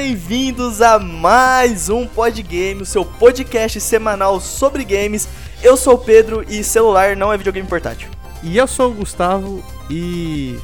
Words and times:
Bem-vindos 0.00 0.80
a 0.80 0.96
mais 0.96 1.88
um 1.88 2.06
Podgame, 2.06 2.82
o 2.82 2.86
seu 2.86 3.04
podcast 3.04 3.80
semanal 3.80 4.40
sobre 4.40 4.84
games. 4.84 5.28
Eu 5.60 5.76
sou 5.76 5.94
o 5.94 5.98
Pedro 5.98 6.44
e 6.48 6.62
celular 6.62 7.16
não 7.16 7.32
é 7.32 7.36
videogame 7.36 7.66
portátil. 7.66 8.08
E 8.40 8.56
eu 8.56 8.68
sou 8.68 8.92
o 8.92 8.94
Gustavo 8.94 9.60
e 9.90 10.56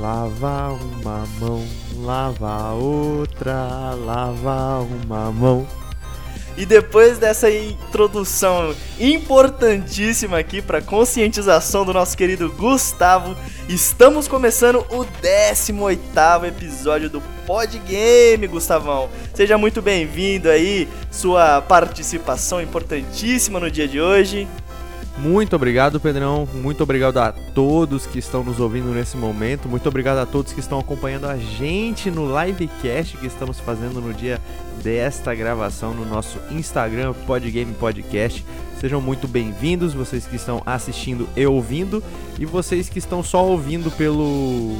lava 0.00 0.72
uma 0.72 1.26
mão, 1.38 1.66
lava 1.98 2.72
outra, 2.72 3.94
lava 3.94 4.80
uma 4.80 5.30
mão. 5.32 5.66
E 6.58 6.66
depois 6.66 7.18
dessa 7.18 7.48
introdução 7.48 8.74
importantíssima 8.98 10.40
aqui 10.40 10.60
para 10.60 10.82
conscientização 10.82 11.84
do 11.84 11.92
nosso 11.92 12.16
querido 12.16 12.50
Gustavo, 12.50 13.36
estamos 13.68 14.26
começando 14.26 14.84
o 14.90 15.06
18º 15.22 16.48
episódio 16.48 17.08
do 17.08 17.20
Podgame, 17.46 18.48
Gustavão. 18.48 19.08
Seja 19.32 19.56
muito 19.56 19.80
bem-vindo 19.80 20.50
aí, 20.50 20.88
sua 21.12 21.62
participação 21.62 22.60
importantíssima 22.60 23.60
no 23.60 23.70
dia 23.70 23.86
de 23.86 24.00
hoje. 24.00 24.48
Muito 25.18 25.56
obrigado, 25.56 25.98
Pedrão. 25.98 26.48
Muito 26.54 26.82
obrigado 26.84 27.18
a 27.18 27.32
todos 27.32 28.06
que 28.06 28.20
estão 28.20 28.44
nos 28.44 28.60
ouvindo 28.60 28.94
nesse 28.94 29.16
momento. 29.16 29.68
Muito 29.68 29.88
obrigado 29.88 30.18
a 30.18 30.26
todos 30.26 30.52
que 30.52 30.60
estão 30.60 30.78
acompanhando 30.78 31.26
a 31.26 31.36
gente 31.36 32.08
no 32.08 32.28
livecast 32.40 33.16
que 33.16 33.26
estamos 33.26 33.58
fazendo 33.58 34.00
no 34.00 34.14
dia 34.14 34.40
desta 34.80 35.34
gravação 35.34 35.92
no 35.92 36.06
nosso 36.06 36.38
Instagram 36.52 37.14
Podgame 37.26 37.74
Podcast. 37.74 38.44
Sejam 38.80 39.00
muito 39.00 39.26
bem-vindos, 39.26 39.92
vocês 39.92 40.24
que 40.24 40.36
estão 40.36 40.62
assistindo 40.64 41.28
e 41.36 41.44
ouvindo, 41.44 42.00
e 42.38 42.46
vocês 42.46 42.88
que 42.88 43.00
estão 43.00 43.20
só 43.20 43.44
ouvindo 43.44 43.90
pelo 43.90 44.78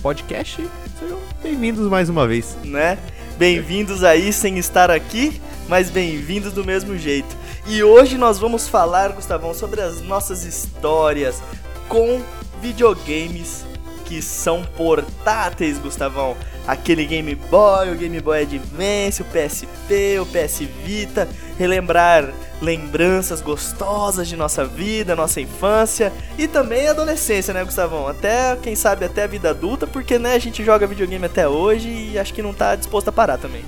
podcast, 0.00 0.66
sejam 0.98 1.18
bem-vindos 1.42 1.86
mais 1.90 2.08
uma 2.08 2.26
vez. 2.26 2.56
Né? 2.64 2.96
Bem-vindos 3.36 4.02
aí 4.02 4.32
sem 4.32 4.56
estar 4.56 4.90
aqui, 4.90 5.38
mas 5.68 5.90
bem-vindos 5.90 6.54
do 6.54 6.64
mesmo 6.64 6.96
jeito. 6.96 7.36
E 7.70 7.84
hoje 7.84 8.16
nós 8.16 8.38
vamos 8.38 8.66
falar, 8.66 9.12
Gustavão, 9.12 9.52
sobre 9.52 9.82
as 9.82 10.00
nossas 10.00 10.42
histórias 10.42 11.42
com 11.86 12.22
videogames 12.62 13.62
que 14.06 14.22
são 14.22 14.64
portáteis, 14.64 15.78
Gustavão. 15.78 16.34
Aquele 16.66 17.04
Game 17.04 17.34
Boy, 17.34 17.90
o 17.90 17.94
Game 17.94 18.18
Boy 18.20 18.40
Advance, 18.40 19.20
o 19.20 19.24
PSP, 19.26 20.18
o 20.18 20.24
PS 20.24 20.60
Vita, 20.82 21.28
relembrar 21.58 22.32
lembranças 22.62 23.42
gostosas 23.42 24.26
de 24.26 24.34
nossa 24.34 24.64
vida, 24.64 25.14
nossa 25.14 25.38
infância 25.38 26.10
e 26.38 26.48
também 26.48 26.88
adolescência, 26.88 27.52
né, 27.52 27.62
Gustavão? 27.64 28.08
Até, 28.08 28.56
quem 28.62 28.74
sabe, 28.74 29.04
até 29.04 29.24
a 29.24 29.26
vida 29.26 29.50
adulta, 29.50 29.86
porque, 29.86 30.18
né, 30.18 30.32
a 30.32 30.38
gente 30.38 30.64
joga 30.64 30.86
videogame 30.86 31.26
até 31.26 31.46
hoje 31.46 31.90
e 31.90 32.18
acho 32.18 32.32
que 32.32 32.40
não 32.40 32.54
tá 32.54 32.74
disposto 32.74 33.08
a 33.08 33.12
parar 33.12 33.36
também. 33.36 33.62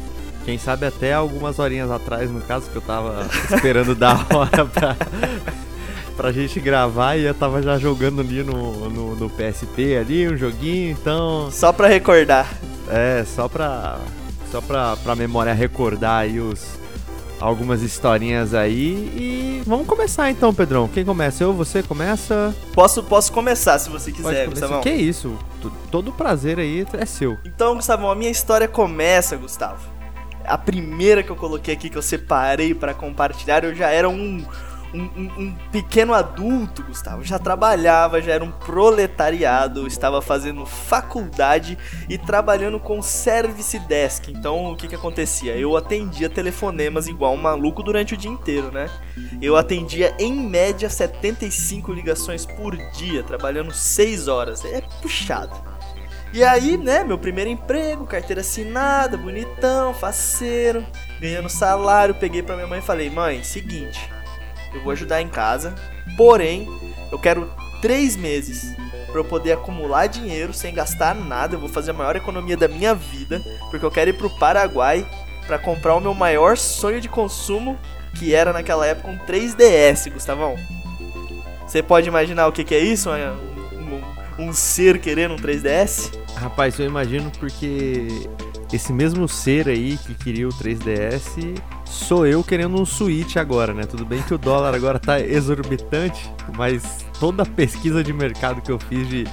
Quem 0.51 0.59
sabe 0.59 0.85
até 0.85 1.13
algumas 1.13 1.61
horinhas 1.61 1.93
atrás, 1.93 2.29
no 2.29 2.41
caso, 2.41 2.69
que 2.69 2.75
eu 2.75 2.83
tava 2.83 3.25
esperando 3.55 3.95
dar 3.95 4.27
hora 4.35 4.67
pra, 4.67 4.97
pra 6.17 6.33
gente 6.33 6.59
gravar 6.59 7.15
e 7.15 7.25
eu 7.25 7.33
tava 7.33 7.63
já 7.63 7.79
jogando 7.79 8.21
ali 8.21 8.43
no, 8.43 8.91
no, 8.91 9.15
no, 9.15 9.31
PSP 9.31 9.97
ali, 9.97 10.29
um 10.29 10.37
joguinho, 10.37 10.91
então. 10.91 11.49
Só 11.53 11.73
pra 11.73 11.87
recordar. 11.87 12.53
É, 12.89 13.25
só 13.25 13.47
pra. 13.47 14.01
Só 14.51 14.61
pra, 14.61 14.97
pra 14.97 15.15
memória 15.15 15.53
recordar 15.55 16.23
aí 16.23 16.41
os. 16.41 16.81
Algumas 17.39 17.81
historinhas 17.81 18.53
aí 18.53 19.09
e 19.17 19.63
vamos 19.65 19.87
começar 19.87 20.33
então, 20.33 20.53
Pedrão. 20.53 20.89
Quem 20.89 21.05
começa? 21.05 21.45
Eu, 21.45 21.55
você 21.55 21.81
começa? 21.81 22.53
Posso, 22.75 23.05
posso 23.05 23.33
começar 23.33 23.79
se 23.79 23.89
você 23.89 24.11
quiser, 24.11 24.49
Gustavo. 24.49 24.81
Que 24.81 24.91
isso? 24.91 25.39
Todo 25.93 26.13
prazer 26.13 26.59
aí 26.59 26.85
é 26.93 27.07
seu. 27.07 27.39
Então, 27.45 27.77
Gustavo, 27.77 28.09
a 28.11 28.17
minha 28.17 28.33
história 28.33 28.67
começa, 28.67 29.37
Gustavo 29.37 30.00
a 30.51 30.59
primeira 30.59 31.23
que 31.23 31.31
eu 31.31 31.37
coloquei 31.37 31.75
aqui, 31.75 31.89
que 31.89 31.97
eu 31.97 32.03
separei 32.03 32.75
para 32.75 32.93
compartilhar, 32.93 33.65
eu 33.65 33.75
já 33.75 33.89
era 33.89 34.09
um, 34.09 34.45
um, 34.93 34.99
um, 35.39 35.57
pequeno 35.71 36.13
adulto, 36.13 36.83
Gustavo. 36.83 37.23
Já 37.25 37.39
trabalhava, 37.39 38.21
já 38.21 38.33
era 38.33 38.45
um 38.45 38.51
proletariado, 38.51 39.87
estava 39.87 40.21
fazendo 40.21 40.67
faculdade 40.67 41.79
e 42.09 42.19
trabalhando 42.19 42.81
com 42.81 43.01
service 43.01 43.79
desk. 43.81 44.29
Então 44.29 44.73
o 44.73 44.77
que 44.77 44.89
que 44.89 44.95
acontecia? 44.95 45.57
Eu 45.57 45.77
atendia 45.77 46.29
telefonemas 46.29 47.07
igual 47.07 47.35
um 47.35 47.41
maluco 47.41 47.83
durante 47.83 48.15
o 48.15 48.17
dia 48.17 48.31
inteiro, 48.31 48.73
né? 48.73 48.91
Eu 49.41 49.57
atendia 49.57 50.15
em 50.19 50.33
média 50.33 50.91
75 50.91 51.93
ligações 51.93 52.45
por 52.45 52.77
dia, 52.93 53.23
trabalhando 53.23 53.73
6 53.73 54.29
horas. 54.29 54.65
É 54.65 54.81
puxado. 55.01 55.70
E 56.33 56.45
aí, 56.45 56.77
né, 56.77 57.03
meu 57.03 57.19
primeiro 57.19 57.51
emprego, 57.51 58.07
carteira 58.07 58.41
assinada, 58.41 59.17
bonitão, 59.17 59.93
faceiro, 59.93 60.87
ganhando 61.21 61.49
salário, 61.49 62.15
peguei 62.15 62.41
pra 62.41 62.55
minha 62.55 62.69
mãe 62.69 62.79
e 62.79 62.83
falei, 62.83 63.11
mãe, 63.11 63.43
seguinte, 63.43 64.09
eu 64.73 64.81
vou 64.83 64.93
ajudar 64.93 65.21
em 65.21 65.29
casa, 65.29 65.75
porém, 66.17 66.69
eu 67.11 67.19
quero 67.19 67.51
três 67.83 68.15
meses 68.15 68.77
para 69.07 69.19
eu 69.19 69.25
poder 69.25 69.53
acumular 69.53 70.07
dinheiro 70.07 70.55
sem 70.55 70.73
gastar 70.73 71.17
nada, 71.17 71.57
eu 71.57 71.59
vou 71.59 71.69
fazer 71.69 71.91
a 71.91 71.95
maior 71.95 72.15
economia 72.15 72.57
da 72.57 72.69
minha 72.69 72.95
vida, 72.95 73.43
porque 73.69 73.85
eu 73.85 73.91
quero 73.91 74.11
ir 74.11 74.15
pro 74.17 74.31
Paraguai 74.31 75.05
para 75.49 75.59
comprar 75.59 75.97
o 75.97 76.01
meu 76.01 76.15
maior 76.15 76.57
sonho 76.57 77.01
de 77.01 77.09
consumo, 77.09 77.77
que 78.15 78.33
era 78.33 78.53
naquela 78.53 78.87
época 78.87 79.11
um 79.11 79.19
3DS, 79.19 80.13
Gustavão. 80.13 80.55
Você 81.67 81.83
pode 81.83 82.07
imaginar 82.07 82.47
o 82.47 82.53
que, 82.53 82.63
que 82.63 82.75
é 82.75 82.79
isso? 82.79 83.11
um 84.39 84.53
ser 84.53 85.01
querendo 85.01 85.35
um 85.35 85.37
3DS? 85.37 86.20
Rapaz, 86.37 86.79
eu 86.79 86.87
imagino 86.87 87.31
porque 87.39 88.09
esse 88.73 88.93
mesmo 88.93 89.29
ser 89.29 89.69
aí 89.69 89.99
que 89.99 90.15
queria 90.15 90.49
o 90.49 90.53
3DS 90.53 91.61
sou 91.85 92.27
eu 92.27 92.43
querendo 92.43 92.81
um 92.81 92.87
Switch 92.87 93.37
agora, 93.37 93.75
né? 93.75 93.85
Tudo 93.85 94.07
bem 94.07 94.23
que 94.23 94.33
o 94.33 94.39
dólar 94.39 94.75
agora 94.75 94.99
tá 94.99 95.21
exorbitante, 95.21 96.31
mas 96.57 97.05
toda 97.19 97.43
a 97.43 97.47
pesquisa 97.47 98.03
de 98.03 98.13
mercado 98.13 98.63
que 98.63 98.71
eu 98.71 98.79
fiz 98.79 99.09
de, 99.09 99.25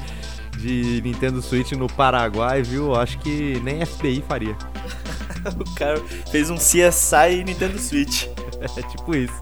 de 0.58 1.02
Nintendo 1.04 1.42
Switch 1.42 1.72
no 1.74 1.88
Paraguai, 1.88 2.64
viu? 2.64 2.96
Acho 2.96 3.20
que 3.20 3.60
nem 3.64 3.86
FBI 3.86 4.24
faria. 4.28 4.58
o 5.60 5.76
cara 5.76 6.02
fez 6.32 6.50
um 6.50 6.56
CSI 6.56 7.44
Nintendo 7.46 7.80
Switch. 7.80 8.26
é 8.76 8.82
tipo 8.82 9.16
isso. 9.16 9.40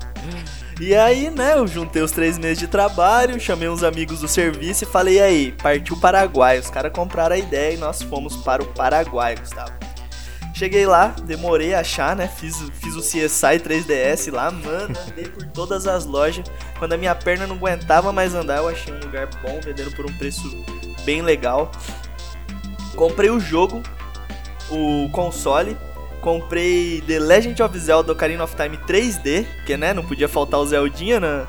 E 0.80 0.94
aí, 0.94 1.30
né, 1.30 1.54
eu 1.54 1.66
juntei 1.66 2.02
os 2.02 2.12
três 2.12 2.38
meses 2.38 2.60
de 2.60 2.68
trabalho, 2.68 3.40
chamei 3.40 3.70
uns 3.70 3.82
amigos 3.82 4.20
do 4.20 4.28
serviço 4.28 4.84
e 4.84 4.88
falei, 4.88 5.22
aí, 5.22 5.52
partiu 5.54 5.98
Paraguai. 5.98 6.60
Os 6.60 6.70
caras 6.70 6.92
compraram 6.92 7.34
a 7.34 7.40
ideia 7.40 7.76
e 7.76 7.78
nós 7.78 8.02
fomos 8.02 8.36
para 8.38 8.62
o 8.62 8.66
Paraguai, 8.66 9.38
Gustavo. 9.38 9.72
Cheguei 10.54 10.86
lá, 10.86 11.08
demorei 11.24 11.74
a 11.74 11.82
achar, 11.82 12.16
né? 12.16 12.30
Fiz, 12.30 12.58
fiz 12.82 12.96
o 12.96 13.02
CSI 13.02 13.60
3DS 13.60 14.32
lá, 14.32 14.50
mano, 14.52 14.98
andei 15.10 15.26
por 15.26 15.46
todas 15.48 15.86
as 15.86 16.06
lojas. 16.06 16.46
Quando 16.80 16.94
a 16.94 16.98
minha 16.98 17.14
perna 17.14 17.46
não 17.46 17.56
aguentava 17.56 18.14
mais 18.14 18.34
andar, 18.34 18.58
eu 18.58 18.70
achei 18.70 18.94
um 18.94 19.00
lugar 19.00 19.28
bom, 19.42 19.60
vendendo 19.62 19.94
por 19.96 20.06
um 20.06 20.14
preço 20.14 20.44
bem 21.04 21.22
legal. 21.22 21.72
Comprei 22.96 23.30
o 23.30 23.40
jogo, 23.40 23.84
o 24.70 25.10
console, 25.12 25.78
comprei 26.26 27.04
The 27.06 27.20
Legend 27.20 27.62
of 27.62 27.78
Zelda 27.78 28.12
Ocarina 28.12 28.44
of 28.44 28.56
Time 28.56 28.78
3D, 28.78 29.46
que 29.64 29.78
né, 29.78 29.94
não 29.94 30.04
podia 30.04 30.28
faltar 30.28 30.60
o 30.60 30.66
Zeldinha 30.66 31.20
na, 31.20 31.46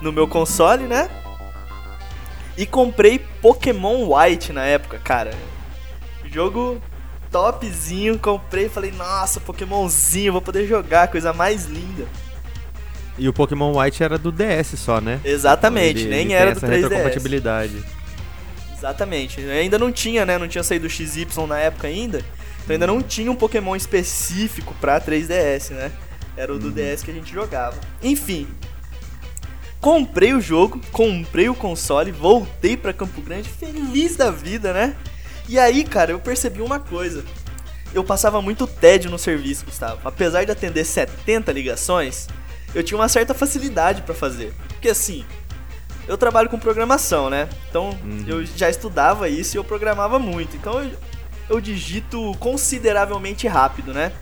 no 0.00 0.12
meu 0.12 0.28
console, 0.28 0.84
né? 0.84 1.10
E 2.56 2.64
comprei 2.64 3.18
Pokémon 3.18 4.14
White 4.14 4.52
na 4.52 4.64
época, 4.64 5.00
cara. 5.00 5.32
Jogo 6.26 6.80
topzinho, 7.28 8.20
comprei 8.20 8.66
e 8.66 8.68
falei, 8.68 8.92
nossa, 8.92 9.40
Pokémonzinho, 9.40 10.32
vou 10.32 10.40
poder 10.40 10.64
jogar, 10.64 11.08
coisa 11.08 11.32
mais 11.32 11.64
linda. 11.64 12.06
E 13.18 13.28
o 13.28 13.32
Pokémon 13.32 13.76
White 13.76 14.04
era 14.04 14.16
do 14.16 14.30
DS 14.30 14.78
só, 14.78 15.00
né? 15.00 15.18
Exatamente, 15.24 16.02
ele, 16.02 16.08
nem 16.10 16.26
ele 16.26 16.34
era 16.34 16.54
do 16.54 16.60
3DS. 16.60 16.70
retrocompatibilidade. 16.70 17.84
Exatamente. 18.78 19.40
ainda 19.40 19.76
não 19.76 19.90
tinha, 19.90 20.24
né? 20.24 20.38
Não 20.38 20.46
tinha 20.46 20.62
saído 20.62 20.86
o 20.86 20.90
XY 20.90 21.26
na 21.48 21.58
época 21.58 21.88
ainda. 21.88 22.22
Então 22.62 22.74
ainda 22.74 22.86
não 22.86 23.02
tinha 23.02 23.30
um 23.30 23.36
Pokémon 23.36 23.74
específico 23.74 24.74
pra 24.80 25.00
3DS, 25.00 25.70
né? 25.70 25.92
Era 26.36 26.54
o 26.54 26.58
do 26.58 26.70
DS 26.70 27.02
que 27.02 27.10
a 27.10 27.14
gente 27.14 27.32
jogava. 27.32 27.78
Enfim. 28.02 28.46
Comprei 29.80 30.34
o 30.34 30.40
jogo, 30.40 30.80
comprei 30.92 31.48
o 31.48 31.54
console, 31.54 32.12
voltei 32.12 32.76
para 32.76 32.92
Campo 32.92 33.20
Grande 33.22 33.48
feliz 33.48 34.14
da 34.14 34.30
vida, 34.30 34.72
né? 34.72 34.94
E 35.48 35.58
aí, 35.58 35.84
cara, 35.84 36.12
eu 36.12 36.20
percebi 36.20 36.60
uma 36.60 36.78
coisa. 36.78 37.24
Eu 37.92 38.04
passava 38.04 38.40
muito 38.40 38.66
tédio 38.66 39.10
no 39.10 39.18
serviço, 39.18 39.64
Gustavo. 39.64 40.00
Apesar 40.04 40.44
de 40.44 40.52
atender 40.52 40.84
70 40.84 41.50
ligações, 41.50 42.28
eu 42.74 42.82
tinha 42.82 42.96
uma 42.96 43.08
certa 43.08 43.34
facilidade 43.34 44.02
para 44.02 44.14
fazer. 44.14 44.54
Porque 44.68 44.90
assim, 44.90 45.24
eu 46.06 46.16
trabalho 46.16 46.48
com 46.48 46.58
programação, 46.58 47.28
né? 47.28 47.48
Então 47.68 47.90
uhum. 47.90 48.24
eu 48.26 48.44
já 48.44 48.68
estudava 48.70 49.28
isso 49.28 49.56
e 49.56 49.58
eu 49.58 49.64
programava 49.64 50.18
muito. 50.18 50.56
Então 50.56 50.82
eu, 50.82 50.90
eu 51.50 51.60
digito 51.60 52.34
consideravelmente 52.38 53.48
rápido, 53.48 53.92
né? 53.92 54.12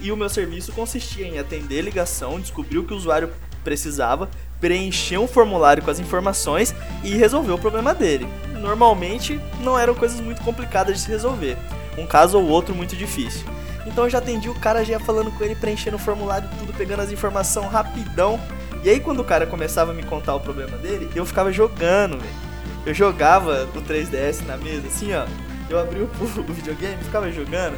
E 0.00 0.10
o 0.10 0.16
meu 0.16 0.28
serviço 0.28 0.72
consistia 0.72 1.26
em 1.26 1.38
atender 1.38 1.80
ligação, 1.80 2.40
descobrir 2.40 2.78
o 2.78 2.84
que 2.84 2.92
o 2.92 2.96
usuário 2.96 3.30
precisava, 3.64 4.28
preencher 4.60 5.18
um 5.18 5.28
formulário 5.28 5.82
com 5.82 5.90
as 5.90 6.00
informações 6.00 6.74
e 7.02 7.16
resolver 7.16 7.52
o 7.52 7.58
problema 7.58 7.94
dele. 7.94 8.28
Normalmente 8.60 9.40
não 9.60 9.78
eram 9.78 9.94
coisas 9.94 10.20
muito 10.20 10.42
complicadas 10.42 10.96
de 10.96 11.02
se 11.02 11.08
resolver. 11.08 11.56
Um 11.96 12.06
caso 12.06 12.38
ou 12.38 12.46
outro 12.48 12.74
muito 12.74 12.96
difícil. 12.96 13.46
Então 13.86 14.04
eu 14.04 14.10
já 14.10 14.18
atendi 14.18 14.48
o 14.48 14.54
cara, 14.54 14.84
já 14.84 14.94
ia 14.94 15.00
falando 15.00 15.30
com 15.30 15.44
ele, 15.44 15.54
preenchendo 15.54 15.96
o 15.96 16.00
formulário, 16.00 16.48
tudo, 16.58 16.72
pegando 16.74 17.00
as 17.00 17.12
informações 17.12 17.70
rapidão. 17.70 18.40
E 18.82 18.90
aí 18.90 18.98
quando 18.98 19.20
o 19.20 19.24
cara 19.24 19.46
começava 19.46 19.92
a 19.92 19.94
me 19.94 20.02
contar 20.02 20.34
o 20.34 20.40
problema 20.40 20.76
dele, 20.78 21.08
eu 21.14 21.24
ficava 21.24 21.52
jogando, 21.52 22.18
velho. 22.18 22.46
Eu 22.84 22.92
jogava 22.92 23.68
o 23.74 23.82
3DS 23.82 24.44
na 24.44 24.56
mesa, 24.56 24.86
assim, 24.88 25.12
ó. 25.14 25.26
Eu 25.68 25.78
abri 25.78 26.00
o, 26.00 26.04
o 26.20 26.52
videogame, 26.52 27.02
ficava 27.02 27.30
jogando, 27.30 27.76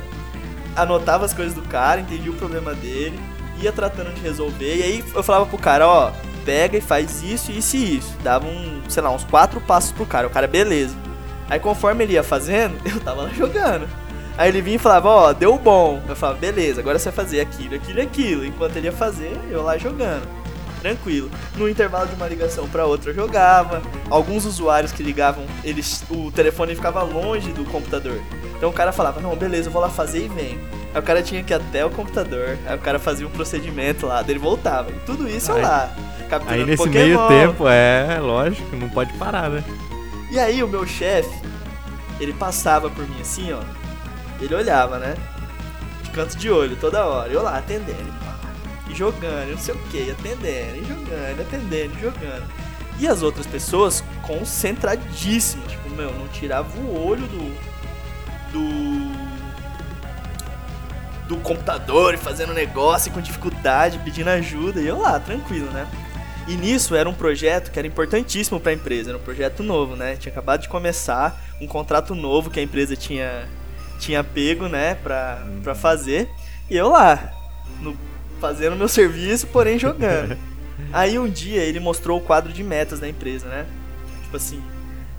anotava 0.77 1.25
as 1.25 1.33
coisas 1.33 1.55
do 1.55 1.63
cara, 1.63 2.01
entendia 2.01 2.31
o 2.31 2.35
problema 2.35 2.75
dele, 2.75 3.19
ia 3.61 3.73
tratando 3.73 4.15
de 4.15 4.21
resolver. 4.21 4.77
E 4.77 4.83
aí 4.83 5.05
eu 5.15 5.23
falava 5.23 5.47
pro 5.47 5.59
cara, 5.59 5.87
ó, 5.87 6.13
pega 6.45 6.79
e 6.79 6.81
faz 6.81 7.23
isso, 7.23 7.51
isso 7.51 7.77
e 7.77 7.99
isso. 7.99 8.17
Dava 8.23 8.47
um, 8.47 8.83
sei 8.89 9.03
lá, 9.03 9.11
uns 9.11 9.25
quatro 9.25 9.61
passos 9.61 9.93
pro 9.93 10.07
cara. 10.07 10.27
O 10.27 10.31
cara, 10.31 10.47
beleza. 10.47 10.97
Aí 11.49 11.59
conforme 11.59 12.05
ele 12.05 12.13
ia 12.15 12.23
fazendo, 12.23 12.77
eu 12.87 13.01
tava 13.01 13.23
lá 13.23 13.31
jogando. 13.31 13.89
Aí 14.37 14.51
ele 14.51 14.63
vinha 14.63 14.77
e 14.77 14.79
falava, 14.79 15.09
ó, 15.09 15.33
deu 15.33 15.59
bom. 15.59 16.01
Eu 16.09 16.15
falava, 16.15 16.39
beleza, 16.39 16.81
agora 16.81 16.99
você 16.99 17.11
vai 17.11 17.25
fazer 17.25 17.41
aquilo, 17.41 17.75
aquilo 17.75 18.01
aquilo. 18.01 18.45
Enquanto 18.45 18.77
ele 18.77 18.87
ia 18.87 18.93
fazer, 18.93 19.37
eu 19.51 19.63
lá 19.63 19.77
jogando 19.77 20.38
tranquilo. 20.81 21.31
No 21.57 21.69
intervalo 21.69 22.07
de 22.07 22.15
uma 22.15 22.27
ligação 22.27 22.69
para 22.69 22.87
outra 22.87 23.11
eu 23.11 23.15
jogava. 23.15 23.83
Alguns 24.11 24.45
usuários 24.45 24.93
que 24.93 25.03
ligavam, 25.03 25.45
eles, 25.65 26.05
o 26.11 26.31
telefone 26.31 26.75
ficava 26.75 27.03
longe 27.03 27.53
do 27.53 27.65
computador. 27.65 28.21
Então 28.57 28.71
o 28.71 28.73
cara 28.73 28.93
falava, 28.93 29.21
não, 29.21 29.37
beleza, 29.37 29.69
eu 29.69 29.73
vou 29.73 29.83
lá 29.83 29.89
fazer 29.89 30.25
e 30.25 30.29
vem. 30.29 30.59
Aí 30.95 31.01
o 31.01 31.03
cara 31.03 31.23
tinha 31.23 31.43
que 31.43 31.53
ir 31.53 31.57
até 31.57 31.85
o 31.85 31.91
computador, 31.91 32.59
aí 32.67 32.77
o 32.77 32.81
cara 32.81 32.99
fazia 32.99 33.27
um 33.27 33.31
procedimento 33.31 34.07
lá, 34.07 34.23
dele 34.23 34.39
voltava. 34.39 34.91
E 34.91 34.99
tudo 35.07 35.29
isso 35.29 35.53
aí, 35.53 35.63
lá, 35.63 35.95
Aí 36.47 36.65
nesse 36.65 36.77
Pokémon. 36.77 37.05
meio 37.05 37.29
tempo, 37.29 37.69
é, 37.69 38.19
lógico, 38.21 38.77
não 38.77 38.89
pode 38.89 39.13
parar, 39.15 39.49
né? 39.49 39.65
E 40.31 40.39
aí 40.39 40.63
o 40.63 40.69
meu 40.69 40.87
chefe, 40.87 41.31
ele 42.21 42.33
passava 42.33 42.91
por 42.91 43.09
mim 43.09 43.21
assim, 43.21 43.53
ó. 43.53 43.61
Ele 44.41 44.55
olhava, 44.55 44.99
né? 44.99 45.15
De 46.03 46.11
canto 46.11 46.37
de 46.37 46.51
olho 46.51 46.77
toda 46.77 47.05
hora. 47.05 47.33
Eu 47.33 47.43
lá 47.43 47.59
atendendo 47.59 48.13
jogando, 48.99 49.53
não 49.53 49.59
sei 49.59 49.75
o 49.75 49.79
que, 49.91 50.11
atendendo, 50.11 50.77
e 50.77 50.85
jogando, 50.85 51.41
atendendo, 51.41 51.97
e 51.97 52.01
jogando. 52.01 52.45
E 52.99 53.07
as 53.07 53.23
outras 53.23 53.47
pessoas 53.47 54.03
concentradíssimas, 54.23 55.71
tipo, 55.71 55.89
meu, 55.91 56.13
não 56.13 56.27
tirava 56.29 56.69
o 56.79 57.07
olho 57.07 57.23
do. 57.29 57.55
do. 58.53 59.29
do 61.29 61.37
computador 61.37 62.15
e 62.15 62.17
fazendo 62.17 62.53
negócio 62.53 63.13
com 63.13 63.21
dificuldade, 63.21 64.01
pedindo 64.01 64.29
ajuda, 64.31 64.81
e 64.81 64.87
eu 64.89 64.99
lá, 64.99 65.21
tranquilo, 65.21 65.71
né? 65.71 65.87
E 66.49 66.57
nisso 66.57 66.97
era 66.97 67.09
um 67.09 67.15
projeto 67.15 67.71
que 67.71 67.79
era 67.79 67.87
importantíssimo 67.87 68.59
para 68.59 68.73
a 68.73 68.75
empresa, 68.75 69.11
era 69.11 69.19
um 69.19 69.23
projeto 69.23 69.63
novo, 69.63 69.95
né? 69.95 70.17
Tinha 70.17 70.33
acabado 70.33 70.63
de 70.63 70.69
começar 70.69 71.39
um 71.61 71.67
contrato 71.67 72.15
novo 72.15 72.51
que 72.51 72.59
a 72.59 72.63
empresa 72.63 72.97
tinha 72.97 73.47
tinha 74.01 74.23
pego, 74.23 74.69
né, 74.69 74.95
pra, 74.95 75.45
pra 75.63 75.75
fazer. 75.75 76.31
E 76.71 76.77
eu 76.77 76.89
lá, 76.89 77.33
no 77.81 77.97
fazendo 78.39 78.77
meu 78.77 78.89
serviço, 78.89 79.47
porém 79.49 79.79
jogando. 79.79 80.37
Aí 80.93 81.19
um 81.19 81.29
dia 81.29 81.63
ele 81.63 81.81
mostrou 81.81 82.19
o 82.19 82.21
quadro 82.21 82.53
de 82.53 82.63
metas 82.63 83.01
da 83.01 83.09
empresa, 83.09 83.47
né? 83.49 83.67
Tipo 84.23 84.37
assim, 84.37 84.63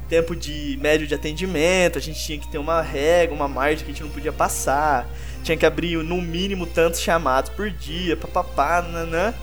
tempo 0.07 0.35
de 0.35 0.77
médio 0.81 1.05
de 1.05 1.13
atendimento, 1.13 1.97
a 1.97 2.01
gente 2.01 2.19
tinha 2.19 2.39
que 2.39 2.47
ter 2.47 2.57
uma 2.57 2.81
regra, 2.81 3.35
uma 3.35 3.47
margem 3.47 3.85
que 3.85 3.91
a 3.91 3.93
gente 3.93 4.03
não 4.03 4.09
podia 4.09 4.33
passar, 4.33 5.07
tinha 5.43 5.55
que 5.55 5.65
abrir 5.65 5.97
no 5.97 6.21
mínimo 6.21 6.65
tantos 6.65 6.99
chamados 6.99 7.51
por 7.51 7.69
dia, 7.69 8.17
papapá, 8.17 8.81
nanã. 8.81 9.33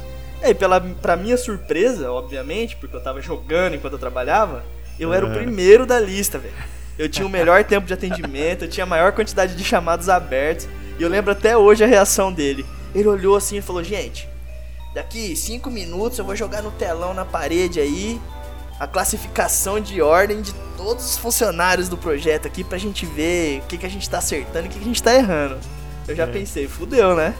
E 0.43 0.46
aí, 0.46 0.55
pela, 0.55 0.81
pra 0.81 1.17
minha 1.17 1.37
surpresa, 1.37 2.11
obviamente, 2.11 2.76
porque 2.76 2.94
eu 2.94 3.00
tava 3.00 3.23
jogando 3.23 3.75
enquanto 3.75 3.94
eu 3.94 3.99
trabalhava, 3.99 4.64
eu 4.99 5.12
era 5.12 5.25
o 5.25 5.32
primeiro 5.32 5.87
da 5.87 6.00
lista, 6.00 6.38
velho. 6.38 6.55
Eu 6.99 7.08
tinha 7.08 7.26
o 7.26 7.31
melhor 7.31 7.62
tempo 7.64 7.87
de 7.87 7.93
atendimento, 7.93 8.64
eu 8.64 8.69
tinha 8.69 8.84
a 8.84 8.87
maior 8.87 9.12
quantidade 9.12 9.55
de 9.55 9.64
chamados 9.64 10.08
abertos, 10.08 10.67
e 10.99 11.02
eu 11.02 11.08
lembro 11.08 11.32
até 11.32 11.56
hoje 11.56 11.84
a 11.84 11.87
reação 11.87 12.32
dele. 12.32 12.64
Ele 12.97 13.09
olhou 13.09 13.37
assim 13.37 13.59
e 13.59 13.63
falou: 13.63 13.85
Gente, 13.85 14.27
daqui 14.95 15.37
cinco 15.37 15.71
minutos 15.71 16.19
eu 16.19 16.25
vou 16.25 16.35
jogar 16.35 16.63
no 16.63 16.71
telão 16.71 17.13
na 17.13 17.27
parede 17.27 17.79
aí 17.79 18.19
a 18.81 18.87
classificação 18.87 19.79
de 19.79 20.01
ordem 20.01 20.41
de 20.41 20.53
todos 20.77 21.05
os 21.05 21.19
funcionários 21.19 21.89
do 21.89 21.97
projeto 21.97 22.47
aqui 22.47 22.65
pra 22.65 22.79
gente 22.79 23.05
ver 23.05 23.61
o 23.61 23.67
que, 23.67 23.79
que 23.79 23.87
a 23.87 23.91
gente 23.91 24.09
tá 24.09 24.19
acertando 24.19 24.67
e 24.67 24.69
o 24.69 24.71
que, 24.71 24.79
que 24.79 24.85
a 24.85 24.89
gente 24.89 25.03
tá 25.03 25.15
errando. 25.15 25.59
Eu 26.09 26.17
já 26.17 26.25
é. 26.25 26.27
pensei, 26.27 26.67
fudeu, 26.67 27.15
né? 27.15 27.35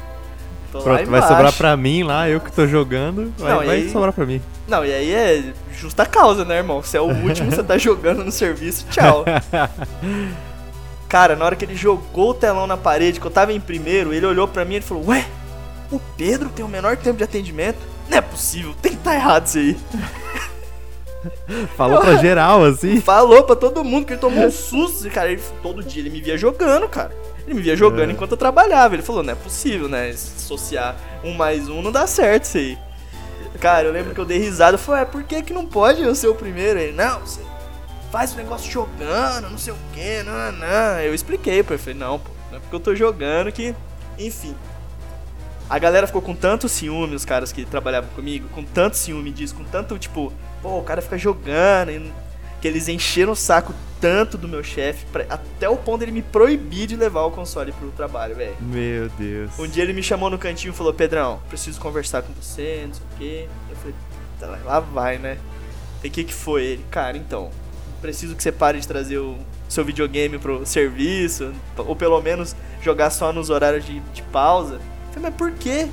Tô 0.73 0.81
Pronto, 0.81 1.11
vai 1.11 1.23
sobrar 1.23 1.53
pra 1.53 1.77
mim 1.77 2.03
lá, 2.03 2.29
eu 2.29 2.41
que 2.41 2.51
tô 2.51 2.67
jogando, 2.67 3.33
vai, 3.39 3.53
Não, 3.53 3.59
vai 3.59 3.77
aí... 3.77 3.91
sobrar 3.91 4.13
pra 4.13 4.27
mim. 4.27 4.43
Não, 4.67 4.85
e 4.85 4.93
aí 4.93 5.13
é 5.13 5.55
justa 5.73 6.05
causa, 6.05 6.45
né, 6.45 6.57
irmão? 6.57 6.83
Você 6.83 6.97
é 6.97 7.01
o 7.01 7.07
último, 7.07 7.51
você 7.51 7.63
tá 7.63 7.77
jogando 7.79 8.25
no 8.25 8.33
serviço, 8.33 8.85
tchau. 8.91 9.25
Cara, 11.09 11.37
na 11.37 11.45
hora 11.45 11.55
que 11.55 11.65
ele 11.65 11.77
jogou 11.77 12.31
o 12.31 12.35
telão 12.35 12.67
na 12.67 12.77
parede, 12.77 13.21
que 13.21 13.27
eu 13.27 13.31
tava 13.31 13.53
em 13.53 13.61
primeiro, 13.61 14.13
ele 14.13 14.27
olhou 14.27 14.49
pra 14.49 14.65
mim 14.65 14.77
e 14.77 14.81
falou: 14.81 15.07
Ué, 15.07 15.25
o 15.91 16.01
Pedro 16.17 16.49
tem 16.49 16.65
o 16.65 16.69
menor 16.69 16.97
tempo 16.97 17.19
de 17.19 17.25
atendimento? 17.25 17.79
Não 18.09 18.19
é 18.19 18.21
possível, 18.21 18.75
tem 18.81 18.93
que 18.93 18.99
estar 18.99 19.11
tá 19.11 19.17
errado 19.17 19.47
isso 19.47 19.59
aí. 19.59 19.77
Falou 21.77 22.01
pra 22.01 22.17
geral, 22.17 22.65
assim? 22.65 23.01
Falou 23.01 23.43
pra 23.45 23.57
todo 23.57 23.85
mundo, 23.85 24.07
que 24.07 24.13
ele 24.13 24.21
tomou 24.21 24.45
um 24.45 24.51
susto. 24.51 25.09
Cara, 25.11 25.31
ele, 25.31 25.43
todo 25.63 25.83
dia 25.83 26.03
ele 26.03 26.11
me 26.11 26.21
via 26.21 26.37
jogando, 26.37 26.89
cara. 26.89 27.15
Ele 27.47 27.55
me 27.55 27.63
via 27.63 27.77
jogando 27.77 28.11
é. 28.11 28.13
enquanto 28.13 28.33
eu 28.33 28.37
trabalhava. 28.37 28.95
Ele 28.95 29.03
falou, 29.03 29.23
não 29.23 29.33
é 29.33 29.37
possível, 29.37 29.89
né? 29.89 30.11
Associar 30.11 30.97
um 31.25 31.33
mais 31.33 31.69
um 31.69 31.83
não 31.83 31.93
dá 31.93 32.07
certo 32.07 32.45
isso 32.45 32.59
aí. 32.59 32.79
Cara, 33.61 33.87
eu 33.87 33.93
lembro 33.93 34.15
que 34.15 34.21
eu 34.21 34.25
dei 34.25 34.39
risada. 34.39 34.75
Eu 34.75 34.79
falei, 34.79 35.03
é, 35.03 35.05
por 35.05 35.23
que 35.23 35.43
que 35.43 35.53
não 35.53 35.67
pode 35.67 36.03
eu 36.03 36.15
ser 36.15 36.29
o 36.29 36.35
primeiro? 36.35 36.79
Ele, 36.79 36.93
não, 36.93 37.21
você 37.21 37.41
faz 38.11 38.33
o 38.33 38.37
negócio 38.37 38.71
jogando, 38.71 39.51
não 39.51 39.59
sei 39.59 39.73
o 39.73 39.77
que, 39.93 40.23
não, 40.23 40.53
não. 40.53 41.01
Eu 41.01 41.15
expliquei 41.15 41.63
pra 41.63 41.75
ele. 41.75 41.83
Falei, 41.83 41.99
não, 41.99 42.19
pô, 42.19 42.31
não 42.51 42.59
é 42.59 42.61
porque 42.61 42.77
eu 42.77 42.81
tô 42.81 42.95
jogando 42.95 43.51
que... 43.53 43.75
Enfim, 44.19 44.55
a 45.69 45.79
galera 45.79 46.07
ficou 46.07 46.23
com 46.23 46.35
tanto 46.35 46.69
ciúme, 46.69 47.15
os 47.15 47.25
caras 47.25 47.53
que 47.53 47.65
trabalhavam 47.65 48.11
comigo, 48.11 48.49
com 48.51 48.63
tanto 48.63 48.97
ciúme 48.97 49.31
disso, 49.33 49.55
com 49.55 49.65
tanto, 49.65 49.99
tipo, 49.99 50.33
pô, 50.63 50.79
o 50.79 50.83
cara 50.83 51.03
fica 51.03 51.19
jogando, 51.19 51.91
e, 51.91 52.13
que 52.61 52.69
eles 52.69 52.89
encheram 52.89 53.33
o 53.33 53.37
saco 53.37 53.75
tanto 54.01 54.39
do 54.39 54.47
meu 54.47 54.63
chefe, 54.63 55.07
até 55.29 55.69
o 55.69 55.77
ponto 55.77 56.01
dele 56.01 56.13
me 56.13 56.23
proibir 56.23 56.87
de 56.87 56.97
levar 56.97 57.23
o 57.23 57.31
console 57.31 57.73
pro 57.73 57.91
trabalho, 57.91 58.37
velho. 58.37 58.57
Meu 58.61 59.09
Deus. 59.11 59.59
Um 59.59 59.67
dia 59.67 59.83
ele 59.83 59.93
me 59.93 60.03
chamou 60.03 60.31
no 60.31 60.39
cantinho 60.39 60.73
e 60.73 60.77
falou, 60.77 60.95
Pedrão, 60.95 61.41
preciso 61.49 61.81
conversar 61.81 62.23
com 62.23 62.33
você, 62.33 62.85
não 62.87 62.95
sei 62.95 63.03
o 63.03 63.19
quê. 63.19 63.49
Eu 63.71 63.77
falei, 63.77 63.95
tá, 64.39 64.59
lá 64.65 64.81
vai, 64.81 65.19
né? 65.19 65.39
E 66.05 66.09
o 66.09 66.11
que 66.11 66.25
que 66.25 66.35
foi? 66.35 66.65
Ele, 66.65 66.85
cara, 66.91 67.17
então, 67.17 67.51
preciso 68.01 68.37
que 68.37 68.43
você 68.43 68.53
pare 68.53 68.79
de 68.79 68.87
trazer 68.87 69.19
o 69.19 69.37
seu 69.69 69.85
videogame 69.85 70.39
pro 70.39 70.65
serviço, 70.65 71.53
ou 71.77 71.97
pelo 71.97 72.21
menos 72.23 72.55
jogar 72.81 73.11
só 73.11 73.33
nos 73.33 73.51
horários 73.51 73.85
de, 73.85 73.99
de 73.99 74.23
pausa 74.23 74.79
mas 75.21 75.35
por 75.35 75.53
quê? 75.53 75.89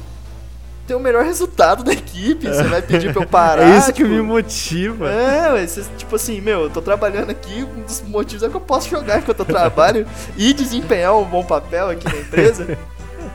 Tem 0.85 0.97
o 0.97 0.99
melhor 0.99 1.23
resultado 1.23 1.81
da 1.81 1.93
equipe, 1.93 2.45
você 2.45 2.63
vai 2.63 2.81
pedir 2.81 3.13
pra 3.13 3.23
eu 3.23 3.27
parar. 3.29 3.63
é 3.63 3.77
isso 3.77 3.93
tipo... 3.93 4.09
que 4.09 4.15
me 4.15 4.21
motiva. 4.21 5.09
É, 5.09 5.53
ué, 5.53 5.65
você, 5.65 5.83
tipo 5.97 6.15
assim, 6.15 6.41
meu, 6.41 6.63
eu 6.63 6.69
tô 6.69 6.81
trabalhando 6.81 7.29
aqui, 7.29 7.63
um 7.63 7.83
dos 7.83 8.01
motivos 8.01 8.43
é 8.43 8.49
que 8.49 8.55
eu 8.55 8.61
posso 8.61 8.89
jogar 8.89 9.19
enquanto 9.19 9.39
eu 9.39 9.45
trabalho 9.45 10.05
e 10.35 10.53
desempenhar 10.53 11.15
um 11.15 11.23
bom 11.23 11.43
papel 11.43 11.89
aqui 11.89 12.05
na 12.05 12.19
empresa. 12.19 12.77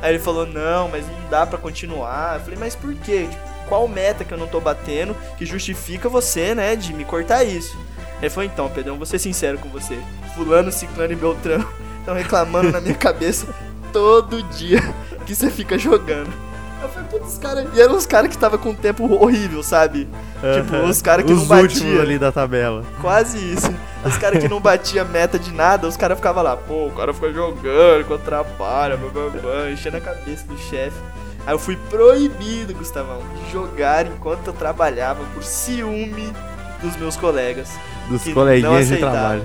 Aí 0.02 0.12
ele 0.12 0.18
falou, 0.18 0.47
não, 0.47 0.88
mas 0.88 1.07
não 1.07 1.30
dá 1.30 1.47
para 1.47 1.59
continuar. 1.59 2.35
Eu 2.37 2.40
falei, 2.40 2.59
mas 2.59 2.75
por 2.75 2.95
quê? 2.95 3.26
Tipo, 3.30 3.49
qual 3.66 3.88
meta 3.88 4.25
que 4.25 4.33
eu 4.33 4.38
não 4.38 4.47
tô 4.47 4.61
batendo 4.61 5.16
que 5.38 5.47
justifica 5.47 6.09
você, 6.09 6.54
né, 6.54 6.76
de 6.76 6.92
me 6.92 7.04
cortar 7.04 7.45
isso? 7.45 7.78
Ele 8.21 8.28
falou, 8.28 8.45
então, 8.45 8.68
Pedrão, 8.68 8.97
vou 8.97 9.07
ser 9.07 9.18
sincero 9.18 9.59
com 9.59 9.71
você. 9.71 9.99
Fulano, 10.35 10.71
Ciclano 10.71 11.12
e 11.12 11.16
Beltrano 11.16 11.66
estão 12.00 12.12
reclamando 12.14 12.71
na 12.71 12.80
minha 12.80 12.95
cabeça 12.95 13.47
todo 13.90 14.42
dia 14.42 14.83
que 15.28 15.35
você 15.35 15.50
fica 15.50 15.78
jogando. 15.78 16.32
Eu 16.80 16.88
falei, 16.88 17.08
putz, 17.11 17.35
os 17.35 17.38
caras. 17.38 17.66
E 17.75 17.80
eram 17.80 17.97
os 17.97 18.06
caras 18.06 18.30
que 18.30 18.38
tava 18.38 18.56
com 18.56 18.70
um 18.70 18.75
tempo 18.75 19.12
horrível, 19.23 19.62
sabe? 19.62 20.08
Tipo, 20.54 20.76
os 20.87 21.02
caras 21.02 21.26
que 21.26 21.32
os 21.32 21.40
não 21.40 21.47
batiam. 21.47 22.00
ali 22.00 22.18
da 22.18 22.32
tabela. 22.32 22.82
Quase 23.00 23.37
isso. 23.37 23.70
Os 24.06 24.16
caras 24.16 24.42
que 24.42 24.49
não 24.49 24.58
batia 24.58 25.04
meta 25.04 25.38
de 25.38 25.52
nada, 25.52 25.87
os 25.87 25.99
caras 25.99 26.16
ficavam 26.16 26.42
lá, 26.42 26.56
pô, 26.56 26.87
o 26.87 26.92
cara 26.92 27.12
fica 27.12 27.30
jogando 27.32 28.00
enquanto 28.00 28.23
trabalha, 28.23 28.97
blá, 28.97 29.11
blá, 29.11 29.28
blá, 29.28 29.70
enchendo 29.70 29.99
a 29.99 30.00
cabeça 30.00 30.47
do 30.47 30.56
chefe. 30.56 30.97
Aí 31.44 31.52
eu 31.52 31.58
fui 31.58 31.76
proibido, 31.90 32.73
Gustavão, 32.75 33.20
de 33.35 33.52
jogar 33.52 34.06
enquanto 34.06 34.47
eu 34.47 34.52
trabalhava 34.52 35.23
por 35.35 35.42
ciúme 35.42 36.32
dos 36.80 36.97
meus 36.97 37.16
colegas. 37.16 37.68
Dos 38.08 38.23
coleguinhas 38.32 38.88
de 38.88 38.97
trabalho. 38.97 39.42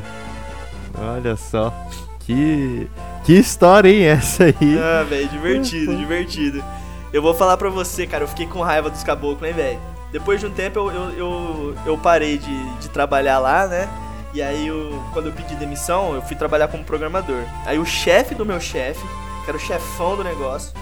Olha 0.98 1.36
só. 1.36 1.74
Que 2.20 2.88
que 3.24 3.34
história, 3.34 3.90
hein, 3.90 4.04
essa 4.04 4.46
aí? 4.46 4.80
Ah, 4.80 5.04
velho, 5.04 5.28
divertido, 5.30 5.96
divertido. 5.96 6.64
Eu 7.12 7.22
vou 7.22 7.34
falar 7.34 7.58
pra 7.58 7.70
você, 7.70 8.06
cara, 8.06 8.24
eu 8.24 8.28
fiquei 8.28 8.46
com 8.46 8.62
raiva 8.62 8.90
dos 8.90 9.04
caboclos, 9.04 9.48
hein, 9.48 9.56
velho. 9.56 9.80
Depois 10.12 10.40
de 10.40 10.46
um 10.46 10.52
tempo 10.52 10.80
eu, 10.80 10.92
eu, 10.92 11.12
eu, 11.12 11.76
eu, 11.86 11.98
parei 11.98 12.38
de, 12.38 12.80
de 12.80 12.90
trabalhar 12.90 13.40
lá, 13.40 13.66
né? 13.68 13.90
E 14.34 14.42
aí, 14.42 14.68
eu, 14.68 15.04
quando 15.14 15.28
eu 15.28 15.32
pedi 15.32 15.56
demissão, 15.56 16.16
eu 16.16 16.22
fui 16.22 16.36
trabalhar 16.36 16.68
como 16.68 16.84
programador. 16.84 17.44
Aí 17.66 17.80
o 17.80 17.86
chefe 17.86 18.36
do 18.36 18.46
meu 18.46 18.60
chefe, 18.60 19.04
que 19.44 19.50
era 19.50 19.58
o 19.58 19.60
chefão 19.60 20.16
do 20.16 20.24
negócio, 20.24 20.74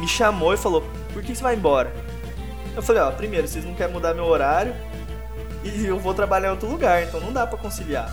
me 0.00 0.08
chamou 0.08 0.54
e 0.54 0.56
falou: 0.56 0.84
Por 1.12 1.22
que 1.22 1.34
você 1.34 1.42
vai 1.42 1.54
embora? 1.54 1.92
Eu 2.74 2.82
falei: 2.82 3.02
Ó, 3.02 3.10
primeiro, 3.10 3.46
vocês 3.46 3.64
não 3.64 3.74
querem 3.74 3.92
mudar 3.92 4.14
meu 4.14 4.24
horário 4.24 4.74
e 5.64 5.84
eu 5.84 5.98
vou 5.98 6.14
trabalhar 6.14 6.48
em 6.48 6.52
outro 6.52 6.68
lugar, 6.68 7.02
então 7.02 7.20
não 7.20 7.32
dá 7.32 7.46
para 7.46 7.58
conciliar. 7.58 8.10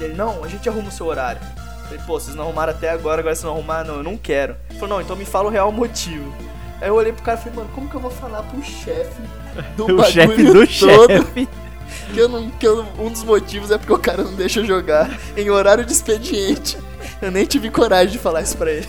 Ele: 0.00 0.14
Não, 0.14 0.42
a 0.42 0.48
gente 0.48 0.68
arruma 0.68 0.88
o 0.88 0.92
seu 0.92 1.06
horário. 1.06 1.40
Falei, 1.84 1.98
pô, 2.06 2.18
vocês 2.18 2.34
não 2.36 2.44
arrumaram 2.44 2.72
até 2.72 2.90
agora, 2.90 3.20
agora 3.20 3.34
vocês 3.34 3.44
não 3.44 3.52
arrumaram, 3.52 3.88
não, 3.88 3.96
eu 3.96 4.02
não 4.02 4.16
quero. 4.16 4.56
Ele 4.70 4.78
falou, 4.78 4.96
não, 4.96 5.02
então 5.04 5.14
me 5.16 5.24
fala 5.24 5.48
o 5.48 5.50
real 5.50 5.70
motivo. 5.70 6.32
Aí 6.80 6.88
eu 6.88 6.94
olhei 6.94 7.12
pro 7.12 7.22
cara 7.22 7.38
e 7.38 7.42
falei, 7.42 7.58
mano, 7.58 7.70
como 7.74 7.88
que 7.88 7.94
eu 7.94 8.00
vou 8.00 8.10
falar 8.10 8.42
pro 8.42 8.62
chefe 8.62 9.22
do 9.76 9.84
o 9.84 9.96
bagulho 9.96 10.12
chefe 10.12 10.42
do 10.44 10.66
chefe. 10.66 11.48
que, 12.12 12.18
eu 12.18 12.28
não, 12.28 12.50
que 12.50 12.66
eu- 12.66 12.84
um 12.98 13.10
dos 13.10 13.22
motivos 13.22 13.70
é 13.70 13.78
porque 13.78 13.92
o 13.92 13.98
cara 13.98 14.22
não 14.24 14.34
deixa 14.34 14.60
eu 14.60 14.64
jogar 14.66 15.10
em 15.36 15.48
horário 15.50 15.84
de 15.84 15.92
expediente. 15.92 16.76
Eu 17.22 17.30
nem 17.30 17.44
tive 17.46 17.70
coragem 17.70 18.12
de 18.12 18.18
falar 18.18 18.42
isso 18.42 18.56
pra 18.56 18.70
ele. 18.70 18.88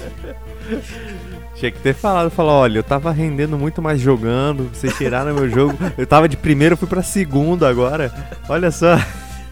Tinha 1.56 1.72
que 1.72 1.80
ter 1.80 1.94
falado, 1.94 2.30
falar, 2.30 2.54
olha, 2.54 2.80
eu 2.80 2.84
tava 2.84 3.12
rendendo 3.12 3.58
muito 3.58 3.82
mais 3.82 4.00
jogando, 4.00 4.70
vocês 4.74 4.94
tiraram 4.98 5.34
meu 5.34 5.50
jogo. 5.50 5.78
Eu 5.98 6.06
tava 6.08 6.28
de 6.28 6.36
primeiro, 6.36 6.75
fui 6.75 6.88
pra 6.88 7.02
segundo 7.04 7.66
agora. 7.66 8.12
Olha 8.50 8.72
só. 8.72 8.98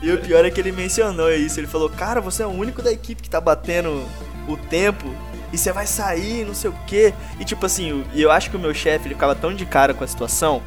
E 0.03 0.11
o 0.11 0.19
pior 0.19 0.43
é 0.43 0.51
que 0.51 0.59
ele 0.59 0.73
mencionou 0.73 1.31
isso. 1.31 1.57
Ele 1.57 1.65
falou, 1.65 1.89
cara, 1.89 2.19
você 2.19 2.43
é 2.43 2.45
o 2.45 2.49
único 2.49 2.81
da 2.81 2.91
equipe 2.91 3.21
que 3.21 3.29
tá 3.29 3.39
batendo 3.39 4.05
o 4.49 4.57
tempo 4.57 5.15
e 5.53 5.57
você 5.57 5.71
vai 5.71 5.87
sair, 5.87 6.45
não 6.45 6.53
sei 6.53 6.69
o 6.69 6.75
quê. 6.85 7.13
E 7.39 7.45
tipo 7.45 7.65
assim, 7.65 8.03
eu 8.13 8.29
acho 8.29 8.49
que 8.49 8.57
o 8.57 8.59
meu 8.59 8.73
chefe 8.73 9.07
ele 9.07 9.13
ficava 9.13 9.33
tão 9.33 9.53
de 9.53 9.65
cara 9.65 9.93
com 9.93 10.03
a 10.03 10.07
situação 10.07 10.61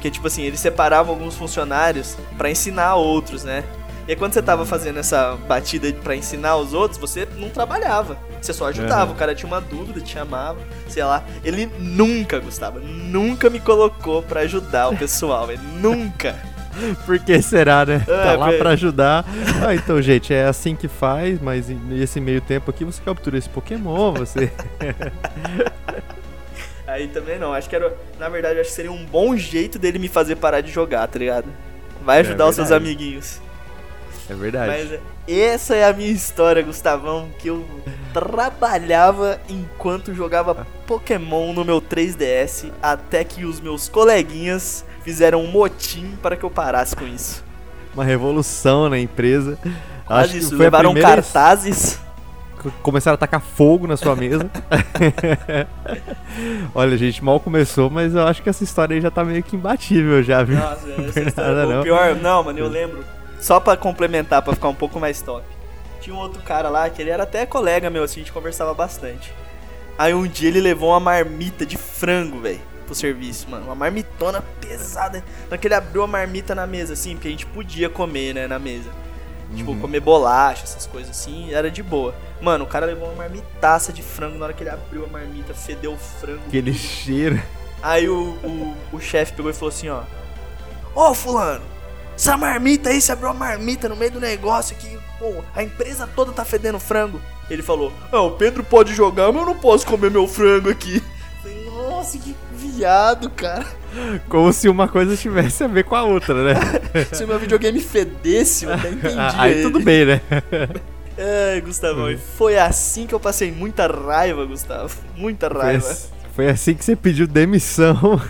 que 0.00 0.10
tipo 0.10 0.26
assim, 0.26 0.42
ele 0.42 0.56
separava 0.56 1.10
alguns 1.10 1.36
funcionários 1.36 2.16
pra 2.36 2.50
ensinar 2.50 2.96
outros, 2.96 3.44
né? 3.44 3.62
E 4.08 4.12
aí 4.12 4.16
quando 4.16 4.32
você 4.32 4.42
tava 4.42 4.66
fazendo 4.66 4.98
essa 4.98 5.36
batida 5.46 5.92
pra 6.02 6.16
ensinar 6.16 6.56
os 6.56 6.72
outros, 6.72 6.98
você 6.98 7.28
não 7.36 7.48
trabalhava. 7.48 8.18
Você 8.40 8.52
só 8.52 8.66
ajudava. 8.66 9.04
Aham. 9.04 9.12
O 9.12 9.14
cara 9.14 9.36
tinha 9.36 9.46
uma 9.46 9.60
dúvida, 9.60 10.00
te 10.00 10.14
chamava, 10.14 10.58
sei 10.88 11.04
lá. 11.04 11.22
Ele 11.44 11.70
nunca, 11.78 12.40
Gustavo, 12.40 12.80
nunca 12.80 13.48
me 13.48 13.60
colocou 13.60 14.20
pra 14.22 14.40
ajudar 14.40 14.88
o 14.88 14.96
pessoal, 14.96 15.46
velho. 15.46 15.60
Nunca. 15.80 16.34
Por 17.04 17.18
que 17.18 17.40
será, 17.42 17.84
né? 17.84 18.02
Tá 18.06 18.32
É, 18.32 18.36
lá 18.36 18.46
velho. 18.46 18.58
pra 18.58 18.70
ajudar. 18.70 19.24
Ah, 19.66 19.74
então, 19.74 20.00
gente, 20.00 20.32
é 20.32 20.44
assim 20.44 20.76
que 20.76 20.88
faz, 20.88 21.40
mas 21.40 21.68
nesse 21.68 22.20
meio 22.20 22.40
tempo 22.40 22.70
aqui 22.70 22.84
você 22.84 23.00
captura 23.02 23.38
esse 23.38 23.48
Pokémon, 23.48 24.12
você. 24.12 24.52
Aí 26.86 27.06
também 27.08 27.38
não, 27.38 27.52
acho 27.52 27.68
que 27.68 27.76
era. 27.76 27.94
Na 28.18 28.28
verdade, 28.28 28.58
acho 28.58 28.70
que 28.70 28.74
seria 28.76 28.90
um 28.92 29.04
bom 29.04 29.36
jeito 29.36 29.78
dele 29.78 29.98
me 29.98 30.08
fazer 30.08 30.36
parar 30.36 30.60
de 30.60 30.72
jogar, 30.72 31.06
tá 31.06 31.18
ligado? 31.18 31.46
Vai 32.04 32.20
ajudar 32.20 32.48
os 32.48 32.56
seus 32.56 32.72
amiguinhos. 32.72 33.40
É 34.28 34.34
verdade. 34.34 34.66
Mas 34.68 34.92
é, 34.92 35.00
essa 35.52 35.76
é 35.76 35.88
a 35.88 35.92
minha 35.92 36.10
história, 36.10 36.62
Gustavão, 36.62 37.28
que 37.38 37.48
eu 37.48 37.64
trabalhava 38.12 39.40
enquanto 39.48 40.14
jogava 40.14 40.66
Pokémon 40.86 41.52
no 41.52 41.64
meu 41.64 41.80
3DS, 41.80 42.70
até 42.82 43.22
que 43.22 43.44
os 43.44 43.60
meus 43.60 43.88
coleguinhas 43.88 44.84
fizeram 45.04 45.42
um 45.42 45.46
motim 45.50 46.16
para 46.22 46.36
que 46.36 46.44
eu 46.44 46.50
parasse 46.50 46.94
com 46.96 47.06
isso. 47.06 47.42
Uma 47.94 48.04
revolução 48.04 48.88
na 48.88 48.98
empresa. 48.98 49.58
Quase 50.06 50.22
Acho 50.24 50.32
que 50.32 50.38
isso, 50.38 50.54
a 50.54 50.58
levaram 50.58 50.92
primeira- 50.92 51.22
cartazes. 51.22 51.98
Começaram 52.82 53.14
a 53.14 53.18
tacar 53.18 53.40
fogo 53.40 53.86
na 53.86 53.96
sua 53.96 54.14
mesa. 54.14 54.50
Olha, 56.74 56.96
gente, 56.96 57.24
mal 57.24 57.40
começou, 57.40 57.88
mas 57.90 58.14
eu 58.14 58.26
acho 58.26 58.42
que 58.42 58.48
essa 58.48 58.62
história 58.62 58.94
aí 58.94 59.00
já 59.00 59.10
tá 59.10 59.24
meio 59.24 59.42
que 59.42 59.56
imbatível 59.56 60.22
já, 60.22 60.42
viu? 60.42 60.56
Nossa, 60.58 60.90
essa 61.08 61.20
história, 61.20 61.66
o 61.66 61.72
não. 61.76 61.82
pior, 61.82 62.14
não, 62.16 62.44
mano, 62.44 62.58
eu 62.58 62.68
lembro. 62.68 63.04
Só 63.40 63.58
pra 63.58 63.76
complementar, 63.76 64.42
pra 64.42 64.52
ficar 64.52 64.68
um 64.68 64.74
pouco 64.74 65.00
mais 65.00 65.22
top. 65.22 65.42
Tinha 66.00 66.14
um 66.14 66.18
outro 66.18 66.42
cara 66.42 66.68
lá 66.68 66.88
que 66.90 67.00
ele 67.00 67.10
era 67.10 67.22
até 67.22 67.46
colega 67.46 67.88
meu, 67.90 68.02
assim, 68.04 68.20
a 68.20 68.22
gente 68.24 68.32
conversava 68.32 68.74
bastante. 68.74 69.32
Aí 69.98 70.12
um 70.14 70.26
dia 70.26 70.48
ele 70.48 70.60
levou 70.60 70.90
uma 70.90 71.00
marmita 71.00 71.64
de 71.64 71.76
frango, 71.76 72.40
velho, 72.40 72.60
pro 72.90 72.94
serviço, 72.94 73.48
mano. 73.48 73.66
Uma 73.66 73.74
marmitona 73.76 74.42
pesada. 74.60 75.22
Na 75.48 75.56
que 75.56 75.68
ele 75.68 75.74
abriu 75.74 76.02
a 76.02 76.06
marmita 76.08 76.54
na 76.54 76.66
mesa, 76.66 76.94
assim, 76.94 77.14
porque 77.14 77.28
a 77.28 77.30
gente 77.30 77.46
podia 77.46 77.88
comer, 77.88 78.34
né, 78.34 78.48
na 78.48 78.58
mesa. 78.58 78.90
Tipo, 79.54 79.72
Uhum. 79.72 79.80
comer 79.80 80.00
bolacha, 80.00 80.62
essas 80.64 80.86
coisas 80.86 81.10
assim, 81.10 81.52
era 81.52 81.70
de 81.70 81.82
boa. 81.82 82.14
Mano, 82.40 82.64
o 82.64 82.66
cara 82.66 82.86
levou 82.86 83.08
uma 83.08 83.16
marmitaça 83.16 83.92
de 83.92 84.02
frango, 84.02 84.38
na 84.38 84.44
hora 84.44 84.52
que 84.54 84.62
ele 84.62 84.70
abriu 84.70 85.04
a 85.04 85.08
marmita, 85.08 85.54
fedeu 85.54 85.92
o 85.92 85.96
frango. 85.96 86.42
Aquele 86.46 86.72
cheiro. 86.74 87.40
Aí 87.82 88.08
o, 88.08 88.36
o, 88.44 88.76
o 88.92 89.00
chefe 89.00 89.32
pegou 89.32 89.50
e 89.50 89.54
falou 89.54 89.68
assim, 89.70 89.88
ó. 89.88 90.02
Ô 90.94 91.14
fulano, 91.14 91.64
essa 92.14 92.36
marmita 92.36 92.90
aí, 92.90 93.00
você 93.00 93.10
abriu 93.12 93.28
uma 93.28 93.34
marmita 93.34 93.88
no 93.88 93.96
meio 93.96 94.10
do 94.12 94.20
negócio 94.20 94.76
aqui, 94.76 94.98
pô, 95.18 95.42
a 95.54 95.62
empresa 95.62 96.06
toda 96.14 96.32
tá 96.32 96.44
fedendo 96.44 96.78
frango. 96.78 97.20
Ele 97.48 97.62
falou, 97.62 97.92
ah, 98.12 98.20
o 98.20 98.32
Pedro 98.32 98.62
pode 98.62 98.94
jogar, 98.94 99.32
mas 99.32 99.42
eu 99.42 99.46
não 99.46 99.58
posso 99.58 99.84
comer 99.86 100.10
meu 100.10 100.28
frango 100.28 100.70
aqui. 100.70 100.96
Eu 100.96 101.42
Falei, 101.42 101.64
Nossa, 101.70 102.18
que 102.18 102.36
viado, 102.60 103.30
cara. 103.30 103.64
Como 104.28 104.52
se 104.52 104.68
uma 104.68 104.86
coisa 104.86 105.16
tivesse 105.16 105.64
a 105.64 105.66
ver 105.66 105.84
com 105.84 105.96
a 105.96 106.02
outra, 106.04 106.34
né? 106.44 106.54
Se 107.12 107.26
meu 107.26 107.38
videogame 107.38 107.80
fedesse, 107.80 108.64
eu 108.64 108.72
até 108.74 108.88
entendi. 108.90 109.14
Ah, 109.18 109.34
Aí 109.42 109.52
ele. 109.52 109.62
tudo 109.62 109.80
bem, 109.80 110.04
né? 110.06 110.20
Ai, 111.52 111.60
Gustavo, 111.60 112.08
e 112.10 112.16
foi 112.16 112.56
assim 112.58 113.06
que 113.06 113.14
eu 113.14 113.20
passei 113.20 113.50
muita 113.50 113.86
raiva, 113.86 114.44
Gustavo. 114.46 114.94
Muita 115.16 115.50
Foi, 115.50 115.60
raiva. 115.62 115.88
ass- 115.90 116.10
foi 116.34 116.48
assim 116.48 116.74
que 116.74 116.84
você 116.84 116.94
pediu 116.96 117.26
demissão. 117.26 118.20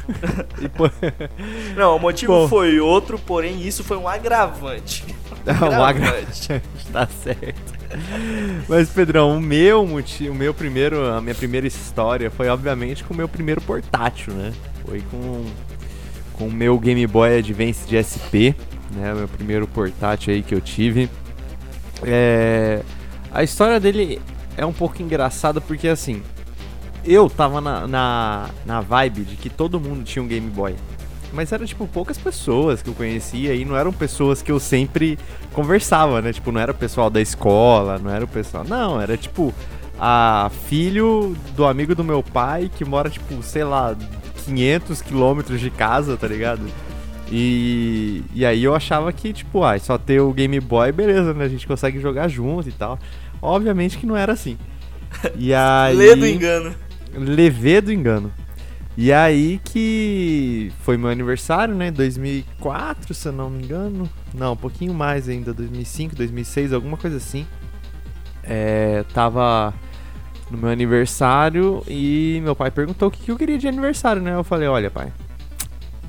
Não, 1.76 1.96
o 1.96 1.98
motivo 2.00 2.32
Bom. 2.32 2.48
foi 2.48 2.80
outro, 2.80 3.18
porém 3.18 3.60
isso 3.66 3.84
foi 3.84 3.96
um 3.96 4.08
agravante. 4.08 5.04
um 5.46 5.84
agravante. 5.84 6.62
tá 6.92 7.06
certo. 7.22 7.79
Mas, 8.68 8.88
Pedrão, 8.90 9.36
o 9.36 9.40
meu 9.40 9.86
motivo, 9.86 10.32
o 10.32 10.34
meu 10.34 10.54
primeiro, 10.54 11.06
a 11.06 11.20
minha 11.20 11.34
primeira 11.34 11.66
história 11.66 12.30
foi, 12.30 12.48
obviamente, 12.48 13.04
com 13.04 13.14
o 13.14 13.16
meu 13.16 13.28
primeiro 13.28 13.60
portátil, 13.60 14.32
né? 14.32 14.52
Foi 14.84 15.02
com, 15.10 15.44
com 16.34 16.48
o 16.48 16.52
meu 16.52 16.78
Game 16.78 17.06
Boy 17.06 17.38
Advance 17.38 17.86
de 17.86 18.02
SP, 18.02 18.54
né? 18.92 19.14
Meu 19.14 19.28
primeiro 19.28 19.66
portátil 19.66 20.32
aí 20.32 20.42
que 20.42 20.54
eu 20.54 20.60
tive. 20.60 21.10
É, 22.02 22.82
a 23.32 23.42
história 23.42 23.78
dele 23.78 24.20
é 24.56 24.64
um 24.64 24.72
pouco 24.72 25.02
engraçada 25.02 25.60
porque, 25.60 25.88
assim, 25.88 26.22
eu 27.04 27.28
tava 27.28 27.60
na, 27.60 27.86
na, 27.86 28.50
na 28.64 28.80
vibe 28.80 29.22
de 29.22 29.36
que 29.36 29.50
todo 29.50 29.80
mundo 29.80 30.04
tinha 30.04 30.22
um 30.22 30.28
Game 30.28 30.48
Boy. 30.48 30.74
Mas 31.32 31.52
era, 31.52 31.64
tipo, 31.64 31.86
poucas 31.86 32.18
pessoas 32.18 32.82
que 32.82 32.88
eu 32.88 32.94
conhecia 32.94 33.54
e 33.54 33.64
não 33.64 33.76
eram 33.76 33.92
pessoas 33.92 34.42
que 34.42 34.50
eu 34.50 34.58
sempre 34.58 35.18
conversava, 35.52 36.20
né? 36.20 36.32
Tipo, 36.32 36.50
não 36.50 36.60
era 36.60 36.72
o 36.72 36.74
pessoal 36.74 37.08
da 37.08 37.20
escola, 37.20 37.98
não 37.98 38.10
era 38.10 38.24
o 38.24 38.28
pessoal. 38.28 38.64
Não, 38.64 39.00
era 39.00 39.16
tipo 39.16 39.54
a 39.98 40.50
filho 40.68 41.36
do 41.54 41.66
amigo 41.66 41.94
do 41.94 42.02
meu 42.02 42.22
pai 42.22 42.70
que 42.74 42.84
mora, 42.84 43.10
tipo, 43.10 43.42
sei 43.42 43.64
lá, 43.64 43.94
500 44.44 45.02
quilômetros 45.02 45.60
de 45.60 45.70
casa, 45.70 46.16
tá 46.16 46.26
ligado? 46.26 46.62
E, 47.30 48.24
e 48.34 48.44
aí 48.44 48.64
eu 48.64 48.74
achava 48.74 49.12
que, 49.12 49.32
tipo, 49.32 49.62
ah, 49.62 49.78
só 49.78 49.96
ter 49.96 50.20
o 50.20 50.32
Game 50.32 50.58
Boy, 50.58 50.90
beleza, 50.90 51.32
né? 51.32 51.44
A 51.44 51.48
gente 51.48 51.66
consegue 51.66 52.00
jogar 52.00 52.28
junto 52.28 52.68
e 52.68 52.72
tal. 52.72 52.98
Obviamente 53.40 53.98
que 53.98 54.06
não 54.06 54.16
era 54.16 54.32
assim. 54.32 54.58
E 55.36 55.54
aí. 55.54 55.94
Lê 55.96 56.16
do 56.16 56.26
engano. 56.26 56.74
Levê 57.14 57.80
do 57.80 57.92
engano. 57.92 58.32
E 58.96 59.12
aí 59.12 59.60
que 59.64 60.72
foi 60.80 60.96
meu 60.96 61.08
aniversário, 61.08 61.74
né? 61.74 61.90
2004, 61.90 63.14
se 63.14 63.28
eu 63.28 63.32
não 63.32 63.48
me 63.48 63.64
engano. 63.64 64.08
Não, 64.34 64.52
um 64.52 64.56
pouquinho 64.56 64.92
mais 64.92 65.28
ainda, 65.28 65.54
2005, 65.54 66.16
2006, 66.16 66.72
alguma 66.72 66.96
coisa 66.96 67.16
assim. 67.16 67.46
É, 68.42 69.04
tava 69.14 69.72
no 70.50 70.58
meu 70.58 70.70
aniversário 70.70 71.82
e 71.88 72.40
meu 72.42 72.56
pai 72.56 72.70
perguntou 72.70 73.08
o 73.08 73.10
que, 73.10 73.22
que 73.22 73.30
eu 73.30 73.36
queria 73.36 73.58
de 73.58 73.68
aniversário, 73.68 74.20
né? 74.20 74.34
Eu 74.34 74.42
falei, 74.42 74.66
olha 74.66 74.90
pai, 74.90 75.12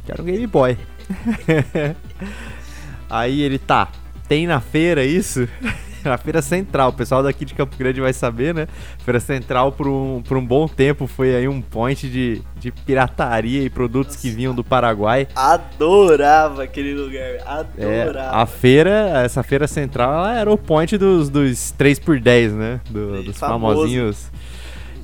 quero 0.06 0.24
um 0.24 0.26
Game 0.26 0.48
Boy. 0.48 0.78
aí 3.10 3.42
ele, 3.42 3.60
tá, 3.60 3.90
tem 4.28 4.48
na 4.48 4.60
feira 4.60 5.04
isso? 5.06 5.48
na 6.10 6.18
Feira 6.18 6.42
Central, 6.42 6.90
o 6.90 6.94
pessoal 6.94 7.22
daqui 7.24 7.46
de 7.46 7.54
Campo 7.54 7.76
Grande 7.78 8.00
vai 8.02 8.14
saber, 8.14 8.54
né? 8.54 8.68
Feira 9.04 9.20
Central 9.20 9.72
por 9.72 9.88
um, 9.88 10.22
por 10.28 10.38
um 10.38 10.46
bom 10.46 10.68
tempo 10.68 11.08
foi 11.08 11.36
aí 11.36 11.48
um 11.48 11.62
point 11.62 12.10
de, 12.10 12.42
de 12.60 12.72
pirataria 12.72 13.64
e 13.64 13.70
produtos 13.70 14.16
que 14.16 14.30
vinham 14.30 14.54
do 14.54 14.64
Paraguai. 14.64 15.28
Adorava 15.36 16.64
aquele 16.64 16.94
lugar. 16.94 17.70
É, 17.78 18.02
Adorava. 18.04 18.38
a 18.38 18.46
feira, 18.46 19.22
essa 19.24 19.44
feira 19.44 19.68
central, 19.68 20.12
ela 20.14 20.38
era 20.38 20.52
o 20.52 20.58
point 20.58 20.98
dos, 20.98 21.30
dos 21.30 21.74
3x10, 21.78 22.52
né? 22.52 22.82
Do- 22.90 23.24
dos 23.24 23.38
famoso. 23.38 23.76
famosinhos. 23.76 24.32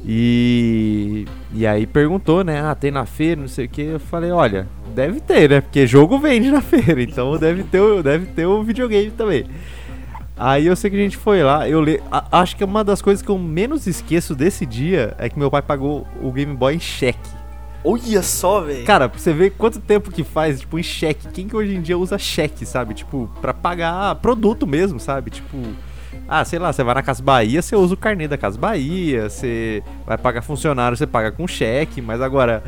E, 0.09 1.25
e 1.53 1.67
aí 1.67 1.85
perguntou, 1.85 2.43
né? 2.43 2.61
Ah, 2.61 2.73
tem 2.73 2.91
na 2.91 3.05
feira, 3.05 3.41
não 3.41 3.47
sei 3.47 3.65
o 3.65 3.69
que. 3.69 3.81
Eu 3.81 3.99
falei, 3.99 4.31
olha, 4.31 4.67
deve 4.95 5.19
ter, 5.19 5.49
né? 5.49 5.59
Porque 5.61 5.85
jogo 5.85 6.17
vende 6.17 6.49
na 6.49 6.61
feira, 6.61 7.01
então 7.01 7.37
deve 7.37 7.63
ter, 7.63 8.03
deve 8.03 8.25
ter 8.27 8.45
o 8.45 8.63
videogame 8.63 9.11
também. 9.11 9.45
Aí 10.37 10.67
eu 10.67 10.75
sei 10.75 10.89
que 10.91 10.95
a 10.95 10.99
gente 10.99 11.17
foi 11.17 11.41
lá, 11.41 11.67
eu 11.67 11.81
le... 11.81 12.01
a- 12.11 12.25
acho 12.41 12.55
que 12.55 12.63
uma 12.63 12.83
das 12.83 13.01
coisas 13.01 13.23
que 13.23 13.29
eu 13.29 13.37
menos 13.39 13.87
esqueço 13.87 14.35
desse 14.35 14.65
dia 14.65 15.15
é 15.17 15.27
que 15.29 15.37
meu 15.39 15.49
pai 15.49 15.61
pagou 15.61 16.07
o 16.21 16.31
Game 16.31 16.53
Boy 16.55 16.75
em 16.75 16.79
cheque. 16.79 17.29
Olha 17.83 18.21
só, 18.21 18.61
velho. 18.61 18.85
Cara, 18.85 19.07
pra 19.09 19.17
você 19.17 19.31
ver 19.33 19.51
quanto 19.51 19.79
tempo 19.79 20.11
que 20.11 20.23
faz, 20.23 20.59
tipo, 20.59 20.77
em 20.77 20.83
cheque. 20.83 21.27
Quem 21.29 21.47
que 21.47 21.55
hoje 21.55 21.73
em 21.75 21.81
dia 21.81 21.97
usa 21.97 22.17
cheque, 22.17 22.65
sabe? 22.65 22.93
Tipo, 22.93 23.29
pra 23.41 23.53
pagar 23.53 24.15
produto 24.15 24.67
mesmo, 24.67 24.99
sabe? 24.99 25.31
Tipo, 25.31 25.57
ah, 26.27 26.43
sei 26.43 26.59
lá, 26.59 26.73
você 26.73 26.83
vai 26.83 26.95
na 26.95 27.01
Casa 27.01 27.23
Bahia, 27.23 27.61
você 27.61 27.75
usa 27.75 27.93
o 27.93 27.97
carnê 27.97 28.27
da 28.27 28.37
Casa 28.37 28.59
Bahia, 28.59 29.29
você 29.29 29.81
vai 30.05 30.17
pagar 30.17 30.41
funcionário, 30.41 30.97
você 30.97 31.07
paga 31.07 31.31
com 31.31 31.47
cheque, 31.47 32.01
mas 32.01 32.21
agora 32.21 32.61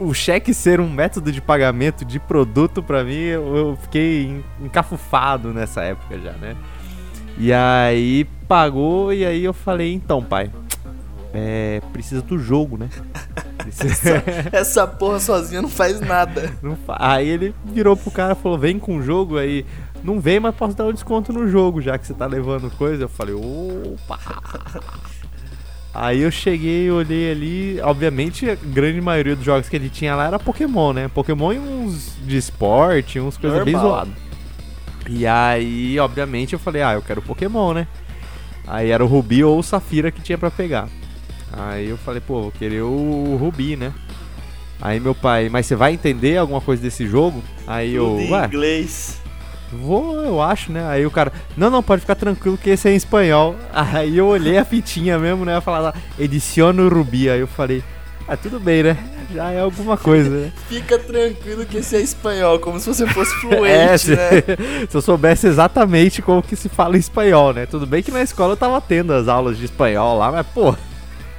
o 0.00 0.12
cheque 0.14 0.52
ser 0.54 0.80
um 0.80 0.88
método 0.90 1.30
de 1.32 1.40
pagamento 1.40 2.04
de 2.04 2.18
produto 2.18 2.82
pra 2.82 3.04
mim, 3.04 3.20
eu, 3.20 3.78
fiquei 3.82 4.26
en- 4.26 4.44
encafufado 4.66 5.52
nessa 5.52 5.82
época 5.82 6.18
já, 6.18 6.32
né? 6.32 6.56
E 7.38 7.52
aí 7.52 8.24
pagou 8.46 9.12
e 9.12 9.24
aí 9.24 9.44
eu 9.44 9.52
falei, 9.52 9.92
então, 9.92 10.22
pai, 10.22 10.50
é, 11.32 11.80
precisa 11.92 12.22
do 12.22 12.38
jogo, 12.38 12.76
né? 12.76 12.88
essa, 13.66 14.22
essa 14.52 14.86
porra 14.86 15.18
sozinha 15.18 15.60
não 15.60 15.68
faz 15.68 16.00
nada. 16.00 16.52
Não 16.62 16.76
fa... 16.76 16.96
Aí 17.00 17.28
ele 17.28 17.54
virou 17.64 17.96
pro 17.96 18.10
cara 18.10 18.34
e 18.34 18.36
falou, 18.36 18.58
vem 18.58 18.78
com 18.78 18.98
o 18.98 19.02
jogo 19.02 19.36
aí. 19.38 19.66
Não 20.02 20.20
vem, 20.20 20.38
mas 20.38 20.54
posso 20.54 20.76
dar 20.76 20.84
um 20.84 20.92
desconto 20.92 21.32
no 21.32 21.48
jogo, 21.48 21.80
já 21.80 21.96
que 21.98 22.06
você 22.06 22.12
tá 22.14 22.26
levando 22.26 22.70
coisa. 22.76 23.04
Eu 23.04 23.08
falei, 23.08 23.34
opa! 23.34 24.18
Aí 25.94 26.22
eu 26.22 26.30
cheguei, 26.30 26.90
olhei 26.90 27.30
ali, 27.30 27.80
obviamente 27.80 28.50
a 28.50 28.56
grande 28.56 29.00
maioria 29.00 29.36
dos 29.36 29.44
jogos 29.44 29.68
que 29.68 29.76
ele 29.76 29.88
tinha 29.88 30.16
lá 30.16 30.26
era 30.26 30.40
Pokémon, 30.40 30.92
né? 30.92 31.08
Pokémon 31.08 31.52
e 31.52 31.58
uns 31.58 32.16
de 32.26 32.36
esporte, 32.36 33.20
uns 33.20 33.36
coisas 33.36 33.62
bem 33.64 33.78
zoadas. 33.78 34.12
E 35.08 35.24
aí, 35.24 35.96
obviamente, 36.00 36.54
eu 36.54 36.58
falei, 36.58 36.82
ah, 36.82 36.94
eu 36.94 37.02
quero 37.02 37.22
Pokémon, 37.22 37.74
né? 37.74 37.86
Aí 38.66 38.90
era 38.90 39.04
o 39.04 39.06
Rubi 39.06 39.44
ou 39.44 39.58
o 39.58 39.62
Safira 39.62 40.10
que 40.10 40.20
tinha 40.20 40.36
para 40.36 40.50
pegar. 40.50 40.88
Aí 41.52 41.88
eu 41.88 41.96
falei, 41.96 42.20
pô, 42.20 42.42
vou 42.42 42.50
querer 42.50 42.82
o 42.82 43.36
Rubi, 43.36 43.76
né? 43.76 43.92
Aí 44.80 44.98
meu 44.98 45.14
pai, 45.14 45.48
mas 45.48 45.66
você 45.66 45.76
vai 45.76 45.92
entender 45.92 46.38
alguma 46.38 46.60
coisa 46.60 46.82
desse 46.82 47.06
jogo? 47.06 47.42
Aí 47.66 47.94
Tudo 47.96 48.20
eu, 48.20 48.20
em 48.20 48.46
inglês. 48.46 49.22
Vou, 49.82 50.16
eu 50.16 50.40
acho, 50.40 50.72
né? 50.72 50.86
Aí 50.88 51.04
o 51.04 51.10
cara, 51.10 51.32
não, 51.56 51.70
não, 51.70 51.82
pode 51.82 52.00
ficar 52.00 52.14
tranquilo 52.14 52.58
que 52.58 52.70
esse 52.70 52.88
é 52.88 52.92
em 52.92 52.96
espanhol. 52.96 53.56
Aí 53.72 54.16
eu 54.18 54.26
olhei 54.26 54.58
a 54.58 54.64
fitinha 54.64 55.18
mesmo, 55.18 55.44
né? 55.44 55.60
Falar 55.60 55.94
Ediciono 56.18 56.88
Rubi. 56.88 57.28
Aí 57.28 57.40
eu 57.40 57.46
falei, 57.46 57.82
ah, 58.26 58.36
tudo 58.36 58.58
bem, 58.58 58.82
né? 58.82 58.96
Já 59.34 59.50
é 59.50 59.60
alguma 59.60 59.96
coisa, 59.96 60.30
né? 60.30 60.52
Fica 60.68 60.98
tranquilo 60.98 61.66
que 61.66 61.78
esse 61.78 61.96
é 61.96 62.00
espanhol, 62.00 62.58
como 62.58 62.80
se 62.80 62.86
você 62.86 63.06
fosse 63.06 63.34
fluente, 63.40 63.68
é, 63.68 63.98
se, 63.98 64.10
né? 64.16 64.42
se 64.88 64.96
eu 64.96 65.02
soubesse 65.02 65.46
exatamente 65.46 66.22
como 66.22 66.42
que 66.42 66.56
se 66.56 66.68
fala 66.68 66.96
em 66.96 67.00
espanhol, 67.00 67.52
né? 67.52 67.66
Tudo 67.66 67.86
bem 67.86 68.02
que 68.02 68.10
na 68.10 68.22
escola 68.22 68.52
eu 68.52 68.56
tava 68.56 68.80
tendo 68.80 69.12
as 69.12 69.28
aulas 69.28 69.58
de 69.58 69.66
espanhol 69.66 70.18
lá, 70.18 70.32
mas, 70.32 70.46
pô, 70.46 70.74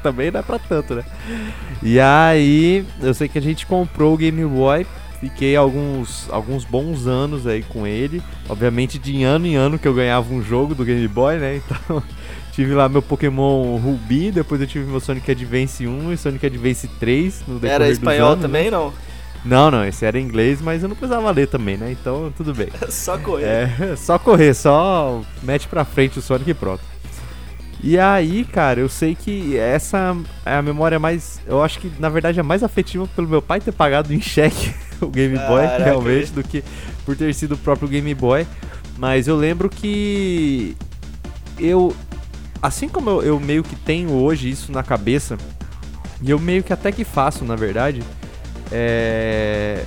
também 0.03 0.29
não 0.29 0.39
é 0.39 0.43
pra 0.43 0.59
tanto, 0.59 0.93
né? 0.93 1.03
E 1.81 1.99
aí, 1.99 2.85
eu 3.01 3.13
sei 3.13 3.27
que 3.27 3.39
a 3.39 3.41
gente 3.41 3.65
comprou 3.65 4.13
o 4.13 4.17
Game 4.17 4.45
Boy 4.45 4.85
Fiquei 5.25 5.55
alguns, 5.55 6.29
alguns 6.29 6.63
bons 6.63 7.07
anos 7.07 7.47
aí 7.47 7.63
com 7.63 7.87
ele. 7.87 8.21
Obviamente, 8.47 8.99
de 8.99 9.23
ano 9.23 9.47
em 9.47 9.55
ano 9.55 9.79
que 9.79 9.87
eu 9.87 9.93
ganhava 9.93 10.31
um 10.31 10.39
jogo 10.39 10.75
do 10.75 10.85
Game 10.85 11.07
Boy, 11.07 11.37
né? 11.37 11.61
Então, 11.65 12.03
tive 12.53 12.75
lá 12.75 12.87
meu 12.87 13.01
Pokémon 13.01 13.75
Ruby, 13.77 14.31
depois 14.31 14.61
eu 14.61 14.67
tive 14.67 14.85
meu 14.85 14.99
Sonic 14.99 15.31
Advance 15.31 15.85
1 15.85 16.13
e 16.13 16.17
Sonic 16.17 16.45
Advance 16.45 16.87
3 16.99 17.43
no 17.47 17.55
decorrer 17.55 17.73
Era 17.73 17.89
espanhol 17.89 18.29
anos, 18.33 18.43
né? 18.43 18.47
também, 18.47 18.65
né? 18.65 18.71
não? 18.71 18.93
Não, 19.43 19.71
não, 19.71 19.83
esse 19.83 20.05
era 20.05 20.19
inglês, 20.19 20.61
mas 20.61 20.83
eu 20.83 20.89
não 20.89 20.95
precisava 20.95 21.29
ler 21.31 21.47
também, 21.47 21.75
né? 21.75 21.91
Então, 21.91 22.31
tudo 22.37 22.53
bem. 22.53 22.69
só 22.89 23.17
correr. 23.17 23.45
É, 23.45 23.95
só 23.95 24.19
correr, 24.19 24.53
só 24.53 25.21
mete 25.41 25.67
pra 25.67 25.83
frente 25.83 26.19
o 26.19 26.21
Sonic 26.21 26.51
e 26.51 26.53
pronto. 26.53 26.94
E 27.83 27.99
aí, 27.99 28.43
cara, 28.45 28.79
eu 28.79 28.89
sei 28.89 29.15
que 29.15 29.57
essa 29.57 30.15
é 30.45 30.55
a 30.55 30.61
memória 30.61 30.97
mais. 30.97 31.39
Eu 31.45 31.61
acho 31.61 31.79
que 31.79 31.91
na 31.99 32.09
verdade 32.09 32.39
é 32.39 32.43
mais 32.43 32.63
afetiva 32.63 33.07
pelo 33.15 33.27
meu 33.27 33.41
pai 33.41 33.59
ter 33.59 33.71
pagado 33.71 34.13
em 34.13 34.21
cheque 34.21 34.73
o 35.01 35.07
Game 35.07 35.37
Boy, 35.37 35.63
Caraca. 35.63 35.83
realmente, 35.83 36.31
do 36.31 36.43
que 36.43 36.63
por 37.05 37.15
ter 37.15 37.33
sido 37.33 37.53
o 37.53 37.57
próprio 37.57 37.87
Game 37.87 38.13
Boy. 38.13 38.47
Mas 38.97 39.27
eu 39.27 39.35
lembro 39.35 39.69
que 39.69 40.75
eu. 41.59 41.95
Assim 42.61 42.89
como 42.89 43.09
eu, 43.09 43.21
eu 43.21 43.39
meio 43.39 43.61
que 43.61 43.75
tenho 43.75 44.11
hoje 44.11 44.49
isso 44.49 44.71
na 44.71 44.81
cabeça, 44.81 45.37
e 46.21 46.31
eu 46.31 46.39
meio 46.39 46.63
que 46.63 46.73
até 46.73 46.91
que 46.91 47.03
faço, 47.03 47.45
na 47.45 47.55
verdade, 47.55 48.01
é 48.71 49.83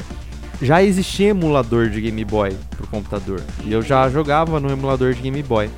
já 0.61 0.83
existia 0.83 1.29
emulador 1.29 1.89
de 1.89 2.01
Game 2.01 2.25
Boy 2.25 2.57
pro 2.77 2.87
computador. 2.89 3.41
E 3.65 3.73
eu 3.73 3.81
já 3.81 4.09
jogava 4.09 4.59
no 4.59 4.71
emulador 4.71 5.15
de 5.15 5.23
Game 5.23 5.43
Boy. 5.43 5.71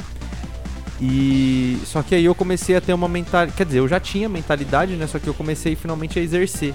E 1.01 1.79
só 1.87 2.03
que 2.03 2.15
aí 2.15 2.25
eu 2.25 2.35
comecei 2.35 2.77
a 2.77 2.81
ter 2.81 2.93
uma 2.93 3.09
mentalidade, 3.09 3.57
quer 3.57 3.65
dizer, 3.65 3.79
eu 3.79 3.89
já 3.89 3.99
tinha 3.99 4.29
mentalidade, 4.29 4.93
né? 4.95 5.07
Só 5.07 5.19
que 5.19 5.27
eu 5.27 5.35
comecei 5.35 5.75
finalmente 5.75 6.19
a 6.19 6.23
exercer. 6.23 6.75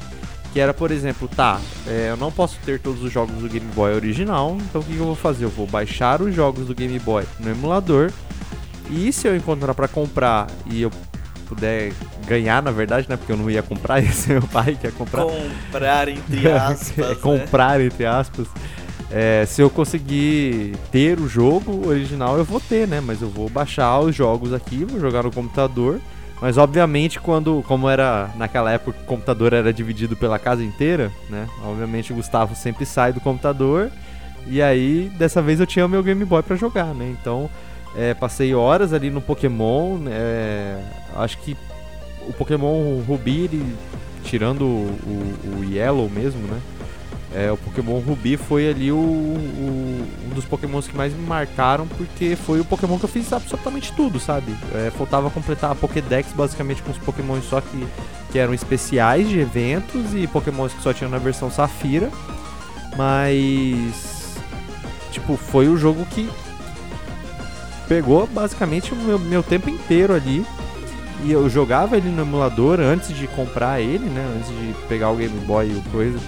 Que 0.51 0.59
era, 0.59 0.73
por 0.73 0.89
exemplo, 0.89 1.27
tá, 1.27 1.59
é, 1.85 2.07
eu 2.11 2.17
não 2.17 2.31
posso 2.31 2.57
ter 2.65 2.79
todos 2.79 3.03
os 3.03 3.11
jogos 3.11 3.35
do 3.35 3.49
Game 3.49 3.67
Boy 3.75 3.93
original, 3.93 4.57
então 4.61 4.79
o 4.79 4.83
que, 4.83 4.93
que 4.93 4.99
eu 4.99 5.05
vou 5.05 5.15
fazer? 5.15 5.43
Eu 5.43 5.49
vou 5.49 5.67
baixar 5.67 6.21
os 6.21 6.33
jogos 6.33 6.65
do 6.65 6.73
Game 6.73 6.97
Boy 6.99 7.25
no 7.39 7.51
emulador. 7.51 8.09
E 8.89 9.11
se 9.11 9.27
eu 9.27 9.35
encontrar 9.35 9.73
para 9.73 9.87
comprar 9.87 10.47
e 10.65 10.81
eu 10.81 10.91
puder 11.45 11.91
ganhar, 12.25 12.63
na 12.63 12.71
verdade, 12.71 13.07
né? 13.09 13.17
Porque 13.17 13.31
eu 13.31 13.37
não 13.37 13.49
ia 13.49 13.61
comprar, 13.61 13.99
esse 14.03 14.31
é 14.31 14.39
meu 14.39 14.47
pai 14.47 14.77
que 14.79 14.87
ia 14.87 14.91
comprar. 14.91 15.23
Comprar, 15.25 16.07
entre 16.07 16.49
aspas. 16.51 16.97
né? 16.97 17.15
comprar, 17.15 17.81
entre 17.81 18.05
aspas. 18.05 18.47
É, 19.11 19.45
se 19.45 19.61
eu 19.61 19.69
conseguir 19.69 20.75
ter 20.91 21.19
o 21.19 21.27
jogo 21.27 21.87
original, 21.87 22.37
eu 22.37 22.43
vou 22.43 22.59
ter, 22.59 22.87
né? 22.87 22.99
Mas 22.99 23.21
eu 23.21 23.29
vou 23.29 23.49
baixar 23.49 23.99
os 23.99 24.15
jogos 24.15 24.53
aqui, 24.53 24.83
vou 24.83 24.99
jogar 24.99 25.23
no 25.23 25.31
computador. 25.31 25.99
Mas 26.41 26.57
obviamente 26.57 27.19
quando, 27.19 27.63
como 27.67 27.89
era 27.89 28.29
naquela 28.35 28.71
época, 28.71 28.99
o 28.99 29.05
computador 29.05 29.53
era 29.53 29.71
dividido 29.71 30.15
pela 30.15 30.37
casa 30.37 30.63
inteira, 30.63 31.11
né? 31.29 31.47
Obviamente 31.63 32.11
o 32.11 32.15
Gustavo 32.15 32.55
sempre 32.55 32.85
sai 32.85 33.13
do 33.13 33.21
computador. 33.21 33.89
E 34.47 34.61
aí, 34.61 35.11
dessa 35.17 35.41
vez 35.41 35.59
eu 35.59 35.65
tinha 35.65 35.85
o 35.85 35.89
meu 35.89 36.03
Game 36.03 36.23
Boy 36.25 36.43
para 36.43 36.55
jogar, 36.55 36.93
né? 36.93 37.15
Então, 37.19 37.49
é, 37.95 38.13
passei 38.13 38.53
horas 38.53 38.93
ali 38.93 39.09
no 39.09 39.21
Pokémon. 39.21 39.99
É, 40.07 40.79
acho 41.15 41.37
que 41.39 41.55
o 42.27 42.33
Pokémon 42.33 43.01
Ruby, 43.07 43.45
ele, 43.45 43.75
tirando 44.23 44.63
o, 44.63 44.99
o, 45.05 45.59
o 45.59 45.63
Yellow 45.63 46.09
mesmo, 46.09 46.41
né? 46.41 46.59
É, 47.35 47.51
o 47.51 47.57
Pokémon 47.57 47.99
Ruby 47.99 48.37
foi 48.37 48.69
ali 48.69 48.93
o, 48.93 48.95
o, 48.95 50.07
um 50.25 50.33
dos 50.33 50.45
Pokémons 50.45 50.87
que 50.87 50.95
mais 50.95 51.13
me 51.13 51.27
marcaram, 51.27 51.85
porque 51.85 52.33
foi 52.33 52.61
o 52.61 52.65
Pokémon 52.65 52.97
que 52.97 53.03
eu 53.03 53.09
fiz 53.09 53.33
absolutamente 53.33 53.91
tudo, 53.91 54.21
sabe? 54.21 54.55
É, 54.73 54.89
faltava 54.89 55.29
completar 55.29 55.69
a 55.69 55.75
Pokédex 55.75 56.31
basicamente 56.31 56.81
com 56.81 56.91
os 56.91 56.97
Pokémons 56.97 57.43
só 57.43 57.59
que, 57.59 57.87
que 58.31 58.39
eram 58.39 58.53
especiais 58.53 59.27
de 59.27 59.37
eventos 59.37 60.15
e 60.15 60.25
Pokémons 60.27 60.71
que 60.71 60.81
só 60.81 60.93
tinham 60.93 61.11
na 61.11 61.17
versão 61.17 61.51
Safira. 61.51 62.09
Mas. 62.95 64.37
Tipo, 65.11 65.35
foi 65.35 65.67
o 65.67 65.75
jogo 65.75 66.05
que 66.05 66.29
pegou 67.89 68.27
basicamente 68.27 68.93
o 68.93 68.95
meu, 68.95 69.19
meu 69.19 69.43
tempo 69.43 69.69
inteiro 69.69 70.13
ali. 70.13 70.45
E 71.23 71.31
eu 71.31 71.49
jogava 71.49 71.97
ele 71.97 72.09
no 72.09 72.21
emulador 72.21 72.79
antes 72.79 73.09
de 73.15 73.27
comprar 73.27 73.81
ele, 73.81 74.05
né? 74.05 74.25
Antes 74.37 74.49
de 74.49 74.73
pegar 74.87 75.09
o 75.09 75.17
Game 75.17 75.37
Boy 75.45 75.67
e 75.67 75.89
coisa. 75.89 76.19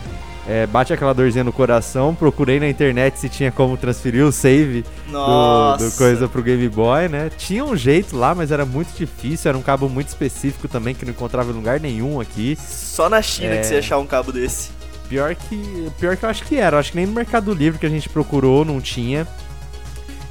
É, 0.47 0.65
bate 0.65 0.93
aquela 0.93 1.13
dorzinha 1.13 1.43
no 1.43 1.51
coração. 1.51 2.15
Procurei 2.15 2.57
na 2.57 2.69
internet 2.69 3.19
se 3.19 3.27
tinha 3.27 3.51
como 3.51 3.75
transferir 3.75 4.23
o 4.25 4.31
save 4.31 4.85
do, 5.07 5.77
do, 5.77 5.91
coisa 5.97 6.29
pro 6.29 6.41
Game 6.41 6.69
Boy, 6.69 7.09
né? 7.09 7.29
Tinha 7.37 7.65
um 7.65 7.75
jeito 7.75 8.15
lá, 8.15 8.33
mas 8.33 8.49
era 8.49 8.65
muito 8.65 8.95
difícil. 8.97 9.49
Era 9.49 9.57
um 9.57 9.61
cabo 9.61 9.89
muito 9.89 10.07
específico 10.07 10.69
também 10.69 10.95
que 10.95 11.03
não 11.03 11.11
encontrava 11.11 11.51
em 11.51 11.53
lugar 11.53 11.81
nenhum 11.81 12.21
aqui. 12.21 12.57
Só 12.57 13.09
na 13.09 13.21
China 13.21 13.55
é... 13.55 13.57
que 13.57 13.65
você 13.65 13.73
ia 13.73 13.79
achar 13.79 13.97
um 13.97 14.07
cabo 14.07 14.31
desse. 14.31 14.69
Pior 15.09 15.35
que, 15.35 15.91
pior 15.99 16.15
que 16.15 16.23
eu 16.23 16.29
acho 16.29 16.45
que 16.45 16.55
era. 16.55 16.77
Eu 16.77 16.79
acho 16.79 16.91
que 16.91 16.97
nem 16.97 17.05
no 17.05 17.13
Mercado 17.13 17.53
Livre 17.53 17.77
que 17.77 17.85
a 17.85 17.89
gente 17.89 18.07
procurou 18.07 18.63
não 18.63 18.79
tinha. 18.79 19.27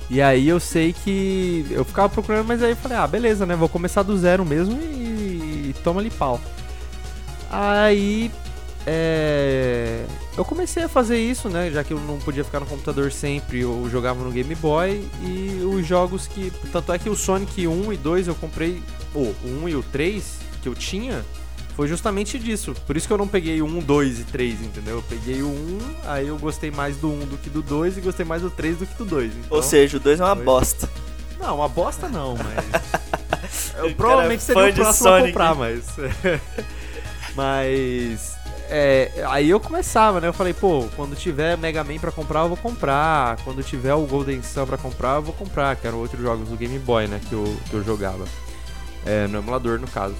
E 0.09 0.23
aí 0.23 0.49
eu 0.49 0.59
sei 0.59 0.95
que 0.95 1.67
eu 1.71 1.85
ficava 1.85 2.09
procurando, 2.09 2.47
mas 2.47 2.63
aí 2.63 2.71
eu 2.71 2.77
falei, 2.77 2.97
ah, 2.97 3.07
beleza, 3.07 3.45
né? 3.45 3.55
Vou 3.55 3.69
começar 3.69 4.03
do 4.03 4.17
zero 4.17 4.47
mesmo 4.47 4.81
e, 4.81 5.71
e 5.71 5.75
toma 5.85 6.01
ali 6.01 6.11
pau. 6.11 6.41
Aí 7.51 8.31
é, 8.89 10.05
eu 10.39 10.45
comecei 10.45 10.85
a 10.85 10.89
fazer 10.89 11.19
isso, 11.19 11.49
né? 11.49 11.73
Já 11.73 11.83
que 11.83 11.93
eu 11.93 11.99
não 11.99 12.19
podia 12.19 12.45
ficar 12.45 12.61
no 12.61 12.67
computador 12.67 13.11
sempre, 13.11 13.61
eu 13.61 13.89
jogava 13.91 14.23
no 14.23 14.31
Game 14.31 14.55
Boy 14.55 15.05
e 15.21 15.61
os 15.65 15.85
jogos 15.85 16.29
que. 16.29 16.53
Tanto 16.71 16.93
é 16.93 16.99
que 16.99 17.11
o 17.11 17.17
Sonic 17.17 17.67
1 17.67 17.93
e 17.93 17.97
2 17.97 18.29
eu 18.29 18.35
comprei. 18.37 18.81
o 19.13 19.35
1 19.45 19.69
e 19.69 19.75
o 19.75 19.83
3 19.83 20.39
que 20.63 20.69
eu 20.69 20.75
tinha 20.75 21.25
foi 21.75 21.89
justamente 21.89 22.39
disso. 22.39 22.75
Por 22.87 22.97
isso 22.97 23.09
que 23.09 23.13
eu 23.13 23.19
não 23.19 23.27
peguei 23.27 23.61
o 23.61 23.67
1, 23.67 23.81
2 23.81 24.21
e 24.21 24.25
3, 24.25 24.61
entendeu? 24.63 24.97
Eu 24.97 25.03
peguei 25.03 25.43
o 25.43 25.49
1, 25.49 25.79
aí 26.05 26.29
eu 26.29 26.39
gostei 26.39 26.71
mais 26.71 26.97
do 26.97 27.11
1 27.11 27.27
do 27.27 27.39
que 27.39 27.51
do 27.51 27.63
2 27.63 27.99
e 27.99 28.01
gostei 28.01 28.25
mais 28.25 28.43
do 28.43 28.51
3 28.51 28.79
do 28.79 28.87
que 28.87 28.95
do 28.95 29.05
2. 29.05 29.33
Então, 29.33 29.57
Ou 29.57 29.63
seja, 29.65 29.97
o 29.97 30.01
2 30.01 30.21
é 30.21 30.25
uma 30.25 30.37
foi... 30.37 30.45
bosta. 30.45 30.89
Não, 31.41 31.57
uma 31.57 31.69
bosta 31.69 32.09
não, 32.09 32.37
mas. 32.37 33.75
eu 33.83 33.93
provavelmente 33.97 34.45
seria 34.45 34.71
o 34.71 34.75
próximo 34.75 35.09
a 35.09 35.23
comprar, 35.23 35.55
mas. 35.57 35.85
mas 37.35 38.36
é, 38.71 39.25
aí 39.29 39.51
eu 39.51 39.61
começava, 39.61 40.21
né? 40.21 40.29
Eu 40.29 40.33
falei, 40.33 40.53
pô, 40.53 40.89
quando 40.97 41.17
tiver 41.17 41.57
Mega 41.57 41.83
Man 41.83 41.99
pra 41.99 42.11
comprar, 42.11 42.41
eu 42.41 42.49
vou 42.49 42.57
comprar. 42.57 43.37
Quando 43.45 43.63
tiver 43.63 43.95
o 43.95 44.03
Golden 44.07 44.43
Sun 44.43 44.67
pra 44.67 44.77
comprar, 44.77 45.17
eu 45.17 45.23
vou 45.23 45.35
comprar, 45.35 45.77
que 45.77 45.87
eram 45.87 45.99
outros 45.99 46.21
jogos 46.21 46.49
do 46.49 46.57
Game 46.57 46.79
Boy, 46.79 47.07
né? 47.07 47.21
Que 47.29 47.33
eu, 47.33 47.57
que 47.69 47.75
eu 47.75 47.83
jogava. 47.83 48.25
É, 49.05 49.27
no 49.27 49.39
emulador, 49.39 49.79
no 49.79 49.87
caso. 49.87 50.15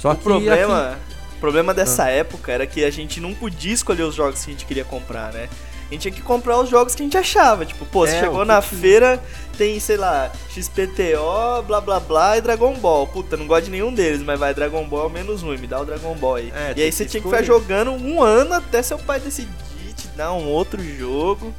Só 0.00 0.12
o 0.12 0.16
que 0.16 0.22
problema, 0.22 0.90
aqui... 0.90 0.98
o 1.36 1.40
problema 1.40 1.74
dessa 1.74 2.04
ah. 2.04 2.10
época 2.10 2.52
era 2.52 2.66
que 2.66 2.84
a 2.84 2.90
gente 2.90 3.20
não 3.20 3.34
podia 3.34 3.72
escolher 3.72 4.02
os 4.02 4.14
jogos 4.14 4.44
que 4.44 4.50
a 4.50 4.54
gente 4.54 4.66
queria 4.66 4.84
comprar, 4.84 5.32
né? 5.32 5.48
A 5.88 5.94
gente 5.94 6.02
tinha 6.02 6.12
que 6.12 6.20
comprar 6.20 6.60
os 6.60 6.68
jogos 6.68 6.94
que 6.94 7.02
a 7.02 7.04
gente 7.04 7.16
achava. 7.16 7.64
Tipo, 7.64 7.86
pô, 7.86 8.06
você 8.06 8.16
é, 8.16 8.20
chegou 8.20 8.44
na 8.44 8.60
feira, 8.60 9.22
tem, 9.56 9.80
sei 9.80 9.96
lá, 9.96 10.30
XPTO, 10.50 11.62
blá 11.66 11.80
blá 11.80 11.98
blá 11.98 12.36
e 12.36 12.42
Dragon 12.42 12.74
Ball. 12.74 13.06
Puta, 13.06 13.36
não 13.36 13.46
gosto 13.46 13.64
de 13.64 13.70
nenhum 13.70 13.92
deles, 13.92 14.22
mas 14.22 14.38
vai 14.38 14.52
Dragon 14.52 14.86
Ball 14.86 15.08
menos 15.08 15.42
um, 15.42 15.56
me 15.56 15.66
dá 15.66 15.80
o 15.80 15.86
Dragon 15.86 16.14
Ball 16.14 16.36
aí. 16.36 16.52
É, 16.54 16.74
e 16.76 16.82
aí 16.82 16.92
você 16.92 17.06
tinha 17.06 17.22
que 17.22 17.28
ficar 17.28 17.42
jogando 17.42 17.92
um 17.92 18.22
ano 18.22 18.54
até 18.54 18.82
seu 18.82 18.98
pai 18.98 19.18
decidir 19.18 19.48
te 19.96 20.08
dar 20.08 20.32
um 20.32 20.46
outro 20.46 20.82
jogo 20.82 21.54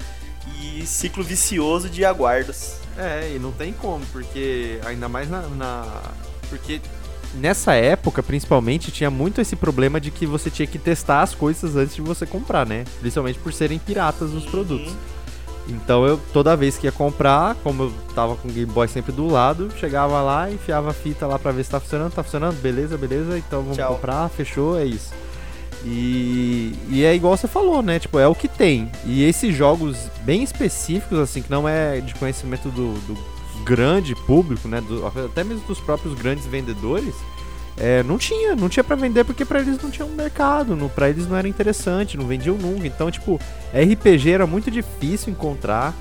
e 0.61 0.85
ciclo 0.85 1.23
vicioso 1.23 1.89
de 1.89 2.05
aguardos. 2.05 2.75
É, 2.97 3.31
e 3.33 3.39
não 3.39 3.51
tem 3.51 3.73
como, 3.73 4.05
porque 4.07 4.79
ainda 4.85 5.07
mais 5.09 5.29
na, 5.29 5.41
na. 5.41 5.85
Porque 6.49 6.81
nessa 7.35 7.73
época, 7.73 8.21
principalmente, 8.23 8.91
tinha 8.91 9.09
muito 9.09 9.41
esse 9.41 9.55
problema 9.55 9.99
de 9.99 10.11
que 10.11 10.25
você 10.25 10.49
tinha 10.49 10.67
que 10.67 10.77
testar 10.77 11.21
as 11.21 11.33
coisas 11.35 11.75
antes 11.75 11.95
de 11.95 12.01
você 12.01 12.25
comprar, 12.25 12.65
né? 12.65 12.85
Principalmente 12.99 13.39
por 13.39 13.53
serem 13.53 13.79
piratas 13.79 14.33
os 14.33 14.45
produtos. 14.45 14.93
Então 15.67 16.05
eu 16.05 16.19
toda 16.33 16.55
vez 16.55 16.77
que 16.77 16.87
ia 16.87 16.91
comprar, 16.91 17.55
como 17.63 17.83
eu 17.83 17.93
tava 18.15 18.35
com 18.35 18.47
o 18.47 18.51
Game 18.51 18.71
Boy 18.71 18.87
sempre 18.87 19.11
do 19.11 19.27
lado, 19.27 19.69
chegava 19.77 20.19
lá, 20.21 20.49
enfiava 20.49 20.89
a 20.89 20.93
fita 20.93 21.27
lá 21.27 21.37
pra 21.37 21.51
ver 21.51 21.63
se 21.63 21.69
tá 21.69 21.79
funcionando, 21.79 22.11
tá 22.11 22.23
funcionando, 22.23 22.59
beleza, 22.59 22.97
beleza, 22.97 23.37
então 23.37 23.61
vamos 23.61 23.77
Tchau. 23.77 23.93
comprar, 23.93 24.27
fechou, 24.29 24.79
é 24.79 24.85
isso. 24.85 25.13
E, 25.85 26.73
e 26.89 27.05
é 27.05 27.15
igual 27.15 27.37
você 27.37 27.47
falou, 27.47 27.81
né? 27.81 27.99
Tipo, 27.99 28.19
é 28.19 28.27
o 28.27 28.35
que 28.35 28.47
tem. 28.47 28.91
E 29.05 29.23
esses 29.23 29.55
jogos 29.55 29.97
bem 30.23 30.43
específicos, 30.43 31.19
assim, 31.19 31.41
que 31.41 31.49
não 31.49 31.69
é 31.69 32.01
de 32.01 32.13
conhecimento 32.15 32.69
do, 32.69 32.93
do 33.05 33.38
grande 33.63 34.15
público, 34.15 34.67
né? 34.67 34.81
do- 34.81 35.05
até 35.05 35.43
mesmo 35.43 35.65
dos 35.67 35.79
próprios 35.79 36.13
grandes 36.15 36.45
vendedores, 36.45 37.13
é, 37.77 38.03
não 38.03 38.17
tinha, 38.17 38.55
não 38.55 38.67
tinha 38.67 38.83
pra 38.83 38.95
vender 38.95 39.23
porque 39.23 39.45
pra 39.45 39.59
eles 39.59 39.81
não 39.81 39.89
tinha 39.89 40.05
um 40.05 40.13
mercado, 40.13 40.75
pra 40.93 41.09
eles 41.09 41.27
não 41.27 41.35
era 41.37 41.47
interessante, 41.47 42.17
não 42.17 42.25
vendiam 42.27 42.57
nunca. 42.57 42.85
Então, 42.87 43.09
tipo, 43.09 43.39
RPG 43.73 44.31
era 44.31 44.45
muito 44.47 44.69
difícil 44.69 45.31
encontrar. 45.31 45.93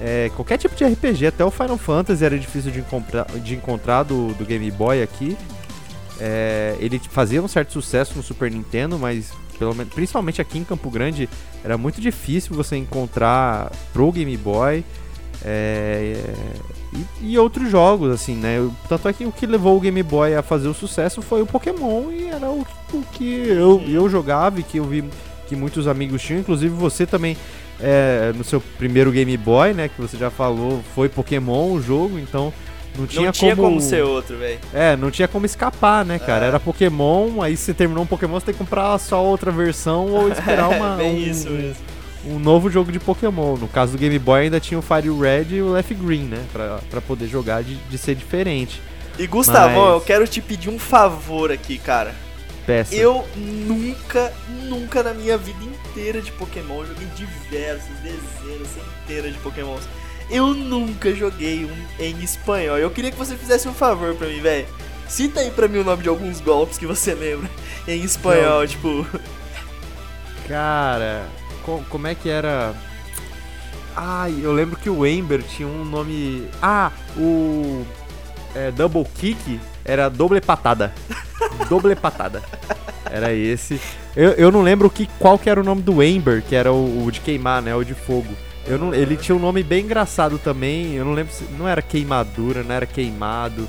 É, 0.00 0.30
qualquer 0.34 0.58
tipo 0.58 0.74
de 0.74 0.84
RPG, 0.84 1.28
até 1.28 1.44
o 1.44 1.50
Final 1.50 1.78
Fantasy 1.78 2.24
era 2.24 2.38
difícil 2.38 2.70
de, 2.70 2.80
encontrar- 2.80 3.26
de 3.42 3.54
encontrar 3.54 4.02
do, 4.02 4.34
do 4.34 4.44
Game 4.44 4.70
Boy 4.70 5.02
aqui. 5.02 5.36
É, 6.20 6.76
ele 6.78 7.00
fazia 7.10 7.42
um 7.42 7.48
certo 7.48 7.72
sucesso 7.72 8.12
no 8.16 8.22
Super 8.22 8.50
Nintendo, 8.50 8.98
mas 8.98 9.32
pelo 9.58 9.74
menos, 9.74 9.94
principalmente 9.94 10.40
aqui 10.42 10.58
em 10.58 10.64
Campo 10.64 10.90
Grande 10.90 11.28
era 11.64 11.78
muito 11.78 12.00
difícil 12.00 12.54
você 12.54 12.76
encontrar 12.76 13.70
pro 13.92 14.10
Game 14.12 14.36
Boy. 14.36 14.84
É, 15.44 16.16
e, 16.94 17.32
e 17.32 17.38
outros 17.38 17.70
jogos, 17.70 18.10
assim, 18.10 18.36
né? 18.36 18.68
Tanto 18.88 19.08
é 19.08 19.12
que 19.12 19.24
o 19.24 19.32
que 19.32 19.46
levou 19.46 19.76
o 19.76 19.80
Game 19.80 20.02
Boy 20.02 20.34
a 20.34 20.42
fazer 20.42 20.68
o 20.68 20.74
sucesso 20.74 21.20
foi 21.20 21.42
o 21.42 21.46
Pokémon 21.46 22.10
e 22.10 22.28
era 22.28 22.48
o, 22.50 22.64
o 22.92 23.02
que 23.12 23.48
eu, 23.48 23.82
eu 23.88 24.08
jogava 24.08 24.60
e 24.60 24.62
que 24.62 24.78
eu 24.78 24.84
vi 24.84 25.04
que 25.46 25.56
muitos 25.56 25.86
amigos 25.86 26.22
tinham, 26.22 26.40
inclusive 26.40 26.74
você 26.74 27.04
também 27.04 27.36
é, 27.80 28.32
no 28.36 28.44
seu 28.44 28.60
primeiro 28.78 29.10
Game 29.10 29.36
Boy, 29.36 29.74
né? 29.74 29.88
Que 29.88 30.00
você 30.00 30.16
já 30.16 30.30
falou, 30.30 30.82
foi 30.94 31.08
Pokémon 31.08 31.72
o 31.72 31.82
jogo, 31.82 32.18
então 32.18 32.52
não 32.96 33.06
tinha, 33.06 33.24
não 33.24 33.32
tinha 33.32 33.56
como, 33.56 33.68
como 33.68 33.80
ser 33.80 34.04
outro, 34.04 34.36
velho. 34.38 34.60
É, 34.72 34.96
não 34.96 35.10
tinha 35.10 35.26
como 35.26 35.44
escapar, 35.44 36.04
né, 36.04 36.18
cara? 36.18 36.44
É. 36.44 36.48
Era 36.48 36.60
Pokémon, 36.60 37.42
aí 37.42 37.56
você 37.56 37.74
terminou 37.74 38.04
um 38.04 38.06
Pokémon, 38.06 38.38
você 38.38 38.46
tem 38.46 38.54
que 38.54 38.58
comprar 38.58 38.96
só 38.98 39.22
outra 39.22 39.50
versão 39.50 40.06
ou 40.06 40.28
esperar 40.32 40.68
uma, 40.68 40.96
bem 40.96 41.14
um, 41.14 41.30
isso 41.30 41.50
mesmo. 41.50 41.93
Um 42.26 42.38
novo 42.38 42.70
jogo 42.70 42.90
de 42.92 42.98
Pokémon. 42.98 43.56
No 43.56 43.68
caso 43.68 43.92
do 43.92 43.98
Game 43.98 44.18
Boy 44.18 44.42
ainda 44.42 44.60
tinha 44.60 44.78
o 44.78 44.82
Fire 44.82 45.08
Red 45.10 45.54
e 45.56 45.62
o 45.62 45.72
Left 45.72 45.94
Green, 45.94 46.24
né? 46.24 46.44
Pra, 46.52 46.80
pra 46.90 47.00
poder 47.00 47.26
jogar 47.28 47.62
de, 47.62 47.74
de 47.76 47.98
ser 47.98 48.14
diferente. 48.14 48.80
E 49.18 49.26
Gustavão, 49.26 49.84
Mas- 49.86 49.94
eu 49.94 50.00
quero 50.00 50.26
te 50.26 50.40
pedir 50.40 50.68
um 50.70 50.78
favor 50.78 51.52
aqui, 51.52 51.78
cara. 51.78 52.14
Peça. 52.66 52.94
Eu 52.94 53.24
nunca, 53.36 54.32
nunca 54.62 55.02
na 55.02 55.12
minha 55.12 55.36
vida 55.36 55.62
inteira 55.62 56.22
de 56.22 56.32
Pokémon 56.32 56.82
joguei 56.86 57.06
diversos, 57.14 57.90
dezenas, 58.02 58.68
centenas 59.06 59.32
de 59.34 59.38
Pokémons. 59.40 59.82
Eu 60.30 60.54
nunca 60.54 61.14
joguei 61.14 61.66
um 61.66 62.02
em 62.02 62.18
espanhol. 62.24 62.78
Eu 62.78 62.90
queria 62.90 63.10
que 63.10 63.18
você 63.18 63.36
fizesse 63.36 63.68
um 63.68 63.74
favor 63.74 64.14
pra 64.14 64.26
mim, 64.26 64.40
velho. 64.40 64.66
Cita 65.06 65.40
aí 65.40 65.50
pra 65.50 65.68
mim 65.68 65.78
o 65.80 65.84
nome 65.84 66.02
de 66.02 66.08
alguns 66.08 66.40
golpes 66.40 66.78
que 66.78 66.86
você 66.86 67.12
lembra 67.12 67.50
em 67.86 68.02
espanhol, 68.02 68.60
Não. 68.60 68.66
tipo. 68.66 69.06
Cara, 70.48 71.26
como 71.64 72.06
é 72.06 72.14
que 72.14 72.28
era? 72.28 72.74
Ai, 73.96 74.34
eu 74.42 74.52
lembro 74.52 74.76
que 74.76 74.90
o 74.90 75.06
Ember 75.06 75.42
tinha 75.42 75.68
um 75.68 75.84
nome. 75.84 76.48
Ah, 76.60 76.90
o. 77.16 77.84
é, 78.54 78.70
Double 78.70 79.04
Kick 79.14 79.60
era 79.84 80.08
doble 80.08 80.40
patada. 80.40 80.92
doble 81.68 81.94
patada. 81.94 82.42
Era 83.10 83.32
esse. 83.32 83.80
Eu, 84.16 84.30
eu 84.32 84.50
não 84.50 84.62
lembro 84.62 84.90
que, 84.90 85.08
qual 85.18 85.38
que 85.38 85.48
era 85.48 85.60
o 85.60 85.64
nome 85.64 85.82
do 85.82 86.02
Ember, 86.02 86.42
que 86.42 86.54
era 86.54 86.72
o, 86.72 87.04
o 87.04 87.10
de 87.10 87.20
queimar, 87.20 87.62
né? 87.62 87.74
O 87.74 87.84
de 87.84 87.94
fogo. 87.94 88.34
Eu 88.66 88.78
não, 88.78 88.94
ele 88.94 89.16
tinha 89.16 89.36
um 89.36 89.40
nome 89.40 89.62
bem 89.62 89.84
engraçado 89.84 90.38
também. 90.38 90.94
Eu 90.94 91.04
não 91.04 91.12
lembro 91.12 91.32
se. 91.32 91.44
Não 91.58 91.68
era 91.68 91.80
queimadura, 91.80 92.62
não 92.62 92.74
era 92.74 92.86
queimado. 92.86 93.68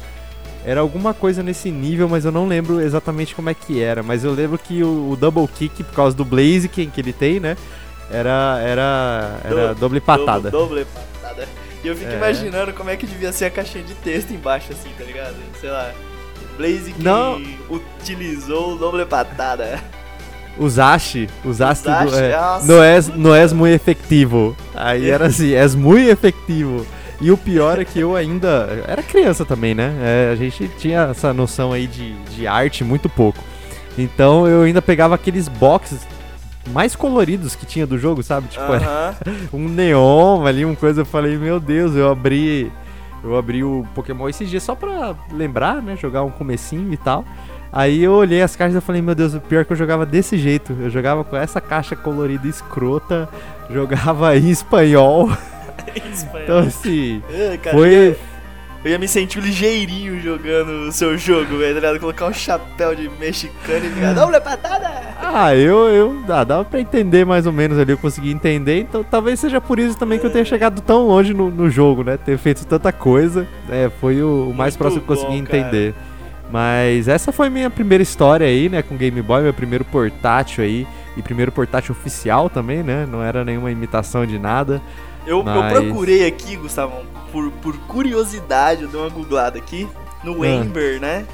Era 0.66 0.82
alguma 0.82 1.14
coisa 1.14 1.44
nesse 1.44 1.70
nível, 1.70 2.10
mas 2.10 2.26
eu 2.26 2.32
não 2.32 2.48
lembro 2.48 2.82
exatamente 2.82 3.36
como 3.36 3.52
é 3.52 3.54
que 3.54 3.80
era. 3.80 4.02
Mas 4.02 4.24
eu 4.24 4.34
lembro 4.34 4.58
que 4.58 4.82
o, 4.82 5.12
o 5.12 5.16
double 5.16 5.48
kick, 5.48 5.84
por 5.84 5.94
causa 5.94 6.18
do 6.18 6.26
Blaziken 6.26 6.90
que 6.90 7.00
ele 7.00 7.14
tem, 7.14 7.40
né? 7.40 7.56
Era. 8.12 8.60
Era. 8.62 9.40
Era 9.44 9.74
Do- 9.74 9.80
doble 9.82 10.00
patada. 10.02 10.50
Doble, 10.52 10.84
doble 10.84 10.88
patada. 11.22 11.48
E 11.84 11.88
eu 11.88 11.96
fico 11.96 12.12
É. 12.12 12.16
imaginando 12.18 12.74
como 12.74 12.90
é 12.90 12.96
que 12.96 13.06
devia 13.06 13.32
ser 13.32 13.46
a 13.46 13.50
caixinha 13.52 13.84
de 13.84 13.94
texto 13.96 14.32
embaixo, 14.32 14.72
assim, 14.72 14.90
tá 14.98 15.04
ligado? 15.04 15.36
Sei 15.60 15.70
lá. 15.70 15.92
Blaze 16.58 16.94
que 16.94 17.04
Não. 17.04 17.42
utilizou 17.70 18.78
doble 18.78 19.06
patada. 19.06 19.80
Usaste. 20.58 21.30
Usaste. 21.44 21.84
do- 21.84 21.90
Usaste, 21.92 22.18
é, 22.24 22.38
nossa. 22.38 23.14
não 23.16 23.34
és 23.34 23.52
muito 23.54 23.74
efetivo. 23.76 24.56
Aí 24.74 25.10
era 25.10 25.26
assim, 25.28 25.54
és 25.54 25.76
muito 25.76 26.10
efetivo. 26.10 26.86
E 27.20 27.30
o 27.32 27.38
pior 27.38 27.80
é 27.80 27.86
que 27.86 28.00
eu 28.00 28.16
ainda. 28.16 28.84
Era 28.88 29.02
criança 29.04 29.46
também, 29.46 29.74
né? 29.76 29.94
É, 30.02 30.30
a 30.32 30.36
gente 30.36 30.70
tinha 30.78 31.10
essa 31.12 31.34
noção 31.34 31.72
aí 31.74 31.88
de, 31.88 32.14
de 32.36 32.48
arte 32.48 32.84
muito 32.84 33.10
pouco. 33.10 33.44
Então 33.98 34.48
eu 34.48 34.62
ainda 34.64 34.82
pegava 34.82 35.16
aqueles 35.16 35.48
boxes 35.48 36.02
mais 36.72 36.96
coloridos 36.96 37.56
que 37.56 37.66
tinha 37.66 37.86
do 37.86 37.98
jogo, 37.98 38.24
sabe? 38.24 38.48
Tipo, 38.48 38.74
era 38.74 38.86
Aham. 38.86 39.16
um 39.54 39.68
neon 39.70 40.46
ali, 40.46 40.66
uma 40.66 40.76
coisa. 40.76 41.02
Eu 41.02 41.06
falei, 41.06 41.38
meu 41.38 41.60
Deus, 41.60 41.96
eu 41.96 42.10
abri. 42.10 42.72
Eu 43.24 43.36
abri 43.36 43.64
o 43.64 43.86
Pokémon 43.96 44.30
esses 44.30 44.50
dias 44.50 44.62
só 44.62 44.76
pra 44.76 45.16
lembrar, 45.32 45.82
né? 45.82 45.96
Jogar 45.96 46.24
um 46.24 46.30
comecinho 46.30 46.94
e 46.94 46.98
tal. 46.98 47.26
Aí 47.72 48.04
eu 48.04 48.14
olhei 48.14 48.42
as 48.42 48.56
caixas 48.56 48.82
e 48.82 48.86
falei, 48.86 49.02
meu 49.02 49.16
Deus, 49.16 49.34
o 49.34 49.42
pior 49.42 49.62
é 49.62 49.64
que 49.66 49.74
eu 49.74 49.76
jogava 49.76 50.06
desse 50.06 50.38
jeito. 50.38 50.76
Eu 50.80 50.90
jogava 50.90 51.24
com 51.24 51.36
essa 51.36 51.60
caixa 51.60 51.96
colorida 51.96 52.48
escrota, 52.48 53.28
jogava 53.70 54.36
em 54.38 54.50
espanhol. 54.50 55.30
Espanhol. 55.96 56.44
Então 56.44 56.60
assim, 56.60 57.22
foi. 57.72 58.18
Eu 58.86 58.92
ia 58.92 59.00
me 59.00 59.08
sentir 59.08 59.40
ligeirinho 59.40 60.22
jogando 60.22 60.88
o 60.88 60.92
seu 60.92 61.18
jogo, 61.18 61.58
velho, 61.58 61.74
tá 61.74 61.80
ligado? 61.80 62.00
Colocar 62.00 62.28
um 62.28 62.34
chapéu 62.34 62.94
de 62.94 63.10
mexicano 63.20 63.84
e 63.84 63.90
ficar 63.90 64.14
doble 64.14 64.40
patada! 64.40 64.92
Ah, 65.20 65.56
eu, 65.56 65.90
eu 65.90 66.24
ah, 66.30 66.44
dava 66.44 66.64
pra 66.64 66.80
entender 66.80 67.26
mais 67.26 67.48
ou 67.48 67.52
menos 67.52 67.80
ali, 67.80 67.94
eu 67.94 67.98
consegui 67.98 68.30
entender, 68.30 68.82
então 68.82 69.04
talvez 69.04 69.40
seja 69.40 69.60
por 69.60 69.80
isso 69.80 69.98
também 69.98 70.20
que 70.20 70.26
eu 70.28 70.30
tenha 70.30 70.46
chegado 70.46 70.82
tão 70.82 71.08
longe 71.08 71.34
no, 71.34 71.50
no 71.50 71.68
jogo, 71.68 72.04
né? 72.04 72.16
Ter 72.16 72.38
feito 72.38 72.64
tanta 72.68 72.92
coisa, 72.92 73.48
é, 73.72 73.90
foi 74.00 74.22
o, 74.22 74.50
o 74.52 74.54
mais 74.54 74.76
Muito 74.76 74.78
próximo 74.78 75.02
que 75.02 75.12
eu 75.12 75.16
consegui 75.16 75.42
bom, 75.42 75.48
cara. 75.48 75.58
entender. 75.58 75.96
Mas 76.52 77.08
essa 77.08 77.32
foi 77.32 77.50
minha 77.50 77.72
primeira 77.72 78.04
história 78.04 78.46
aí, 78.46 78.70
né, 78.70 78.84
com 78.84 78.96
Game 78.96 79.20
Boy, 79.20 79.42
meu 79.42 79.54
primeiro 79.54 79.84
portátil 79.84 80.64
aí, 80.64 80.86
e 81.18 81.24
primeiro 81.24 81.52
portátil 81.52 81.92
oficial 81.92 82.52
também, 82.52 82.84
né? 82.84 83.08
Não 83.12 83.24
era 83.24 83.44
nenhuma 83.44 83.72
imitação 83.72 84.28
de 84.28 84.38
nada. 84.38 84.80
Eu, 85.26 85.44
Mas- 85.44 85.74
eu 85.76 85.84
procurei 85.84 86.26
aqui, 86.28 86.56
Gustavão, 86.56 87.04
por, 87.32 87.52
por 87.54 87.76
curiosidade, 87.88 88.84
eu 88.84 88.90
dei 88.90 89.00
uma 89.00 89.10
googlada 89.10 89.58
aqui, 89.58 89.88
no 90.24 90.44
Ah. 90.44 90.48
Ember, 90.48 91.00
né? 91.00 91.26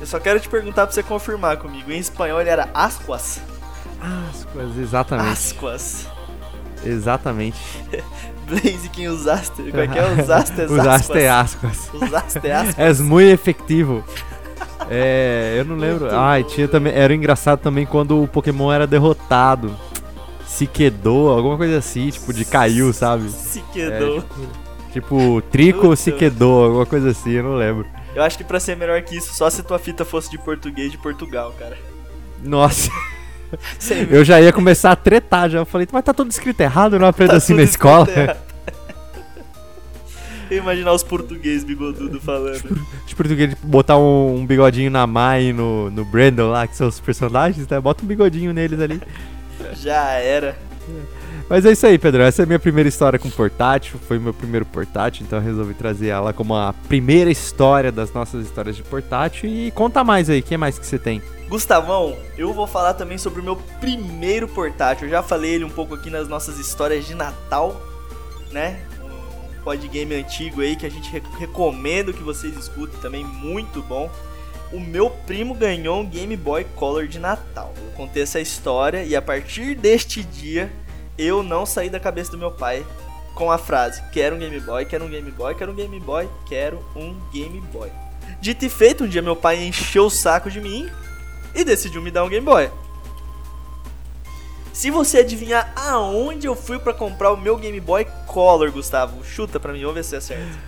Eu 0.00 0.06
só 0.06 0.18
quero 0.18 0.40
te 0.40 0.48
perguntar 0.48 0.86
pra 0.86 0.94
você 0.94 1.02
confirmar 1.02 1.56
comigo. 1.58 1.90
Em 1.92 1.98
espanhol 1.98 2.40
ele 2.40 2.50
era 2.50 2.68
ascuas. 2.74 3.40
As 4.30 4.44
coisas, 4.46 4.76
exatamente. 4.78 5.28
Ascuas. 5.30 6.06
Exatamente. 6.84 7.56
Blaze 8.46 8.88
quem 8.92 9.08
usaste. 9.08 9.62
Como 9.62 9.80
é 9.80 9.88
que 9.88 9.98
é? 9.98 10.22
Usaste 10.22 10.60
as 10.60 10.70
Usaste 10.70 11.26
ascuas. 11.26 11.90
Usaste 11.94 12.38
ascuas. 12.50 12.78
És 12.78 13.00
muito 13.00 13.30
efetivo. 13.32 14.04
É, 14.90 15.54
eu 15.58 15.64
não 15.64 15.76
lembro. 15.76 16.00
Muito 16.04 16.14
Ai, 16.16 16.44
tinha 16.44 16.68
também. 16.68 16.92
Era 16.92 17.14
engraçado 17.14 17.60
também 17.60 17.86
quando 17.86 18.22
o 18.22 18.28
Pokémon 18.28 18.70
era 18.70 18.86
derrotado. 18.86 19.74
Se 20.46 20.66
quedou, 20.66 21.30
alguma 21.30 21.56
coisa 21.56 21.78
assim, 21.78 22.10
tipo, 22.10 22.32
de 22.32 22.44
caiu, 22.44 22.92
sabe? 22.92 23.28
Se 23.30 23.58
É, 23.60 23.62
quedou. 23.72 24.20
tipo, 24.22 24.48
tipo, 24.92 25.42
Trico 25.50 25.96
se 25.96 26.12
quedou, 26.12 26.64
alguma 26.64 26.86
coisa 26.86 27.10
assim, 27.10 27.32
eu 27.32 27.42
não 27.44 27.56
lembro. 27.56 27.86
Eu 28.14 28.22
acho 28.22 28.38
que 28.38 28.44
pra 28.44 28.60
ser 28.60 28.76
melhor 28.76 29.02
que 29.02 29.16
isso, 29.16 29.34
só 29.34 29.50
se 29.50 29.62
tua 29.62 29.78
fita 29.78 30.04
fosse 30.04 30.30
de 30.30 30.38
português 30.38 30.92
de 30.92 30.98
Portugal, 30.98 31.52
cara. 31.58 31.76
Nossa, 32.42 32.90
eu 34.10 34.24
já 34.24 34.40
ia 34.40 34.52
começar 34.52 34.92
a 34.92 34.96
tretar 34.96 35.50
já. 35.50 35.58
Eu 35.58 35.66
falei, 35.66 35.88
mas 35.90 36.04
tá 36.04 36.14
tudo 36.14 36.30
escrito 36.30 36.60
errado, 36.60 36.94
eu 36.94 37.00
não 37.00 37.08
aprendo 37.08 37.30
Tá 37.30 37.36
assim 37.36 37.54
na 37.54 37.62
escola. 37.62 38.06
Eu 40.50 40.58
imaginar 40.58 40.92
os 40.92 41.02
portugueses 41.02 41.64
bigodudo 41.64 42.20
falando. 42.20 42.78
De 43.06 43.14
português, 43.16 43.50
tipo, 43.50 43.66
botar 43.66 43.96
um, 43.96 44.36
um 44.36 44.46
bigodinho 44.46 44.90
na 44.90 45.06
Mai 45.06 45.46
e 45.46 45.52
no, 45.54 45.90
no 45.90 46.04
Brandon 46.04 46.50
lá, 46.50 46.66
que 46.66 46.76
são 46.76 46.86
os 46.86 47.00
personagens, 47.00 47.66
né? 47.66 47.80
Bota 47.80 48.04
um 48.04 48.06
bigodinho 48.06 48.52
neles 48.52 48.78
ali. 48.78 49.00
Já 49.76 50.12
era. 50.12 50.56
Mas 51.48 51.64
é 51.66 51.72
isso 51.72 51.86
aí, 51.86 51.98
Pedro. 51.98 52.22
Essa 52.22 52.42
é 52.42 52.44
a 52.44 52.46
minha 52.46 52.58
primeira 52.58 52.88
história 52.88 53.18
com 53.18 53.30
portátil. 53.30 53.98
Foi 54.06 54.18
meu 54.18 54.32
primeiro 54.32 54.64
portátil, 54.64 55.24
então 55.24 55.38
eu 55.38 55.44
resolvi 55.44 55.74
trazer 55.74 56.08
ela 56.08 56.32
como 56.32 56.54
a 56.54 56.72
primeira 56.88 57.30
história 57.30 57.92
das 57.92 58.12
nossas 58.12 58.44
histórias 58.44 58.76
de 58.76 58.82
portátil. 58.82 59.48
E 59.48 59.70
conta 59.70 60.02
mais 60.02 60.30
aí, 60.30 60.40
o 60.40 60.42
que 60.42 60.56
mais 60.56 60.78
que 60.78 60.86
você 60.86 60.98
tem? 60.98 61.22
Gustavão, 61.48 62.16
eu 62.38 62.52
vou 62.52 62.66
falar 62.66 62.94
também 62.94 63.18
sobre 63.18 63.40
o 63.40 63.44
meu 63.44 63.56
primeiro 63.80 64.48
portátil. 64.48 65.06
Eu 65.06 65.10
já 65.10 65.22
falei 65.22 65.52
ele 65.54 65.64
um 65.64 65.70
pouco 65.70 65.94
aqui 65.94 66.08
nas 66.08 66.28
nossas 66.28 66.58
histórias 66.58 67.06
de 67.06 67.14
Natal, 67.14 67.80
né? 68.50 68.80
pod 69.64 69.88
game 69.88 70.14
antigo 70.14 70.60
aí 70.60 70.76
que 70.76 70.84
a 70.84 70.90
gente 70.90 71.10
re 71.10 71.22
recomenda 71.38 72.12
que 72.12 72.22
vocês 72.22 72.54
escutem 72.56 73.00
também, 73.00 73.24
muito 73.24 73.82
bom. 73.82 74.10
O 74.74 74.80
meu 74.80 75.08
primo 75.08 75.54
ganhou 75.54 76.00
um 76.00 76.04
Game 76.04 76.36
Boy 76.36 76.64
Color 76.74 77.06
de 77.06 77.20
Natal. 77.20 77.72
Eu 77.76 77.92
contei 77.92 78.24
essa 78.24 78.40
história 78.40 79.04
e 79.04 79.14
a 79.14 79.22
partir 79.22 79.76
deste 79.76 80.24
dia 80.24 80.68
eu 81.16 81.44
não 81.44 81.64
saí 81.64 81.88
da 81.88 82.00
cabeça 82.00 82.32
do 82.32 82.38
meu 82.38 82.50
pai 82.50 82.84
com 83.36 83.52
a 83.52 83.56
frase: 83.56 84.02
Quero 84.12 84.34
um 84.34 84.38
Game 84.40 84.58
Boy, 84.58 84.84
quero 84.84 85.04
um 85.04 85.08
Game 85.08 85.30
Boy, 85.30 85.54
quero 85.54 85.70
um 85.70 85.76
Game 85.76 86.00
Boy, 86.00 86.28
quero 86.48 86.84
um 86.96 87.14
Game 87.32 87.60
Boy. 87.72 87.88
Dito 88.40 88.64
e 88.64 88.68
feito, 88.68 89.04
um 89.04 89.08
dia 89.08 89.22
meu 89.22 89.36
pai 89.36 89.64
encheu 89.64 90.06
o 90.06 90.10
saco 90.10 90.50
de 90.50 90.60
mim 90.60 90.90
e 91.54 91.62
decidiu 91.62 92.02
me 92.02 92.10
dar 92.10 92.24
um 92.24 92.28
Game 92.28 92.44
Boy. 92.44 92.68
Se 94.72 94.90
você 94.90 95.18
adivinhar 95.18 95.72
aonde 95.76 96.48
eu 96.48 96.56
fui 96.56 96.80
para 96.80 96.92
comprar 96.92 97.30
o 97.30 97.36
meu 97.36 97.56
Game 97.56 97.78
Boy 97.78 98.08
Color, 98.26 98.72
Gustavo, 98.72 99.24
chuta 99.24 99.60
pra 99.60 99.72
mim, 99.72 99.82
vamos 99.82 99.94
ver 99.94 100.04
se 100.04 100.16
é 100.16 100.20
certo. 100.20 100.58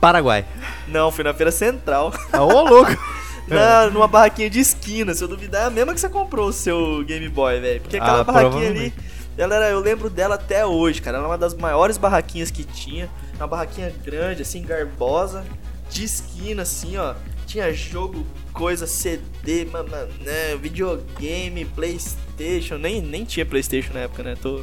Paraguai. 0.00 0.46
Não, 0.88 1.12
fui 1.12 1.22
na 1.22 1.34
Feira 1.34 1.52
Central. 1.52 2.14
Ah, 2.32 2.42
Ô, 2.42 2.62
louco! 2.62 2.92
na, 3.48 3.90
numa 3.90 4.06
barraquinha 4.08 4.48
de 4.50 4.60
esquina. 4.60 5.14
Se 5.14 5.22
eu 5.22 5.28
duvidar, 5.28 5.64
é 5.64 5.66
a 5.66 5.70
mesma 5.70 5.94
que 5.94 6.00
você 6.00 6.08
comprou 6.08 6.48
o 6.48 6.52
seu 6.52 7.02
Game 7.04 7.28
Boy, 7.28 7.60
velho. 7.60 7.80
Porque 7.80 7.96
aquela 7.96 8.20
Ah, 8.20 8.24
barraquinha 8.24 8.68
ali, 8.68 8.92
ela 9.36 9.54
era, 9.56 9.70
eu 9.70 9.80
lembro 9.80 10.08
dela 10.10 10.34
até 10.36 10.64
hoje, 10.64 11.00
cara. 11.02 11.16
Ela 11.18 11.26
é 11.26 11.30
uma 11.30 11.38
das 11.38 11.54
maiores 11.54 11.96
barraquinhas 11.98 12.50
que 12.50 12.64
tinha. 12.64 13.08
Uma 13.36 13.46
barraquinha 13.46 13.92
grande, 14.04 14.42
assim, 14.42 14.62
garbosa, 14.62 15.44
de 15.90 16.04
esquina, 16.04 16.62
assim, 16.62 16.96
ó. 16.96 17.14
Tinha 17.46 17.72
jogo, 17.72 18.24
coisa, 18.52 18.86
CD, 18.86 19.66
mama, 19.66 20.08
né, 20.20 20.56
videogame, 20.60 21.64
Playstation. 21.64 22.78
Nem, 22.78 23.00
nem 23.02 23.24
tinha 23.24 23.44
Playstation 23.44 23.92
na 23.92 24.00
época, 24.00 24.22
né? 24.22 24.36
Tô, 24.40 24.62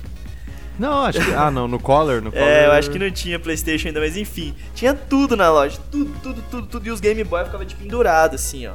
Não, 0.79 1.03
acho 1.03 1.19
que. 1.19 1.33
Ah, 1.33 1.51
não, 1.51 1.67
no 1.67 1.77
Collar, 1.77 2.21
no 2.21 2.31
Collar. 2.31 2.47
é, 2.47 2.67
eu 2.67 2.71
acho 2.71 2.89
que 2.89 2.97
não 2.97 3.11
tinha 3.11 3.37
Playstation 3.37 3.89
ainda, 3.89 3.99
mas 3.99 4.15
enfim. 4.15 4.55
Tinha 4.73 4.93
tudo 4.93 5.35
na 5.35 5.51
loja. 5.51 5.77
Tudo, 5.91 6.15
tudo, 6.23 6.41
tudo, 6.49 6.67
tudo. 6.67 6.87
E 6.87 6.89
os 6.89 7.01
Game 7.01 7.21
Boy 7.25 7.43
ficavam 7.43 7.65
de 7.65 7.75
pendurado, 7.75 8.35
assim, 8.35 8.65
ó. 8.65 8.73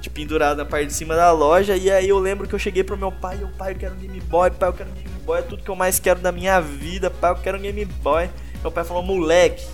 De 0.00 0.10
pendurado 0.10 0.58
na 0.58 0.64
parte 0.64 0.88
de 0.88 0.92
cima 0.92 1.14
da 1.14 1.30
loja. 1.30 1.76
E 1.76 1.88
aí 1.88 2.08
eu 2.08 2.18
lembro 2.18 2.48
que 2.48 2.54
eu 2.54 2.58
cheguei 2.58 2.82
pro 2.82 2.98
meu 2.98 3.12
pai. 3.12 3.38
Eu, 3.40 3.48
pai, 3.56 3.72
eu 3.72 3.76
quero 3.76 3.94
um 3.94 3.98
Game 3.98 4.20
Boy. 4.20 4.50
Pai, 4.50 4.68
eu 4.68 4.72
quero 4.72 4.90
um 4.90 4.94
Game 4.94 5.08
Boy. 5.24 5.38
É 5.38 5.42
tudo 5.42 5.62
que 5.62 5.70
eu 5.70 5.76
mais 5.76 6.00
quero 6.00 6.18
da 6.18 6.32
minha 6.32 6.60
vida. 6.60 7.08
Pai, 7.08 7.30
eu 7.30 7.36
quero 7.36 7.58
um 7.58 7.60
Game 7.60 7.84
Boy. 7.84 8.28
Meu 8.60 8.72
pai 8.72 8.82
falou, 8.82 9.02
moleque, 9.04 9.64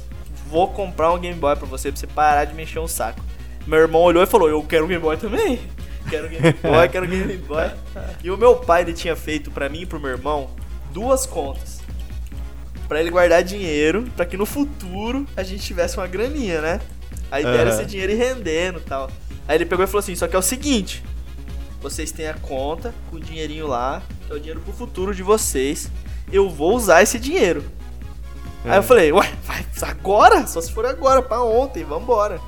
vou 0.47 0.69
comprar 0.69 1.11
um 1.11 1.19
Game 1.19 1.39
Boy 1.39 1.57
pra 1.57 1.67
você, 1.67 1.91
pra 1.91 1.99
você 1.99 2.07
parar 2.07 2.45
de 2.45 2.55
mexer 2.55 2.81
um 2.81 2.89
saco. 2.89 3.21
Meu 3.67 3.79
irmão 3.79 4.03
olhou 4.03 4.23
e 4.23 4.27
falou, 4.27 4.47
eu 4.47 4.63
quero 4.63 4.85
um 4.85 4.89
Game 4.89 5.03
Boy 5.03 5.17
também. 5.17 5.59
Quero 6.11 6.27
um 6.27 6.29
Game 6.29 6.53
Boy, 6.63 6.89
quero 6.91 7.07
um 7.07 7.09
Game 7.09 7.37
Boy. 7.39 7.71
E 8.23 8.31
o 8.31 8.37
meu 8.37 8.57
pai, 8.57 8.83
ele 8.83 8.93
tinha 8.93 9.17
feito 9.17 9.51
pra 9.51 9.71
mim 9.71 9.83
e 9.83 9.87
pro 9.87 9.99
meu 9.99 10.11
irmão 10.11 10.51
duas 10.95 11.27
contas. 11.27 11.81
Pra 12.87 13.01
ele 13.01 13.11
guardar 13.11 13.43
dinheiro, 13.43 14.05
pra 14.17 14.25
que 14.25 14.37
no 14.37 14.47
futuro 14.47 15.27
a 15.37 15.43
gente 15.43 15.65
tivesse 15.65 15.97
uma 15.97 16.07
graninha, 16.07 16.61
né? 16.61 16.81
A 17.31 17.41
ideia 17.41 17.57
era 17.57 17.71
Aham. 17.71 17.81
esse 17.81 17.91
dinheiro 17.91 18.13
ir 18.13 18.17
rendendo 18.17 18.79
e 18.79 18.83
tal. 18.83 19.11
Aí 19.49 19.57
ele 19.57 19.67
pegou 19.67 19.85
e 19.85 19.89
falou 19.89 19.99
assim: 19.99 20.15
só 20.15 20.29
que 20.29 20.37
é 20.37 20.39
o 20.39 20.43
seguinte: 20.43 21.03
vocês 21.83 22.13
têm 22.13 22.29
a 22.29 22.35
conta 22.35 22.95
com 23.11 23.17
o 23.17 23.21
dinheirinho 23.21 23.67
lá, 23.67 24.03
que 24.27 24.33
é 24.33 24.37
o 24.37 24.39
dinheiro 24.39 24.61
pro 24.61 24.73
futuro 24.73 25.15
de 25.15 25.23
vocês. 25.23 25.91
Eu 26.33 26.49
vou 26.49 26.77
usar 26.77 27.03
esse 27.03 27.19
dinheiro. 27.19 27.65
Aí 28.65 28.77
eu 28.79 28.83
falei, 28.83 29.13
ué, 29.13 29.31
vai 29.45 29.67
agora? 29.83 30.47
Só 30.47 30.61
se 30.61 30.73
for 30.73 30.87
agora, 30.87 31.21
pra 31.21 31.43
ontem, 31.43 31.85
vambora. 31.85 32.41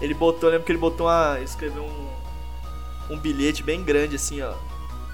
Ele 0.00 0.14
botou, 0.14 0.48
eu 0.48 0.52
lembro 0.52 0.66
que 0.66 0.72
ele 0.72 0.78
botou 0.78 1.06
uma. 1.06 1.34
Ele 1.36 1.44
escreveu 1.44 1.82
um, 1.82 3.14
um 3.14 3.18
bilhete 3.18 3.62
bem 3.62 3.82
grande 3.82 4.16
assim, 4.16 4.40
ó. 4.42 4.52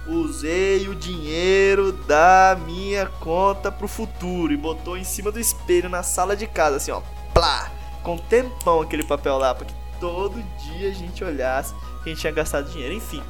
Usei 0.08 0.88
o 0.88 0.94
dinheiro 0.94 1.92
da 1.92 2.56
minha 2.64 3.06
conta 3.06 3.72
pro 3.72 3.88
futuro. 3.88 4.52
E 4.52 4.56
botou 4.56 4.96
em 4.96 5.04
cima 5.04 5.32
do 5.32 5.40
espelho 5.40 5.88
na 5.88 6.02
sala 6.02 6.36
de 6.36 6.46
casa, 6.46 6.76
assim, 6.76 6.92
ó. 6.92 7.02
Plá! 7.34 7.70
Com 8.02 8.16
tempão 8.16 8.80
aquele 8.80 9.02
papel 9.02 9.36
lá, 9.36 9.54
pra 9.54 9.66
que 9.66 9.74
todo 9.98 10.40
dia 10.58 10.88
a 10.88 10.92
gente 10.92 11.24
olhasse 11.24 11.74
que 12.06 12.10
a 12.10 12.12
gente 12.12 12.20
tinha 12.20 12.32
gastado 12.32 12.70
dinheiro. 12.70 12.94
Enfim, 12.94 13.22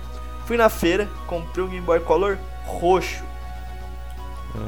fui 0.44 0.56
na 0.56 0.68
feira, 0.68 1.08
comprei 1.26 1.64
um 1.64 1.68
Game 1.68 1.84
Boy 1.84 2.00
Color 2.00 2.38
roxo. 2.66 3.24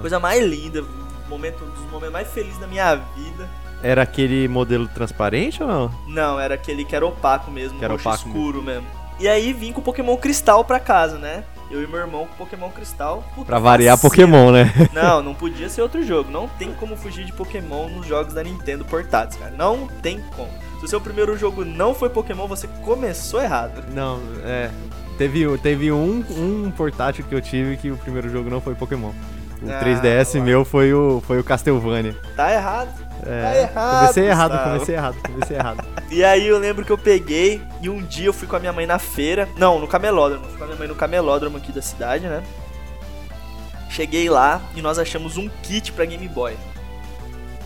Coisa 0.01 0.19
mais 0.19 0.45
linda, 0.45 0.85
momento, 1.29 1.65
um 1.65 1.71
dos 1.71 1.91
momentos 1.91 2.13
mais 2.13 2.29
felizes 2.29 2.59
da 2.59 2.67
minha 2.67 2.95
vida. 2.95 3.49
Era 3.83 4.03
aquele 4.03 4.49
modelo 4.49 4.89
transparente 4.89 5.63
ou 5.63 5.69
não? 5.69 5.95
Não, 6.07 6.41
era 6.41 6.55
aquele 6.55 6.85
que 6.85 6.97
era 6.97 7.07
opaco 7.07 7.51
mesmo, 7.51 7.79
Que 7.79 7.85
era 7.85 7.95
roxo 7.95 8.09
opaco 8.09 8.29
escuro 8.29 8.63
mesmo. 8.63 8.87
E 9.21 9.29
aí 9.29 9.53
vim 9.53 9.73
com 9.73 9.81
o 9.81 9.85
Pokémon 9.85 10.17
Cristal 10.17 10.65
pra 10.65 10.81
casa, 10.81 11.19
né? 11.19 11.45
Eu 11.71 11.83
e 11.83 11.87
meu 11.87 11.99
irmão 11.99 12.27
com 12.27 12.35
Pokémon 12.35 12.71
Cristal. 12.71 13.23
Puta, 13.35 13.47
Pra 13.47 13.59
variar. 13.59 13.99
Pokémon, 13.99 14.51
né? 14.51 14.73
Não, 14.93 15.23
não 15.23 15.35
podia 15.35 15.69
ser 15.69 15.83
outro 15.83 16.03
jogo. 16.03 16.31
Não 16.31 16.49
tem 16.49 16.73
como 16.73 16.97
fugir 16.97 17.25
de 17.25 17.33
Pokémon 17.33 17.89
nos 17.89 18.07
jogos 18.07 18.33
da 18.33 18.43
Nintendo 18.43 18.85
portáteis, 18.85 19.39
cara. 19.41 19.55
Não 19.57 19.87
tem 20.03 20.21
como. 20.35 20.51
Se 20.79 20.85
o 20.85 20.89
seu 20.89 21.01
primeiro 21.01 21.37
jogo 21.37 21.65
não 21.65 21.95
foi 21.95 22.09
Pokémon, 22.09 22.47
você 22.47 22.69
começou 22.85 23.43
errado. 23.43 23.85
Não, 23.93 24.21
é. 24.45 24.71
Teve, 25.19 25.59
teve 25.59 25.91
um, 25.91 26.25
um 26.31 26.71
portátil 26.71 27.25
que 27.29 27.35
eu 27.35 27.41
tive 27.43 27.77
que 27.77 27.91
o 27.91 27.97
primeiro 27.97 28.31
jogo 28.31 28.49
não 28.49 28.61
foi 28.61 28.75
Pokémon. 28.77 29.11
O 29.63 29.71
Ah, 29.71 29.81
3DS 29.83 30.39
lá. 30.39 30.45
meu 30.45 30.65
foi 30.65 30.93
o, 30.95 31.23
foi 31.27 31.39
o 31.41 31.45
Castlevania. 31.45 32.15
Tá 32.37 32.53
errado. 32.53 32.89
Tá 33.23 33.29
É, 33.31 33.63
errado, 33.63 34.01
comecei 34.01 34.27
errado, 34.29 34.51
Gustavo. 34.53 34.71
comecei 34.73 34.95
errado, 34.95 35.17
comecei 35.27 35.57
errado. 35.57 35.85
E 36.11 36.25
aí 36.25 36.47
eu 36.47 36.59
lembro 36.59 36.85
que 36.87 36.91
eu 36.93 36.97
peguei 36.97 37.61
e 37.83 37.89
um 37.91 38.01
dia 38.03 38.27
eu 38.29 38.33
fui 38.33 38.49
com 38.49 38.57
a 38.57 38.59
minha 38.59 38.73
mãe 38.73 38.87
na 38.87 38.99
feira. 38.99 39.47
Não, 39.59 39.79
no 39.79 39.87
camelódromo. 39.87 40.47
Fui 40.47 40.57
com 40.57 40.65
a 40.65 40.67
minha 40.69 40.79
mãe 40.79 40.89
no 40.89 40.95
camelódromo 40.95 41.59
aqui 41.59 41.71
da 41.71 41.83
cidade, 41.83 42.27
né? 42.27 42.43
Cheguei 43.91 44.31
lá 44.31 44.61
e 44.75 44.81
nós 44.81 44.99
achamos 44.99 45.37
um 45.37 45.49
kit 45.63 45.93
pra 45.93 46.05
Game 46.05 46.27
Boy. 46.29 46.57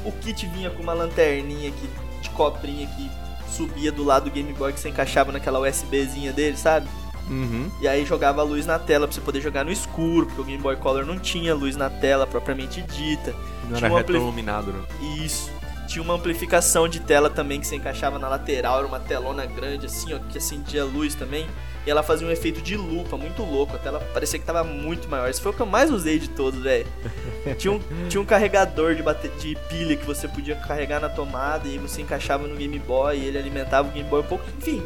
O 0.05 0.11
kit 0.11 0.47
vinha 0.47 0.71
com 0.71 0.83
uma 0.83 0.93
lanterninha 0.93 1.69
aqui 1.69 1.89
de 2.21 2.31
cobrinha 2.31 2.87
que 2.87 3.11
subia 3.49 3.93
do 3.93 4.03
lado 4.03 4.25
do 4.25 4.31
Game 4.31 4.53
Boy 4.55 4.73
que 4.73 4.81
você 4.81 4.89
encaixava 4.89 5.31
naquela 5.31 5.61
USBzinha 5.61 6.33
dele, 6.33 6.57
sabe? 6.57 6.89
Uhum. 7.29 7.71
E 7.81 7.89
aí 7.89 8.05
jogava 8.05 8.41
a 8.41 8.45
luz 8.45 8.67
na 8.67 8.79
tela 8.79 9.07
pra 9.07 9.15
você 9.15 9.21
poder 9.21 9.41
jogar 9.41 9.65
no 9.65 9.71
escuro, 9.73 10.27
porque 10.27 10.41
o 10.41 10.45
Game 10.45 10.63
Boy 10.63 10.77
Color 10.77 11.05
não 11.07 11.19
tinha 11.19 11.55
luz 11.55 11.77
na 11.77 11.89
tela 11.89 12.27
propriamente 12.27 12.83
dita. 12.83 13.35
Não 13.69 13.77
Tinha 13.77 13.87
era 13.87 13.95
um 13.95 13.97
ampli- 13.97 14.13
retroiluminado, 14.15 14.73
né? 14.73 14.81
Isso. 15.23 15.51
Tinha 15.89 16.03
uma 16.03 16.15
amplificação 16.15 16.89
de 16.89 17.01
tela 17.01 17.29
também 17.29 17.61
que 17.61 17.67
você 17.67 17.77
encaixava 17.77 18.19
na 18.19 18.29
lateral, 18.29 18.79
era 18.79 18.87
uma 18.87 19.01
telona 19.01 19.45
grande 19.45 19.87
assim, 19.87 20.15
ó, 20.15 20.19
que 20.31 20.39
acendia 20.39 20.83
a 20.83 20.85
luz 20.85 21.15
também. 21.15 21.47
E 21.85 21.91
ela 21.91 22.03
fazia 22.03 22.25
um 22.27 22.31
efeito 22.31 22.63
de 22.63 22.77
lupa, 22.77 23.17
muito 23.17 23.43
louco. 23.43 23.75
A 23.75 23.79
tela 23.79 23.99
parecia 24.15 24.39
que 24.39 24.45
tava 24.47 24.63
muito 24.63 25.09
maior. 25.09 25.29
Esse 25.29 25.41
foi 25.41 25.51
o 25.51 25.55
que 25.55 25.61
eu 25.61 25.67
mais 25.67 25.91
usei 25.91 26.17
de 26.21 26.29
todos, 26.31 26.61
velho. 26.63 26.87
Tinha 27.59 27.73
um, 27.73 27.81
tinha 28.09 28.21
um 28.21 28.25
carregador 28.25 28.95
de, 28.95 29.03
bate- 29.03 29.29
de 29.41 29.57
pilha 29.69 29.97
que 29.97 30.07
você 30.07 30.29
podia 30.29 30.55
carregar 30.55 31.01
na 31.01 31.09
tomada 31.09 31.67
e 31.69 31.77
você 31.79 32.01
encaixava 32.01 32.47
no 32.47 32.55
Game 32.55 32.79
Boy 32.79 33.19
e 33.19 33.25
ele 33.27 33.37
alimentava 33.37 33.89
o 33.89 33.91
Game 33.91 34.09
Boy 34.09 34.21
um 34.21 34.25
pouco. 34.25 34.45
Enfim, 34.59 34.81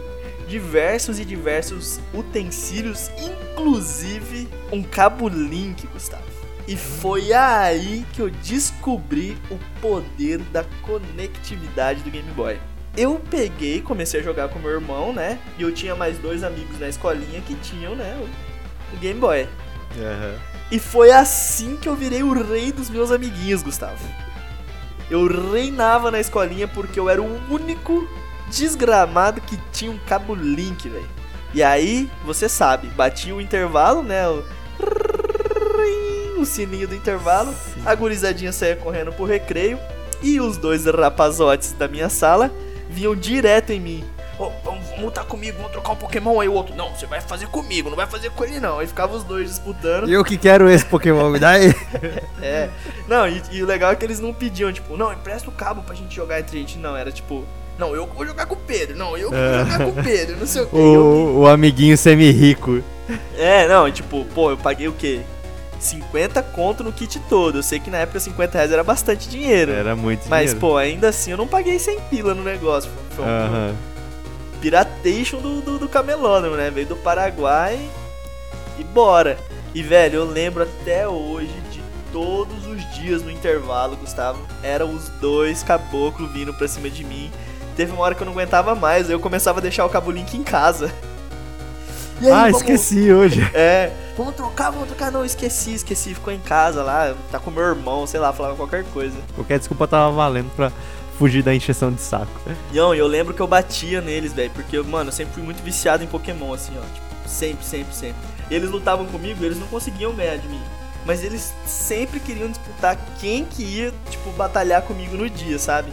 diversos 0.49 1.19
e 1.19 1.25
diversos 1.25 2.01
utensílios, 2.15 3.11
inclusive 3.19 4.49
um 4.73 4.83
cabo 4.83 5.29
Link, 5.29 5.87
Gustavo. 5.89 6.23
E 6.69 6.77
foi 6.77 7.33
aí 7.33 8.05
que 8.13 8.21
eu 8.21 8.29
descobri 8.31 9.37
o 9.51 9.59
poder 9.81 10.39
da 10.53 10.65
conectividade 10.83 12.01
do 12.03 12.11
Game 12.11 12.31
Boy. 12.33 12.59
Eu 12.97 13.21
peguei, 13.31 13.81
comecei 13.81 14.21
a 14.21 14.23
jogar 14.23 14.49
com 14.49 14.59
meu 14.59 14.71
irmão, 14.71 15.13
né? 15.13 15.39
E 15.59 15.63
eu 15.63 15.73
tinha 15.73 15.95
mais 15.95 16.19
dois 16.19 16.43
amigos 16.43 16.79
na 16.81 16.89
escolinha 16.89 17.41
que 17.43 17.55
tinham, 17.57 17.95
né, 17.95 18.17
o- 18.21 18.97
Game 18.99 19.21
Boy. 19.21 19.47
Aham. 19.99 20.35
E 20.71 20.79
foi 20.81 21.13
assim 21.13 21.77
que 21.77 21.89
eu 21.89 21.95
virei 21.95 22.23
o 22.25 22.33
rei 22.33 22.73
dos 22.73 22.91
meus 22.91 23.13
amiguinhos, 23.13 23.63
Gustavo. 23.63 24.05
Eu 25.09 25.27
reinava 25.53 26.11
na 26.11 26.19
escolinha 26.19 26.67
porque 26.67 26.99
eu 26.99 27.09
era 27.09 27.23
o 27.23 27.41
único 27.53 28.09
desgramado 28.51 29.41
que 29.41 29.57
tinha 29.73 29.91
um 29.91 29.99
cabo 29.99 30.35
link, 30.35 30.89
velho. 30.89 31.09
E 31.55 31.63
aí, 31.63 32.11
você 32.25 32.49
sabe, 32.49 32.89
batia 32.89 33.35
o 33.35 33.41
intervalo, 33.41 34.03
né? 34.03 34.29
O, 34.29 34.45
o 36.39 36.45
sininho 36.45 36.87
do 36.87 36.95
intervalo, 36.95 37.55
a 37.85 37.95
gurizadinha 37.95 38.53
saía 38.53 38.77
correndo 38.77 39.13
pro 39.13 39.25
recreio 39.25 39.79
e 40.23 40.41
os 40.41 40.57
dois 40.57 40.85
rapazotes 40.85 41.73
da 41.73 41.89
minha 41.89 42.09
sala 42.09 42.51
vinham 42.89 43.15
direto 43.15 43.71
em 43.73 43.81
mim. 43.81 44.05
Ô, 44.39 44.51
vamos, 44.63 44.87
vamos 44.89 45.05
lutar 45.05 45.25
comigo, 45.25 45.57
vamos 45.57 45.73
trocar 45.73 45.93
um 45.93 45.97
Pokémon 45.97 46.41
aí, 46.41 46.49
o 46.49 46.53
outro. 46.53 46.75
Não, 46.75 46.95
você 46.95 47.07
vai 47.07 47.23
fazer 47.23 47.47
comigo, 47.47 47.89
não 47.89 47.97
vai 47.97 48.07
fazer 48.07 48.31
com 48.31 48.45
ele 48.45 48.61
não. 48.61 48.79
Aí 48.79 48.87
ficavam 48.87 49.17
os 49.17 49.25
dois 49.25 49.49
disputando. 49.49 50.11
Eu 50.11 50.23
que 50.23 50.37
quero 50.37 50.69
esse 50.69 50.85
Pokémon, 50.85 51.31
me 51.31 51.39
dá 51.39 51.51
aí. 51.51 51.75
É. 52.43 52.69
Não, 53.09 53.27
e, 53.27 53.43
e 53.51 53.63
o 53.63 53.67
legal 53.67 53.91
é 53.91 53.97
que 53.97 54.05
eles 54.05 54.21
não 54.21 54.33
pediam, 54.33 54.71
tipo, 54.71 54.95
não, 54.97 55.11
empresta 55.13 55.49
o 55.49 55.53
cabo 55.53 55.83
pra 55.83 55.95
gente 55.95 56.15
jogar 56.15 56.39
entre 56.39 56.59
a 56.59 56.61
gente. 56.61 56.77
Não, 56.77 56.95
era 56.95 57.11
tipo, 57.11 57.47
não, 57.79 57.95
eu 57.95 58.07
vou 58.07 58.27
jogar 58.27 58.47
com 58.47 58.55
o 58.55 58.59
Pedro. 58.59 58.97
Não, 58.97 59.17
eu 59.17 59.31
vou 59.31 59.39
É. 59.39 59.59
jogar 59.65 59.79
com 59.79 60.01
o 60.01 60.03
Pedro, 60.05 60.37
não 60.39 60.47
sei 60.47 60.62
o 60.62 60.67
quê. 60.67 60.77
Eu- 60.77 61.01
O, 61.03 61.39
o 61.41 61.47
amiguinho 61.47 61.97
semi-rico. 61.97 62.83
É, 63.37 63.69
não, 63.69 63.91
tipo, 63.91 64.25
pô, 64.35 64.51
eu 64.51 64.57
paguei 64.57 64.89
o 64.89 64.93
quê? 64.93 65.21
50 65.79 66.43
conto 66.43 66.83
no 66.83 66.91
kit 66.93 67.19
todo. 67.29 67.59
Eu 67.59 67.62
sei 67.62 67.79
que 67.79 67.91
na 67.91 67.99
época 67.99 68.19
50 68.19 68.57
reais 68.59 68.73
era 68.73 68.83
bastante 68.83 69.29
dinheiro. 69.29 69.73
Era 69.73 69.95
muito 69.95 70.27
Mas, 70.29 70.47
dinheiro. 70.51 70.61
pô, 70.61 70.77
ainda 70.77 71.09
assim 71.11 71.31
eu 71.33 71.37
não 71.37 71.47
paguei 71.47 71.79
100 71.79 72.01
pila 72.11 72.35
no 72.35 72.43
negócio. 72.43 72.91
Foi 73.15 73.25
um 73.25 73.29
Aham. 73.29 73.75
piratation 74.61 75.39
do, 75.39 75.61
do, 75.61 75.79
do 75.79 75.89
né? 76.57 76.71
Veio 76.71 76.87
do 76.87 76.97
Paraguai 76.97 77.79
e 78.79 78.85
bora. 78.85 79.39
E, 79.75 79.83
velho, 79.83 80.17
eu 80.21 80.25
lembro 80.25 80.62
até 80.62 81.07
hoje 81.07 81.53
de 81.71 81.81
todos 82.11 82.67
os 82.67 82.95
dias 82.95 83.23
no 83.23 83.31
intervalo, 83.31 83.97
Gustavo, 83.97 84.41
eram 84.62 84.95
os 84.95 85.09
dois 85.21 85.62
caboclos 85.62 86.33
vindo 86.33 86.55
pra 86.55 86.67
cima 86.67 86.89
de 86.89 87.05
mim. 87.05 87.31
Teve 87.77 87.93
uma 87.93 88.03
hora 88.03 88.15
que 88.15 88.23
eu 88.23 88.25
não 88.25 88.33
aguentava 88.33 88.75
mais, 88.75 89.11
eu 89.11 89.21
começava 89.21 89.59
a 89.59 89.62
deixar 89.62 89.85
o 89.85 89.89
Cabo 89.89 90.11
Link 90.11 90.35
em 90.35 90.43
casa. 90.43 90.93
Aí, 92.21 92.31
ah, 92.31 92.45
vamos... 92.45 92.62
esqueci 92.62 93.12
hoje. 93.12 93.47
É, 93.53 93.93
vamos 94.17 94.35
trocar, 94.35 94.71
vamos 94.71 94.89
trocar. 94.89 95.12
Não, 95.12 95.25
esqueci, 95.25 95.75
esqueci. 95.75 96.15
Ficou 96.15 96.33
em 96.33 96.39
casa 96.39 96.83
lá, 96.83 97.15
tá 97.31 97.39
com 97.39 97.51
meu 97.51 97.62
irmão, 97.62 98.07
sei 98.07 98.19
lá, 98.19 98.33
falava 98.33 98.57
qualquer 98.57 98.85
coisa. 98.85 99.17
Qualquer 99.35 99.59
desculpa 99.59 99.87
tava 99.87 100.11
valendo 100.11 100.51
pra 100.57 100.73
fugir 101.19 101.43
da 101.43 101.55
encheção 101.55 101.93
de 101.93 102.01
saco. 102.01 102.33
Não, 102.73 102.95
eu 102.95 103.07
lembro 103.07 103.35
que 103.35 103.41
eu 103.41 103.47
batia 103.47 104.01
neles, 104.01 104.33
velho, 104.33 104.51
porque, 104.51 104.81
mano, 104.81 105.09
eu 105.09 105.12
sempre 105.12 105.35
fui 105.35 105.43
muito 105.43 105.62
viciado 105.62 106.03
em 106.03 106.07
Pokémon, 106.07 106.55
assim, 106.55 106.73
ó. 106.79 106.83
Tipo, 106.95 107.29
sempre, 107.29 107.65
sempre, 107.65 107.95
sempre. 107.95 108.17
Eles 108.51 108.71
lutavam 108.71 109.07
comigo, 109.07 109.45
eles 109.45 109.59
não 109.59 109.67
conseguiam 109.67 110.15
ganhar 110.15 110.37
de 110.39 110.49
mim. 110.49 110.61
Mas 111.05 111.23
eles 111.23 111.55
sempre 111.67 112.19
queriam 112.19 112.49
disputar 112.49 112.99
quem 113.21 113.45
que 113.45 113.62
ia, 113.62 113.93
tipo, 114.11 114.31
batalhar 114.33 114.83
comigo 114.83 115.17
no 115.17 115.29
dia, 115.29 115.59
sabe? 115.59 115.91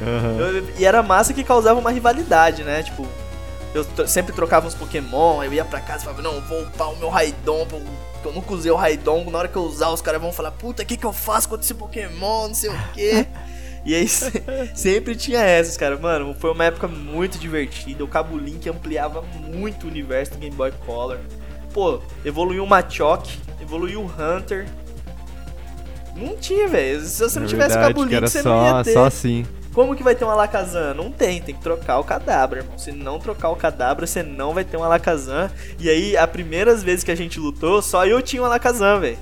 Uhum. 0.00 0.40
Eu, 0.40 0.68
e 0.78 0.84
era 0.84 1.02
massa 1.02 1.32
que 1.32 1.44
causava 1.44 1.78
uma 1.78 1.90
rivalidade, 1.90 2.62
né? 2.62 2.82
Tipo, 2.82 3.06
eu 3.74 4.06
sempre 4.06 4.32
trocava 4.32 4.66
uns 4.66 4.74
Pokémon, 4.74 5.42
eu 5.42 5.52
ia 5.52 5.64
pra 5.64 5.80
casa 5.80 6.02
e 6.02 6.04
falava, 6.04 6.22
não, 6.22 6.40
vou 6.42 6.62
upar 6.62 6.92
o 6.92 6.96
meu 6.96 7.08
Raidon, 7.08 7.66
porque 7.66 8.28
eu 8.28 8.32
nunca 8.32 8.54
usei 8.54 8.70
o 8.70 8.76
Raidon, 8.76 9.28
na 9.30 9.38
hora 9.38 9.48
que 9.48 9.56
eu 9.56 9.62
usar 9.62 9.90
os 9.90 10.00
caras 10.00 10.20
vão 10.20 10.32
falar, 10.32 10.52
puta, 10.52 10.82
o 10.82 10.86
que 10.86 10.96
que 10.96 11.04
eu 11.04 11.12
faço 11.12 11.48
com 11.48 11.56
esse 11.56 11.74
Pokémon, 11.74 12.48
não 12.48 12.54
sei 12.54 12.70
o 12.70 12.78
quê. 12.94 13.26
E 13.84 13.94
aí 13.94 14.08
sempre 14.74 15.14
tinha 15.14 15.40
essas, 15.40 15.76
cara. 15.76 15.98
Mano, 15.98 16.34
foi 16.38 16.50
uma 16.50 16.64
época 16.64 16.88
muito 16.88 17.38
divertida. 17.38 18.02
O 18.02 18.08
Cabo 18.08 18.38
Link 18.38 18.66
ampliava 18.68 19.22
muito 19.22 19.84
o 19.84 19.90
universo 19.90 20.32
do 20.32 20.38
Game 20.38 20.56
Boy 20.56 20.72
Color. 20.86 21.18
Pô, 21.72 22.00
evoluiu 22.24 22.64
o 22.64 22.66
Machoke, 22.66 23.38
evoluiu 23.60 24.00
o 24.00 24.06
Hunter. 24.06 24.66
Não 26.16 26.36
tinha, 26.36 26.66
velho. 26.68 27.00
Se 27.02 27.22
você 27.22 27.38
não 27.38 27.46
tivesse 27.46 27.74
verdade, 27.74 27.94
Cabo 27.94 28.04
Link, 28.04 28.20
você 28.20 28.42
só, 28.42 28.48
não 28.48 28.78
ia 28.78 28.84
ter. 28.84 28.92
Só 28.92 29.04
assim. 29.04 29.44
Como 29.74 29.96
que 29.96 30.04
vai 30.04 30.14
ter 30.14 30.24
um 30.24 30.30
Alakazam? 30.30 30.94
Não 30.94 31.10
tem, 31.10 31.42
tem 31.42 31.54
que 31.54 31.60
trocar 31.60 31.98
o 31.98 32.04
Cadabra, 32.04 32.60
irmão. 32.60 32.78
Se 32.78 32.92
não 32.92 33.18
trocar 33.18 33.50
o 33.50 33.56
Cadabra, 33.56 34.06
você 34.06 34.22
não 34.22 34.54
vai 34.54 34.64
ter 34.64 34.76
um 34.76 34.84
Alakazam. 34.84 35.50
E 35.80 35.90
aí, 35.90 36.16
as 36.16 36.30
primeiras 36.30 36.80
vezes 36.82 37.02
que 37.02 37.10
a 37.10 37.16
gente 37.16 37.40
lutou, 37.40 37.82
só 37.82 38.06
eu 38.06 38.22
tinha 38.22 38.40
um 38.40 38.44
Alakazam, 38.44 39.00
velho. 39.00 39.18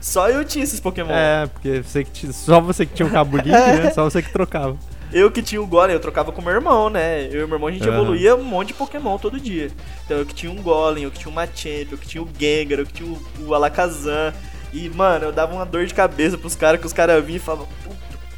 Só 0.00 0.28
eu 0.28 0.44
tinha 0.44 0.64
esses 0.64 0.80
Pokémon. 0.80 1.12
É, 1.12 1.46
porque 1.46 1.82
você 1.82 2.02
que 2.02 2.10
tinha, 2.10 2.32
só 2.32 2.60
você 2.60 2.84
que 2.84 2.94
tinha 2.94 3.06
um 3.06 3.10
Cabo 3.10 3.36
Link, 3.36 3.48
né? 3.48 3.90
Só 3.92 4.04
você 4.04 4.20
que 4.20 4.32
trocava. 4.32 4.76
Eu 5.12 5.30
que 5.30 5.40
tinha 5.40 5.62
o 5.62 5.66
Golem, 5.66 5.94
eu 5.94 6.00
trocava 6.00 6.32
com 6.32 6.42
meu 6.42 6.52
irmão, 6.52 6.90
né? 6.90 7.26
Eu 7.26 7.44
e 7.44 7.46
meu 7.46 7.54
irmão 7.54 7.68
a 7.68 7.72
gente 7.72 7.88
uhum. 7.88 7.94
evoluía 7.94 8.34
um 8.34 8.42
monte 8.42 8.68
de 8.68 8.74
Pokémon 8.74 9.16
todo 9.18 9.38
dia. 9.38 9.70
Então 10.04 10.18
eu 10.18 10.26
que 10.26 10.34
tinha 10.34 10.50
um 10.50 10.60
Golem, 10.60 11.04
eu 11.04 11.12
que 11.12 11.18
tinha 11.20 11.30
um 11.30 11.34
Machamp, 11.34 11.92
eu 11.92 11.98
que 11.98 12.08
tinha 12.08 12.22
o 12.22 12.28
Gengar, 12.38 12.80
eu 12.80 12.86
que 12.86 12.92
tinha 12.92 13.08
o, 13.08 13.18
o 13.46 13.54
Alakazam. 13.54 14.32
E, 14.72 14.90
mano, 14.90 15.26
eu 15.26 15.32
dava 15.32 15.54
uma 15.54 15.64
dor 15.64 15.86
de 15.86 15.94
cabeça 15.94 16.36
pros 16.36 16.56
caras 16.56 16.80
que 16.80 16.86
os 16.86 16.92
caras 16.92 17.24
vinham 17.24 17.36
e 17.36 17.40
falavam, 17.40 17.68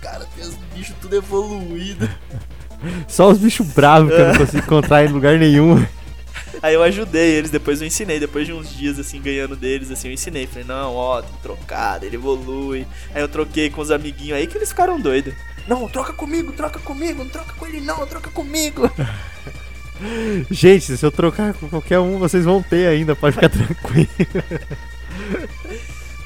cara, 0.00 0.26
tem 0.36 0.44
os 0.44 0.54
bichos 0.74 0.96
tudo 1.00 1.16
evoluído. 1.16 2.08
Só 3.08 3.30
os 3.30 3.38
bichos 3.38 3.66
bravos 3.66 4.12
que 4.12 4.20
eu 4.20 4.28
não 4.28 4.36
consigo 4.36 4.58
encontrar 4.58 5.04
em 5.04 5.08
lugar 5.08 5.38
nenhum. 5.38 5.84
Aí 6.62 6.74
eu 6.74 6.82
ajudei 6.82 7.30
eles, 7.30 7.50
depois 7.50 7.80
eu 7.80 7.86
ensinei, 7.86 8.18
depois 8.18 8.46
de 8.46 8.52
uns 8.52 8.74
dias 8.74 8.98
assim, 8.98 9.20
ganhando 9.20 9.54
deles, 9.54 9.90
assim, 9.90 10.08
eu 10.08 10.14
ensinei. 10.14 10.46
Falei, 10.46 10.64
não, 10.64 10.94
ó, 10.94 11.20
tem 11.22 11.32
que 11.32 11.42
trocar, 11.42 12.02
ele 12.02 12.16
evolui. 12.16 12.86
Aí 13.14 13.22
eu 13.22 13.28
troquei 13.28 13.70
com 13.70 13.80
os 13.80 13.90
amiguinhos 13.90 14.38
aí 14.38 14.46
que 14.46 14.56
eles 14.56 14.68
ficaram 14.68 15.00
doidos. 15.00 15.34
Não, 15.66 15.88
troca 15.88 16.12
comigo, 16.12 16.52
troca 16.52 16.78
comigo, 16.80 17.22
não 17.22 17.30
troca 17.30 17.52
com 17.52 17.66
ele 17.66 17.80
não, 17.80 18.06
troca 18.06 18.30
comigo. 18.30 18.90
Gente, 20.50 20.96
se 20.96 21.04
eu 21.04 21.10
trocar 21.10 21.52
com 21.54 21.68
qualquer 21.68 21.98
um, 21.98 22.18
vocês 22.18 22.44
vão 22.44 22.62
ter 22.62 22.86
ainda, 22.86 23.16
pode 23.16 23.34
ficar 23.34 23.48
tranquilo. 23.48 24.08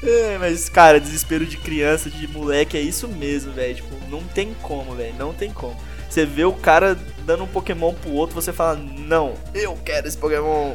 É, 0.05 0.37
mas, 0.37 0.67
cara, 0.67 0.99
desespero 0.99 1.45
de 1.45 1.57
criança, 1.57 2.09
de 2.09 2.27
moleque, 2.27 2.77
é 2.77 2.81
isso 2.81 3.07
mesmo, 3.07 3.53
velho. 3.53 3.75
Tipo, 3.75 3.95
não 4.09 4.21
tem 4.23 4.53
como, 4.61 4.95
velho. 4.95 5.13
Não 5.17 5.33
tem 5.33 5.51
como. 5.51 5.75
Você 6.09 6.25
vê 6.25 6.43
o 6.43 6.53
cara 6.53 6.97
dando 7.25 7.43
um 7.43 7.47
Pokémon 7.47 7.93
pro 7.93 8.11
outro, 8.11 8.35
você 8.35 8.53
fala, 8.53 8.75
não, 8.75 9.33
eu 9.53 9.75
quero 9.83 10.07
esse 10.07 10.17
Pokémon. 10.17 10.73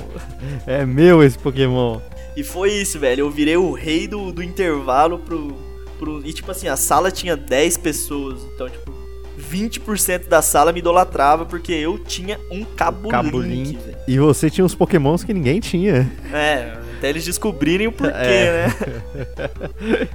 É 0.66 0.84
meu 0.84 1.22
esse 1.22 1.38
Pokémon. 1.38 2.00
E 2.36 2.42
foi 2.42 2.72
isso, 2.72 2.98
velho. 2.98 3.20
Eu 3.20 3.30
virei 3.30 3.56
o 3.56 3.72
rei 3.72 4.08
do, 4.08 4.32
do 4.32 4.42
intervalo 4.42 5.18
pro, 5.18 5.56
pro. 5.98 6.26
E 6.26 6.32
tipo 6.32 6.50
assim, 6.50 6.68
a 6.68 6.76
sala 6.76 7.10
tinha 7.10 7.36
10 7.36 7.76
pessoas. 7.76 8.42
Então, 8.54 8.68
tipo, 8.68 8.92
20% 9.38 10.26
da 10.26 10.42
sala 10.42 10.72
me 10.72 10.80
idolatrava 10.80 11.46
porque 11.46 11.72
eu 11.72 11.98
tinha 11.98 12.38
um 12.50 12.64
Cabo, 12.64 13.08
Cabo 13.08 13.40
Link. 13.40 13.72
Link. 13.72 13.96
E 14.06 14.18
você 14.18 14.50
tinha 14.50 14.64
uns 14.64 14.74
Pokémons 14.74 15.22
que 15.22 15.32
ninguém 15.32 15.60
tinha. 15.60 16.10
É, 16.32 16.76
até 16.98 17.08
eles 17.08 17.24
descobrirem 17.24 17.86
o 17.86 17.92
porquê, 17.92 18.12
é. 18.16 18.66
né? 18.66 20.08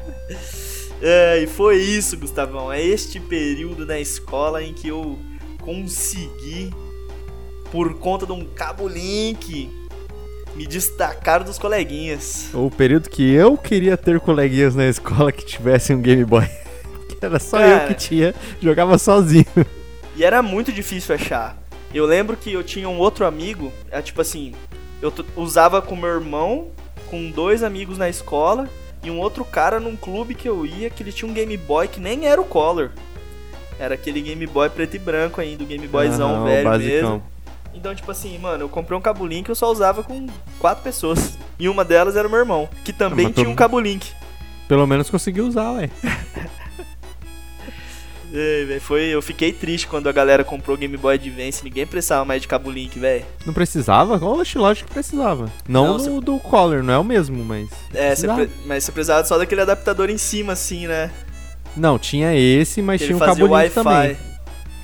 é, 1.02 1.44
e 1.44 1.48
foi 1.48 1.78
isso, 1.78 2.18
Gustavão. 2.18 2.72
É 2.72 2.84
este 2.84 3.20
período 3.20 3.86
na 3.86 4.00
escola 4.00 4.62
em 4.62 4.74
que 4.74 4.90
eu 4.90 5.18
consegui, 5.62 6.72
por 7.72 7.94
conta 7.96 8.26
de 8.26 8.34
um 8.34 8.44
cabo 8.44 8.88
link, 8.88 9.70
me 10.56 10.68
destacar 10.68 11.44
dos 11.44 11.58
coleguinhas. 11.58 12.50
O 12.54 12.70
período 12.70 13.10
que 13.10 13.32
eu 13.32 13.58
queria 13.58 13.96
ter 13.96 14.20
coleguinhas 14.20 14.76
na 14.76 14.88
escola 14.88 15.32
que 15.32 15.46
tivessem 15.46 15.96
um 15.96 16.02
Game 16.02 16.26
Boy. 16.26 16.48
Era 17.26 17.40
só 17.40 17.58
Cara, 17.58 17.84
eu 17.84 17.88
que 17.88 17.94
tinha, 17.96 18.34
jogava 18.62 18.98
sozinho. 18.98 19.46
E 20.16 20.24
era 20.24 20.42
muito 20.42 20.72
difícil 20.72 21.16
achar. 21.16 21.58
Eu 21.94 22.06
lembro 22.06 22.36
que 22.36 22.52
eu 22.52 22.64
tinha 22.64 22.90
um 22.90 22.98
outro 22.98 23.26
amigo, 23.26 23.72
é 23.92 24.02
tipo 24.02 24.22
assim, 24.22 24.54
eu 25.02 25.14
usava 25.36 25.82
com 25.82 25.96
meu 25.96 26.10
irmão, 26.10 26.68
com 27.10 27.30
dois 27.30 27.64
amigos 27.64 27.98
na 27.98 28.10
escola 28.10 28.68
e 29.04 29.12
um 29.12 29.20
outro 29.20 29.44
cara 29.44 29.80
num 29.80 29.96
clube 29.96 30.34
que 30.34 30.48
eu 30.48 30.66
ia 30.66 30.90
que 30.90 31.04
ele 31.04 31.12
tinha 31.12 31.30
um 31.30 31.34
Game 31.34 31.56
Boy 31.58 31.88
que 31.88 32.00
nem 32.00 32.26
era 32.26 32.42
o 32.42 32.46
Color. 32.46 32.92
Era 33.80 33.96
aquele 33.96 34.22
Game 34.22 34.48
Boy 34.48 34.70
preto 34.70 34.96
e 34.96 35.00
branco 35.00 35.42
ainda, 35.42 35.64
o 35.64 35.68
Game 35.68 35.88
Boyzão 35.88 36.40
uhum, 36.40 36.46
velho 36.46 36.78
mesmo. 36.78 37.24
Então, 37.74 37.94
tipo 37.94 38.10
assim, 38.12 38.38
mano, 38.38 38.64
eu 38.64 38.70
comprei 38.70 38.98
um 38.98 39.02
cabo 39.02 39.26
link 39.26 39.46
que 39.46 39.52
eu 39.52 39.56
só 39.56 39.72
usava 39.72 40.04
com 40.04 40.28
quatro 40.60 40.84
pessoas. 40.84 41.38
E 41.60 41.68
uma 41.68 41.84
delas 41.84 42.16
era 42.16 42.28
o 42.28 42.32
meu 42.32 42.40
irmão, 42.40 42.70
que 42.84 42.94
também 42.94 43.32
tinha 43.32 43.50
um 43.50 43.56
cabo 43.56 43.80
link. 43.80 44.12
Pelo 44.68 44.88
menos 44.88 45.10
conseguiu 45.10 45.46
usar, 45.46 45.72
ué. 45.72 45.90
Foi, 48.82 49.04
eu 49.04 49.22
fiquei 49.22 49.54
triste 49.54 49.86
quando 49.86 50.10
a 50.10 50.12
galera 50.12 50.44
comprou 50.44 50.76
Game 50.76 50.98
Boy 50.98 51.16
Advance, 51.16 51.64
ninguém 51.64 51.86
precisava 51.86 52.26
mais 52.26 52.42
de 52.42 52.48
cabo 52.48 52.72
link, 52.72 52.98
velho. 52.98 53.24
Não 53.46 53.54
precisava? 53.54 54.16
Oxe, 54.26 54.58
lógico 54.58 54.88
que 54.88 54.94
precisava. 54.94 55.52
Não, 55.68 55.86
não 55.86 55.98
do, 55.98 56.04
você... 56.04 56.26
do 56.26 56.40
Color, 56.40 56.82
não 56.82 56.94
é 56.94 56.98
o 56.98 57.04
mesmo, 57.04 57.44
mas. 57.44 57.70
É, 57.94 58.16
você 58.16 58.28
pre... 58.28 58.50
mas 58.66 58.84
você 58.84 58.92
precisava 58.92 59.24
só 59.26 59.38
daquele 59.38 59.62
adaptador 59.62 60.10
em 60.10 60.18
cima, 60.18 60.54
assim, 60.54 60.88
né? 60.88 61.12
Não, 61.78 62.00
tinha 62.00 62.36
esse, 62.36 62.82
mas 62.82 63.02
tinha 63.02 63.16
o 63.16 63.20
cabo 63.20 63.46
link 63.46 63.72
também. 63.72 64.18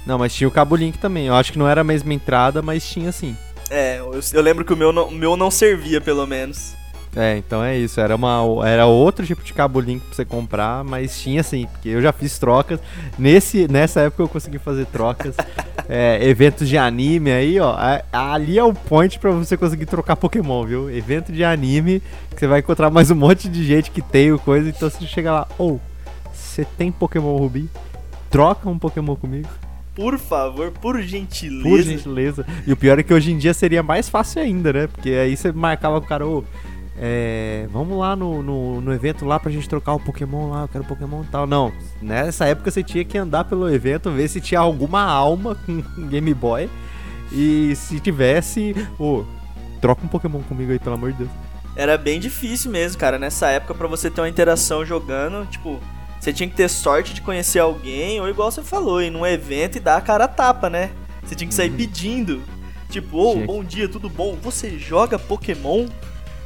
Não, 0.05 0.17
mas 0.17 0.33
tinha 0.33 0.47
o 0.47 0.51
cabo 0.51 0.75
link 0.75 0.97
também. 0.97 1.27
Eu 1.27 1.33
acho 1.33 1.51
que 1.51 1.59
não 1.59 1.67
era 1.67 1.81
a 1.81 1.83
mesma 1.83 2.13
entrada, 2.13 2.61
mas 2.61 2.87
tinha 2.87 3.11
sim. 3.11 3.35
É, 3.69 3.99
eu, 3.99 4.19
eu 4.33 4.41
lembro 4.41 4.65
que 4.65 4.73
o 4.73 4.77
meu, 4.77 4.91
não, 4.91 5.07
o 5.07 5.11
meu 5.11 5.35
não 5.35 5.51
servia, 5.51 5.99
pelo 5.99 6.25
menos. 6.25 6.75
É, 7.15 7.37
então 7.37 7.63
é 7.63 7.77
isso. 7.77 7.99
Era, 7.99 8.15
uma, 8.15 8.41
era 8.67 8.85
outro 8.85 9.25
tipo 9.25 9.43
de 9.43 9.53
cabo 9.53 9.79
link 9.79 10.01
pra 10.01 10.15
você 10.15 10.25
comprar, 10.25 10.83
mas 10.83 11.19
tinha 11.19 11.41
assim, 11.41 11.65
porque 11.71 11.89
eu 11.89 12.01
já 12.01 12.11
fiz 12.11 12.37
trocas. 12.37 12.79
Nesse, 13.17 13.67
nessa 13.67 14.01
época 14.01 14.23
eu 14.23 14.29
consegui 14.29 14.59
fazer 14.59 14.85
trocas. 14.85 15.35
é, 15.89 16.19
eventos 16.21 16.67
de 16.69 16.77
anime 16.77 17.31
aí, 17.31 17.59
ó. 17.59 17.75
Ali 18.11 18.59
é 18.59 18.63
o 18.63 18.73
point 18.73 19.17
pra 19.17 19.31
você 19.31 19.57
conseguir 19.57 19.87
trocar 19.87 20.15
Pokémon, 20.15 20.65
viu? 20.65 20.89
Evento 20.89 21.31
de 21.31 21.43
anime, 21.43 22.01
que 22.31 22.39
você 22.39 22.47
vai 22.47 22.59
encontrar 22.59 22.89
mais 22.89 23.09
um 23.09 23.15
monte 23.15 23.49
de 23.49 23.63
gente 23.65 23.89
que 23.89 24.01
tem 24.01 24.31
o 24.31 24.39
coisa. 24.39 24.69
Então 24.69 24.89
você 24.89 25.05
chega 25.07 25.31
lá, 25.31 25.47
ou, 25.57 25.75
oh, 25.75 25.79
você 26.31 26.63
tem 26.77 26.91
Pokémon 26.91 27.37
Ruby? 27.37 27.69
Troca 28.29 28.69
um 28.69 28.77
Pokémon 28.77 29.15
comigo. 29.15 29.49
Por 29.95 30.17
favor, 30.17 30.71
por 30.71 31.01
gentileza. 31.01 31.63
Por 31.63 31.81
gentileza. 31.81 32.45
E 32.65 32.71
o 32.71 32.77
pior 32.77 32.99
é 32.99 33.03
que 33.03 33.13
hoje 33.13 33.31
em 33.31 33.37
dia 33.37 33.53
seria 33.53 33.83
mais 33.83 34.07
fácil 34.07 34.41
ainda, 34.41 34.71
né? 34.71 34.87
Porque 34.87 35.09
aí 35.09 35.35
você 35.35 35.51
marcava 35.51 35.99
com 35.99 36.05
o 36.05 36.09
cara, 36.09 36.25
ô. 36.25 36.37
Oh, 36.37 36.68
é, 37.01 37.65
vamos 37.71 37.97
lá 37.97 38.13
no, 38.13 38.43
no, 38.43 38.81
no, 38.81 38.93
evento 38.93 39.25
lá 39.25 39.39
pra 39.39 39.49
gente 39.49 39.69
trocar 39.69 39.93
o 39.93 39.99
Pokémon 39.99 40.49
lá, 40.49 40.63
eu 40.63 40.67
quero 40.67 40.83
Pokémon 40.83 41.23
e 41.23 41.27
tal. 41.27 41.47
Não, 41.47 41.71
nessa 42.01 42.45
época 42.45 42.69
você 42.69 42.83
tinha 42.83 43.05
que 43.05 43.17
andar 43.17 43.45
pelo 43.45 43.73
evento, 43.73 44.11
ver 44.11 44.27
se 44.27 44.41
tinha 44.41 44.59
alguma 44.59 45.01
alma 45.01 45.55
com 45.55 45.81
Game 46.09 46.33
Boy. 46.33 46.69
E 47.31 47.73
se 47.77 48.01
tivesse, 48.01 48.75
ô, 48.99 49.23
troca 49.79 50.03
um 50.03 50.09
Pokémon 50.09 50.41
comigo 50.41 50.73
aí, 50.73 50.79
pelo 50.79 50.95
amor 50.95 51.13
de 51.13 51.19
Deus. 51.19 51.29
Era 51.73 51.97
bem 51.97 52.19
difícil 52.19 52.69
mesmo, 52.69 52.99
cara. 52.99 53.17
Nessa 53.17 53.47
época, 53.47 53.73
para 53.73 53.87
você 53.87 54.09
ter 54.09 54.19
uma 54.19 54.27
interação 54.27 54.85
jogando, 54.85 55.45
tipo, 55.49 55.79
você 56.19 56.33
tinha 56.33 56.49
que 56.49 56.55
ter 56.55 56.67
sorte 56.67 57.13
de 57.13 57.21
conhecer 57.21 57.59
alguém, 57.59 58.19
ou 58.19 58.27
igual 58.27 58.51
você 58.51 58.61
falou, 58.61 59.01
ir 59.01 59.09
num 59.09 59.25
evento 59.25 59.77
e 59.77 59.79
dar 59.79 59.95
a 59.95 60.01
cara 60.01 60.25
a 60.25 60.27
tapa, 60.27 60.69
né? 60.69 60.91
Você 61.23 61.33
tinha 61.33 61.47
que 61.47 61.53
sair 61.53 61.69
uhum. 61.69 61.77
pedindo. 61.77 62.41
Tipo, 62.89 63.17
ô, 63.17 63.31
oh, 63.31 63.45
bom 63.45 63.63
dia, 63.63 63.87
tudo 63.87 64.09
bom? 64.09 64.35
Você 64.41 64.77
joga 64.77 65.17
Pokémon? 65.17 65.87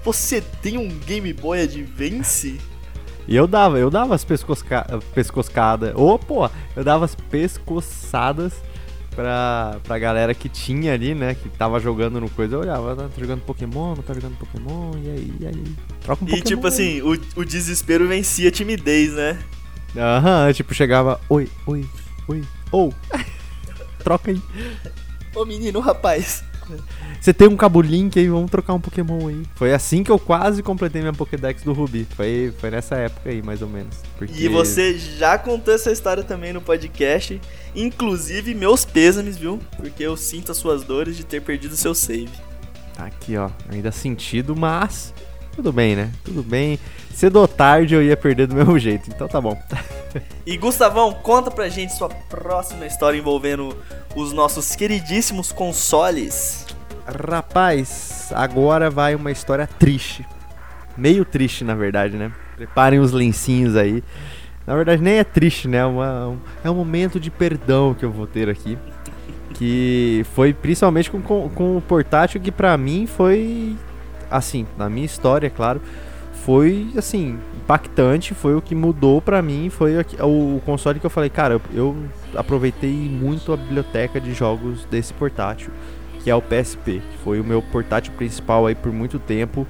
Você 0.04 0.41
tem 0.41 0.78
um 0.78 0.88
Game 0.99 1.32
Boy 1.34 1.62
Advance? 1.62 2.60
E 3.28 3.36
eu 3.36 3.47
dava, 3.47 3.80
eu 3.80 3.89
dava 3.89 4.14
as 4.14 4.26
pescosca 4.26 4.86
pescoscadas. 5.14 5.95
Ô, 5.95 6.14
oh, 6.14 6.20
pô, 6.20 6.49
eu 6.76 6.84
dava 6.84 7.06
as 7.06 7.16
pescoçadas 7.16 8.54
pra, 9.16 9.78
pra 9.84 9.97
galera 9.97 10.34
que 10.34 10.49
tinha 10.49 10.93
ali, 10.93 11.16
né? 11.16 11.36
Que 11.36 11.47
tava 11.49 11.80
jogando 11.80 12.20
no 12.20 12.30
coisa. 12.30 12.56
Eu 12.56 12.60
olhava, 12.60 12.95
tá 12.95 13.10
jogando 13.18 13.41
Pokémon, 13.41 13.95
não 13.95 14.04
tá 14.04 14.14
jogando 14.14 14.38
Pokémon, 14.38 14.91
e 15.01 15.10
aí, 15.10 15.34
e 15.39 15.47
aí? 15.47 15.64
Troca 16.01 16.24
um 16.24 16.28
Pokémon. 16.28 16.38
E 16.38 16.41
tipo 16.41 16.68
assim, 16.68 17.01
o, 17.01 17.12
o 17.36 17.45
desespero 17.45 18.08
vencia 18.08 18.49
a 18.49 18.51
timidez, 18.51 19.14
né? 19.14 19.39
Aham, 19.95 20.51
tipo, 20.51 20.74
chegava, 20.74 21.22
oi, 21.30 21.49
oi, 21.66 21.86
oi, 22.28 22.43
ou, 22.72 22.93
oh. 23.14 23.18
troca 24.04 24.32
aí. 24.32 24.41
Ô 25.36 25.45
menino, 25.45 25.80
rapaz. 25.80 26.43
Você 27.24 27.34
tem 27.34 27.48
um 27.48 27.56
cabo 27.56 27.82
link 27.82 28.20
aí, 28.20 28.28
vamos 28.28 28.52
trocar 28.52 28.74
um 28.74 28.82
Pokémon 28.82 29.30
aí. 29.30 29.44
Foi 29.56 29.74
assim 29.74 30.04
que 30.04 30.12
eu 30.12 30.20
quase 30.20 30.62
completei 30.62 31.00
minha 31.00 31.14
Pokédex 31.14 31.64
do 31.64 31.72
Ruby. 31.72 32.06
Foi, 32.18 32.54
foi 32.60 32.70
nessa 32.70 32.96
época 32.96 33.30
aí, 33.30 33.42
mais 33.42 33.62
ou 33.62 33.70
menos. 33.70 33.96
Porque... 34.18 34.34
E 34.44 34.50
você 34.50 34.98
já 34.98 35.38
contou 35.38 35.74
essa 35.74 35.90
história 35.90 36.22
também 36.22 36.52
no 36.52 36.60
podcast. 36.60 37.40
Inclusive, 37.74 38.54
meus 38.54 38.84
pêsames, 38.84 39.38
viu? 39.38 39.58
Porque 39.78 40.04
eu 40.04 40.18
sinto 40.18 40.52
as 40.52 40.58
suas 40.58 40.84
dores 40.84 41.16
de 41.16 41.24
ter 41.26 41.42
perdido 41.42 41.78
seu 41.78 41.96
save. 41.96 42.28
Aqui, 42.98 43.38
ó. 43.38 43.50
Ainda 43.70 43.90
sentido, 43.90 44.54
mas. 44.54 45.14
Tudo 45.56 45.72
bem, 45.72 45.96
né? 45.96 46.12
Tudo 46.26 46.44
bem. 46.44 46.78
Cedo 47.14 47.40
ou 47.40 47.48
tarde 47.48 47.96
eu 47.96 48.04
ia 48.04 48.18
perder 48.18 48.48
do 48.48 48.56
mesmo 48.60 48.78
jeito, 48.78 49.10
então 49.10 49.30
tá 49.30 49.40
bom. 49.40 49.58
e 50.46 50.58
Gustavão, 50.58 51.14
conta 51.14 51.50
pra 51.50 51.70
gente 51.70 51.96
sua 51.96 52.10
próxima 52.10 52.86
história 52.86 53.18
envolvendo 53.18 53.74
os 54.14 54.34
nossos 54.34 54.76
queridíssimos 54.76 55.54
consoles. 55.54 56.66
Rapaz, 57.06 58.32
agora 58.34 58.89
vai 58.89 59.14
uma 59.14 59.32
história 59.32 59.68
triste. 59.68 60.26
Meio 60.95 61.26
triste, 61.26 61.64
na 61.64 61.76
verdade, 61.76 62.16
né? 62.16 62.32
Preparem 62.56 62.99
os 62.99 63.12
lencinhos 63.12 63.76
aí. 63.76 64.04
Na 64.66 64.76
verdade, 64.76 65.01
nem 65.01 65.16
é 65.16 65.24
triste, 65.24 65.68
né? 65.68 65.80
É 65.80 66.68
é 66.68 66.72
um 66.72 66.76
momento 66.76 67.20
de 67.20 67.30
perdão 67.30 67.93
que 67.93 68.06
eu 68.06 68.12
vou 68.12 68.26
ter 68.26 68.49
aqui. 68.49 68.78
Que 69.54 70.26
foi 70.34 70.54
principalmente 70.54 71.12
com, 71.12 71.22
com, 71.22 71.49
com 71.49 71.78
o 71.78 71.82
portátil 71.82 72.39
que 72.39 72.51
pra 72.51 72.78
mim 72.78 73.06
foi. 73.06 73.76
Assim, 74.32 74.66
na 74.78 74.89
minha 74.89 75.06
história, 75.06 75.49
claro. 75.49 75.82
Foi, 76.45 76.88
assim, 76.97 77.38
impactante. 77.58 78.34
Foi 78.34 78.56
o 78.56 78.62
que 78.62 78.74
mudou 78.74 79.22
pra 79.22 79.41
mim. 79.41 79.70
Foi 79.70 79.93
o, 79.97 80.56
o 80.56 80.62
console 80.66 81.01
que 81.01 81.06
eu 81.06 81.10
falei, 81.10 81.30
cara, 81.30 81.56
eu, 81.56 81.62
eu 81.74 81.97
aproveitei 82.34 82.93
muito 82.93 83.51
a 83.51 83.58
biblioteca 83.58 84.22
de 84.22 84.34
jogos 84.34 84.86
desse 84.86 85.14
portátil 85.14 85.70
que 86.24 86.30
é 86.30 86.36
o 86.36 86.42
PSP, 86.42 87.02
que 87.12 87.18
foi 87.24 87.40
o 87.40 87.44
meu 87.44 87.62
portátil 87.62 88.14
principal 88.14 88.66
aí 88.66 88.76
por 88.76 88.92
muito 88.92 89.20
tempo. 89.20 89.68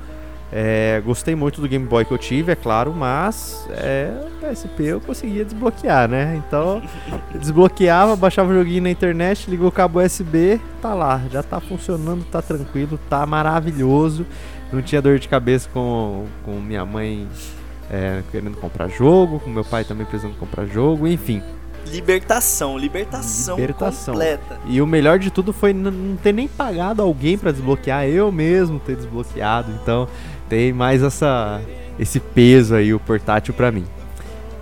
É, 0.55 1.01
gostei 1.03 1.33
muito 1.33 1.59
do 1.59 1.67
Game 1.67 1.83
Boy 1.83 2.05
que 2.05 2.11
eu 2.11 2.17
tive, 2.17 2.51
é 2.51 2.55
claro, 2.55 2.93
mas 2.93 3.67
é, 3.71 4.11
PSP 4.39 4.83
eu 4.83 5.01
conseguia 5.01 5.43
desbloquear, 5.43 6.07
né? 6.07 6.39
Então, 6.45 6.79
desbloqueava, 7.33 8.15
baixava 8.15 8.51
o 8.51 8.53
joguinho 8.53 8.83
na 8.83 8.91
internet, 8.91 9.49
ligou 9.49 9.69
o 9.69 9.71
cabo 9.71 9.99
USB, 9.99 10.61
tá 10.79 10.93
lá, 10.93 11.19
já 11.31 11.41
tá 11.41 11.59
funcionando, 11.59 12.23
tá 12.25 12.39
tranquilo, 12.39 12.99
tá 13.09 13.25
maravilhoso. 13.25 14.27
Não 14.71 14.81
tinha 14.83 15.01
dor 15.01 15.17
de 15.17 15.27
cabeça 15.27 15.67
com, 15.73 16.25
com 16.45 16.51
minha 16.59 16.85
mãe 16.85 17.27
é, 17.89 18.21
querendo 18.31 18.57
comprar 18.57 18.89
jogo, 18.89 19.39
com 19.39 19.49
meu 19.49 19.65
pai 19.65 19.83
também 19.83 20.05
precisando 20.05 20.37
comprar 20.37 20.65
jogo, 20.67 21.07
enfim. 21.07 21.41
Libertação, 21.87 22.77
libertação, 22.77 23.55
libertação. 23.57 24.13
completa. 24.13 24.59
E 24.65 24.81
o 24.81 24.87
melhor 24.87 25.19
de 25.19 25.29
tudo 25.29 25.53
foi 25.53 25.73
não 25.73 26.15
ter 26.15 26.33
nem 26.33 26.47
pagado 26.47 27.01
alguém 27.01 27.37
para 27.37 27.51
desbloquear, 27.51 28.05
eu 28.07 28.31
mesmo 28.31 28.79
ter 28.79 28.95
desbloqueado. 28.95 29.71
Então 29.81 30.07
tem 30.49 30.73
mais 30.73 31.03
essa 31.03 31.61
esse 31.99 32.19
peso 32.19 32.75
aí 32.75 32.93
o 32.93 32.99
portátil 32.99 33.53
para 33.53 33.71
mim. 33.71 33.85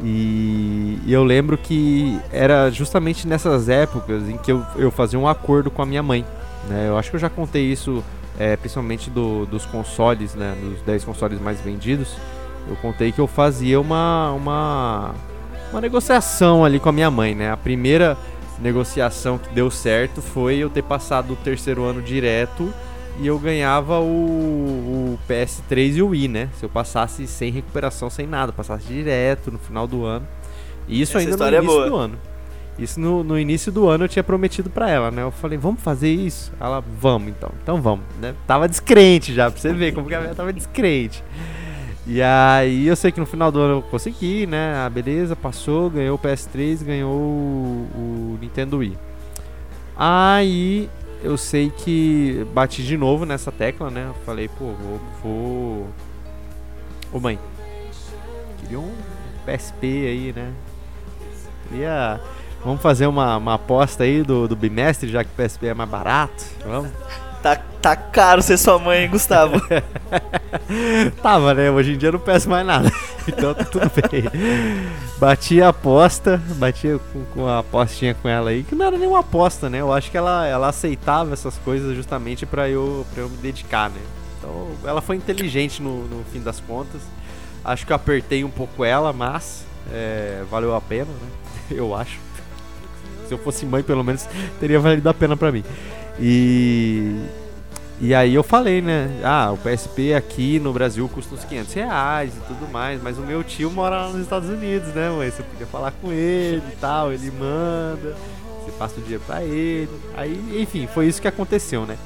E, 0.03 0.99
e, 1.05 1.13
eu 1.13 1.23
lembro 1.23 1.57
que 1.57 2.19
era 2.31 2.71
justamente 2.71 3.27
nessas 3.27 3.69
épocas 3.69 4.27
em 4.27 4.37
que 4.37 4.51
eu, 4.51 4.65
eu 4.75 4.89
fazia 4.89 5.19
um 5.19 5.27
acordo 5.27 5.69
com 5.69 5.81
a 5.81 5.85
minha 5.85 6.01
mãe. 6.01 6.25
Né? 6.67 6.87
Eu 6.87 6.97
acho 6.97 7.09
que 7.09 7.15
eu 7.15 7.19
já 7.19 7.29
contei 7.29 7.71
isso, 7.71 8.03
é, 8.39 8.55
principalmente 8.55 9.09
do, 9.09 9.45
dos 9.45 9.65
consoles, 9.65 10.33
né? 10.33 10.55
dos 10.59 10.81
10 10.81 11.03
consoles 11.03 11.39
mais 11.39 11.61
vendidos. 11.61 12.15
Eu 12.67 12.75
contei 12.77 13.11
que 13.11 13.19
eu 13.19 13.27
fazia 13.27 13.79
uma, 13.79 14.31
uma, 14.31 15.15
uma 15.71 15.81
negociação 15.81 16.65
ali 16.65 16.79
com 16.79 16.89
a 16.89 16.91
minha 16.91 17.09
mãe, 17.09 17.33
né? 17.33 17.51
A 17.51 17.57
primeira 17.57 18.17
negociação 18.59 19.37
que 19.37 19.53
deu 19.53 19.71
certo 19.71 20.21
foi 20.21 20.57
eu 20.57 20.69
ter 20.69 20.83
passado 20.83 21.33
o 21.33 21.35
terceiro 21.35 21.83
ano 21.83 22.01
direto 22.01 22.71
e 23.19 23.27
eu 23.27 23.37
ganhava 23.39 23.99
o, 23.99 24.05
o, 24.05 25.19
PS3 25.27 25.95
e 25.95 26.01
o 26.01 26.09
Wii, 26.09 26.27
né? 26.27 26.49
Se 26.57 26.65
eu 26.65 26.69
passasse 26.69 27.25
sem 27.27 27.51
recuperação, 27.51 28.09
sem 28.09 28.27
nada, 28.27 28.51
passasse 28.51 28.85
direto 28.85 29.51
no 29.51 29.57
final 29.57 29.87
do 29.87 30.05
ano. 30.05 30.27
E 30.87 31.01
isso 31.01 31.17
Essa 31.17 31.31
ainda 31.33 31.37
no 31.37 31.55
é 31.55 31.59
início 31.59 31.83
é 31.83 31.89
do 31.89 31.95
ano. 31.95 32.19
Isso 32.79 32.99
no, 32.99 33.23
no, 33.23 33.37
início 33.37 33.71
do 33.71 33.87
ano 33.87 34.05
eu 34.05 34.09
tinha 34.09 34.23
prometido 34.23 34.69
para 34.69 34.89
ela, 34.89 35.11
né? 35.11 35.21
Eu 35.23 35.31
falei, 35.31 35.57
vamos 35.57 35.81
fazer 35.81 36.09
isso? 36.09 36.51
Ela, 36.59 36.83
vamos 36.99 37.29
então. 37.29 37.51
Então 37.61 37.81
vamos, 37.81 38.05
né? 38.19 38.33
Tava 38.47 38.67
descrente 38.67 39.33
já, 39.33 39.51
pra 39.51 39.59
você 39.59 39.73
ver 39.73 39.93
como 39.93 40.07
que 40.07 40.13
ela 40.13 40.33
tava 40.33 40.51
descrente. 40.51 41.23
E 42.07 42.21
aí 42.21 42.87
eu 42.87 42.95
sei 42.95 43.11
que 43.11 43.19
no 43.19 43.25
final 43.25 43.51
do 43.51 43.59
ano 43.59 43.73
eu 43.75 43.81
consegui, 43.83 44.47
né? 44.47 44.75
A 44.75 44.89
beleza, 44.89 45.35
passou, 45.35 45.89
ganhou 45.89 46.15
o 46.15 46.19
PS3, 46.19 46.83
ganhou 46.83 47.13
o, 47.13 47.87
o 47.95 48.37
Nintendo 48.41 48.77
Wii. 48.77 48.97
Aí 49.95 50.89
eu 51.23 51.37
sei 51.37 51.69
que 51.69 52.45
bati 52.53 52.83
de 52.83 52.97
novo 52.97 53.25
nessa 53.25 53.51
tecla, 53.51 53.91
né? 53.91 54.11
falei, 54.25 54.47
pô, 54.47 54.73
vou. 54.73 54.99
vou... 55.23 55.87
Ô 57.13 57.19
mãe, 57.19 57.37
queria 58.59 58.79
um 58.79 58.95
PSP 59.45 59.85
aí, 59.85 60.33
né? 60.35 60.51
Queria. 61.67 62.19
Vamos 62.63 62.81
fazer 62.81 63.07
uma, 63.07 63.37
uma 63.37 63.55
aposta 63.55 64.03
aí 64.03 64.23
do, 64.23 64.47
do 64.47 64.55
bimestre, 64.55 65.09
já 65.09 65.23
que 65.23 65.29
o 65.31 65.43
PSP 65.45 65.67
é 65.67 65.73
mais 65.73 65.89
barato. 65.89 66.45
Vamos? 66.65 66.91
Tá, 67.41 67.55
tá 67.55 67.95
caro 67.95 68.41
ser 68.41 68.57
sua 68.57 68.77
mãe, 68.77 69.03
hein, 69.03 69.09
Gustavo? 69.09 69.59
Tava, 71.23 71.53
né? 71.55 71.71
Hoje 71.71 71.93
em 71.93 71.97
dia 71.97 72.09
eu 72.09 72.13
não 72.13 72.19
peço 72.19 72.49
mais 72.49 72.65
nada. 72.65 72.91
Então 73.27 73.53
tá 73.53 73.63
tudo 73.63 73.91
bem. 74.09 74.23
Bati 75.19 75.61
a 75.61 75.69
aposta, 75.69 76.41
bati 76.55 76.99
com, 77.13 77.23
com 77.25 77.47
a 77.47 77.59
apostinha 77.59 78.15
com 78.15 78.27
ela 78.27 78.49
aí, 78.49 78.63
que 78.63 78.73
não 78.73 78.87
era 78.87 78.97
nenhuma 78.97 79.19
aposta, 79.19 79.69
né? 79.69 79.79
Eu 79.79 79.93
acho 79.93 80.09
que 80.09 80.17
ela, 80.17 80.47
ela 80.47 80.69
aceitava 80.69 81.31
essas 81.31 81.55
coisas 81.59 81.95
justamente 81.95 82.47
para 82.47 82.67
eu, 82.67 83.05
pra 83.13 83.21
eu 83.21 83.29
me 83.29 83.37
dedicar, 83.37 83.91
né? 83.91 84.01
Então 84.39 84.71
ela 84.83 85.01
foi 85.01 85.17
inteligente 85.17 85.83
no, 85.83 86.07
no 86.07 86.23
fim 86.33 86.41
das 86.41 86.59
contas. 86.59 86.99
Acho 87.63 87.85
que 87.85 87.91
eu 87.91 87.95
apertei 87.95 88.43
um 88.43 88.49
pouco 88.49 88.83
ela, 88.83 89.13
mas 89.13 89.65
é, 89.93 90.43
valeu 90.49 90.75
a 90.75 90.81
pena, 90.81 91.05
né? 91.05 91.29
Eu 91.69 91.95
acho. 91.95 92.19
Se 93.27 93.33
eu 93.33 93.37
fosse 93.37 93.65
mãe, 93.65 93.81
pelo 93.81 94.03
menos, 94.03 94.27
teria 94.59 94.77
valido 94.77 95.07
a 95.07 95.13
pena 95.13 95.37
para 95.37 95.53
mim. 95.53 95.63
E, 96.19 97.21
e 97.99 98.13
aí 98.13 98.33
eu 98.33 98.43
falei, 98.43 98.81
né? 98.81 99.09
Ah, 99.23 99.51
o 99.51 99.57
PSP 99.57 100.13
aqui 100.13 100.59
no 100.59 100.73
Brasil 100.73 101.07
custa 101.07 101.35
uns 101.35 101.43
500 101.43 101.73
reais 101.73 102.33
e 102.35 102.39
tudo 102.47 102.71
mais, 102.71 103.01
mas 103.01 103.17
o 103.17 103.21
meu 103.21 103.43
tio 103.43 103.71
mora 103.71 103.97
lá 104.01 104.09
nos 104.09 104.21
Estados 104.21 104.49
Unidos, 104.49 104.89
né, 104.89 105.09
mãe? 105.09 105.29
Você 105.29 105.43
podia 105.43 105.67
falar 105.67 105.91
com 105.91 106.11
ele 106.11 106.63
e 106.71 106.75
tal, 106.77 107.11
ele 107.11 107.31
manda, 107.31 108.15
você 108.59 108.71
passa 108.77 108.99
o 108.99 109.03
dia 109.03 109.19
pra 109.19 109.43
ele. 109.43 109.89
Aí, 110.15 110.61
enfim, 110.61 110.87
foi 110.87 111.07
isso 111.07 111.21
que 111.21 111.27
aconteceu, 111.27 111.85
né? 111.85 111.97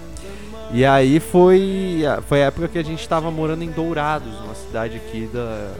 E 0.72 0.84
aí 0.84 1.20
foi, 1.20 2.01
foi 2.28 2.43
a 2.43 2.47
época 2.47 2.68
que 2.68 2.78
a 2.78 2.84
gente 2.84 2.99
estava 2.99 3.30
morando 3.32 3.64
em 3.64 3.70
Dourados, 3.70 4.34
uma 4.41 4.56
cidade 4.56 4.97
aqui 4.97 5.30
da, 5.32 5.72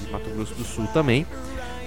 de 0.00 0.10
Mato 0.10 0.30
Grosso 0.30 0.54
do 0.54 0.64
Sul 0.64 0.86
também. 0.94 1.26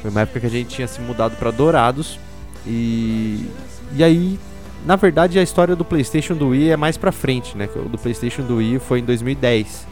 Foi 0.01 0.11
uma 0.11 0.21
época 0.21 0.39
que 0.39 0.45
a 0.45 0.49
gente 0.49 0.69
tinha 0.69 0.87
se 0.87 0.99
mudado 1.01 1.35
para 1.37 1.51
Dourados. 1.51 2.19
E, 2.65 3.49
e 3.95 4.03
aí 4.03 4.39
na 4.85 4.95
verdade, 4.95 5.37
a 5.37 5.43
história 5.43 5.75
do 5.75 5.85
PlayStation 5.85 6.35
do 6.35 6.49
Wii 6.49 6.71
é 6.71 6.77
mais 6.77 6.97
pra 6.97 7.11
frente, 7.11 7.57
né? 7.57 7.69
O 7.75 7.89
do 7.89 7.97
PlayStation 7.97 8.41
do 8.41 8.57
Wii 8.57 8.79
foi 8.79 8.99
em 8.99 9.03
2010. 9.03 9.87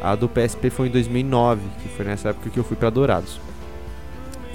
A 0.00 0.14
do 0.14 0.28
PSP 0.28 0.70
foi 0.70 0.88
em 0.88 0.90
2009, 0.90 1.60
que 1.82 1.88
foi 1.88 2.04
nessa 2.04 2.28
época 2.28 2.48
que 2.50 2.58
eu 2.58 2.64
fui 2.64 2.76
para 2.76 2.88
Dourados. 2.88 3.40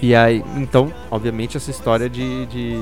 E 0.02 0.16
aí, 0.16 0.44
então, 0.56 0.92
obviamente, 1.12 1.58
essa 1.58 1.70
história 1.70 2.10
de, 2.10 2.46
de, 2.46 2.78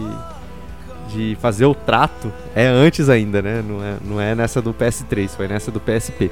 de, 1.09 1.37
fazer 1.41 1.65
o 1.65 1.73
trato 1.73 2.31
é 2.55 2.67
antes 2.67 3.09
ainda, 3.09 3.41
né? 3.41 3.63
Não 3.67 3.83
é, 3.83 3.95
não 4.03 4.21
é 4.21 4.35
nessa 4.35 4.61
do 4.61 4.73
PS3, 4.73 5.29
foi 5.29 5.47
nessa 5.47 5.71
do 5.71 5.79
PSP. 5.79 6.31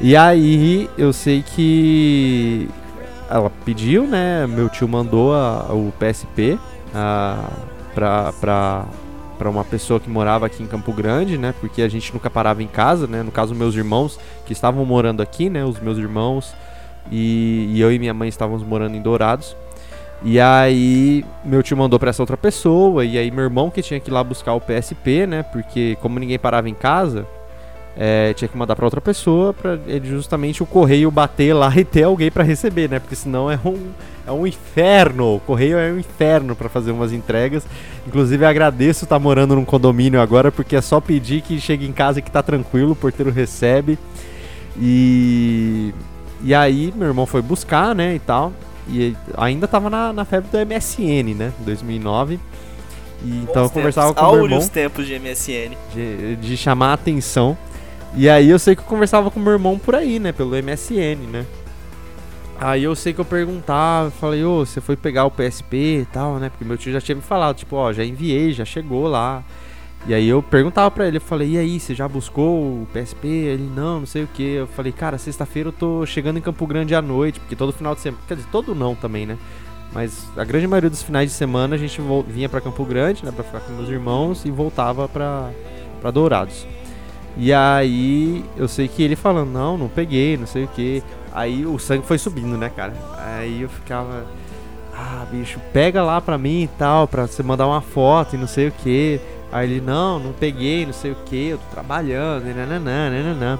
E 0.00 0.16
aí, 0.16 0.88
eu 0.96 1.12
sei 1.12 1.42
que 1.42 2.68
ela 3.28 3.50
pediu, 3.64 4.06
né? 4.06 4.46
Meu 4.46 4.68
tio 4.68 4.88
mandou 4.88 5.34
a, 5.34 5.72
o 5.72 5.92
PSP 5.98 6.58
a, 6.94 7.50
pra, 7.94 8.32
pra 8.40 8.86
para 9.40 9.48
uma 9.48 9.64
pessoa 9.64 9.98
que 9.98 10.10
morava 10.10 10.44
aqui 10.44 10.62
em 10.62 10.66
Campo 10.66 10.92
Grande, 10.92 11.38
né? 11.38 11.54
Porque 11.58 11.80
a 11.80 11.88
gente 11.88 12.12
nunca 12.12 12.28
parava 12.28 12.62
em 12.62 12.66
casa, 12.66 13.06
né? 13.06 13.22
No 13.22 13.32
caso, 13.32 13.54
meus 13.54 13.74
irmãos 13.74 14.20
que 14.44 14.52
estavam 14.52 14.84
morando 14.84 15.22
aqui, 15.22 15.48
né? 15.48 15.64
Os 15.64 15.80
meus 15.80 15.96
irmãos 15.96 16.54
e, 17.10 17.70
e 17.70 17.80
eu 17.80 17.90
e 17.90 17.98
minha 17.98 18.12
mãe 18.12 18.28
estávamos 18.28 18.62
morando 18.62 18.94
em 18.94 19.00
Dourados. 19.00 19.56
E 20.22 20.38
aí 20.38 21.24
meu 21.42 21.62
tio 21.62 21.74
mandou 21.74 21.98
para 21.98 22.10
essa 22.10 22.22
outra 22.22 22.36
pessoa 22.36 23.02
e 23.02 23.16
aí 23.16 23.30
meu 23.30 23.44
irmão 23.44 23.70
que 23.70 23.80
tinha 23.80 23.98
que 23.98 24.10
ir 24.10 24.12
lá 24.12 24.22
buscar 24.22 24.52
o 24.52 24.60
PSP, 24.60 25.26
né? 25.26 25.42
Porque 25.42 25.96
como 26.02 26.18
ninguém 26.18 26.38
parava 26.38 26.68
em 26.68 26.74
casa, 26.74 27.26
é, 27.96 28.32
tinha 28.34 28.48
que 28.48 28.56
mandar 28.56 28.76
para 28.76 28.84
outra 28.84 29.00
pessoa 29.00 29.52
para 29.52 29.78
justamente 30.02 30.62
o 30.62 30.66
correio 30.66 31.10
bater 31.10 31.52
lá 31.52 31.72
e 31.76 31.84
ter 31.84 32.04
alguém 32.04 32.30
para 32.30 32.44
receber, 32.44 32.88
né? 32.88 32.98
Porque 32.98 33.14
senão 33.14 33.50
é 33.50 33.58
um, 33.64 33.90
é 34.26 34.32
um 34.32 34.46
inferno. 34.46 35.36
O 35.36 35.40
correio 35.40 35.78
é 35.78 35.92
um 35.92 35.98
inferno 35.98 36.54
para 36.54 36.68
fazer 36.68 36.92
umas 36.92 37.12
entregas. 37.12 37.66
Inclusive 38.06 38.44
agradeço 38.44 39.04
estar 39.04 39.16
tá 39.16 39.20
morando 39.20 39.54
num 39.54 39.64
condomínio 39.64 40.20
agora 40.20 40.50
porque 40.50 40.76
é 40.76 40.80
só 40.80 41.00
pedir 41.00 41.42
que 41.42 41.60
chegue 41.60 41.86
em 41.86 41.92
casa 41.92 42.20
e 42.20 42.22
que 42.22 42.30
tá 42.30 42.42
tranquilo, 42.42 42.92
o 42.92 42.96
porteiro 42.96 43.30
recebe. 43.30 43.98
E 44.78 45.92
e 46.42 46.54
aí 46.54 46.92
meu 46.96 47.08
irmão 47.08 47.26
foi 47.26 47.42
buscar, 47.42 47.94
né, 47.94 48.14
e 48.14 48.18
tal. 48.18 48.52
E 48.88 49.14
ainda 49.36 49.68
tava 49.68 49.90
na, 49.90 50.12
na 50.12 50.24
febre 50.24 50.48
do 50.50 50.58
MSN, 50.66 51.34
né, 51.36 51.52
2009. 51.60 52.40
E, 53.22 53.28
então 53.42 53.64
eu 53.64 53.70
conversava 53.70 54.14
com 54.14 54.24
o 54.24 54.32
meu 54.32 54.44
irmão. 54.44 54.68
tempos 54.68 55.06
de 55.06 55.18
MSN. 55.18 55.76
De, 55.94 56.36
de 56.36 56.56
chamar 56.56 56.90
a 56.90 56.92
atenção. 56.94 57.56
E 58.16 58.28
aí 58.28 58.50
eu 58.50 58.58
sei 58.58 58.74
que 58.74 58.82
eu 58.82 58.86
conversava 58.86 59.30
com 59.30 59.38
meu 59.38 59.52
irmão 59.52 59.78
por 59.78 59.94
aí, 59.94 60.18
né? 60.18 60.32
Pelo 60.32 60.50
MSN, 60.50 61.26
né? 61.30 61.46
Aí 62.60 62.84
eu 62.84 62.94
sei 62.94 63.14
que 63.14 63.20
eu 63.20 63.24
perguntava, 63.24 64.10
falei, 64.10 64.44
ô, 64.44 64.66
você 64.66 64.80
foi 64.80 64.94
pegar 64.94 65.24
o 65.24 65.30
PSP 65.30 66.00
e 66.02 66.06
tal, 66.12 66.38
né? 66.38 66.50
Porque 66.50 66.64
meu 66.64 66.76
tio 66.76 66.92
já 66.92 67.00
tinha 67.00 67.14
me 67.14 67.22
falado, 67.22 67.56
tipo, 67.56 67.74
ó, 67.76 67.90
já 67.92 68.04
enviei, 68.04 68.52
já 68.52 68.64
chegou 68.66 69.08
lá. 69.08 69.42
E 70.06 70.14
aí 70.14 70.28
eu 70.28 70.42
perguntava 70.42 70.90
pra 70.90 71.06
ele, 71.06 71.18
eu 71.18 71.20
falei, 71.20 71.50
e 71.52 71.58
aí, 71.58 71.78
você 71.78 71.94
já 71.94 72.08
buscou 72.08 72.82
o 72.82 72.88
PSP? 72.92 73.28
Ele, 73.28 73.70
não, 73.74 74.00
não 74.00 74.06
sei 74.06 74.24
o 74.24 74.26
que. 74.26 74.42
Eu 74.42 74.66
falei, 74.66 74.92
cara, 74.92 75.16
sexta-feira 75.18 75.68
eu 75.68 75.72
tô 75.72 76.04
chegando 76.04 76.38
em 76.38 76.42
Campo 76.42 76.66
Grande 76.66 76.94
à 76.94 77.02
noite, 77.02 77.38
porque 77.40 77.56
todo 77.56 77.72
final 77.72 77.94
de 77.94 78.00
semana. 78.00 78.22
Quer 78.26 78.34
dizer, 78.34 78.48
todo 78.50 78.74
não 78.74 78.94
também, 78.94 79.26
né? 79.26 79.38
Mas 79.92 80.26
a 80.36 80.44
grande 80.44 80.66
maioria 80.66 80.90
dos 80.90 81.02
finais 81.02 81.30
de 81.30 81.36
semana 81.36 81.74
a 81.74 81.78
gente 81.78 82.00
vinha 82.28 82.48
para 82.48 82.60
Campo 82.60 82.84
Grande, 82.84 83.24
né, 83.24 83.32
pra 83.32 83.42
ficar 83.42 83.60
com 83.60 83.72
meus 83.72 83.88
irmãos 83.88 84.44
e 84.44 84.50
voltava 84.50 85.08
pra, 85.08 85.50
pra 86.00 86.10
Dourados. 86.10 86.66
E 87.36 87.52
aí 87.52 88.44
eu 88.56 88.68
sei 88.68 88.88
que 88.88 89.02
ele 89.02 89.16
falando, 89.16 89.50
não, 89.50 89.78
não 89.78 89.88
peguei, 89.88 90.36
não 90.36 90.46
sei 90.46 90.64
o 90.64 90.68
que. 90.68 91.02
Aí 91.32 91.64
o 91.64 91.78
sangue 91.78 92.06
foi 92.06 92.18
subindo, 92.18 92.56
né, 92.56 92.70
cara? 92.74 92.92
Aí 93.18 93.62
eu 93.62 93.68
ficava, 93.68 94.26
ah, 94.94 95.24
bicho, 95.30 95.60
pega 95.72 96.02
lá 96.02 96.20
pra 96.20 96.36
mim 96.36 96.64
e 96.64 96.68
tal, 96.68 97.06
pra 97.06 97.26
você 97.26 97.42
mandar 97.42 97.66
uma 97.66 97.80
foto 97.80 98.34
e 98.34 98.38
não 98.38 98.46
sei 98.46 98.68
o 98.68 98.72
que. 98.72 99.20
Aí 99.52 99.68
ele, 99.68 99.80
não, 99.80 100.18
não 100.18 100.32
peguei, 100.32 100.86
não 100.86 100.92
sei 100.92 101.12
o 101.12 101.16
que, 101.26 101.48
eu 101.48 101.58
tô 101.58 101.64
trabalhando, 101.72 102.48
e 102.48 102.52
nananã, 102.52 103.10
nananã. 103.10 103.58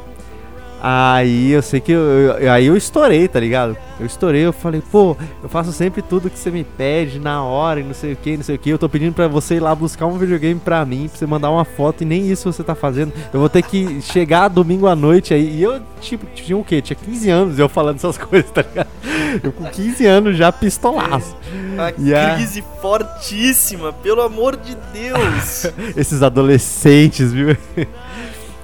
Aí 0.83 1.51
eu 1.51 1.63
sei 1.63 1.79
que 1.81 1.93
eu, 1.93 2.01
eu, 2.01 2.53
aí 2.53 2.67
eu 2.67 2.77
estourei, 2.77 3.29
tá 3.29 3.39
ligado? 3.39 3.77
Eu 3.99 4.07
estourei, 4.07 4.47
eu 4.47 4.53
falei, 4.53 4.83
pô, 4.91 5.15
eu 5.43 5.49
faço 5.49 5.73
sempre 5.73 6.01
tudo 6.01 6.31
que 6.31 6.39
você 6.39 6.51
me 6.51 6.65
pede 6.65 7.19
na 7.19 7.45
hora 7.45 7.81
e 7.81 7.83
não 7.83 7.93
sei 7.93 8.15
o 8.15 8.17
que, 8.17 8.37
não 8.37 8.43
sei 8.43 8.57
o 8.57 8.59
que. 8.59 8.71
Eu 8.71 8.79
tô 8.79 8.89
pedindo 8.89 9.13
pra 9.13 9.29
você 9.29 9.57
ir 9.57 9.61
lá 9.61 9.75
buscar 9.75 10.07
um 10.07 10.17
videogame 10.17 10.59
pra 10.59 10.85
mim, 10.87 11.07
pra 11.09 11.19
você 11.19 11.27
mandar 11.27 11.51
uma 11.51 11.67
foto 11.67 12.03
e 12.03 12.07
nem 12.07 12.31
isso 12.31 12.51
você 12.51 12.65
tá 12.65 12.75
fazendo. 12.75 13.13
Eu 13.33 13.41
vou 13.41 13.49
ter 13.51 13.63
que 13.63 14.01
chegar 14.01 14.49
domingo 14.49 14.87
à 14.87 14.97
noite 14.97 15.35
aí. 15.35 15.59
E 15.59 15.63
eu, 15.63 15.83
tipo, 16.01 16.25
tinha 16.35 16.57
o 16.57 16.65
quê? 16.65 16.81
Tinha 16.81 16.97
15 16.97 17.29
anos 17.29 17.59
eu 17.59 17.69
falando 17.69 17.97
essas 17.97 18.17
coisas, 18.19 18.51
tá 18.51 18.63
ligado? 18.63 18.89
Eu 19.45 19.53
com 19.53 19.65
15 19.65 20.07
anos 20.07 20.37
já 20.37 20.51
pistolaço. 20.51 21.37
Uma 21.75 21.93
crise 21.93 22.65
fortíssima, 22.81 23.93
pelo 23.93 24.23
amor 24.23 24.57
de 24.57 24.75
Deus. 24.93 25.67
Esses 25.95 26.23
adolescentes, 26.23 27.33
viu? 27.33 27.57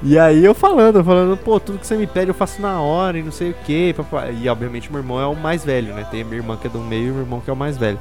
E 0.09 0.17
aí 0.17 0.45
eu 0.45 0.55
falando, 0.55 1.03
falando, 1.03 1.37
pô, 1.37 1.59
tudo 1.59 1.81
que 1.81 1.87
você 1.87 1.97
me 1.97 2.07
pede 2.07 2.29
eu 2.29 2.35
faço 2.35 2.63
na 2.63 2.81
hora 2.81 3.19
e 3.19 3.25
não 3.25 3.33
sei 3.33 3.51
o 3.51 3.55
que. 3.65 3.93
E 4.41 4.49
obviamente 4.49 4.89
meu 4.89 5.01
irmão 5.01 5.21
é 5.21 5.27
o 5.27 5.35
mais 5.35 5.65
velho, 5.65 5.93
né? 5.93 6.07
Tem 6.09 6.23
a 6.23 6.25
minha 6.25 6.37
irmã 6.37 6.57
que 6.57 6.69
é 6.69 6.71
do 6.71 6.79
meio 6.79 7.09
e 7.09 7.11
meu 7.11 7.23
irmão 7.23 7.41
que 7.41 7.51
é 7.51 7.53
o 7.53 7.57
mais 7.57 7.77
velho. 7.77 7.99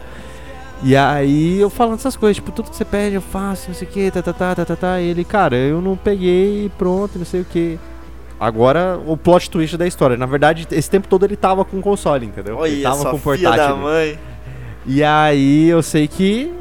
E 0.83 0.95
aí 0.95 1.59
eu 1.59 1.67
falando 1.67 1.97
essas 1.97 2.15
coisas, 2.15 2.35
tipo, 2.35 2.51
tudo 2.51 2.69
que 2.69 2.75
você 2.75 2.85
pede 2.85 3.15
eu 3.15 3.21
faço, 3.23 3.69
não 3.69 3.75
sei 3.75 3.87
o 3.87 3.91
que, 3.91 4.11
tá, 4.11 4.21
tá, 4.21 4.33
tá, 4.33 4.53
tá, 4.53 4.65
tá, 4.65 4.75
tá. 4.75 5.01
E 5.01 5.07
ele, 5.07 5.23
cara, 5.23 5.55
eu 5.55 5.81
não 5.81 5.97
peguei 5.97 6.71
pronto, 6.77 7.17
não 7.17 7.25
sei 7.25 7.41
o 7.41 7.45
que. 7.45 7.79
Agora, 8.39 8.99
o 9.03 9.17
plot 9.17 9.49
twist 9.49 9.75
da 9.75 9.87
história. 9.87 10.15
Na 10.15 10.27
verdade, 10.27 10.67
esse 10.69 10.89
tempo 10.89 11.07
todo 11.07 11.25
ele 11.25 11.35
tava 11.35 11.65
com 11.65 11.79
o 11.79 11.81
console, 11.81 12.27
entendeu? 12.27 12.57
Olha, 12.57 12.69
ele 12.69 12.83
tava 12.83 13.09
com 13.09 13.15
o 13.15 13.19
portátil. 13.19 13.57
Da 13.57 13.75
mãe. 13.75 14.19
E 14.85 15.03
aí 15.03 15.67
eu 15.67 15.81
sei 15.81 16.07
que 16.07 16.53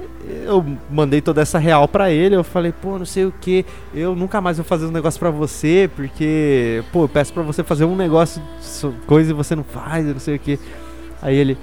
eu 0.44 0.64
mandei 0.90 1.20
toda 1.20 1.40
essa 1.42 1.58
real 1.58 1.86
para 1.86 2.10
ele. 2.10 2.36
Eu 2.36 2.44
falei, 2.44 2.72
pô, 2.72 2.98
não 2.98 3.06
sei 3.06 3.24
o 3.24 3.32
que, 3.32 3.64
eu 3.94 4.14
nunca 4.14 4.40
mais 4.40 4.56
vou 4.56 4.64
fazer 4.64 4.86
um 4.86 4.90
negócio 4.90 5.18
para 5.18 5.30
você, 5.30 5.90
porque, 5.94 6.82
pô, 6.92 7.04
eu 7.04 7.08
peço 7.08 7.32
para 7.32 7.42
você 7.42 7.62
fazer 7.62 7.84
um 7.84 7.96
negócio, 7.96 8.42
coisa 9.06 9.30
e 9.30 9.34
você 9.34 9.54
não 9.54 9.64
faz, 9.64 10.06
não 10.06 10.20
sei 10.20 10.36
o 10.36 10.38
que. 10.38 10.58
Aí 11.22 11.36
ele, 11.36 11.56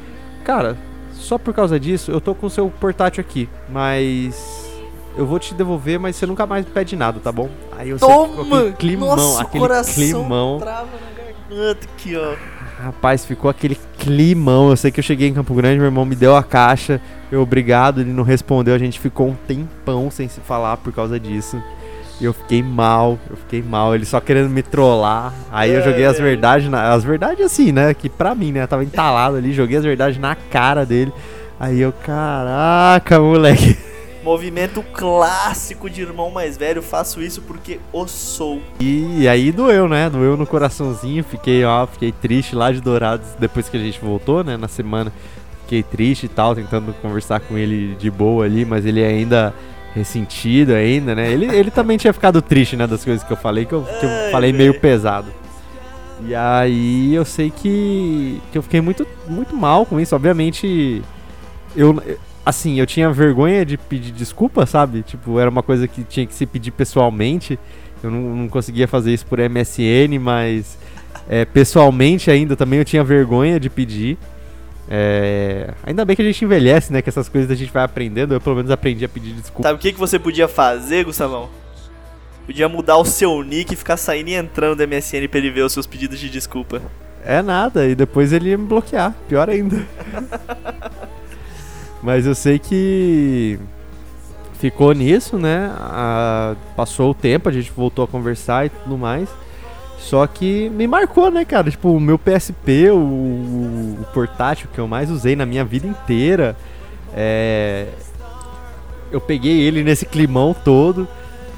cara, 0.43 0.78
só 1.14 1.38
por 1.38 1.53
causa 1.53 1.80
disso, 1.80 2.12
eu 2.12 2.20
tô 2.20 2.34
com 2.34 2.47
o 2.47 2.49
seu 2.49 2.70
portátil 2.70 3.22
aqui, 3.22 3.47
mas 3.70 4.70
eu 5.16 5.26
vou 5.26 5.39
te 5.39 5.53
devolver, 5.53 5.99
mas 5.99 6.16
você 6.16 6.26
nunca 6.26 6.45
mais 6.45 6.66
pede 6.66 6.95
nada, 6.95 7.20
tá 7.20 7.32
bom? 7.32 7.49
Aí 7.78 7.89
eu 7.89 7.99
Toma! 7.99 8.59
aquele 8.59 8.72
climão, 8.74 9.16
Nossa, 9.16 9.41
aquele 9.43 9.66
climão. 9.93 10.59
Trava 10.59 10.88
na 10.88 11.55
garganta 11.55 11.86
aqui, 11.86 12.16
ó. 12.16 12.36
Rapaz, 12.82 13.24
ficou 13.26 13.50
aquele 13.50 13.78
climão. 14.00 14.72
Eu 14.72 14.78
sei 14.78 14.92
que 14.92 15.00
eu 15.00 15.04
cheguei 15.04 15.28
em 15.28 15.34
Campo 15.34 15.54
Grande, 15.54 15.78
meu 15.78 15.86
irmão 15.86 16.04
me 16.04 16.16
deu 16.16 16.36
a 16.36 16.42
caixa. 16.42 17.00
Eu, 17.32 17.42
obrigado, 17.42 18.02
ele 18.02 18.12
não 18.12 18.24
respondeu. 18.24 18.74
A 18.74 18.80
gente 18.80 19.00
ficou 19.00 19.30
um 19.30 19.36
tempão 19.48 20.10
sem 20.10 20.28
se 20.28 20.40
falar 20.40 20.78
por 20.78 20.92
causa 20.92 21.20
disso. 21.20 21.62
E 22.20 22.26
eu 22.26 22.34
fiquei 22.34 22.64
mal, 22.64 23.20
eu 23.30 23.38
fiquei 23.38 23.62
mal. 23.62 23.94
Ele 23.94 24.06
só 24.06 24.20
querendo 24.20 24.50
me 24.50 24.64
trollar. 24.64 25.32
Aí 25.52 25.72
eu 25.72 25.84
joguei 25.84 26.06
as 26.06 26.20
é. 26.20 26.24
verdades, 26.24 26.70
na, 26.70 26.92
as 26.92 27.04
verdades 27.04 27.46
assim, 27.46 27.72
né? 27.72 27.94
Que 27.94 28.10
pra 28.10 28.34
mim, 28.34 28.52
né? 28.52 28.64
Eu 28.64 28.68
tava 28.68 28.84
entalado 28.84 29.38
ali, 29.38 29.54
joguei 29.54 29.78
as 29.78 29.84
verdades 29.84 30.20
na 30.20 30.36
cara 30.36 30.84
dele. 30.84 31.14
Aí 31.60 31.80
eu, 31.80 31.94
caraca, 31.94 33.20
moleque. 33.20 33.78
Movimento 34.24 34.84
clássico 34.93 35.89
de 35.89 36.01
irmão 36.01 36.30
mais 36.30 36.55
velho, 36.55 36.82
faço 36.82 37.22
isso 37.22 37.41
porque 37.41 37.80
o 37.91 38.07
sou. 38.07 38.61
E, 38.80 39.28
aí 39.28 39.51
doeu, 39.51 39.88
né? 39.88 40.09
Doeu 40.09 40.38
no 40.38 40.45
coraçãozinho, 40.45 41.24
fiquei, 41.24 41.65
ó, 41.65 41.88
fiquei 41.88 42.11
triste 42.11 42.55
lá 42.55 42.72
de 42.72 42.82
Dourados 42.82 43.28
depois 43.39 43.67
que 43.67 43.78
a 43.78 43.80
gente 43.80 43.99
voltou, 43.99 44.43
né? 44.43 44.57
Na 44.57 44.67
semana. 44.67 45.11
Fiquei 45.63 45.84
triste 45.84 46.26
e 46.26 46.30
tal, 46.30 46.53
tentando 46.53 46.93
conversar 47.01 47.39
com 47.39 47.57
ele 47.57 47.95
de 47.95 48.11
boa 48.11 48.45
ali, 48.45 48.65
mas 48.65 48.86
ele 48.86 49.03
ainda 49.03 49.53
ressentido 49.95 50.74
ainda, 50.74 51.15
né? 51.15 51.32
Ele, 51.32 51.45
ele 51.45 51.72
também 51.72 51.97
tinha 51.97 52.13
ficado 52.13 52.41
triste, 52.41 52.76
né, 52.76 52.88
das 52.88 53.03
coisas 53.03 53.24
que 53.24 53.32
eu 53.32 53.38
falei, 53.38 53.65
que 53.65 53.74
eu, 53.74 53.84
que 53.84 54.05
eu 54.05 54.32
falei 54.32 54.53
meio 54.53 54.80
pesado. 54.80 55.28
E 56.26 56.36
aí 56.36 57.15
eu 57.15 57.26
sei 57.26 57.49
que, 57.49 58.41
que 58.51 58.57
eu 58.57 58.61
fiquei 58.61 58.80
muito, 58.80 59.07
muito 59.28 59.55
mal 59.55 59.86
com 59.86 59.99
isso. 59.99 60.15
Obviamente, 60.15 61.01
eu, 61.76 62.01
assim, 62.46 62.80
eu 62.80 62.86
tinha 62.86 63.12
vergonha 63.12 63.66
de 63.66 63.78
pedir 63.78 64.12
desculpa, 64.12 64.66
sabe? 64.66 65.04
Tipo, 65.04 65.39
era 65.39 65.50
uma 65.50 65.64
coisa 65.64 65.88
que 65.88 66.04
tinha 66.04 66.26
que 66.26 66.34
se 66.34 66.46
pedir 66.46 66.72
pessoalmente. 66.72 67.58
Eu 68.04 68.10
não, 68.10 68.22
não 68.36 68.48
conseguia 68.50 68.88
fazer 68.88 69.14
isso 69.14 69.26
por 69.26 69.39
MSN, 69.39 70.20
mas 70.20 70.78
é, 71.30 71.46
pessoalmente 71.46 72.32
ainda 72.32 72.56
também 72.56 72.80
eu 72.80 72.86
tinha 72.86 73.04
vergonha 73.04 73.60
de 73.60 73.70
pedir. 73.70 74.18
É, 74.89 75.74
ainda 75.84 76.04
bem 76.04 76.16
que 76.16 76.22
a 76.22 76.26
gente 76.26 76.44
envelhece, 76.44 76.92
né? 76.92 77.02
Que 77.02 77.10
essas 77.10 77.30
coisas 77.30 77.50
a 77.50 77.56
gente 77.56 77.72
vai 77.72 77.84
aprendendo. 77.84 78.34
Eu 78.34 78.42
pelo 78.42 78.56
menos 78.56 78.72
aprendi 78.72 79.06
a 79.06 79.10
pedir 79.10 79.34
desculpa. 79.34 79.64
Sabe 79.64 79.80
o 79.80 79.82
que, 79.82 79.94
que 79.94 80.00
você 80.00 80.18
podia 80.18 80.48
fazer, 80.48 81.06
Gustavão? 81.06 81.50
Podia 82.46 82.68
mudar 82.68 82.98
o 82.98 83.06
seu 83.06 83.42
nick 83.44 83.74
e 83.74 83.78
ficar 83.78 83.96
saindo 83.98 84.30
e 84.30 84.34
entrando 84.34 84.76
do 84.76 84.88
MSN 84.88 85.28
pra 85.30 85.39
ele 85.39 85.52
ver 85.52 85.62
os 85.62 85.72
seus 85.72 85.86
pedidos 85.86 86.20
de 86.20 86.30
desculpa. 86.30 86.82
É 87.24 87.42
nada, 87.42 87.88
e 87.88 87.94
depois 87.94 88.34
ele 88.34 88.50
ia 88.50 88.58
me 88.58 88.66
bloquear. 88.66 89.16
Pior 89.30 89.48
ainda. 89.48 89.78
Mas 92.02 92.26
eu 92.26 92.34
sei 92.34 92.58
que 92.58 93.60
ficou 94.60 94.93
nisso, 94.93 95.38
né? 95.38 95.72
A, 95.80 96.56
passou 96.76 97.12
o 97.12 97.14
tempo, 97.14 97.49
a 97.49 97.52
gente 97.52 97.72
voltou 97.72 98.06
a 98.06 98.08
conversar 98.08 98.66
e 98.66 98.70
tudo 98.70 98.97
mais. 98.97 99.30
Só 99.97 100.26
que 100.26 100.70
me 100.70 100.88
marcou, 100.88 101.30
né, 101.30 101.45
cara? 101.45 101.70
Tipo, 101.70 101.91
o 101.91 101.99
meu 101.99 102.18
PSP, 102.18 102.89
o, 102.89 102.97
o 102.97 104.06
portátil 104.14 104.68
que 104.74 104.80
eu 104.80 104.88
mais 104.88 105.12
usei 105.12 105.36
na 105.36 105.45
minha 105.45 105.64
vida 105.64 105.88
inteira. 105.88 106.56
É... 107.14 107.88
Eu 109.12 109.22
peguei 109.22 109.62
ele 109.62 109.84
nesse 109.84 110.06
climão 110.06 110.56
todo. 110.56 111.08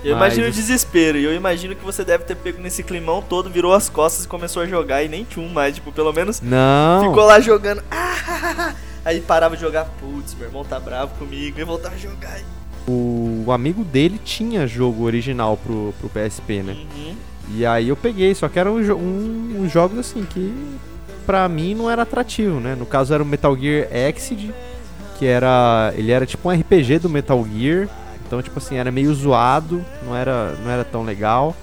Eu 0.04 0.18
mas... 0.18 0.34
imagino 0.34 0.47
o 0.47 0.51
desespero, 0.51 1.18
e 1.18 1.24
eu 1.24 1.34
imagino 1.34 1.76
que 1.76 1.84
você 1.84 2.04
deve 2.04 2.26
ter 2.26 2.36
pego 2.36 2.62
nesse 2.62 2.84
climão 2.84 3.22
todo, 3.22 3.49
virou 3.49 3.74
as 3.74 3.89
costas 3.89 4.26
e 4.26 4.28
começou 4.28 4.62
a 4.62 4.66
jogar 4.66 5.04
e 5.04 5.08
nem 5.08 5.24
tinha 5.24 5.45
um 5.45 5.49
mais, 5.49 5.76
tipo, 5.76 5.91
pelo 5.91 6.12
menos 6.12 6.41
Não. 6.41 7.08
ficou 7.08 7.26
lá 7.26 7.39
jogando. 7.39 7.82
Ah, 7.89 8.74
Aí 9.06 9.20
parava 9.20 9.56
de 9.56 9.62
jogar, 9.62 9.86
putz, 9.99 10.34
meu 10.36 10.47
irmão 10.47 10.64
tá 10.64 10.80
bravo 10.80 11.14
comigo, 11.16 11.60
e 11.60 11.64
voltava 11.64 11.95
a 11.95 11.97
jogar. 11.97 12.39
O, 12.88 13.45
amigo 13.51 13.84
dele 13.84 14.20
tinha 14.24 14.66
jogo 14.68 15.04
original 15.04 15.58
pro, 15.58 15.93
pro 15.99 16.10
PSP, 16.10 16.64
né? 16.64 16.74
Uhum. 16.74 17.16
E 17.56 17.66
aí 17.66 17.89
eu 17.89 17.95
peguei, 17.95 18.34
só 18.34 18.47
que 18.47 18.58
eram 18.58 18.76
um, 18.76 18.93
um, 18.93 19.62
um 19.62 19.70
jogos 19.70 19.99
assim 19.99 20.24
que 20.24 20.54
pra 21.26 21.47
mim 21.49 21.76
não 21.76 21.89
era 21.89 22.04
atrativo, 22.04 22.60
né? 22.60 22.76
No 22.76 22.86
caso 22.86 23.14
era 23.14 23.22
o 23.22 23.26
Metal 23.26 23.56
Gear 23.58 23.88
Exit, 23.91 24.54
que 25.18 25.26
era. 25.26 25.93
Ele 25.95 26.12
era 26.12 26.26
tipo 26.26 26.49
um 26.49 26.51
RPG 26.51 26.99
do 26.99 27.10
Metal 27.10 27.45
Gear. 27.45 27.89
Então, 28.26 28.42
tipo 28.42 28.58
assim, 28.58 28.76
era 28.78 28.92
meio 28.92 29.14
zoado, 29.14 29.84
não 30.06 30.16
era, 30.16 30.56
não 30.64 30.72
era 30.72 30.84
tão 30.84 31.04
legal. 31.04 31.56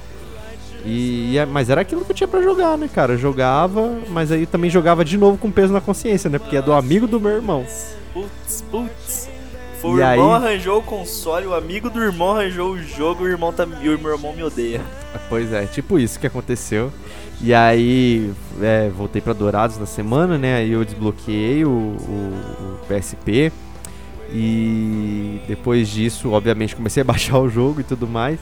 E, 0.85 1.37
é, 1.37 1.45
mas 1.45 1.69
era 1.69 1.81
aquilo 1.83 2.05
que 2.05 2.13
eu 2.13 2.17
tinha 2.17 2.29
para 2.29 2.41
jogar, 2.43 2.79
né, 2.79 2.89
cara? 2.93 3.13
Eu 3.15 3.19
jogava, 3.19 3.99
mas 4.09 4.33
aí 4.33 4.47
também 4.47 4.71
jogava 4.71 5.05
de 5.05 5.19
novo 5.19 5.37
com 5.37 5.51
peso 5.51 5.73
na 5.73 5.81
consciência, 5.81 6.31
né? 6.31 6.39
Porque 6.39 6.57
é 6.57 6.63
do 6.63 6.73
amigo 6.73 7.07
do 7.07 7.21
meu 7.21 7.33
irmão. 7.33 7.67
Putz, 8.15 8.65
putz. 8.71 9.29
Foi 9.81 9.91
o 9.93 9.99
E 9.99 10.03
irmão 10.03 10.35
aí? 10.35 10.45
arranjou 10.45 10.79
o 10.79 10.83
console, 10.83 11.47
o 11.47 11.55
amigo 11.55 11.89
do 11.91 12.03
irmão 12.03 12.33
arranjou 12.33 12.73
o 12.73 12.79
jogo, 12.83 13.25
o 13.25 13.29
irmão 13.29 13.53
tá, 13.53 13.67
e 13.83 13.89
o 13.89 13.99
meu 13.99 14.13
irmão 14.13 14.33
me 14.35 14.43
odeia. 14.43 14.81
Pois 15.29 15.53
é, 15.53 15.67
tipo 15.67 15.99
isso 15.99 16.21
que 16.21 16.27
aconteceu. 16.27 16.93
E 17.43 17.53
aí, 17.53 18.31
é, 18.63 18.89
voltei 18.91 19.21
pra 19.21 19.33
Dourados 19.33 19.77
na 19.77 19.87
semana, 19.87 20.39
né? 20.39 20.57
Aí 20.59 20.71
eu 20.71 20.85
desbloqueei 20.85 21.65
o, 21.65 21.69
o- 21.69 22.79
o 22.83 22.87
PSP. 22.87 23.51
E 24.33 25.41
depois 25.49 25.89
disso, 25.89 26.31
obviamente, 26.33 26.75
comecei 26.77 27.01
a 27.03 27.05
baixar 27.07 27.39
o 27.39 27.49
jogo 27.49 27.81
e 27.81 27.85
tudo 27.85 28.07
mais. 28.07 28.39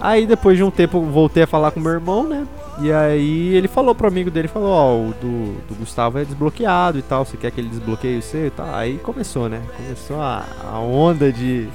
Aí 0.00 0.26
depois 0.26 0.56
de 0.56 0.62
um 0.62 0.70
tempo 0.70 1.00
voltei 1.00 1.42
a 1.42 1.46
falar 1.46 1.72
com 1.72 1.80
meu 1.80 1.90
irmão, 1.92 2.22
né? 2.28 2.46
E 2.80 2.92
aí 2.92 3.52
ele 3.56 3.66
falou 3.66 3.92
pro 3.96 4.06
amigo 4.06 4.30
dele, 4.30 4.46
falou, 4.46 4.70
ó, 4.70 4.94
o 4.96 5.12
do, 5.20 5.54
do 5.68 5.74
Gustavo 5.76 6.18
é 6.20 6.24
desbloqueado 6.24 6.96
e 6.96 7.02
tal, 7.02 7.24
você 7.24 7.36
quer 7.36 7.50
que 7.50 7.60
ele 7.60 7.68
desbloqueie 7.68 8.18
o 8.18 8.22
seu 8.22 8.46
e 8.46 8.50
tal? 8.50 8.72
Aí 8.72 8.98
começou, 8.98 9.48
né? 9.48 9.60
Começou 9.76 10.20
a, 10.22 10.44
a 10.72 10.78
onda 10.78 11.32
de, 11.32 11.66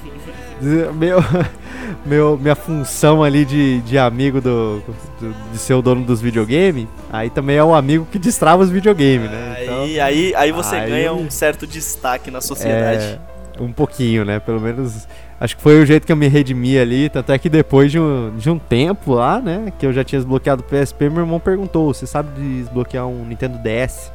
de- 0.62 0.94
meu, 0.96 1.18
meu, 2.06 2.38
minha 2.38 2.56
função 2.56 3.22
ali 3.22 3.44
de, 3.44 3.82
de 3.82 3.98
amigo 3.98 4.40
do, 4.40 4.82
do- 5.20 5.36
de 5.52 5.58
ser 5.58 5.74
o 5.74 5.82
dono 5.82 6.06
dos 6.06 6.22
videogames, 6.22 6.88
aí 7.12 7.30
também 7.30 7.58
é 7.58 7.64
o 7.64 7.76
amigo 7.76 8.08
que 8.10 8.18
destrava 8.18 8.64
os 8.64 8.70
videogames, 8.70 9.30
né? 9.30 9.58
Então, 9.64 9.82
aí, 9.84 10.00
aí, 10.00 10.34
aí 10.36 10.52
você 10.54 10.78
aí- 10.78 10.90
ganha 10.90 11.14
um 11.14 11.30
certo 11.30 11.68
destaque 11.68 12.32
na 12.32 12.40
sociedade. 12.40 13.04
é, 13.04 13.20
um 13.60 13.72
pouquinho, 13.72 14.26
né? 14.26 14.40
Pelo 14.40 14.60
menos 14.60 15.08
acho 15.40 15.56
que 15.56 15.62
foi 15.62 15.82
o 15.82 15.86
jeito 15.86 16.06
que 16.06 16.12
eu 16.12 16.16
me 16.16 16.28
redimi 16.28 16.78
ali. 16.78 17.10
Tanto 17.10 17.32
é 17.32 17.38
que 17.38 17.50
depois 17.50 17.92
de 17.92 18.00
um, 18.00 18.36
de 18.38 18.50
um 18.50 18.58
tempo 18.58 19.14
lá, 19.14 19.40
né? 19.40 19.72
Que 19.78 19.86
eu 19.86 19.94
já 19.94 20.04
tinha 20.04 20.20
desbloqueado 20.20 20.62
o 20.62 20.66
PSP, 20.66 21.10
meu 21.10 21.22
irmão 21.24 21.40
perguntou: 21.40 21.94
Você 21.94 22.06
sabe 22.08 22.30
desbloquear 22.40 23.06
um 23.08 23.26
Nintendo 23.26 23.58
DS? 23.60 24.12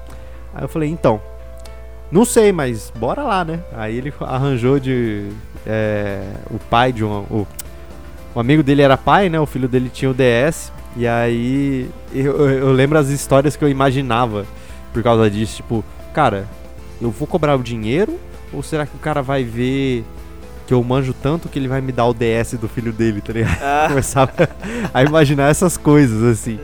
Aí 0.55 0.65
eu 0.65 0.69
falei: 0.69 0.89
Então, 0.89 1.21
não 2.11 2.25
sei, 2.25 2.53
mas 2.53 2.93
bora 2.97 3.23
lá, 3.23 3.45
né? 3.45 3.61
Aí 3.77 3.97
ele 3.97 4.13
arranjou 4.21 4.79
de. 4.81 5.29
é, 5.67 6.23
o 6.51 6.59
pai 6.59 6.93
de 6.93 7.05
um. 7.05 7.11
O, 7.31 7.47
o 8.35 8.41
amigo 8.41 8.63
dele 8.63 8.83
era 8.83 8.97
pai, 8.97 9.29
né? 9.29 9.39
O 9.39 9.47
filho 9.47 9.69
dele 9.69 9.91
tinha 9.93 10.11
o 10.11 10.15
DS. 10.15 10.73
E 10.97 11.07
aí 11.07 11.89
eu- 12.13 12.49
eu 12.51 12.73
lembro 12.73 12.99
as 12.99 13.09
histórias 13.09 13.55
que 13.55 13.63
eu 13.65 13.69
imaginava 13.69 14.45
por 14.93 15.03
causa 15.03 15.31
disso. 15.31 15.57
Tipo, 15.57 15.85
cara, 16.13 16.47
eu 17.01 17.11
vou 17.11 17.29
cobrar 17.29 17.55
o 17.57 17.63
dinheiro? 17.63 18.19
Ou 18.53 18.63
será 18.63 18.87
que 18.87 18.97
o 18.97 18.99
cara 18.99 19.23
vai 19.23 19.45
ver 19.45 20.05
que 20.67 20.75
eu 20.75 20.83
manjo 20.83 21.15
tanto 21.15 21.49
que 21.49 21.59
ele 21.59 21.69
vai 21.69 21.81
me 21.81 21.93
dar 21.93 22.07
o 22.07 22.15
DS 22.15 22.55
do 22.61 22.69
filho 22.69 22.93
dele, 22.93 23.21
tá 23.21 23.33
ligado? 23.33 23.59
Ah, 23.63 23.87
Começava 23.89 24.33
a 24.93 25.03
imaginar 25.03 25.51
essas 25.51 25.77
coisas, 25.77 26.23
assim. 26.23 26.59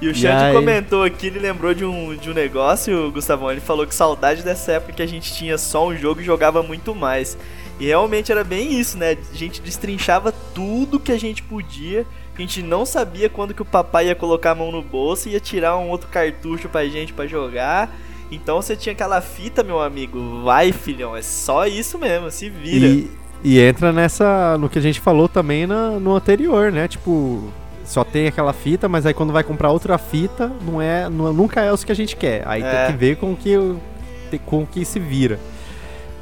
e 0.00 0.08
o 0.08 0.14
Xande 0.14 0.44
aí? 0.44 0.54
comentou 0.54 1.04
aqui, 1.04 1.28
ele 1.28 1.38
lembrou 1.38 1.72
de 1.72 1.84
um, 1.84 2.16
de 2.16 2.30
um 2.30 2.34
negócio, 2.34 3.10
Gustavão. 3.12 3.50
Ele 3.50 3.60
falou 3.60 3.86
que 3.86 3.94
saudade 3.94 4.42
dessa 4.42 4.72
época 4.72 4.94
que 4.94 5.02
a 5.02 5.06
gente 5.06 5.32
tinha 5.32 5.56
só 5.58 5.86
um 5.86 5.96
jogo 5.96 6.20
e 6.20 6.24
jogava 6.24 6.62
muito 6.62 6.94
mais. 6.94 7.36
E 7.78 7.86
realmente 7.86 8.30
era 8.30 8.44
bem 8.44 8.78
isso, 8.78 8.98
né? 8.98 9.16
A 9.32 9.36
gente 9.36 9.62
destrinchava 9.62 10.32
tudo 10.54 11.00
que 11.00 11.12
a 11.12 11.18
gente 11.18 11.42
podia. 11.42 12.04
A 12.36 12.40
gente 12.40 12.62
não 12.62 12.84
sabia 12.84 13.28
quando 13.28 13.54
que 13.54 13.62
o 13.62 13.64
papai 13.66 14.08
ia 14.08 14.14
colocar 14.14 14.50
a 14.52 14.54
mão 14.54 14.72
no 14.72 14.82
bolso 14.82 15.28
e 15.28 15.32
ia 15.32 15.40
tirar 15.40 15.76
um 15.76 15.88
outro 15.88 16.08
cartucho 16.08 16.68
pra 16.68 16.86
gente 16.86 17.12
pra 17.12 17.26
jogar. 17.26 17.90
Então 18.30 18.62
você 18.62 18.76
tinha 18.76 18.92
aquela 18.92 19.20
fita, 19.20 19.62
meu 19.62 19.80
amigo. 19.80 20.42
Vai, 20.44 20.72
filhão, 20.72 21.16
é 21.16 21.22
só 21.22 21.66
isso 21.66 21.98
mesmo, 21.98 22.30
se 22.30 22.48
vira. 22.48 22.86
E, 22.86 23.10
e 23.42 23.58
entra 23.60 23.92
nessa. 23.92 24.56
no 24.58 24.68
que 24.68 24.78
a 24.78 24.82
gente 24.82 25.00
falou 25.00 25.28
também 25.28 25.66
na- 25.66 25.90
no 25.98 26.14
anterior, 26.14 26.70
né? 26.70 26.86
Tipo, 26.86 27.42
só 27.84 28.04
tem 28.04 28.28
aquela 28.28 28.52
fita, 28.52 28.88
mas 28.88 29.04
aí 29.04 29.12
quando 29.12 29.32
vai 29.32 29.42
comprar 29.42 29.70
outra 29.72 29.98
fita, 29.98 30.50
não 30.64 30.80
é, 30.80 31.08
nu- 31.08 31.32
nunca 31.32 31.60
é 31.60 31.72
os 31.72 31.82
que 31.82 31.90
a 31.90 31.96
gente 31.96 32.14
quer. 32.16 32.42
Aí 32.46 32.62
É. 32.62 32.84
tem 32.86 32.92
que 32.92 32.98
ver 32.98 33.16
com 33.16 33.32
o 33.32 33.36
que, 33.36 33.56
com 34.46 34.64
que 34.64 34.84
se 34.84 35.00
vira. 35.00 35.38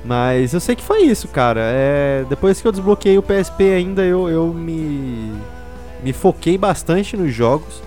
Mas 0.04 0.54
eu 0.54 0.60
sei 0.60 0.74
que 0.76 0.82
foi 0.82 1.02
isso, 1.02 1.28
cara. 1.28 1.60
É, 1.62 2.24
depois 2.28 2.60
que 2.60 2.66
eu 2.66 2.72
desbloqueei 2.72 3.18
o 3.18 3.22
PSP 3.22 3.64
ainda, 3.64 4.02
eu, 4.04 4.28
eu 4.30 4.46
me, 4.54 5.32
me 6.02 6.12
foquei 6.14 6.56
bastante 6.56 7.16
nos 7.16 7.34
jogos. 7.34 7.82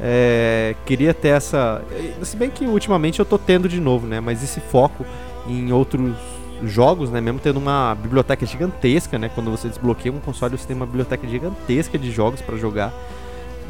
É, 0.00 0.74
queria 0.84 1.14
ter 1.14 1.28
essa. 1.28 1.82
Se 2.22 2.36
bem 2.36 2.50
que 2.50 2.66
ultimamente 2.66 3.18
eu 3.18 3.24
tô 3.24 3.38
tendo 3.38 3.68
de 3.68 3.80
novo, 3.80 4.06
né? 4.06 4.20
Mas 4.20 4.42
esse 4.42 4.60
foco 4.60 5.04
em 5.46 5.72
outros 5.72 6.14
jogos, 6.62 7.10
né? 7.10 7.20
Mesmo 7.20 7.40
tendo 7.40 7.58
uma 7.58 7.94
biblioteca 7.94 8.44
gigantesca, 8.44 9.18
né? 9.18 9.30
Quando 9.34 9.50
você 9.50 9.68
desbloqueia 9.68 10.14
um 10.14 10.20
console, 10.20 10.56
você 10.56 10.66
tem 10.66 10.76
uma 10.76 10.86
biblioteca 10.86 11.26
gigantesca 11.26 11.98
de 11.98 12.10
jogos 12.10 12.40
pra 12.40 12.56
jogar. 12.56 12.92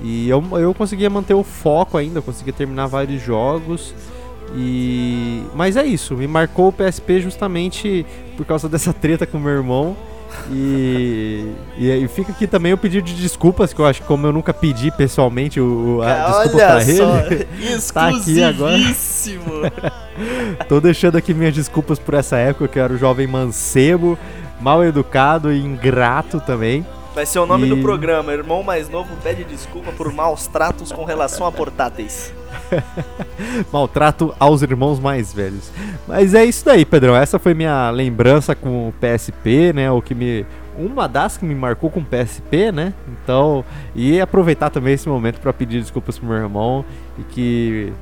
E 0.02 0.28
eu, 0.28 0.42
eu 0.58 0.74
conseguia 0.74 1.08
manter 1.08 1.34
o 1.34 1.42
foco 1.42 1.96
ainda, 1.96 2.18
eu 2.18 2.22
conseguia 2.22 2.52
terminar 2.52 2.86
vários 2.86 3.22
jogos. 3.22 3.94
E 4.54 5.42
mas 5.54 5.76
é 5.76 5.84
isso, 5.84 6.14
me 6.14 6.26
marcou 6.26 6.68
o 6.68 6.72
PSP 6.72 7.20
justamente 7.20 8.06
por 8.36 8.46
causa 8.46 8.68
dessa 8.70 8.92
treta 8.92 9.26
com 9.26 9.38
meu 9.38 9.52
irmão. 9.52 9.96
E, 10.51 11.53
e, 11.76 11.91
aí 11.91 12.07
fica 12.09 12.30
aqui 12.30 12.47
também 12.47 12.72
o 12.72 12.78
pedido 12.78 13.05
de 13.05 13.14
desculpas, 13.14 13.72
que 13.72 13.80
eu 13.80 13.87
acho 13.87 14.03
que 14.03 14.07
como 14.07 14.26
eu 14.26 14.32
nunca 14.32 14.55
pedi 14.55 14.91
pessoalmente 14.91 15.61
o, 15.61 16.01
a 16.03 16.07
Cara, 16.07 16.24
desculpa 16.24 16.57
olha 16.57 16.66
pra 16.66 16.80
só, 16.80 17.18
ele, 17.18 17.49
Tá 17.93 18.09
aqui 18.09 18.43
agora. 18.43 18.78
tô 20.68 20.80
deixando 20.80 21.16
aqui 21.16 21.34
minhas 21.34 21.55
desculpas 21.55 21.99
por 21.99 22.14
essa 22.14 22.37
época, 22.37 22.68
que 22.68 22.78
eu 22.78 22.84
era 22.84 22.93
o 22.93 22.99
jovem 22.99 23.26
mancebo, 23.26 24.18
mal 24.61 24.84
educado 24.84 25.53
e 25.53 25.59
ingrato 25.59 26.41
também. 26.41 26.87
Vai 27.16 27.24
ser 27.24 27.38
o 27.38 27.46
nome 27.46 27.66
E- 27.66 27.70
do 27.70 27.78
programa. 27.78 28.30
Irmão 28.30 28.62
mais 28.62 28.90
novo 28.90 29.16
pede 29.22 29.42
desculpa 29.42 29.90
por 29.90 30.12
maus 30.12 30.46
tratos 30.46 30.92
com 30.92 31.02
relação 31.02 31.46
a 31.46 31.50
portáteis. 31.50 32.30
Maltrato 33.72 34.34
aos 34.38 34.60
irmãos 34.60 35.00
mais 35.00 35.32
velhos. 35.32 35.70
Mas 36.06 36.34
é 36.34 36.44
isso 36.44 36.62
daí, 36.62 36.84
Pedrão. 36.84 37.16
Essa 37.16 37.38
foi 37.38 37.54
minha 37.54 37.88
lembrança 37.90 38.54
com 38.54 38.88
o 38.88 38.92
PSP, 39.00 39.72
né? 39.72 39.90
O 39.90 40.02
que 40.02 40.14
me. 40.14 40.44
Uma 40.78 41.08
das 41.08 41.38
que 41.38 41.44
me 41.46 41.54
marcou 41.54 41.88
com 41.90 42.00
o 42.00 42.04
PSP, 42.04 42.70
né? 42.70 42.92
Então. 43.08 43.64
E 43.94 44.20
aproveitar 44.20 44.68
também 44.68 44.92
esse 44.92 45.08
momento 45.08 45.40
pra 45.40 45.54
pedir 45.54 45.80
desculpas 45.80 46.18
pro 46.18 46.28
meu 46.28 46.36
irmão. 46.36 46.84
E 47.18 47.22
que. 47.22 47.92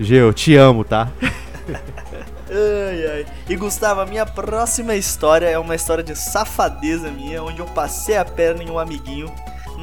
Gê, 0.00 0.16
eu 0.16 0.32
te 0.32 0.56
amo, 0.56 0.82
tá? 0.82 1.08
Ai, 2.54 3.06
ai. 3.06 3.26
E 3.48 3.56
Gustavo, 3.56 4.00
a 4.00 4.06
minha 4.06 4.26
próxima 4.26 4.94
história 4.94 5.46
é 5.48 5.58
uma 5.58 5.74
história 5.74 6.04
de 6.04 6.14
safadeza 6.14 7.10
minha, 7.10 7.42
onde 7.42 7.60
eu 7.60 7.66
passei 7.66 8.16
a 8.16 8.24
perna 8.24 8.62
em 8.62 8.70
um 8.70 8.78
amiguinho 8.78 9.32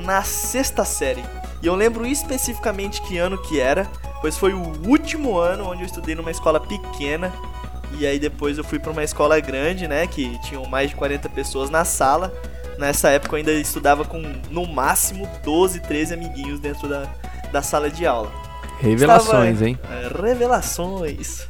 na 0.05 0.21
sexta 0.23 0.85
série. 0.85 1.23
E 1.61 1.67
eu 1.67 1.75
lembro 1.75 2.05
especificamente 2.05 3.01
que 3.01 3.17
ano 3.17 3.37
que 3.37 3.59
era, 3.59 3.85
pois 4.21 4.37
foi 4.37 4.53
o 4.53 4.61
último 4.87 5.37
ano 5.37 5.69
onde 5.69 5.81
eu 5.81 5.85
estudei 5.87 6.15
numa 6.15 6.31
escola 6.31 6.59
pequena. 6.59 7.33
E 7.97 8.05
aí 8.05 8.19
depois 8.19 8.57
eu 8.57 8.63
fui 8.63 8.77
pra 8.77 8.91
uma 8.91 9.03
escola 9.03 9.39
grande, 9.39 9.87
né, 9.87 10.05
que 10.05 10.37
tinham 10.43 10.63
mais 10.67 10.91
de 10.91 10.95
40 10.95 11.27
pessoas 11.29 11.69
na 11.71 11.83
sala. 11.83 12.31
Nessa 12.77 13.09
época 13.09 13.33
eu 13.35 13.39
ainda 13.39 13.51
estudava 13.51 14.05
com 14.05 14.21
no 14.51 14.65
máximo 14.67 15.27
12, 15.43 15.79
13 15.81 16.13
amiguinhos 16.13 16.59
dentro 16.59 16.87
da, 16.87 17.07
da 17.51 17.61
sala 17.61 17.89
de 17.89 18.05
aula. 18.05 18.31
Revelações, 18.79 19.55
Estava- 19.61 19.67
hein? 19.67 19.79
É, 19.91 20.21
revelações. 20.21 21.45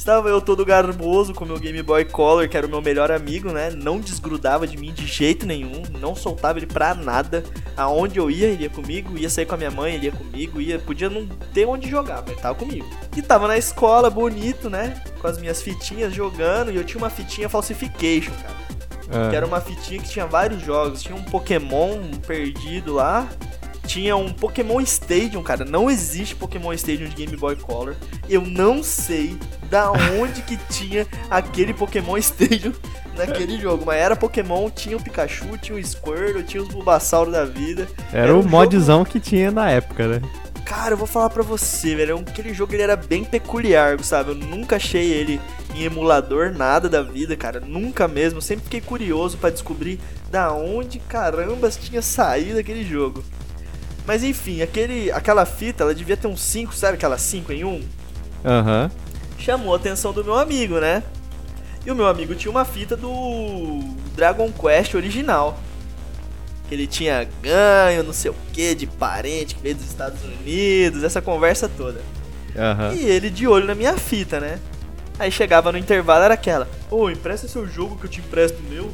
Estava 0.00 0.30
eu 0.30 0.40
todo 0.40 0.64
garboso 0.64 1.34
com 1.34 1.44
meu 1.44 1.58
Game 1.58 1.82
Boy 1.82 2.06
Color, 2.06 2.48
que 2.48 2.56
era 2.56 2.66
o 2.66 2.70
meu 2.70 2.80
melhor 2.80 3.12
amigo, 3.12 3.52
né? 3.52 3.68
Não 3.68 4.00
desgrudava 4.00 4.66
de 4.66 4.78
mim 4.78 4.94
de 4.94 5.06
jeito 5.06 5.44
nenhum, 5.44 5.82
não 6.00 6.16
soltava 6.16 6.58
ele 6.58 6.66
pra 6.66 6.94
nada. 6.94 7.44
Aonde 7.76 8.18
eu 8.18 8.30
ia, 8.30 8.46
ele 8.46 8.62
ia 8.62 8.70
comigo, 8.70 9.18
ia 9.18 9.28
sair 9.28 9.44
com 9.44 9.56
a 9.56 9.58
minha 9.58 9.70
mãe, 9.70 9.96
ele 9.96 10.06
ia 10.06 10.12
comigo, 10.12 10.58
ia, 10.58 10.78
podia 10.78 11.10
não 11.10 11.26
ter 11.52 11.66
onde 11.66 11.86
jogar, 11.90 12.24
mas 12.26 12.40
tava 12.40 12.54
comigo. 12.54 12.88
E 13.14 13.20
tava 13.20 13.46
na 13.46 13.58
escola, 13.58 14.08
bonito, 14.08 14.70
né? 14.70 15.02
Com 15.20 15.26
as 15.26 15.38
minhas 15.38 15.60
fitinhas 15.60 16.14
jogando, 16.14 16.70
e 16.70 16.76
eu 16.76 16.84
tinha 16.84 16.96
uma 16.96 17.10
fitinha 17.10 17.46
Falsification, 17.46 18.32
cara. 18.32 18.56
Ah, 19.12 19.28
Que 19.28 19.36
era 19.36 19.44
uma 19.44 19.60
fitinha 19.60 20.00
que 20.00 20.08
tinha 20.08 20.24
vários 20.24 20.62
jogos. 20.62 21.02
Tinha 21.02 21.14
um 21.14 21.24
Pokémon 21.24 21.98
perdido 22.26 22.94
lá. 22.94 23.28
Tinha 23.90 24.16
um 24.16 24.32
Pokémon 24.32 24.80
Stadium, 24.82 25.42
cara. 25.42 25.64
Não 25.64 25.90
existe 25.90 26.36
Pokémon 26.36 26.72
Stadium 26.74 27.08
de 27.08 27.16
Game 27.16 27.36
Boy 27.36 27.56
Color. 27.56 27.96
Eu 28.28 28.42
não 28.42 28.84
sei 28.84 29.36
da 29.68 29.90
onde 29.90 30.42
que 30.42 30.56
tinha 30.72 31.08
aquele 31.28 31.74
Pokémon 31.74 32.16
Stadium 32.18 32.72
naquele 33.18 33.58
jogo. 33.58 33.82
Mas 33.84 33.96
era 33.96 34.14
Pokémon, 34.14 34.70
tinha 34.70 34.96
o 34.96 35.02
Pikachu, 35.02 35.58
tinha 35.58 35.76
o 35.76 35.84
Squirtle, 35.84 36.44
tinha 36.44 36.62
os 36.62 36.68
Bulbasauro 36.68 37.32
da 37.32 37.44
vida. 37.44 37.88
Era 38.12 38.28
era 38.28 38.36
o 38.36 38.38
um 38.38 38.48
modzão 38.48 39.04
que 39.04 39.18
tinha 39.18 39.50
na 39.50 39.68
época, 39.68 40.06
né? 40.06 40.22
Cara, 40.64 40.92
eu 40.92 40.96
vou 40.96 41.08
falar 41.08 41.30
pra 41.30 41.42
você, 41.42 41.96
velho. 41.96 42.18
Aquele 42.18 42.54
jogo 42.54 42.72
ele 42.72 42.84
era 42.84 42.94
bem 42.94 43.24
peculiar, 43.24 43.98
sabe? 44.04 44.30
Eu 44.30 44.36
nunca 44.36 44.76
achei 44.76 45.10
ele 45.10 45.40
em 45.74 45.82
emulador, 45.82 46.52
nada 46.56 46.88
da 46.88 47.02
vida, 47.02 47.36
cara. 47.36 47.58
Nunca 47.58 48.06
mesmo. 48.06 48.40
Sempre 48.40 48.66
fiquei 48.66 48.80
curioso 48.80 49.36
pra 49.36 49.50
descobrir 49.50 49.98
da 50.30 50.52
onde 50.52 51.00
carambas 51.00 51.76
tinha 51.76 52.00
saído 52.00 52.60
aquele 52.60 52.84
jogo. 52.84 53.24
Mas 54.10 54.24
enfim, 54.24 54.60
aquele, 54.60 55.08
aquela 55.12 55.46
fita, 55.46 55.84
ela 55.84 55.94
devia 55.94 56.16
ter 56.16 56.26
uns 56.26 56.40
5, 56.40 56.74
sabe 56.74 56.94
aquela 56.94 57.16
5 57.16 57.52
em 57.52 57.62
1? 57.62 57.68
Um? 57.68 57.84
Aham. 58.44 58.90
Chamou 59.38 59.72
a 59.72 59.76
atenção 59.76 60.12
do 60.12 60.24
meu 60.24 60.36
amigo, 60.36 60.80
né? 60.80 61.04
E 61.86 61.92
o 61.92 61.94
meu 61.94 62.08
amigo 62.08 62.34
tinha 62.34 62.50
uma 62.50 62.64
fita 62.64 62.96
do 62.96 63.78
Dragon 64.16 64.50
Quest 64.50 64.94
original. 64.94 65.56
Que 66.68 66.74
ele 66.74 66.88
tinha 66.88 67.22
ganho, 67.40 68.02
não 68.02 68.12
sei 68.12 68.32
o 68.32 68.36
que, 68.52 68.74
de 68.74 68.88
parente 68.88 69.54
que 69.54 69.62
veio 69.62 69.76
dos 69.76 69.86
Estados 69.86 70.24
Unidos, 70.24 71.04
essa 71.04 71.22
conversa 71.22 71.68
toda. 71.68 72.00
Aham. 72.56 72.92
E 72.94 73.04
ele 73.04 73.30
de 73.30 73.46
olho 73.46 73.66
na 73.68 73.76
minha 73.76 73.96
fita, 73.96 74.40
né? 74.40 74.58
Aí 75.20 75.30
chegava 75.30 75.70
no 75.70 75.78
intervalo, 75.78 76.24
era 76.24 76.34
aquela: 76.34 76.68
Ô, 76.90 77.08
empresta 77.08 77.46
seu 77.46 77.64
jogo 77.64 77.94
que 77.94 78.06
eu 78.06 78.10
te 78.10 78.18
empresto 78.18 78.58
o 78.58 78.68
meu. 78.68 78.90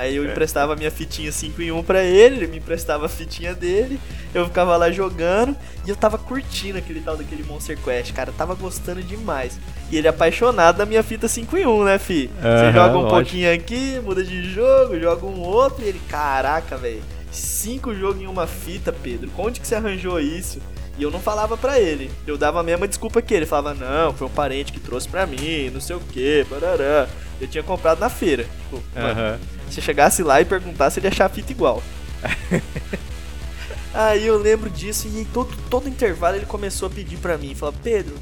Aí 0.00 0.16
eu 0.16 0.24
emprestava 0.24 0.72
a 0.72 0.76
minha 0.76 0.90
fitinha 0.90 1.30
5 1.30 1.60
em 1.60 1.70
1 1.70 1.82
pra 1.82 2.02
ele, 2.02 2.36
ele 2.36 2.46
me 2.46 2.56
emprestava 2.56 3.04
a 3.04 3.08
fitinha 3.08 3.54
dele, 3.54 4.00
eu 4.34 4.46
ficava 4.46 4.74
lá 4.74 4.90
jogando 4.90 5.54
e 5.86 5.90
eu 5.90 5.94
tava 5.94 6.16
curtindo 6.16 6.78
aquele 6.78 7.02
tal 7.02 7.18
daquele 7.18 7.42
Monster 7.42 7.76
Quest, 7.76 8.14
cara, 8.14 8.32
tava 8.32 8.54
gostando 8.54 9.02
demais. 9.02 9.60
E 9.90 9.98
ele 9.98 10.06
é 10.06 10.10
apaixonado 10.10 10.78
da 10.78 10.86
minha 10.86 11.02
fita 11.02 11.28
5 11.28 11.54
em 11.54 11.66
1, 11.66 11.84
né, 11.84 11.98
fi? 11.98 12.30
Você 12.40 12.46
Aham, 12.46 12.72
joga 12.72 12.96
um 12.96 13.02
lógico. 13.02 13.14
pouquinho 13.14 13.52
aqui, 13.52 14.00
muda 14.02 14.24
de 14.24 14.42
jogo, 14.50 14.98
joga 14.98 15.26
um 15.26 15.38
outro 15.40 15.84
e 15.84 15.88
ele, 15.88 16.00
caraca, 16.08 16.78
velho, 16.78 17.02
cinco 17.30 17.94
jogos 17.94 18.22
em 18.22 18.26
uma 18.26 18.46
fita, 18.46 18.90
Pedro, 18.90 19.30
onde 19.36 19.60
que 19.60 19.66
você 19.66 19.74
arranjou 19.74 20.18
isso? 20.18 20.62
E 20.98 21.02
eu 21.02 21.10
não 21.10 21.20
falava 21.20 21.56
pra 21.56 21.78
ele. 21.78 22.10
Eu 22.26 22.36
dava 22.36 22.60
a 22.60 22.62
mesma 22.62 22.86
desculpa 22.86 23.22
que 23.22 23.32
ele. 23.32 23.46
Falava, 23.46 23.72
não, 23.72 24.12
foi 24.12 24.26
um 24.26 24.30
parente 24.30 24.70
que 24.70 24.78
trouxe 24.78 25.08
pra 25.08 25.26
mim, 25.26 25.70
não 25.70 25.80
sei 25.80 25.96
o 25.96 26.00
que, 26.00 26.44
parará. 26.50 27.08
Eu 27.40 27.48
tinha 27.48 27.62
comprado 27.62 28.00
na 28.00 28.10
feira. 28.10 28.44
Tipo, 28.44 28.82
mano, 28.94 29.08
Aham. 29.08 29.38
Se 29.70 29.80
eu 29.80 29.84
chegasse 29.84 30.22
lá 30.22 30.40
e 30.40 30.44
perguntasse, 30.44 30.98
ele 30.98 31.06
ia 31.06 31.10
achar 31.10 31.26
a 31.26 31.28
fita 31.28 31.52
igual. 31.52 31.82
Aí 33.92 34.26
eu 34.26 34.38
lembro 34.38 34.70
disso 34.70 35.08
e 35.08 35.24
todo, 35.26 35.56
todo 35.68 35.88
intervalo 35.88 36.36
ele 36.36 36.46
começou 36.46 36.86
a 36.86 36.90
pedir 36.90 37.18
pra 37.18 37.36
mim. 37.36 37.54
Falou, 37.54 37.74
Pedro, 37.82 38.14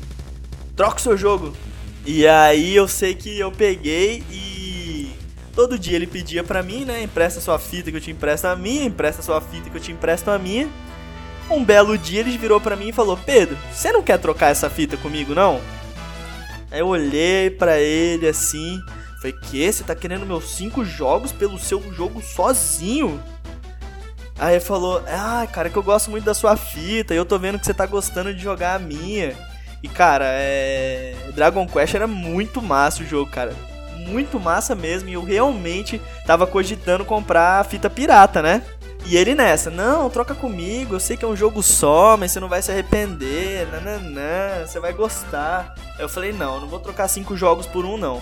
troca 0.75 0.97
o 0.97 1.01
seu 1.01 1.17
jogo. 1.17 1.55
E 2.07 2.27
aí 2.27 2.75
eu 2.75 2.89
sei 2.89 3.15
que 3.15 3.39
eu 3.39 3.53
peguei 3.53 4.23
e 4.31 5.13
todo 5.55 5.79
dia 5.79 5.97
ele 5.97 6.07
pedia 6.07 6.43
pra 6.43 6.63
mim, 6.63 6.87
né? 6.87 7.03
Empresta 7.03 7.39
sua 7.39 7.59
fita 7.59 7.91
que 7.91 7.99
eu 7.99 8.01
te 8.01 8.11
empresto 8.11 8.47
a 8.47 8.57
minha, 8.57 8.85
empresta 8.85 9.21
sua 9.21 9.43
fita 9.43 9.69
que 9.69 9.77
eu 9.77 9.81
te 9.81 9.93
empresto 9.93 10.31
a 10.31 10.39
minha. 10.39 10.69
Um 11.51 11.63
belo 11.63 11.99
dia 11.99 12.21
ele 12.21 12.39
virou 12.39 12.61
pra 12.61 12.77
mim 12.77 12.89
e 12.89 12.93
falou: 12.93 13.17
Pedro, 13.17 13.59
você 13.71 13.93
não 13.93 14.03
quer 14.03 14.19
trocar 14.19 14.51
essa 14.51 14.71
fita 14.71 14.97
comigo 14.97 15.35
não? 15.35 15.61
Aí 16.71 16.81
eu 16.81 16.87
olhei 16.87 17.51
pra 17.51 17.79
ele 17.79 18.27
assim, 18.27 18.81
falei: 19.21 19.33
Que? 19.33 19.73
Você 19.73 19.85
tá 19.85 19.95
querendo 19.95 20.27
meus 20.27 20.51
cinco 20.51 20.85
jogos 20.85 21.33
pelo 21.33 21.59
seu 21.59 21.83
jogo 21.93 22.23
sozinho? 22.23 23.23
Aí 24.39 24.55
ele 24.55 24.65
falou: 24.65 25.03
Ah, 25.09 25.47
cara, 25.53 25.69
é 25.69 25.71
que 25.71 25.77
eu 25.77 25.83
gosto 25.83 26.11
muito 26.11 26.25
da 26.25 26.35
sua 26.35 26.57
fita 26.57 27.15
e 27.15 27.17
eu 27.17 27.25
tô 27.25 27.39
vendo 27.39 27.59
que 27.59 27.67
você 27.67 27.75
tá 27.75 27.87
gostando 27.87 28.33
de 28.33 28.43
jogar 28.43 28.75
a 28.75 28.79
minha. 28.79 29.35
E 29.83 29.89
cara, 29.89 30.27
é. 30.29 31.15
Dragon 31.35 31.67
Quest 31.67 31.95
era 31.95 32.07
muito 32.07 32.61
massa 32.63 33.03
o 33.03 33.07
jogo, 33.07 33.31
cara. 33.31 33.55
Muito 33.97 34.41
massa 34.41 34.75
mesmo. 34.75 35.09
E 35.09 35.15
eu 35.15 35.23
realmente 35.23 36.01
tava 36.25 36.47
cogitando 36.47 37.05
comprar 37.05 37.61
a 37.61 37.65
fita 37.65 37.91
pirata, 37.91 38.41
né? 38.41 38.63
E 39.07 39.17
ele 39.17 39.35
nessa, 39.35 39.71
não, 39.71 40.11
troca 40.11 40.35
comigo, 40.35 40.95
eu 40.95 41.01
sei 41.01 41.17
que 41.17 41.25
é 41.25 41.29
um 41.29 41.37
jogo 41.37 41.63
só, 41.63 42.15
mas 42.17 42.31
você 42.31 42.41
não 42.41 42.49
vai 42.49 42.61
se 42.61 42.71
arrepender, 42.71 43.67
nananã, 43.69 44.67
você 44.67 44.79
vai 44.79 44.93
gostar. 44.93 45.75
Eu 45.99 46.09
falei, 46.11 46.33
não, 46.33 46.61
não 46.61 46.69
vou 46.69 46.79
trocar 46.79 47.09
cinco 47.09 47.35
jogos 47.35 47.65
por 47.65 47.87
um, 47.87 47.97
não. 47.97 48.21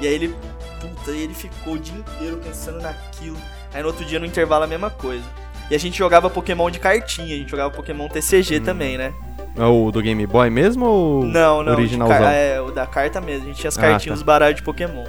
E 0.00 0.06
aí 0.06 0.14
ele, 0.14 0.34
puta, 0.80 1.10
ele 1.10 1.34
ficou 1.34 1.74
o 1.74 1.78
dia 1.78 1.96
inteiro 1.96 2.36
pensando 2.42 2.80
naquilo. 2.80 3.36
Aí 3.72 3.80
no 3.82 3.88
outro 3.88 4.04
dia 4.04 4.18
no 4.18 4.26
intervalo 4.26 4.64
a 4.64 4.66
mesma 4.66 4.90
coisa. 4.90 5.24
E 5.70 5.74
a 5.74 5.78
gente 5.78 5.98
jogava 5.98 6.30
Pokémon 6.30 6.70
de 6.70 6.78
cartinha, 6.78 7.34
a 7.34 7.38
gente 7.38 7.50
jogava 7.50 7.70
Pokémon 7.70 8.08
TCG 8.08 8.60
também, 8.60 8.96
né? 8.96 9.12
É 9.56 9.64
o 9.64 9.90
do 9.90 10.02
Game 10.02 10.24
Boy 10.26 10.50
mesmo 10.50 10.84
ou 10.86 11.24
Não, 11.24 11.62
não, 11.62 11.72
originalzão? 11.72 12.28
é, 12.28 12.60
o 12.60 12.70
da 12.70 12.86
carta 12.86 13.20
mesmo. 13.20 13.44
A 13.44 13.46
gente 13.48 13.56
tinha 13.58 13.68
as 13.68 13.78
Ah, 13.78 13.80
cartinhas, 13.80 14.18
tá. 14.18 14.20
os 14.20 14.22
baralhos 14.22 14.56
de 14.56 14.62
Pokémon. 14.62 15.04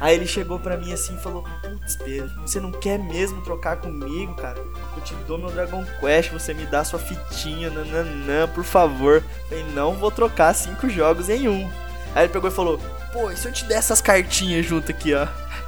Aí 0.00 0.14
ele 0.14 0.28
chegou 0.28 0.60
pra 0.60 0.76
mim 0.76 0.92
assim 0.92 1.16
e 1.16 1.18
falou: 1.20 1.44
Putz, 1.60 1.96
Pedro, 1.96 2.30
você 2.42 2.60
não 2.60 2.70
quer 2.70 2.98
mesmo 3.00 3.42
trocar 3.42 3.76
comigo, 3.78 4.32
cara? 4.36 4.56
Eu 4.96 5.02
te 5.02 5.12
dou 5.26 5.36
meu 5.36 5.50
Dragon 5.50 5.84
Quest, 5.98 6.30
você 6.30 6.54
me 6.54 6.64
dá 6.66 6.84
sua 6.84 7.00
fitinha, 7.00 7.68
nananã, 7.68 8.46
por 8.54 8.62
favor. 8.62 9.16
Eu 9.16 9.48
falei: 9.48 9.64
Não 9.74 9.94
vou 9.94 10.12
trocar 10.12 10.54
cinco 10.54 10.88
jogos 10.88 11.28
em 11.28 11.48
um. 11.48 11.68
Aí 12.14 12.24
ele 12.24 12.32
pegou 12.32 12.48
e 12.48 12.52
falou: 12.52 12.78
Pô, 13.18 13.32
e 13.32 13.36
se 13.36 13.48
eu 13.48 13.52
te 13.52 13.64
der 13.64 13.78
essas 13.78 14.00
cartinhas 14.00 14.64
junto 14.64 14.92
aqui, 14.92 15.12
ó? 15.12 15.26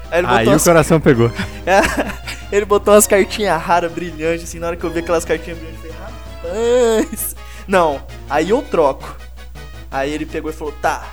Aí 0.09 0.21
ele 0.21 0.27
Aí 0.29 0.45
botou, 0.45 0.61
o 0.61 0.63
coração 0.63 1.01
pegou. 1.03 1.33
ele 2.53 2.65
botou 2.65 2.95
umas 2.95 3.09
cartinhas 3.09 3.61
raras, 3.61 3.91
brilhantes, 3.91 4.45
assim. 4.45 4.61
Na 4.61 4.69
hora 4.69 4.77
que 4.77 4.85
eu 4.85 4.91
vi 4.91 5.01
aquelas 5.01 5.25
cartinhas 5.25 5.59
brilhantes, 5.59 5.85
eu 5.85 5.93
falei: 5.93 7.01
Rapaz. 7.01 7.37
Não, 7.67 8.01
aí 8.29 8.51
eu 8.51 8.63
troco. 8.63 9.17
Aí 9.91 10.13
ele 10.13 10.25
pegou 10.27 10.49
e 10.49 10.55
falou: 10.55 10.73
Tá, 10.81 11.05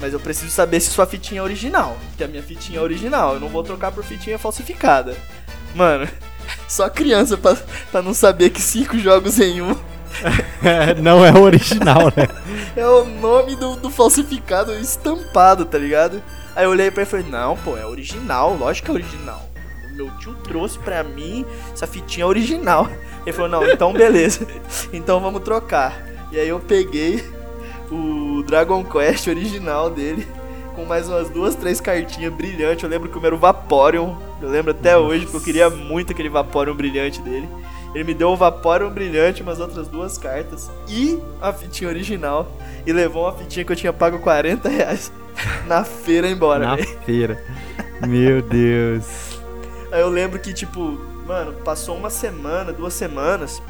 mas 0.00 0.12
eu 0.12 0.20
preciso 0.20 0.52
saber 0.52 0.78
se 0.78 0.92
sua 0.92 1.06
fitinha 1.06 1.40
é 1.40 1.42
original. 1.42 1.96
Que 2.16 2.22
a 2.22 2.28
minha 2.28 2.42
fitinha 2.42 2.78
é 2.78 2.82
original. 2.82 3.34
Eu 3.34 3.40
não 3.40 3.48
vou 3.48 3.64
trocar 3.64 3.90
por 3.90 4.04
fitinha 4.04 4.38
falsificada. 4.38 5.16
Mano, 5.74 6.08
só 6.68 6.88
criança 6.88 7.36
pra, 7.36 7.56
pra 7.90 8.00
não 8.00 8.14
saber 8.14 8.50
que 8.50 8.62
cinco 8.62 8.96
jogos 8.96 9.40
em 9.40 9.60
um 9.60 9.74
não 11.02 11.24
é 11.24 11.32
o 11.32 11.42
original, 11.42 12.12
né? 12.16 12.28
é 12.76 12.86
o 12.86 13.04
nome 13.04 13.56
do, 13.56 13.76
do 13.76 13.90
falsificado 13.90 14.72
estampado, 14.74 15.64
tá 15.64 15.78
ligado? 15.78 16.22
Aí 16.54 16.64
eu 16.64 16.70
olhei 16.70 16.90
pra 16.90 17.02
ele 17.02 17.08
e 17.08 17.10
falei: 17.10 17.26
Não, 17.28 17.56
pô, 17.56 17.76
é 17.76 17.86
original. 17.86 18.56
Lógico 18.56 18.86
que 18.86 18.90
é 18.90 18.94
original. 18.94 19.48
O 19.90 19.94
meu 19.94 20.10
tio 20.18 20.34
trouxe 20.44 20.78
pra 20.78 21.02
mim 21.02 21.44
essa 21.72 21.86
fitinha 21.86 22.26
original. 22.26 22.88
Ele 23.24 23.32
falou: 23.32 23.50
Não, 23.50 23.68
então 23.68 23.92
beleza. 23.92 24.46
então 24.92 25.20
vamos 25.20 25.42
trocar. 25.42 26.04
E 26.30 26.38
aí 26.38 26.48
eu 26.48 26.60
peguei 26.60 27.24
o 27.90 28.42
Dragon 28.42 28.84
Quest 28.84 29.28
original 29.28 29.90
dele, 29.90 30.26
com 30.74 30.84
mais 30.84 31.08
umas 31.08 31.30
duas, 31.30 31.54
três 31.54 31.80
cartinhas 31.80 32.32
brilhantes. 32.32 32.82
Eu 32.82 32.90
lembro 32.90 33.08
que 33.08 33.16
o 33.16 33.20
meu 33.20 33.28
era 33.28 33.34
o 33.36 33.38
Vaporeon, 33.38 34.14
eu 34.42 34.48
lembro 34.48 34.72
até 34.72 34.96
hoje, 34.96 35.24
porque 35.24 35.36
eu 35.36 35.42
queria 35.42 35.70
muito 35.70 36.12
aquele 36.12 36.28
Vaporeon 36.28 36.74
brilhante 36.74 37.20
dele. 37.20 37.48
Ele 37.94 38.04
me 38.04 38.14
deu 38.14 38.30
um 38.30 38.36
Vaporeon 38.36 38.90
brilhante, 38.90 39.42
umas 39.42 39.60
outras 39.60 39.86
duas 39.86 40.18
cartas 40.18 40.68
e 40.88 41.20
a 41.40 41.52
fitinha 41.52 41.88
original. 41.88 42.50
E 42.84 42.92
levou 42.92 43.24
uma 43.24 43.32
fitinha 43.32 43.64
que 43.64 43.70
eu 43.72 43.76
tinha 43.76 43.92
pago 43.92 44.18
40 44.18 44.68
reais 44.68 45.12
na 45.66 45.84
feira 45.84 46.28
embora, 46.28 46.66
Na 46.66 46.76
velho. 46.76 46.98
feira. 47.06 47.44
Meu 48.06 48.42
Deus. 48.42 49.38
Aí 49.92 50.00
eu 50.00 50.08
lembro 50.08 50.38
que, 50.40 50.52
tipo, 50.52 50.98
mano, 51.26 51.52
passou 51.64 51.96
uma 51.96 52.10
semana, 52.10 52.72
duas 52.72 52.94
semanas. 52.94 53.62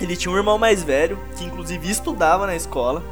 Ele 0.00 0.16
tinha 0.16 0.32
um 0.32 0.36
irmão 0.36 0.56
mais 0.58 0.82
velho, 0.82 1.18
que 1.36 1.44
inclusive 1.44 1.88
estudava 1.90 2.46
na 2.46 2.56
escola. 2.56 3.02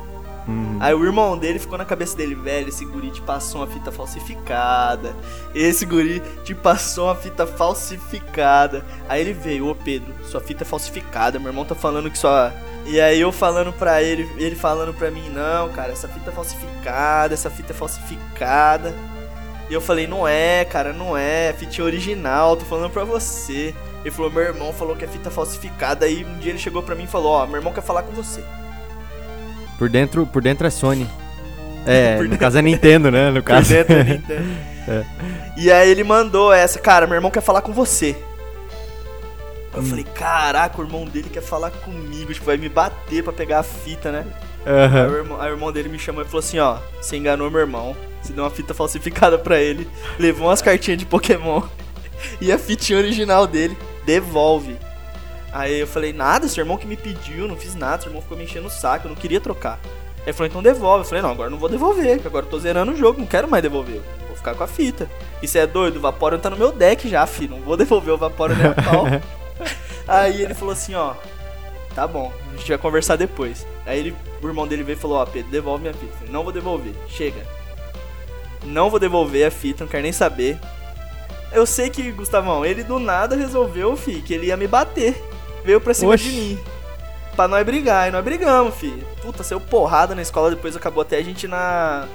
Uhum. 0.47 0.79
Aí 0.81 0.93
o 0.93 1.05
irmão 1.05 1.39
dele 1.39 1.59
ficou 1.59 1.79
na 1.79 1.85
cabeça 1.85 2.17
dele, 2.17 2.35
velho, 2.35 2.69
esse 2.69 2.85
guri 2.85 3.11
te 3.11 3.21
passou 3.23 3.61
uma 3.61 3.67
fita 3.67 3.93
falsificada. 3.93 5.15
Esse 5.55 5.87
guri 5.87 6.21
te 6.45 6.55
passou 6.55 7.07
uma 7.07 7.15
fita 7.15 7.47
falsificada. 7.47 8.85
Aí 9.09 9.21
ele 9.21 9.33
veio, 9.33 9.69
ô 9.69 9.75
Pedro, 9.75 10.13
sua 10.25 10.41
fita 10.41 10.65
é 10.65 10.67
falsificada, 10.67 11.39
meu 11.39 11.49
irmão 11.49 11.65
tá 11.65 11.75
falando 11.75 12.11
que 12.11 12.19
sua. 12.19 12.53
E 12.85 13.01
aí 13.01 13.21
eu 13.21 13.31
falando 13.31 13.73
pra 13.73 14.03
ele, 14.03 14.29
ele 14.37 14.57
falando 14.57 14.93
pra 14.93 15.11
mim, 15.11 15.29
não, 15.29 15.69
cara, 15.71 15.93
essa 15.93 16.09
fita 16.09 16.31
é 16.31 16.33
falsificada, 16.33 17.33
essa 17.33 17.49
fita 17.49 17.73
é 17.73 17.77
falsificada. 17.77 18.93
E 19.71 19.75
eu 19.75 19.81
falei, 19.81 20.07
não 20.07 20.27
é, 20.27 20.65
cara, 20.65 20.93
não 20.93 21.17
é, 21.17 21.49
é 21.49 21.53
fitinha 21.53 21.85
original, 21.85 22.57
tô 22.57 22.65
falando 22.65 22.91
pra 22.91 23.05
você. 23.05 23.75
Ele 24.05 24.11
falou, 24.11 24.31
meu 24.31 24.43
irmão 24.43 24.73
falou 24.73 24.97
que 24.97 25.05
é 25.05 25.09
fita 25.09 25.31
falsificada. 25.31 26.05
Aí 26.05 26.25
um 26.25 26.39
dia 26.39 26.51
ele 26.51 26.59
chegou 26.59 26.83
pra 26.83 26.97
mim 26.97 27.05
e 27.05 27.07
falou, 27.07 27.33
ó, 27.33 27.47
meu 27.47 27.57
irmão 27.57 27.73
quer 27.73 27.83
falar 27.83 28.03
com 28.03 28.13
você. 28.13 28.43
Por 29.79 29.89
dentro, 29.89 30.27
por 30.27 30.43
dentro 30.43 30.67
é 30.67 30.71
Sony. 30.71 31.07
É, 31.85 32.15
Por 32.17 32.29
no 32.29 32.39
caso 32.39 32.59
é 32.59 32.63
Nintendo, 32.63 33.11
né? 33.11 33.29
No 33.31 33.43
Por 33.43 33.49
caso. 33.49 33.69
dentro 33.71 33.93
da 33.97 34.05
Nintendo. 34.15 34.45
E 35.57 35.69
aí 35.73 35.91
ele 35.91 36.05
mandou 36.05 36.53
essa, 36.53 36.79
cara, 36.79 37.09
meu 37.09 37.17
irmão 37.17 37.29
quer 37.29 37.41
falar 37.41 37.61
com 37.61 37.73
você. 37.73 38.15
Eu 39.75 39.81
Hum. 39.81 39.87
falei, 39.87 40.05
caraca, 40.05 40.81
o 40.81 40.85
irmão 40.85 41.05
dele 41.05 41.29
quer 41.29 41.41
falar 41.43 41.73
comigo, 41.73 42.33
tipo, 42.33 42.47
vai 42.47 42.57
me 42.57 42.69
bater 42.69 43.25
pra 43.25 43.33
pegar 43.33 43.59
a 43.59 43.63
fita, 43.65 44.13
né? 44.13 44.25
Aí, 44.65 44.73
Aham. 44.73 45.09
o 45.09 45.17
irmão, 45.17 45.41
aí 45.41 45.51
o 45.51 45.55
irmão 45.55 45.73
dele 45.73 45.89
me 45.89 45.99
chamou 45.99 46.23
e 46.23 46.25
falou 46.25 46.39
assim, 46.39 46.61
ó, 46.61 46.77
você 47.01 47.17
enganou 47.17 47.51
meu 47.51 47.61
irmão, 47.61 47.97
você 48.23 48.33
deu 48.33 48.45
uma 48.45 48.51
fita 48.51 48.73
falsificada 48.73 49.37
pra 49.37 49.59
ele, 49.59 49.89
levou 50.21 50.47
umas 50.47 50.63
cartinhas 50.63 50.99
de 51.01 51.05
Pokémon 51.07 51.63
e 52.41 52.53
a 52.53 52.59
fitinha 52.59 52.97
original 52.99 53.45
dele, 53.45 53.77
devolve. 54.07 54.77
Aí 55.53 55.81
eu 55.81 55.87
falei, 55.87 56.13
nada, 56.13 56.49
seu 56.49 56.63
irmão 56.63 56.79
que 56.79 56.87
me 56.87 56.97
pediu, 56.97 57.47
não 57.47 57.57
fiz 57.57 57.75
nada, 57.75 58.03
seu 58.03 58.09
irmão 58.09 58.23
ficou 58.23 58.39
me 58.39 58.45
enchendo 58.45 58.69
o 58.69 58.71
saco, 58.71 59.07
eu 59.07 59.11
não 59.11 59.17
queria 59.17 59.41
trocar. 59.41 59.79
Aí 59.85 60.29
ele 60.29 60.33
falou, 60.33 60.49
então 60.49 60.63
devolve. 60.63 61.05
Eu 61.05 61.09
falei, 61.09 61.23
não, 61.23 61.31
agora 61.31 61.51
não 61.51 61.59
vou 61.59 61.69
devolver, 61.69 62.21
que 62.21 62.27
agora 62.27 62.47
eu 62.47 62.51
tô 62.51 62.59
zerando 62.59 62.93
o 62.93 62.97
jogo, 62.97 63.21
não 63.21 63.27
quero 63.27 63.49
mais 63.49 63.63
devolver. 63.63 64.01
Vou 64.27 64.37
ficar 64.37 64.55
com 64.55 64.65
a 64.65 64.67
fita. 64.67 65.11
E 65.43 65.49
você 65.49 65.59
é 65.59 65.67
doido? 65.67 65.97
O 65.97 66.01
Vaporeon 66.01 66.39
tá 66.39 66.49
no 66.49 66.57
meu 66.57 66.73
deck 66.73 67.09
já, 67.09 67.27
filho. 67.27 67.57
Não 67.57 67.61
vou 67.61 67.77
devolver 67.77 68.15
o 68.15 68.19
Vaporeon 68.19 68.57
nem 68.57 68.67
a 68.67 68.75
pau. 68.75 69.05
Aí 70.09 70.43
ele 70.43 70.55
falou 70.55 70.73
assim, 70.73 70.95
ó. 70.95 71.15
Tá 71.95 72.07
bom, 72.07 72.33
a 72.51 72.57
gente 72.57 72.69
vai 72.69 72.79
conversar 72.79 73.17
depois. 73.17 73.67
Aí 73.85 73.99
ele, 73.99 74.17
o 74.41 74.47
irmão 74.47 74.67
dele 74.67 74.83
veio 74.83 74.97
e 74.97 75.01
falou, 75.01 75.19
ó, 75.19 75.27
Pedro, 75.27 75.51
devolve 75.51 75.83
minha 75.83 75.93
fita. 75.93 76.07
Eu 76.07 76.17
falei, 76.17 76.33
não 76.33 76.43
vou 76.43 76.53
devolver, 76.53 76.95
chega. 77.07 77.43
Não 78.65 78.89
vou 78.89 78.99
devolver 78.99 79.47
a 79.47 79.51
fita, 79.51 79.85
não 79.85 79.91
quero 79.91 80.03
nem 80.03 80.13
saber. 80.13 80.59
Eu 81.53 81.67
sei 81.67 81.91
que, 81.91 82.11
Gustavão, 82.13 82.65
ele 82.65 82.83
do 82.83 82.99
nada 82.99 83.37
resolveu, 83.37 83.95
fi, 83.95 84.23
que 84.23 84.33
ele 84.33 84.47
ia 84.47 84.57
me 84.57 84.67
bater. 84.67 85.23
Veio 85.65 85.81
pra 85.81 85.95
cima 85.95 86.15
Oxi. 86.15 86.25
de 86.29 86.37
mim. 86.37 86.59
Pra 87.37 87.49
nós 87.49 87.65
brigar, 87.65 88.09
e 88.09 88.13
nós 88.13 88.25
brigamos, 88.25 88.75
fi. 88.75 88.93
Puta, 89.23 89.43
saiu 89.43 89.61
porrada 89.61 90.15
na 90.15 90.23
escola, 90.23 90.51
depois 90.51 90.77
acabou 90.77 91.01
até 91.03 91.17
a 91.17 91.23
gente 91.23 91.49
na, 91.49 92.07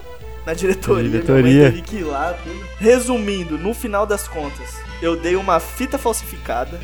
na 0.45 0.53
diretoria. 0.53 1.09
Diretoria. 1.09 1.43
Minha 1.43 1.63
mãe 1.63 1.71
teve 1.71 1.81
que 1.81 1.95
ir 1.97 2.03
lá, 2.03 2.33
tudo. 2.43 2.67
Resumindo, 2.79 3.57
no 3.57 3.73
final 3.73 4.05
das 4.05 4.27
contas, 4.27 4.75
eu 5.01 5.15
dei 5.15 5.35
uma 5.35 5.59
fita 5.59 5.97
falsificada 5.97 6.79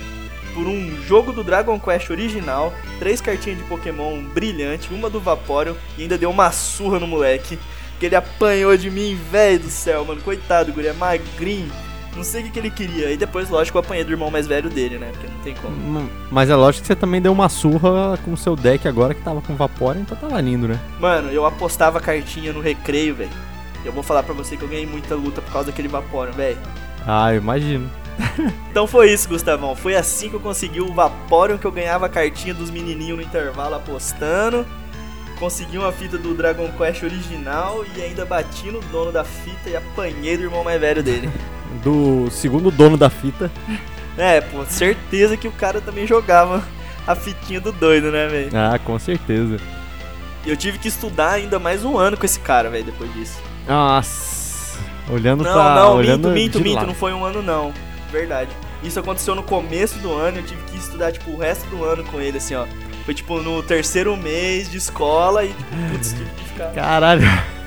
por 0.54 0.66
um 0.66 1.02
jogo 1.04 1.32
do 1.32 1.44
Dragon 1.44 1.80
Quest 1.80 2.10
original, 2.10 2.74
três 3.00 3.20
cartinhas 3.22 3.58
de 3.60 3.66
Pokémon 3.66 4.24
brilhante, 4.24 4.94
uma 4.94 5.10
do 5.10 5.20
Vaporeon 5.20 5.76
e 5.98 6.04
ainda 6.04 6.18
deu 6.18 6.30
uma 6.30 6.52
surra 6.52 7.00
no 7.00 7.08
moleque. 7.08 7.60
porque 7.92 8.08
ele 8.08 8.16
apanhou 8.16 8.76
de 8.78 8.90
mim, 8.90 9.20
velho 9.32 9.60
do 9.60 9.70
céu, 9.70 10.04
mano. 10.06 10.22
Coitado, 10.22 10.72
guri 10.74 10.88
é 10.88 10.94
magrinho. 10.94 11.72
Não 12.16 12.24
sei 12.24 12.42
o 12.42 12.44
que, 12.46 12.52
que 12.52 12.60
ele 12.60 12.70
queria. 12.70 13.12
E 13.12 13.18
depois, 13.18 13.50
lógico, 13.50 13.78
eu 13.78 13.80
apanhei 13.82 14.04
do 14.04 14.12
irmão 14.12 14.30
mais 14.30 14.46
velho 14.46 14.70
dele, 14.70 14.98
né? 14.98 15.10
Porque 15.12 15.28
não 15.28 15.40
tem 15.40 15.56
como. 15.56 15.76
Hum, 16.00 16.10
Mas 16.32 16.50
é 16.50 16.56
lógico 16.56 16.82
que 16.82 16.88
você 16.88 16.96
também 16.96 17.22
deu 17.22 17.32
uma 17.32 17.50
surra 17.50 18.18
com 18.24 18.34
o 18.34 18.38
seu 18.38 18.56
deck 18.56 18.88
agora 18.88 19.14
que 19.14 19.22
tava 19.22 19.42
com 19.42 19.56
Vapor, 19.56 19.98
então 19.98 20.16
tava 20.16 20.40
lindo, 20.40 20.68
né? 20.68 20.80
Mano, 21.00 21.30
eu 21.32 21.46
apostava 21.46 22.00
cartinha 22.00 22.54
no 22.54 22.62
recreio, 22.62 23.16
velho. 23.16 23.32
Eu 23.84 23.92
vou 23.92 24.04
falar 24.04 24.24
pra 24.24 24.34
você 24.34 24.56
que 24.56 24.64
eu 24.64 24.70
ganhei 24.70 24.86
muita 24.86 25.16
luta 25.16 25.42
por 25.42 25.52
causa 25.52 25.72
daquele 25.72 25.88
Vaporeon, 25.88 26.32
velho. 26.34 26.58
Ah, 27.06 27.34
eu 27.34 27.38
imagino. 27.38 27.90
Então 28.72 28.88
foi 28.88 29.12
isso, 29.12 29.30
Gustavão. 29.30 29.76
Foi 29.76 29.96
assim 29.96 30.30
que 30.30 30.36
eu 30.36 30.40
consegui 30.40 30.82
o 30.82 30.92
Vaporeon, 30.92 31.60
que 31.60 31.66
eu 31.66 31.72
ganhava 31.72 32.08
a 32.08 32.10
cartinha 32.10 32.54
dos 32.56 32.72
menininhos 32.72 33.18
no 33.18 33.24
intervalo 33.24 33.76
apostando. 33.76 34.66
Consegui 35.44 35.78
uma 35.78 35.92
fita 35.92 36.18
do 36.18 36.34
Dragon 36.34 36.70
Quest 36.78 37.04
original 37.04 37.84
e 37.98 38.02
ainda 38.02 38.24
bati 38.24 38.72
no 38.72 38.80
dono 38.80 39.12
da 39.12 39.26
fita 39.26 39.70
e 39.70 39.76
apanhei 39.76 40.38
do 40.38 40.44
irmão 40.44 40.64
mais 40.64 40.80
velho 40.80 41.04
dele. 41.04 41.30
Do 41.84 42.32
segundo 42.32 42.72
dono 42.72 42.96
da 42.96 43.10
fita. 43.10 43.52
É, 44.18 44.40
pô, 44.40 44.64
certeza 44.64 45.36
que 45.36 45.46
o 45.46 45.52
cara 45.52 45.82
também 45.82 46.08
jogava 46.08 46.64
a 47.06 47.14
fitinha 47.14 47.60
do 47.60 47.74
doido, 47.74 48.10
né, 48.10 48.26
velho? 48.28 48.52
Ah, 48.54 48.80
com 48.80 48.98
certeza. 48.98 49.58
E 50.46 50.50
eu 50.50 50.56
tive 50.56 50.78
que 50.80 50.88
estudar 50.88 51.32
ainda 51.32 51.60
mais 51.60 51.84
um 51.84 51.98
ano 51.98 52.16
com 52.16 52.26
esse 52.26 52.40
cara, 52.40 52.70
velho, 52.70 52.86
depois 52.86 53.12
disso. 53.14 53.38
Nossa. 53.68 54.80
Olhando 55.12 55.44
Não, 55.44 55.52
pra. 55.52 55.76
não, 55.76 55.96
olhando 55.98 56.30
minto, 56.30 56.60
minto, 56.60 56.62
minto, 56.62 56.76
lado. 56.76 56.88
não 56.88 56.96
foi 56.96 57.12
um 57.12 57.26
ano 57.26 57.42
não. 57.42 57.74
Verdade. 58.10 58.52
Isso 58.82 58.98
aconteceu 58.98 59.36
no 59.36 59.44
começo 59.44 60.00
do 60.00 60.14
ano, 60.14 60.38
eu 60.38 60.44
tive 60.44 60.62
que 60.72 60.78
estudar, 60.78 61.12
tipo, 61.12 61.32
o 61.32 61.38
resto 61.38 61.66
do 61.68 61.84
ano 61.84 62.02
com 62.06 62.22
ele, 62.22 62.38
assim, 62.38 62.56
ó. 62.56 62.66
Foi, 63.06 63.14
tipo, 63.14 63.40
no 63.42 63.62
terceiro 63.62 64.16
mês 64.16 64.70
de 64.72 64.78
escola 64.78 65.44
e, 65.44 65.50
tipo, 65.50 65.64
putz, 65.92 66.14
tive 66.14 66.30
que 66.38 66.44
ficar 66.46 66.72
Caralho. 66.74 67.22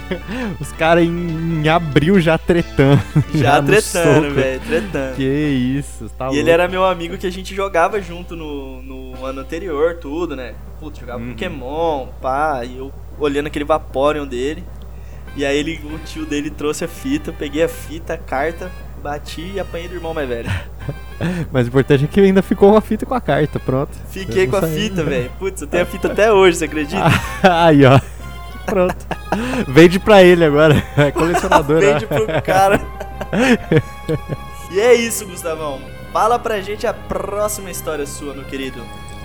Os 0.61 0.71
caras 0.73 1.05
em, 1.05 1.63
em 1.65 1.69
abril 1.69 2.21
já 2.21 2.39
tretando. 2.39 3.03
já 3.35 3.61
no 3.63 3.67
tretando, 3.69 4.31
velho, 4.35 4.61
tretando. 4.61 5.17
Que 5.17 5.25
isso, 5.25 6.09
tá 6.11 6.27
E 6.27 6.29
louco. 6.29 6.41
ele 6.41 6.51
era 6.51 6.69
meu 6.69 6.85
amigo 6.85 7.19
que 7.19 7.27
a 7.27 7.31
gente 7.33 7.55
jogava 7.55 8.01
junto 8.01 8.37
no, 8.37 8.81
no 8.83 9.27
ano 9.27 9.41
anterior, 9.41 9.97
tudo, 9.97 10.37
né? 10.37 10.55
Putz, 10.79 11.01
jogava 11.01 11.21
Uhum. 11.21 11.31
Pokémon, 11.31 12.07
pá, 12.23 12.65
e 12.65 12.79
eu 12.79 12.93
olhando 13.19 13.49
aquele 13.49 13.65
Vaporeon 13.65 14.27
dele. 14.27 14.63
E 15.35 15.45
aí 15.45 15.59
ele, 15.59 15.81
o 15.93 15.99
tio 15.99 16.25
dele 16.25 16.51
trouxe 16.51 16.85
a 16.85 16.89
fita, 16.89 17.31
eu 17.31 17.35
peguei 17.35 17.63
a 17.65 17.69
fita, 17.69 18.15
a 18.15 18.19
carta, 18.19 18.71
bati 19.07 19.53
e 19.55 19.61
apanhei 19.61 19.87
do 19.87 19.95
irmão 19.95 20.13
mais 20.13 20.29
velho. 20.29 20.51
Mas 21.53 21.67
o 21.67 21.69
importante 21.69 22.05
é 22.05 22.09
que 22.09 22.21
ainda 22.21 22.43
ficou 22.43 22.73
uma 22.73 22.81
fita 22.81 23.07
com 23.07 23.15
a 23.15 23.21
carta, 23.21 23.61
pronto. 23.61 23.97
Fiquei 24.11 24.49
com 24.49 24.57
a 24.57 24.63
sabia. 24.63 24.77
fita, 24.77 25.05
velho. 25.05 25.31
Putz, 25.39 25.63
eu 25.63 25.69
tenho 25.69 25.85
a 25.85 25.87
fita 25.87 26.09
até 26.13 26.33
hoje, 26.33 26.59
você 26.59 26.65
acredita? 26.65 27.05
Aí, 27.43 27.85
ó. 27.87 28.01
Pronto. 28.67 28.97
Vende 29.69 30.01
pra 30.01 30.25
ele 30.25 30.45
agora. 30.45 30.83
É 30.97 31.13
colecionador. 31.13 31.81
né? 31.81 31.93
Vende 31.93 32.07
pro 32.07 32.43
cara. 32.43 32.81
e 34.73 34.81
é 34.81 34.95
isso, 34.95 35.25
Gustavão. 35.25 35.81
Fala 36.13 36.37
pra 36.39 36.61
gente 36.61 36.85
a 36.87 36.93
próxima 36.93 37.71
história 37.71 38.07
sua, 38.07 38.35
meu 38.35 38.45
querido. 38.45 38.83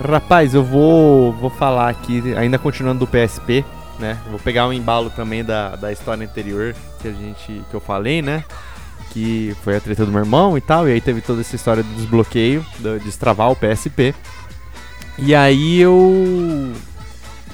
Rapaz, 0.08 0.54
eu 0.54 0.64
vou, 0.64 1.34
vou 1.34 1.50
falar 1.50 1.90
aqui, 1.90 2.36
ainda 2.36 2.60
continuando 2.60 3.06
do 3.06 3.08
PSP, 3.08 3.66
né? 4.00 4.20
Vou 4.30 4.40
pegar 4.40 4.68
um 4.68 4.74
embalo 4.74 5.10
também 5.10 5.44
da, 5.44 5.76
da 5.76 5.92
história 5.92 6.24
anterior 6.24 6.76
que 7.02 7.08
a 7.08 7.12
gente 7.12 7.64
que 7.70 7.74
eu 7.74 7.80
falei, 7.80 8.22
né? 8.22 8.44
Que 9.14 9.56
foi 9.64 9.76
a 9.76 9.82
treta 9.82 10.06
do 10.06 10.12
meu 10.12 10.22
irmão 10.22 10.58
e 10.58 10.62
tal, 10.62 10.88
e 10.88 10.94
aí 10.94 11.02
teve 11.02 11.20
toda 11.22 11.42
essa 11.42 11.56
história 11.56 11.84
do 11.84 11.94
desbloqueio, 11.96 12.66
do- 12.80 12.98
de 12.98 13.06
destravar 13.06 13.52
o 13.52 13.56
PSP. 13.56 14.16
E 15.20 15.36
aí 15.36 15.80
eu 15.82 16.72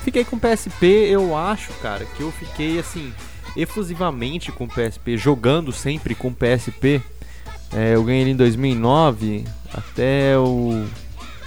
fiquei 0.03 0.23
com 0.23 0.35
o 0.35 0.39
PSP, 0.39 0.85
eu 0.85 1.35
acho, 1.35 1.73
cara, 1.81 2.05
que 2.15 2.21
eu 2.21 2.31
fiquei 2.31 2.77
assim, 2.79 3.11
efusivamente 3.55 4.51
com 4.51 4.65
o 4.65 4.67
PSP, 4.67 5.17
jogando 5.17 5.71
sempre 5.73 6.13
com 6.15 6.27
o 6.29 6.33
PSP. 6.33 7.01
É, 7.75 7.95
eu 7.95 8.03
ganhei 8.03 8.21
ele 8.21 8.31
em 8.31 8.35
2009 8.35 9.43
até 9.73 10.37
o 10.37 10.85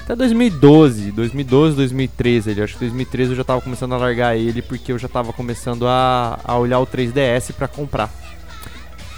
até 0.02 0.16
2012, 0.16 1.12
2012, 1.12 1.76
2013, 1.76 2.50
ele 2.50 2.62
acho 2.62 2.74
que 2.74 2.80
2013 2.80 3.30
eu 3.30 3.36
já 3.36 3.44
tava 3.44 3.60
começando 3.60 3.94
a 3.94 3.96
largar 3.96 4.36
ele 4.36 4.60
porque 4.60 4.90
eu 4.92 4.98
já 4.98 5.06
tava 5.08 5.32
começando 5.32 5.86
a, 5.86 6.38
a 6.42 6.58
olhar 6.58 6.80
o 6.80 6.86
3DS 6.86 7.52
pra 7.54 7.68
comprar. 7.68 8.10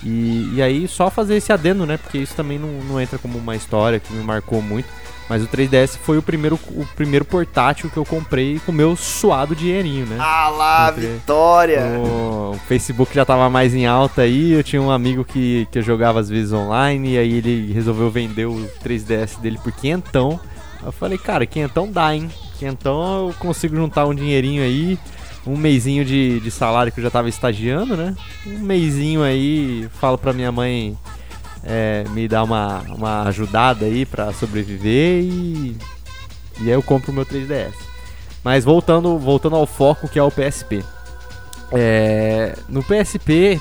E, 0.05 0.50
e 0.55 0.62
aí 0.62 0.88
só 0.88 1.11
fazer 1.11 1.36
esse 1.36 1.53
adendo, 1.53 1.86
né? 1.86 1.96
Porque 1.96 2.18
isso 2.18 2.34
também 2.34 2.59
não, 2.59 2.68
não 2.88 3.00
entra 3.00 3.18
como 3.18 3.38
uma 3.38 3.55
história 3.57 4.00
que 4.00 4.12
me 4.12 4.22
marcou 4.24 4.61
muito. 4.61 4.88
Mas 5.28 5.42
o 5.42 5.46
3DS 5.46 5.96
foi 5.96 6.18
o 6.18 6.22
primeiro, 6.22 6.59
o 6.70 6.84
primeiro 6.96 7.24
portátil 7.24 7.88
que 7.88 7.96
eu 7.96 8.05
comprei 8.05 8.59
com 8.66 8.72
o 8.72 8.74
meu 8.74 8.96
suado 8.96 9.55
dinheirinho, 9.55 10.05
né? 10.05 10.16
Ah 10.20 10.48
lá, 10.50 10.90
Entre- 10.90 11.07
vitória! 11.07 11.80
O 11.98 12.59
Facebook 12.68 13.14
já 13.14 13.24
tava 13.24 13.48
mais 13.48 13.72
em 13.72 13.86
alta 13.86 14.22
aí, 14.22 14.53
eu 14.53 14.62
tinha 14.62 14.82
um 14.82 14.90
amigo 14.90 15.24
que, 15.24 15.66
que 15.70 15.78
eu 15.78 15.82
jogava 15.82 16.20
às 16.20 16.28
vezes 16.28 16.53
online, 16.53 17.12
e 17.14 17.18
aí 17.18 17.32
ele 17.34 17.72
resolveu 17.72 18.11
vender 18.11 18.46
o 18.46 18.68
3DS 18.84 19.40
dele 19.40 19.59
por 19.62 19.72
quinhentão. 19.72 20.38
Eu 20.84 20.92
falei, 20.92 21.16
cara, 21.16 21.46
quinhentão 21.46 21.90
dá, 21.90 22.14
hein? 22.14 22.28
Quinhentão 22.59 23.28
eu 23.28 23.34
consigo 23.38 23.76
juntar 23.76 24.05
um 24.07 24.14
dinheirinho 24.14 24.62
aí, 24.62 24.98
um 25.47 25.57
mêsinho 25.57 26.05
de, 26.05 26.40
de 26.40 26.51
salário 26.51 26.93
que 26.93 27.01
eu 27.01 27.05
já 27.05 27.11
tava 27.11 27.28
estagiando, 27.28 27.97
né? 27.97 28.14
Um 28.47 28.59
mêsinho 28.61 29.22
aí, 29.22 29.88
falo 30.01 30.16
pra 30.16 30.32
minha 30.32 30.53
mãe 30.53 30.97
é, 31.64 32.05
me 32.11 32.28
dar 32.28 32.45
uma, 32.45 32.80
uma 32.88 33.22
ajudada 33.24 33.86
aí 33.86 34.07
pra 34.07 34.32
sobreviver 34.32 35.22
e, 35.22 35.76
e 36.61 36.64
aí 36.64 36.70
eu 36.70 36.82
compro 36.82 37.11
o 37.11 37.14
meu 37.14 37.26
3DS. 37.26 37.74
Mas 38.45 38.64
voltando, 38.64 39.18
voltando 39.18 39.57
ao 39.57 39.66
foco 39.66 40.09
que 40.09 40.18
é 40.18 40.22
o 40.22 40.30
PSP. 40.30 40.84
É, 41.70 42.57
no 42.68 42.82
PSP, 42.82 43.61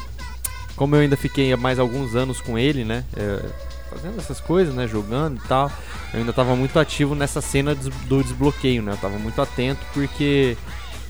como 0.75 0.95
eu 0.95 1.01
ainda 1.01 1.15
fiquei 1.15 1.55
mais 1.55 1.79
alguns 1.79 2.15
anos 2.15 2.41
com 2.41 2.57
ele, 2.57 2.83
né? 2.83 3.03
é, 3.15 3.45
fazendo 3.91 4.17
essas 4.17 4.39
coisas, 4.39 4.73
né? 4.73 4.87
Jogando 4.87 5.37
e 5.43 5.47
tal. 5.47 5.69
Eu 6.13 6.19
ainda 6.19 6.31
estava 6.31 6.55
muito 6.55 6.79
ativo 6.79 7.13
nessa 7.13 7.41
cena 7.41 7.75
do 7.75 8.23
desbloqueio, 8.23 8.81
né? 8.81 8.93
Eu 8.93 8.97
tava 8.97 9.19
muito 9.19 9.41
atento 9.41 9.81
porque 9.93 10.57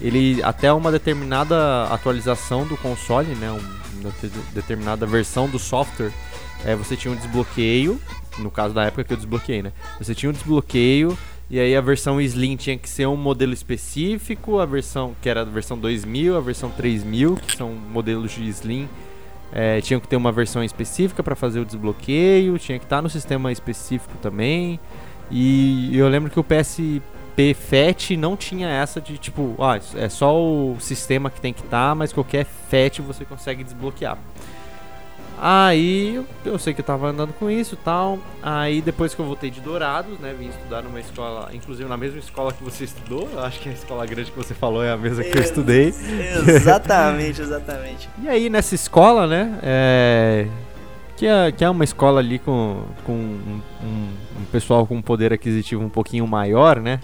ele 0.01 0.41
até 0.43 0.71
uma 0.73 0.91
determinada 0.91 1.83
atualização 1.85 2.65
do 2.65 2.75
console, 2.77 3.33
né? 3.35 3.51
um- 3.51 3.81
uma 4.01 4.11
de- 4.21 4.29
determinada 4.53 5.05
versão 5.05 5.47
do 5.47 5.59
software, 5.59 6.11
é, 6.65 6.75
você 6.75 6.95
tinha 6.95 7.13
um 7.13 7.15
desbloqueio. 7.17 7.99
No 8.39 8.49
caso 8.49 8.73
da 8.73 8.85
época 8.85 9.03
que 9.03 9.13
eu 9.13 9.17
desbloqueei, 9.17 9.61
né? 9.61 9.73
Você 9.99 10.15
tinha 10.15 10.29
um 10.29 10.33
desbloqueio 10.33 11.17
e 11.49 11.59
aí 11.59 11.75
a 11.75 11.81
versão 11.81 12.19
Slim 12.21 12.55
tinha 12.55 12.77
que 12.77 12.89
ser 12.89 13.05
um 13.07 13.17
modelo 13.17 13.53
específico, 13.53 14.57
a 14.59 14.65
versão 14.65 15.13
que 15.21 15.27
era 15.27 15.41
a 15.41 15.43
versão 15.45 15.77
2000, 15.77 16.37
a 16.37 16.39
versão 16.39 16.69
3000, 16.69 17.35
que 17.35 17.57
são 17.57 17.69
modelos 17.73 18.31
de 18.31 18.47
Slim, 18.47 18.87
é, 19.51 19.81
tinham 19.81 19.99
que 19.99 20.07
ter 20.07 20.15
uma 20.15 20.31
versão 20.31 20.63
específica 20.63 21.21
para 21.21 21.35
fazer 21.35 21.59
o 21.59 21.65
desbloqueio, 21.65 22.57
tinha 22.57 22.79
que 22.79 22.85
estar 22.85 23.01
no 23.01 23.09
sistema 23.09 23.51
específico 23.51 24.13
também. 24.21 24.79
E 25.29 25.95
eu 25.95 26.07
lembro 26.07 26.31
que 26.31 26.39
o 26.39 26.43
PSP 26.43 27.01
FAT 27.55 28.11
não 28.17 28.35
tinha 28.37 28.67
essa 28.69 28.99
de 29.01 29.17
tipo, 29.17 29.55
ah, 29.59 29.79
é 29.95 30.09
só 30.09 30.35
o 30.39 30.77
sistema 30.79 31.29
que 31.29 31.39
tem 31.41 31.53
que 31.53 31.61
estar, 31.61 31.95
mas 31.95 32.11
qualquer 32.13 32.45
FAT 32.45 32.99
você 33.01 33.25
consegue 33.25 33.63
desbloquear. 33.63 34.17
Aí 35.43 36.23
eu, 36.45 36.59
sei 36.59 36.71
que 36.71 36.81
eu 36.81 36.85
tava 36.85 37.07
andando 37.09 37.33
com 37.33 37.49
isso 37.49 37.73
e 37.73 37.77
tal. 37.77 38.19
Aí 38.43 38.79
depois 38.79 39.15
que 39.15 39.21
eu 39.21 39.25
voltei 39.25 39.49
de 39.49 39.59
Dourados, 39.59 40.19
né? 40.19 40.35
Vim 40.37 40.49
estudar 40.49 40.83
numa 40.83 40.99
escola, 40.99 41.49
inclusive 41.51 41.89
na 41.89 41.97
mesma 41.97 42.19
escola 42.19 42.53
que 42.53 42.63
você 42.63 42.83
estudou. 42.83 43.27
Acho 43.39 43.59
que 43.59 43.69
a 43.69 43.71
escola 43.71 44.05
grande 44.05 44.29
que 44.29 44.37
você 44.37 44.53
falou 44.53 44.83
é 44.83 44.91
a 44.91 44.97
mesma 44.97 45.23
que 45.23 45.35
eu 45.35 45.41
estudei. 45.41 45.93
Exatamente, 46.47 47.41
exatamente. 47.41 48.07
E 48.21 48.29
aí 48.29 48.49
nessa 48.51 48.75
escola, 48.75 49.25
né? 49.25 49.57
É, 49.63 50.47
que, 51.17 51.25
é, 51.25 51.51
que 51.51 51.63
é 51.63 51.69
uma 51.69 51.83
escola 51.83 52.19
ali 52.19 52.37
com, 52.37 52.83
com 53.03 53.13
um, 53.13 53.61
um- 53.83 54.41
um 54.41 54.45
pessoal 54.51 54.85
com 54.85 54.95
um 54.97 55.01
poder 55.01 55.33
aquisitivo 55.33 55.83
um 55.83 55.89
pouquinho 55.89 56.27
maior, 56.27 56.79
né? 56.79 56.99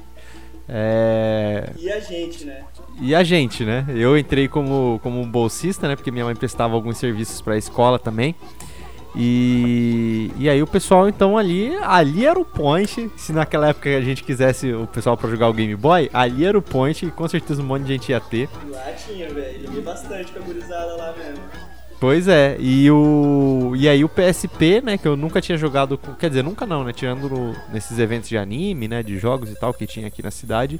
É, 0.70 1.72
E 1.78 1.90
a 1.92 2.00
gente, 2.00 2.46
né? 2.46 2.64
e 3.00 3.16
a 3.16 3.24
gente, 3.24 3.64
né? 3.64 3.86
Eu 3.90 4.18
entrei 4.18 4.48
como, 4.48 5.00
como 5.02 5.26
bolsista, 5.26 5.88
né? 5.88 5.96
Porque 5.96 6.12
minha 6.12 6.26
mãe 6.26 6.36
prestava 6.36 6.74
alguns 6.74 6.98
serviços 6.98 7.42
pra 7.42 7.58
escola 7.58 7.98
também. 7.98 8.36
E, 9.16 10.30
e 10.38 10.48
aí 10.48 10.62
o 10.62 10.68
pessoal 10.68 11.10
então 11.10 11.38
ali, 11.38 11.76
ali 11.78 12.26
era 12.26 12.40
o 12.40 12.46
point. 12.46 13.10
Se 13.18 13.34
naquela 13.34 13.70
época 13.70 13.90
a 13.90 14.02
gente 14.02 14.24
quisesse 14.24 14.72
o 14.74 14.86
pessoal 14.86 15.18
pra 15.18 15.30
jogar 15.30 15.50
o 15.50 15.54
Game 15.54 15.76
Boy, 15.76 16.10
ali 16.14 16.46
era 16.46 16.58
o 16.58 16.62
point 16.62 17.06
e 17.06 17.10
com 17.10 17.28
certeza 17.28 17.62
um 17.62 17.66
monte 17.66 17.84
de 17.84 17.94
gente 17.94 18.10
ia 18.12 18.20
ter. 18.20 18.48
Lá 18.70 18.92
tinha, 18.94 19.28
velho. 19.30 19.66
Joguei 19.66 19.82
bastante 19.82 20.32
com 20.32 20.40
a 20.40 20.42
gurizada 20.44 20.96
lá 20.96 21.16
mesmo. 21.18 21.44
Pois 22.00 22.28
é, 22.28 22.56
e 22.60 22.90
o 22.92 23.74
e 23.76 23.90
aí 23.90 24.04
o 24.04 24.10
PSP, 24.10 24.82
né, 24.82 24.98
que 25.00 25.08
eu 25.08 25.18
nunca 25.18 25.42
tinha 25.42 25.58
jogado, 25.58 25.98
com, 25.98 26.14
quer 26.14 26.30
dizer, 26.30 26.44
nunca 26.44 26.64
não, 26.64 26.84
né, 26.84 26.94
tirando 26.94 27.28
no- 27.28 27.56
nesses 27.74 27.98
eventos 27.98 28.30
de 28.30 28.38
anime, 28.38 28.88
né, 28.88 29.02
de 29.02 29.18
jogos 29.18 29.50
e 29.52 29.56
tal 29.56 29.74
que 29.74 29.88
tinha 29.88 30.06
aqui 30.06 30.22
na 30.22 30.30
cidade, 30.30 30.80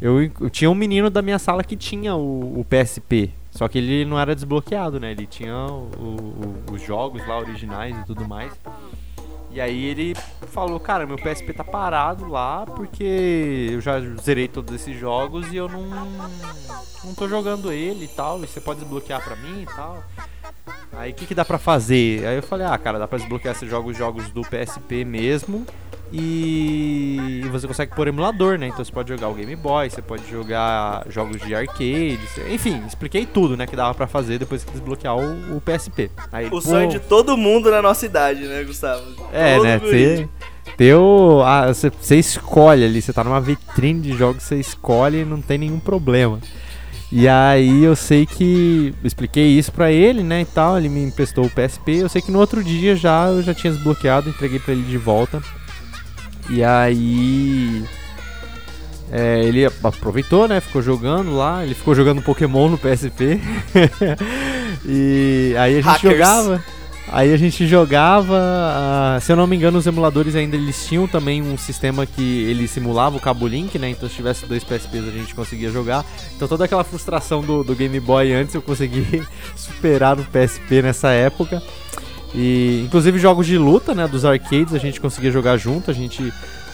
eu, 0.00 0.22
eu 0.40 0.48
tinha 0.48 0.70
um 0.70 0.74
menino 0.74 1.10
da 1.10 1.20
minha 1.20 1.38
sala 1.38 1.62
que 1.62 1.76
tinha 1.76 2.14
o, 2.16 2.60
o 2.60 2.64
PSP, 2.64 3.30
só 3.50 3.68
que 3.68 3.76
ele 3.76 4.06
não 4.06 4.18
era 4.18 4.34
desbloqueado, 4.34 4.98
né, 4.98 5.10
ele 5.12 5.26
tinha 5.26 5.54
o- 5.54 5.90
o- 5.98 6.72
os 6.72 6.80
jogos 6.82 7.26
lá 7.28 7.38
originais 7.38 7.94
e 7.98 8.04
tudo 8.06 8.26
mais. 8.26 8.50
E 9.52 9.60
aí 9.60 9.84
ele 9.84 10.14
falou, 10.50 10.80
cara, 10.80 11.06
meu 11.06 11.16
PSP 11.16 11.52
tá 11.52 11.62
parado 11.62 12.26
lá 12.26 12.64
porque 12.66 13.68
eu 13.70 13.80
já 13.80 14.00
zerei 14.20 14.48
todos 14.48 14.74
esses 14.74 14.98
jogos 14.98 15.52
e 15.52 15.56
eu 15.56 15.68
não, 15.68 15.82
não 17.04 17.14
tô 17.14 17.28
jogando 17.28 17.70
ele 17.70 18.06
e 18.06 18.08
tal. 18.08 18.42
E 18.42 18.48
você 18.48 18.60
pode 18.60 18.80
desbloquear 18.80 19.22
pra 19.22 19.36
mim 19.36 19.62
e 19.62 19.66
tal. 19.66 20.02
Aí 20.92 21.10
o 21.10 21.14
que, 21.14 21.26
que 21.26 21.34
dá 21.34 21.44
pra 21.44 21.58
fazer? 21.58 22.26
Aí 22.26 22.36
eu 22.36 22.42
falei, 22.42 22.66
ah, 22.66 22.78
cara, 22.78 22.98
dá 22.98 23.08
pra 23.08 23.18
desbloquear 23.18 23.54
esses 23.54 23.68
jogos, 23.68 23.96
jogos 23.96 24.30
do 24.30 24.42
PSP 24.42 25.04
mesmo. 25.04 25.66
E 26.16 27.42
você 27.50 27.66
consegue 27.66 27.92
pôr 27.92 28.06
emulador, 28.06 28.56
né? 28.56 28.68
Então 28.68 28.84
você 28.84 28.92
pode 28.92 29.08
jogar 29.08 29.28
o 29.28 29.34
Game 29.34 29.56
Boy, 29.56 29.90
você 29.90 30.00
pode 30.00 30.30
jogar 30.30 31.04
jogos 31.08 31.40
de 31.40 31.52
arcade, 31.54 32.20
enfim, 32.50 32.84
expliquei 32.86 33.26
tudo, 33.26 33.56
né, 33.56 33.66
que 33.66 33.74
dava 33.74 33.92
para 33.94 34.06
fazer 34.06 34.38
depois 34.38 34.62
que 34.62 34.70
desbloquear 34.70 35.16
o, 35.16 35.56
o 35.56 35.60
PSP. 35.60 36.12
Aí, 36.30 36.46
o 36.46 36.50
pô... 36.50 36.60
sonho 36.60 36.88
de 36.88 37.00
todo 37.00 37.36
mundo 37.36 37.68
na 37.68 37.82
nossa 37.82 38.06
idade, 38.06 38.42
né, 38.42 38.62
Gustavo? 38.62 39.02
É, 39.32 39.56
todo 39.56 39.64
né? 39.64 39.78
Ter, 39.80 40.28
ter 40.76 40.94
o, 40.94 41.42
ah, 41.42 41.72
você, 41.72 41.90
você 41.90 42.16
escolhe 42.16 42.84
ali, 42.84 43.02
você 43.02 43.12
tá 43.12 43.24
numa 43.24 43.40
vitrine 43.40 44.00
de 44.00 44.16
jogos, 44.16 44.44
você 44.44 44.56
escolhe 44.60 45.22
e 45.22 45.24
não 45.24 45.40
tem 45.40 45.58
nenhum 45.58 45.80
problema. 45.80 46.38
E 47.16 47.28
aí 47.28 47.84
eu 47.84 47.94
sei 47.94 48.26
que 48.26 48.92
expliquei 49.04 49.56
isso 49.56 49.70
para 49.70 49.92
ele, 49.92 50.20
né, 50.24 50.40
e 50.40 50.44
tal, 50.44 50.76
ele 50.76 50.88
me 50.88 51.00
emprestou 51.00 51.44
o 51.44 51.48
PSP. 51.48 51.98
Eu 51.98 52.08
sei 52.08 52.20
que 52.20 52.32
no 52.32 52.40
outro 52.40 52.62
dia 52.62 52.96
já 52.96 53.26
eu 53.28 53.40
já 53.40 53.54
tinha 53.54 53.72
desbloqueado, 53.72 54.28
entreguei 54.28 54.58
para 54.58 54.72
ele 54.72 54.82
de 54.82 54.98
volta. 54.98 55.40
E 56.50 56.64
aí. 56.64 57.84
É, 59.12 59.44
ele 59.44 59.64
aproveitou, 59.64 60.48
né? 60.48 60.60
Ficou 60.60 60.82
jogando 60.82 61.36
lá. 61.36 61.64
Ele 61.64 61.74
ficou 61.74 61.94
jogando 61.94 62.20
Pokémon 62.20 62.68
no 62.68 62.76
PSP. 62.76 63.40
e 64.84 65.54
aí 65.56 65.74
a 65.74 65.80
gente 65.82 65.84
Hackers. 65.84 66.12
jogava. 66.14 66.64
Aí 67.14 67.32
a 67.32 67.36
gente 67.36 67.64
jogava, 67.68 68.34
uh, 68.34 69.20
se 69.20 69.30
eu 69.30 69.36
não 69.36 69.46
me 69.46 69.54
engano, 69.54 69.78
os 69.78 69.86
emuladores 69.86 70.34
ainda 70.34 70.56
eles 70.56 70.84
tinham 70.84 71.06
também 71.06 71.40
um 71.40 71.56
sistema 71.56 72.04
que 72.04 72.42
ele 72.42 72.66
simulava 72.66 73.16
o 73.16 73.20
cabo 73.20 73.46
link, 73.46 73.78
né? 73.78 73.88
Então 73.88 74.08
se 74.08 74.16
tivesse 74.16 74.44
dois 74.46 74.64
PSPs 74.64 75.06
a 75.06 75.12
gente 75.12 75.32
conseguia 75.32 75.70
jogar. 75.70 76.04
Então 76.34 76.48
toda 76.48 76.64
aquela 76.64 76.82
frustração 76.82 77.40
do, 77.40 77.62
do 77.62 77.72
Game 77.76 78.00
Boy 78.00 78.32
antes 78.32 78.52
eu 78.56 78.60
consegui 78.60 79.22
superar 79.54 80.16
no 80.16 80.24
PSP 80.24 80.82
nessa 80.82 81.10
época. 81.10 81.62
E 82.34 82.82
inclusive 82.84 83.16
jogos 83.16 83.46
de 83.46 83.58
luta, 83.58 83.94
né, 83.94 84.08
dos 84.08 84.24
arcades 84.24 84.74
a 84.74 84.78
gente 84.78 85.00
conseguia 85.00 85.30
jogar 85.30 85.56
junto, 85.56 85.92
a 85.92 85.94
gente 85.94 86.32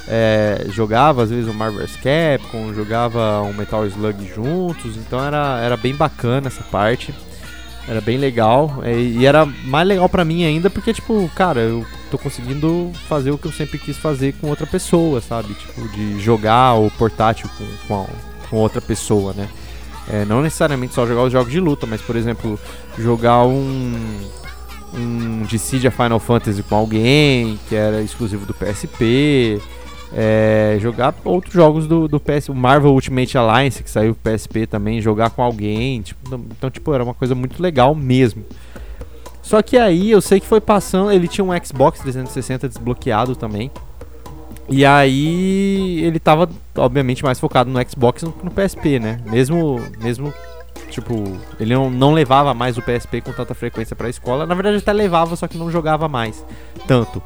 é, 0.09 0.65
jogava 0.71 1.23
às 1.23 1.29
vezes 1.29 1.51
o 1.51 1.53
Marvel 1.53 1.87
vs 1.87 1.97
Capcom, 1.97 2.73
jogava 2.73 3.43
um 3.43 3.53
Metal 3.53 3.87
Slug 3.89 4.27
juntos, 4.35 4.97
então 4.97 5.23
era, 5.23 5.61
era 5.61 5.77
bem 5.77 5.95
bacana 5.95 6.47
essa 6.47 6.63
parte. 6.63 7.13
Era 7.89 8.01
bem 8.01 8.19
legal 8.19 8.81
é, 8.83 8.95
e 8.95 9.27
era 9.27 9.45
mais 9.47 9.87
legal 9.87 10.09
para 10.09 10.25
mim 10.25 10.45
ainda 10.45 10.71
porque 10.71 10.93
tipo, 10.93 11.29
cara, 11.35 11.61
eu 11.61 11.85
tô 12.11 12.19
conseguindo 12.19 12.93
fazer 13.09 13.31
o 13.31 13.39
que 13.39 13.47
eu 13.47 13.53
sempre 13.53 13.79
quis 13.79 13.97
fazer 13.97 14.35
com 14.41 14.49
outra 14.49 14.67
pessoa, 14.67 15.21
sabe? 15.21 15.55
Tipo, 15.55 15.89
de 15.89 16.21
jogar 16.21 16.75
o 16.75 16.91
portátil 16.93 17.49
com, 17.57 17.67
com, 17.89 18.07
com 18.49 18.57
outra 18.57 18.81
pessoa, 18.81 19.33
né? 19.33 19.49
É, 20.09 20.25
não 20.25 20.43
necessariamente 20.43 20.95
só 20.95 21.07
jogar 21.07 21.23
os 21.23 21.33
jogos 21.33 21.53
de 21.53 21.61
luta, 21.61 21.87
mas 21.87 22.01
por 22.01 22.17
exemplo, 22.17 22.59
jogar 22.99 23.45
um 23.45 23.95
um 24.93 25.43
Dissidia 25.43 25.91
Final 25.91 26.19
Fantasy 26.19 26.63
com 26.63 26.75
alguém, 26.75 27.59
que 27.69 27.75
era 27.75 28.03
exclusivo 28.03 28.45
do 28.45 28.55
PSP. 28.55 29.61
É, 30.13 30.77
jogar 30.81 31.15
outros 31.25 31.55
jogos 31.55 31.87
do, 31.87 32.09
do 32.09 32.19
PS, 32.19 32.49
o 32.49 32.55
Marvel 32.55 32.93
Ultimate 32.93 33.39
Alliance, 33.39 33.83
que 33.83 33.91
saiu 33.91 34.15
pro 34.15 34.33
PSP 34.33 34.67
também, 34.67 35.01
jogar 35.01 35.31
com 35.31 35.43
alguém. 35.43 36.03
Tipo, 36.03 36.35
então, 36.35 36.71
tipo, 36.71 36.93
era 36.93 37.05
uma 37.05 37.15
coisa 37.15 37.35
muito 37.35 37.63
legal 37.63 37.95
mesmo. 37.95 38.45
Só 39.43 39.63
que 39.63 39.77
aí 39.77 40.11
eu 40.11 40.21
sei 40.21 40.41
que 40.41 40.47
foi 40.47 40.61
passando. 40.61 41.13
Ele 41.13 41.29
tinha 41.29 41.45
um 41.45 41.65
Xbox 41.65 42.01
360 42.01 42.69
desbloqueado 42.69 43.37
também. 43.37 43.71
E 44.69 44.85
aí 44.85 46.03
ele 46.05 46.21
tava, 46.21 46.49
obviamente, 46.77 47.25
mais 47.25 47.41
focado 47.41 47.71
no 47.71 47.81
Xbox 47.89 48.23
no, 48.23 48.35
no 48.43 48.51
PSP, 48.51 49.01
né? 49.01 49.21
Mesmo, 49.27 49.81
mesmo 50.01 50.33
Tipo, 50.91 51.39
ele 51.59 51.73
não, 51.73 51.89
não 51.89 52.13
levava 52.13 52.53
mais 52.53 52.77
o 52.77 52.83
PSP 52.83 53.21
com 53.21 53.33
tanta 53.33 53.55
frequência 53.55 53.95
pra 53.95 54.09
escola. 54.09 54.45
Na 54.45 54.55
verdade, 54.55 54.79
até 54.79 54.93
levava, 54.93 55.37
só 55.37 55.47
que 55.47 55.57
não 55.57 55.71
jogava 55.71 56.09
mais 56.09 56.45
tanto. 56.87 57.23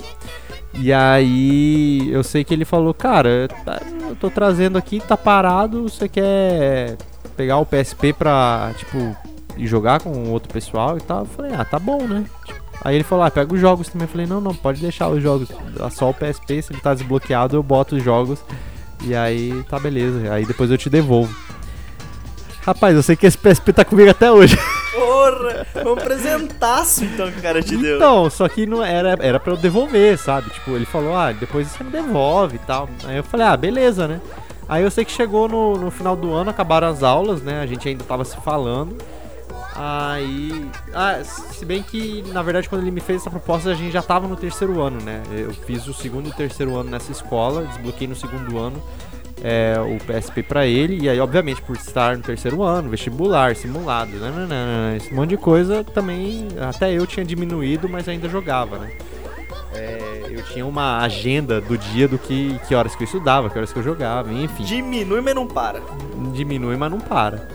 E 0.77 0.93
aí, 0.93 2.11
eu 2.11 2.23
sei 2.23 2.45
que 2.45 2.53
ele 2.53 2.65
falou: 2.65 2.93
Cara, 2.93 3.49
tá, 3.65 3.81
eu 4.09 4.17
tô 4.17 4.31
trazendo 4.31 4.77
aqui, 4.77 5.01
tá 5.01 5.17
parado. 5.17 5.83
Você 5.85 6.09
quer 6.09 6.97
pegar 7.37 7.59
o 7.59 7.67
PSP 7.67 8.13
pra, 8.13 8.73
tipo, 8.77 9.17
ir 9.57 9.67
jogar 9.67 10.01
com 10.01 10.31
outro 10.31 10.53
pessoal 10.53 10.99
e 10.99 11.01
tal? 11.01 11.21
Eu 11.21 11.27
falei: 11.27 11.53
Ah, 11.55 11.65
tá 11.65 11.79
bom, 11.79 12.07
né? 12.07 12.25
Aí 12.83 12.97
ele 12.97 13.05
falou: 13.05 13.25
Ah, 13.25 13.31
pega 13.31 13.55
os 13.55 13.61
jogos 13.61 13.89
também. 13.89 14.07
Eu 14.07 14.13
falei: 14.13 14.27
Não, 14.27 14.41
não, 14.41 14.55
pode 14.55 14.81
deixar 14.81 15.09
os 15.09 15.23
jogos. 15.23 15.49
Só 15.91 16.11
o 16.11 16.15
PSP, 16.15 16.63
se 16.63 16.73
ele 16.73 16.81
tá 16.81 16.93
desbloqueado, 16.93 17.57
eu 17.57 17.63
boto 17.63 17.97
os 17.97 18.03
jogos. 18.03 18.41
E 19.03 19.15
aí 19.15 19.65
tá 19.69 19.79
beleza. 19.79 20.33
Aí 20.33 20.45
depois 20.45 20.71
eu 20.71 20.79
te 20.79 20.91
devolvo. 20.91 21.35
Rapaz, 22.63 22.97
eu 22.97 23.03
sei 23.03 23.15
que 23.15 23.27
esse 23.27 23.37
PSP 23.37 23.73
tá 23.73 23.85
comigo 23.85 24.11
até 24.11 24.31
hoje. 24.31 24.59
Porra! 24.95 25.67
Vamos 25.75 26.03
apresentaço 26.03 27.05
então 27.05 27.31
que 27.31 27.39
o 27.39 27.43
cara 27.43 27.63
te 27.63 27.77
deu. 27.77 27.97
Então, 27.97 28.31
só 28.31 28.49
que 28.49 28.67
não 28.67 28.85
era, 28.85 29.17
era 29.21 29.41
pra 29.41 29.53
eu 29.53 29.57
devolver, 29.57 30.17
sabe? 30.19 30.51
Tipo, 30.51 30.73
ele 30.73 30.87
falou, 30.87 31.17
ah, 31.17 31.33
depois 31.33 31.67
você 31.67 31.83
me 31.83 31.91
devolve 31.91 32.57
e 32.57 32.61
tal. 32.61 32.89
Aí 33.05 33.17
eu 33.17 33.25
falei, 33.25 33.47
ah, 33.47 33.57
beleza, 33.57 34.07
né? 34.07 34.21
Aí 34.69 34.83
eu 34.83 34.91
sei 34.91 35.05
que 35.05 35.13
chegou 35.13 35.49
no, 35.49 35.75
no 35.77 35.91
final 35.91 36.17
do 36.17 36.33
ano, 36.33 36.51
acabaram 36.51 36.89
as 36.89 37.03
aulas, 37.03 37.43
né? 37.43 37.61
A 37.61 37.67
gente 37.67 37.89
ainda 37.89 38.05
tava 38.05 38.25
se 38.25 38.37
falando. 38.39 38.97
Aí. 39.75 40.71
Ah, 40.95 41.21
se 41.25 41.65
bem 41.65 41.83
que, 41.83 42.23
na 42.33 42.43
verdade, 42.43 42.69
quando 42.69 42.83
ele 42.83 42.93
me 42.93 43.01
fez 43.01 43.21
essa 43.21 43.31
proposta, 43.31 43.71
a 43.71 43.75
gente 43.75 43.93
já 43.93 44.03
tava 44.03 44.29
no 44.29 44.37
terceiro 44.37 44.81
ano, 44.81 45.01
né? 45.01 45.23
Eu 45.33 45.53
fiz 45.53 45.87
o 45.89 45.93
segundo 45.93 46.29
e 46.29 46.33
terceiro 46.33 46.77
ano 46.77 46.91
nessa 46.91 47.11
escola, 47.11 47.65
desbloqueei 47.65 48.07
no 48.07 48.15
segundo 48.15 48.57
ano 48.59 48.81
é, 49.43 49.77
o 49.81 49.99
PSP 50.05 50.43
para 50.43 50.67
ele. 50.67 51.05
E 51.05 51.09
aí, 51.09 51.19
obviamente, 51.21 51.63
por 51.63 51.77
estar 51.77 52.17
no 52.17 52.23
terceiro 52.23 52.63
ano, 52.63 52.91
vestibular, 52.91 53.55
simulado, 53.57 54.13
nananana, 54.19 54.97
esse 54.97 55.13
monte 55.13 55.31
de 55.31 55.37
coisa 55.37 55.83
também. 55.83 56.49
Até 56.61 56.93
eu 56.93 57.07
tinha 57.07 57.25
diminuído, 57.25 57.89
mas 57.89 58.09
ainda 58.09 58.29
jogava, 58.29 58.79
né? 58.79 58.91
É, 59.75 60.27
eu 60.31 60.43
tinha 60.45 60.65
uma 60.65 60.99
agenda 60.99 61.61
do 61.61 61.77
dia 61.77 62.07
do 62.07 62.17
que, 62.17 62.59
que 62.69 62.75
horas 62.75 62.95
que 62.95 63.03
eu 63.03 63.07
estudava, 63.07 63.51
que 63.51 63.59
horas 63.59 63.73
que 63.73 63.79
eu 63.79 63.83
jogava, 63.83 64.33
enfim. 64.33 64.65
Diminui, 64.65 65.21
mas 65.21 65.35
não 65.35 65.47
para. 65.47 65.81
Diminui, 66.33 66.77
mas 66.77 66.91
não 66.91 67.01
para. 67.01 67.49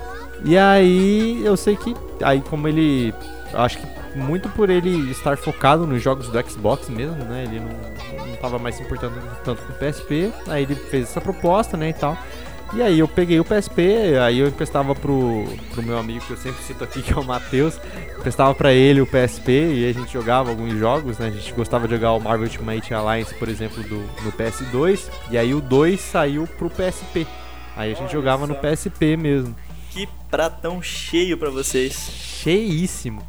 E 0.44 0.56
aí 0.56 1.42
eu 1.44 1.56
sei 1.56 1.76
que. 1.76 1.94
Aí 2.22 2.40
como 2.40 2.68
ele. 2.68 3.14
Acho 3.52 3.78
que 3.78 4.00
muito 4.14 4.48
por 4.50 4.70
ele 4.70 5.10
estar 5.10 5.36
focado 5.36 5.86
nos 5.86 6.02
jogos 6.02 6.28
do 6.28 6.50
Xbox 6.50 6.88
mesmo, 6.88 7.16
né? 7.24 7.44
Ele 7.44 7.60
não, 7.60 7.68
não 7.68 7.99
tava 8.40 8.58
mais 8.58 8.74
se 8.74 8.82
importando 8.82 9.14
tanto 9.44 9.62
com 9.62 9.72
o 9.72 9.76
PSP. 9.76 10.32
Aí 10.48 10.62
ele 10.62 10.74
fez 10.74 11.04
essa 11.04 11.20
proposta, 11.20 11.76
né, 11.76 11.90
e 11.90 11.94
tal. 11.94 12.16
E 12.72 12.82
aí 12.82 13.00
eu 13.00 13.08
peguei 13.08 13.40
o 13.40 13.44
PSP, 13.44 14.16
aí 14.24 14.38
eu 14.38 14.46
emprestava 14.46 14.94
pro, 14.94 15.44
pro 15.72 15.82
meu 15.82 15.98
amigo 15.98 16.24
que 16.24 16.30
eu 16.30 16.36
sempre 16.36 16.62
cito 16.62 16.84
aqui, 16.84 17.02
que 17.02 17.12
é 17.12 17.16
o 17.16 17.24
Matheus. 17.24 17.80
Emprestava 18.16 18.54
pra 18.54 18.72
ele 18.72 19.00
o 19.00 19.06
PSP 19.06 19.50
e 19.50 19.88
a 19.88 19.92
gente 19.92 20.12
jogava 20.12 20.50
alguns 20.50 20.78
jogos, 20.78 21.18
né? 21.18 21.26
A 21.26 21.30
gente 21.30 21.52
gostava 21.52 21.88
de 21.88 21.94
jogar 21.94 22.12
o 22.12 22.20
Marvel 22.20 22.44
Ultimate 22.46 22.94
Alliance, 22.94 23.34
por 23.34 23.48
exemplo, 23.48 23.82
do, 23.82 23.96
no 24.22 24.32
PS2. 24.32 25.10
E 25.30 25.38
aí 25.38 25.52
o 25.52 25.60
2 25.60 26.00
saiu 26.00 26.46
pro 26.46 26.70
PSP. 26.70 27.26
Aí 27.76 27.90
a 27.90 27.94
gente 27.94 28.02
Olha 28.02 28.12
jogava 28.12 28.46
no 28.46 28.54
PSP 28.54 29.16
mesmo. 29.16 29.56
Que 29.90 30.08
pratão 30.30 30.80
cheio 30.80 31.36
pra 31.36 31.50
vocês. 31.50 31.92
Cheíssimo. 31.92 33.20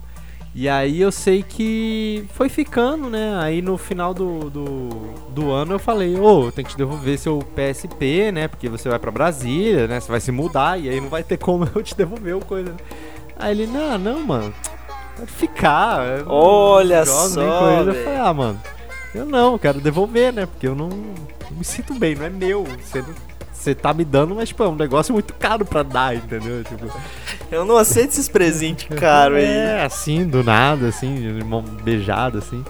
E 0.54 0.68
aí 0.68 1.00
eu 1.00 1.12
sei 1.14 1.44
que 1.44 2.26
foi 2.34 2.50
ficando, 2.50 3.10
né? 3.10 3.38
Aí 3.40 3.62
no 3.62 3.78
final 3.78 4.14
do, 4.14 4.50
do, 4.50 4.90
do 5.30 5.52
ano 5.52 5.76
eu 5.76 5.80
falei, 5.80 6.16
ô, 6.18 6.48
oh, 6.48 6.52
tem 6.52 6.66
que 6.66 6.72
te 6.72 6.78
devolver 6.78 7.18
seu 7.18 7.40
PSP, 7.40 8.34
né? 8.34 8.50
Porque 8.50 8.68
você 8.68 8.90
vai 8.90 9.00
pra 9.00 9.12
Brasília, 9.12 9.88
né? 9.88 10.00
Você 10.00 10.12
vai 10.12 10.20
se 10.20 10.32
mudar 10.32 10.78
e 10.78 10.90
aí 10.90 11.00
não 11.00 11.08
vai 11.08 11.24
ter 11.24 11.38
como 11.38 11.70
eu 11.74 11.82
te 11.82 11.96
devolver 11.96 12.36
o 12.36 12.46
coisa. 12.46 12.76
Aí 13.40 13.52
ele, 13.52 13.66
não, 13.66 13.98
não, 13.98 14.20
mano. 14.20 14.54
Pode 15.16 15.32
ficar. 15.32 16.24
Olha 16.28 17.06
só. 17.06 17.42
Eu 17.84 17.94
falei, 18.04 18.20
ah, 18.20 18.34
mano, 18.34 18.60
eu 19.16 19.26
não, 19.26 19.54
eu 19.54 19.60
quero 19.60 19.80
devolver, 19.80 20.34
né? 20.34 20.46
Porque 20.46 20.68
eu 20.68 20.76
não, 20.76 20.90
não 20.90 21.58
me 21.58 21.64
sinto 21.64 21.94
bem, 21.94 22.14
não 22.14 22.26
é 22.26 22.30
meu. 22.30 22.66
Você 22.66 23.02
não 23.02 23.31
você 23.62 23.76
tá 23.76 23.94
me 23.94 24.04
dando, 24.04 24.36
mas, 24.36 24.50
tipo, 24.50 24.64
é 24.64 24.68
um 24.68 24.76
negócio 24.76 25.14
muito 25.14 25.34
caro 25.36 25.64
pra 25.64 25.84
dar, 25.84 26.16
entendeu? 26.16 26.64
Tipo... 26.64 26.92
Eu 27.52 27.64
não 27.64 27.78
aceito 27.78 28.10
esses 28.10 28.28
presentes 28.28 28.88
caros 28.98 29.38
aí. 29.38 29.46
É, 29.46 29.84
assim, 29.86 30.28
do 30.28 30.44
nada, 30.44 30.88
assim, 30.88 31.16
de 31.16 31.44
mão 31.44 31.62
beijada, 31.62 32.40
assim. 32.40 32.64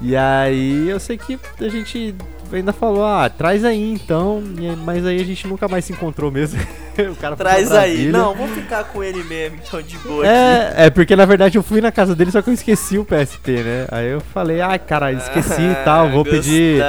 E 0.00 0.16
aí 0.16 0.88
eu 0.88 0.98
sei 0.98 1.18
que 1.18 1.38
a 1.60 1.68
gente 1.68 2.14
ainda 2.56 2.72
falou, 2.72 3.04
ah, 3.04 3.28
traz 3.28 3.64
aí 3.64 3.92
então, 3.92 4.42
mas 4.84 5.06
aí 5.06 5.20
a 5.20 5.24
gente 5.24 5.46
nunca 5.46 5.68
mais 5.68 5.84
se 5.84 5.92
encontrou 5.92 6.30
mesmo. 6.30 6.60
o 7.10 7.16
cara 7.16 7.36
Traz 7.36 7.72
aí. 7.72 8.08
Não, 8.08 8.34
vou 8.34 8.48
ficar 8.48 8.84
com 8.84 9.02
ele 9.02 9.22
mesmo, 9.24 9.58
então 9.64 9.80
de 9.80 9.96
boa. 9.98 10.26
É, 10.26 10.68
aqui. 10.68 10.80
é 10.82 10.90
porque 10.90 11.16
na 11.16 11.24
verdade 11.24 11.56
eu 11.56 11.62
fui 11.62 11.80
na 11.80 11.92
casa 11.92 12.14
dele, 12.14 12.30
só 12.30 12.42
que 12.42 12.50
eu 12.50 12.54
esqueci 12.54 12.98
o 12.98 13.04
PSP, 13.04 13.62
né? 13.62 13.86
Aí 13.90 14.10
eu 14.10 14.20
falei, 14.20 14.60
ai, 14.60 14.76
ah, 14.76 14.78
cara, 14.78 15.12
esqueci 15.12 15.62
ah, 15.62 15.72
e 15.72 15.84
tal, 15.84 16.10
vou 16.10 16.24
Gustavo. 16.24 16.42
pedir. 16.42 16.82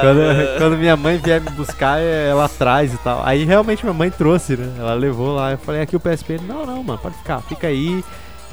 Quando, 0.00 0.20
quando, 0.58 0.78
minha 0.78 0.96
mãe 0.96 1.18
vier 1.18 1.40
me 1.40 1.50
buscar, 1.50 2.00
ela 2.00 2.48
traz 2.48 2.92
e 2.92 2.98
tal. 2.98 3.22
Aí 3.24 3.44
realmente 3.44 3.84
minha 3.84 3.94
mãe 3.94 4.10
trouxe, 4.10 4.56
né? 4.56 4.72
Ela 4.78 4.94
levou 4.94 5.34
lá, 5.34 5.52
eu 5.52 5.58
falei, 5.58 5.82
aqui 5.82 5.96
o 5.96 6.00
PSP. 6.00 6.40
Não, 6.46 6.64
não, 6.64 6.82
mano, 6.82 6.98
pode 6.98 7.16
ficar, 7.16 7.40
fica 7.42 7.66
aí. 7.66 8.04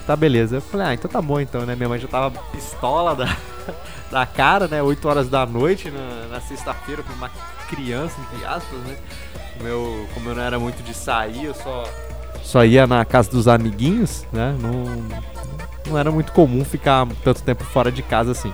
Tá 0.05 0.15
beleza. 0.15 0.57
Eu 0.57 0.61
falei, 0.61 0.87
ah, 0.87 0.93
então 0.93 1.09
tá 1.09 1.21
bom 1.21 1.39
então, 1.39 1.61
né? 1.65 1.75
Minha 1.75 1.89
mãe 1.89 1.99
já 1.99 2.07
tava 2.07 2.39
pistola 2.51 3.15
da 3.15 3.35
da 4.15 4.25
cara, 4.25 4.65
né? 4.65 4.81
8 4.81 5.05
horas 5.09 5.27
da 5.27 5.45
noite 5.45 5.91
na, 5.91 6.27
na 6.31 6.39
sexta-feira 6.39 7.03
pra 7.03 7.13
uma 7.15 7.29
criança, 7.67 8.15
entre 8.21 8.45
aspas, 8.45 8.79
né? 8.79 8.95
Meu, 9.61 10.07
como 10.13 10.29
eu 10.29 10.35
não 10.35 10.41
era 10.41 10.57
muito 10.57 10.81
de 10.83 10.93
sair, 10.93 11.43
eu 11.43 11.53
só, 11.53 11.83
só 12.41 12.63
ia 12.63 12.87
na 12.87 13.03
casa 13.03 13.29
dos 13.29 13.45
amiguinhos, 13.45 14.25
né? 14.31 14.55
Não, 14.61 15.05
não 15.91 15.97
era 15.97 16.09
muito 16.11 16.31
comum 16.31 16.63
ficar 16.63 17.05
tanto 17.25 17.43
tempo 17.43 17.65
fora 17.65 17.91
de 17.91 18.01
casa 18.01 18.31
assim. 18.31 18.53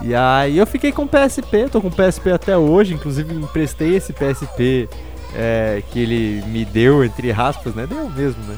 E 0.00 0.14
aí 0.14 0.56
eu 0.56 0.66
fiquei 0.66 0.90
com 0.90 1.06
PSP, 1.06 1.68
tô 1.70 1.78
com 1.82 1.90
PSP 1.90 2.32
até 2.32 2.56
hoje, 2.56 2.94
inclusive 2.94 3.34
emprestei 3.34 3.96
esse 3.96 4.14
PSP 4.14 4.88
é, 5.34 5.82
que 5.90 5.98
ele 5.98 6.42
me 6.46 6.64
deu, 6.64 7.04
entre 7.04 7.30
aspas, 7.30 7.74
né? 7.74 7.86
Deu 7.86 8.08
mesmo, 8.08 8.42
né? 8.44 8.56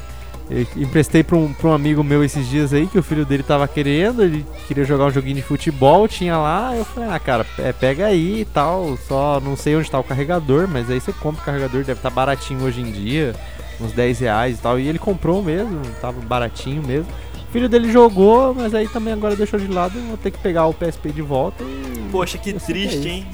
Eu 0.50 0.66
emprestei 0.76 1.22
pra 1.22 1.36
um, 1.36 1.52
pra 1.52 1.70
um 1.70 1.72
amigo 1.72 2.04
meu 2.04 2.22
esses 2.22 2.46
dias 2.48 2.72
aí, 2.72 2.86
que 2.86 2.98
o 2.98 3.02
filho 3.02 3.24
dele 3.24 3.42
tava 3.42 3.66
querendo, 3.66 4.22
ele 4.22 4.44
queria 4.68 4.84
jogar 4.84 5.06
um 5.06 5.10
joguinho 5.10 5.36
de 5.36 5.42
futebol, 5.42 6.06
tinha 6.06 6.36
lá, 6.36 6.76
eu 6.76 6.84
falei, 6.84 7.08
ah, 7.08 7.18
cara, 7.18 7.46
é, 7.58 7.72
pega 7.72 8.06
aí 8.06 8.42
e 8.42 8.44
tal, 8.44 8.98
só 9.08 9.40
não 9.40 9.56
sei 9.56 9.74
onde 9.74 9.90
tá 9.90 9.98
o 9.98 10.04
carregador, 10.04 10.68
mas 10.68 10.90
aí 10.90 11.00
você 11.00 11.12
compra 11.12 11.40
o 11.40 11.44
carregador, 11.44 11.80
deve 11.80 11.92
estar 11.92 12.10
tá 12.10 12.14
baratinho 12.14 12.62
hoje 12.62 12.82
em 12.82 12.92
dia, 12.92 13.34
uns 13.80 13.92
10 13.92 14.20
reais 14.20 14.58
e 14.58 14.62
tal, 14.62 14.78
e 14.78 14.86
ele 14.86 14.98
comprou 14.98 15.42
mesmo, 15.42 15.80
tava 16.00 16.20
baratinho 16.20 16.82
mesmo. 16.82 17.10
O 17.48 17.52
filho 17.52 17.68
dele 17.68 17.90
jogou, 17.90 18.52
mas 18.52 18.74
aí 18.74 18.86
também 18.88 19.14
agora 19.14 19.36
deixou 19.36 19.58
de 19.58 19.68
lado, 19.68 19.98
vou 20.08 20.16
ter 20.18 20.30
que 20.30 20.38
pegar 20.38 20.66
o 20.66 20.74
PSP 20.74 21.10
de 21.10 21.22
volta 21.22 21.64
e... 21.64 22.08
Poxa, 22.10 22.36
que 22.36 22.52
triste, 22.52 23.08
hein? 23.08 23.26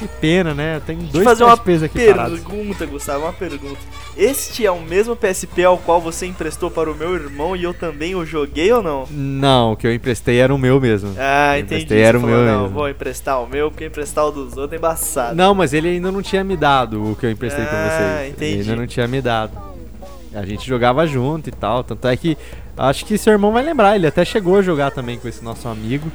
Que 0.00 0.08
pena, 0.08 0.54
né? 0.54 0.80
Tem 0.86 0.96
dois 0.96 1.22
fazer 1.22 1.44
uma 1.44 1.56
PSPs 1.56 1.82
aqui 1.82 1.94
pergunta, 1.98 2.16
parados. 2.16 2.88
Gustavo, 2.90 3.24
uma 3.26 3.32
pergunta. 3.34 3.78
Este 4.16 4.64
é 4.64 4.70
o 4.70 4.80
mesmo 4.80 5.14
PSP 5.14 5.62
ao 5.62 5.76
qual 5.76 6.00
você 6.00 6.24
emprestou 6.26 6.70
para 6.70 6.90
o 6.90 6.94
meu 6.94 7.14
irmão 7.14 7.54
e 7.54 7.62
eu 7.62 7.74
também 7.74 8.14
o 8.14 8.24
joguei 8.24 8.72
ou 8.72 8.82
não? 8.82 9.06
Não, 9.10 9.72
o 9.72 9.76
que 9.76 9.86
eu 9.86 9.94
emprestei 9.94 10.38
era 10.38 10.54
o 10.54 10.58
meu 10.58 10.80
mesmo. 10.80 11.14
Ah, 11.18 11.56
eu 11.58 11.60
entendi. 11.60 11.82
Emprestei 11.82 12.02
era 12.02 12.16
o 12.16 12.20
falou, 12.22 12.36
meu 12.36 12.44
não, 12.46 12.62
mesmo. 12.62 12.74
vou 12.74 12.88
emprestar 12.88 13.42
o 13.42 13.46
meu, 13.46 13.70
porque 13.70 13.84
emprestar 13.84 14.24
o 14.26 14.30
dos 14.30 14.56
outros 14.56 14.72
é 14.72 14.76
embaçado. 14.76 15.36
Não, 15.36 15.54
mas 15.54 15.74
ele 15.74 15.88
ainda 15.88 16.10
não 16.10 16.22
tinha 16.22 16.42
me 16.42 16.56
dado 16.56 17.12
o 17.12 17.14
que 17.14 17.26
eu 17.26 17.30
emprestei 17.30 17.64
Ah, 17.64 17.68
pra 17.68 17.88
vocês. 18.18 18.30
entendi. 18.32 18.52
Ele 18.52 18.60
ainda 18.62 18.76
não 18.76 18.86
tinha 18.86 19.06
me 19.06 19.20
dado. 19.20 19.52
A 20.34 20.46
gente 20.46 20.66
jogava 20.66 21.06
junto 21.06 21.48
e 21.48 21.52
tal. 21.52 21.84
Tanto 21.84 22.08
é 22.08 22.16
que 22.16 22.38
acho 22.76 23.04
que 23.04 23.18
seu 23.18 23.32
irmão 23.34 23.52
vai 23.52 23.62
lembrar. 23.62 23.96
Ele 23.96 24.06
até 24.06 24.24
chegou 24.24 24.56
a 24.56 24.62
jogar 24.62 24.92
também 24.92 25.18
com 25.18 25.28
esse 25.28 25.44
nosso 25.44 25.68
amigo. 25.68 26.10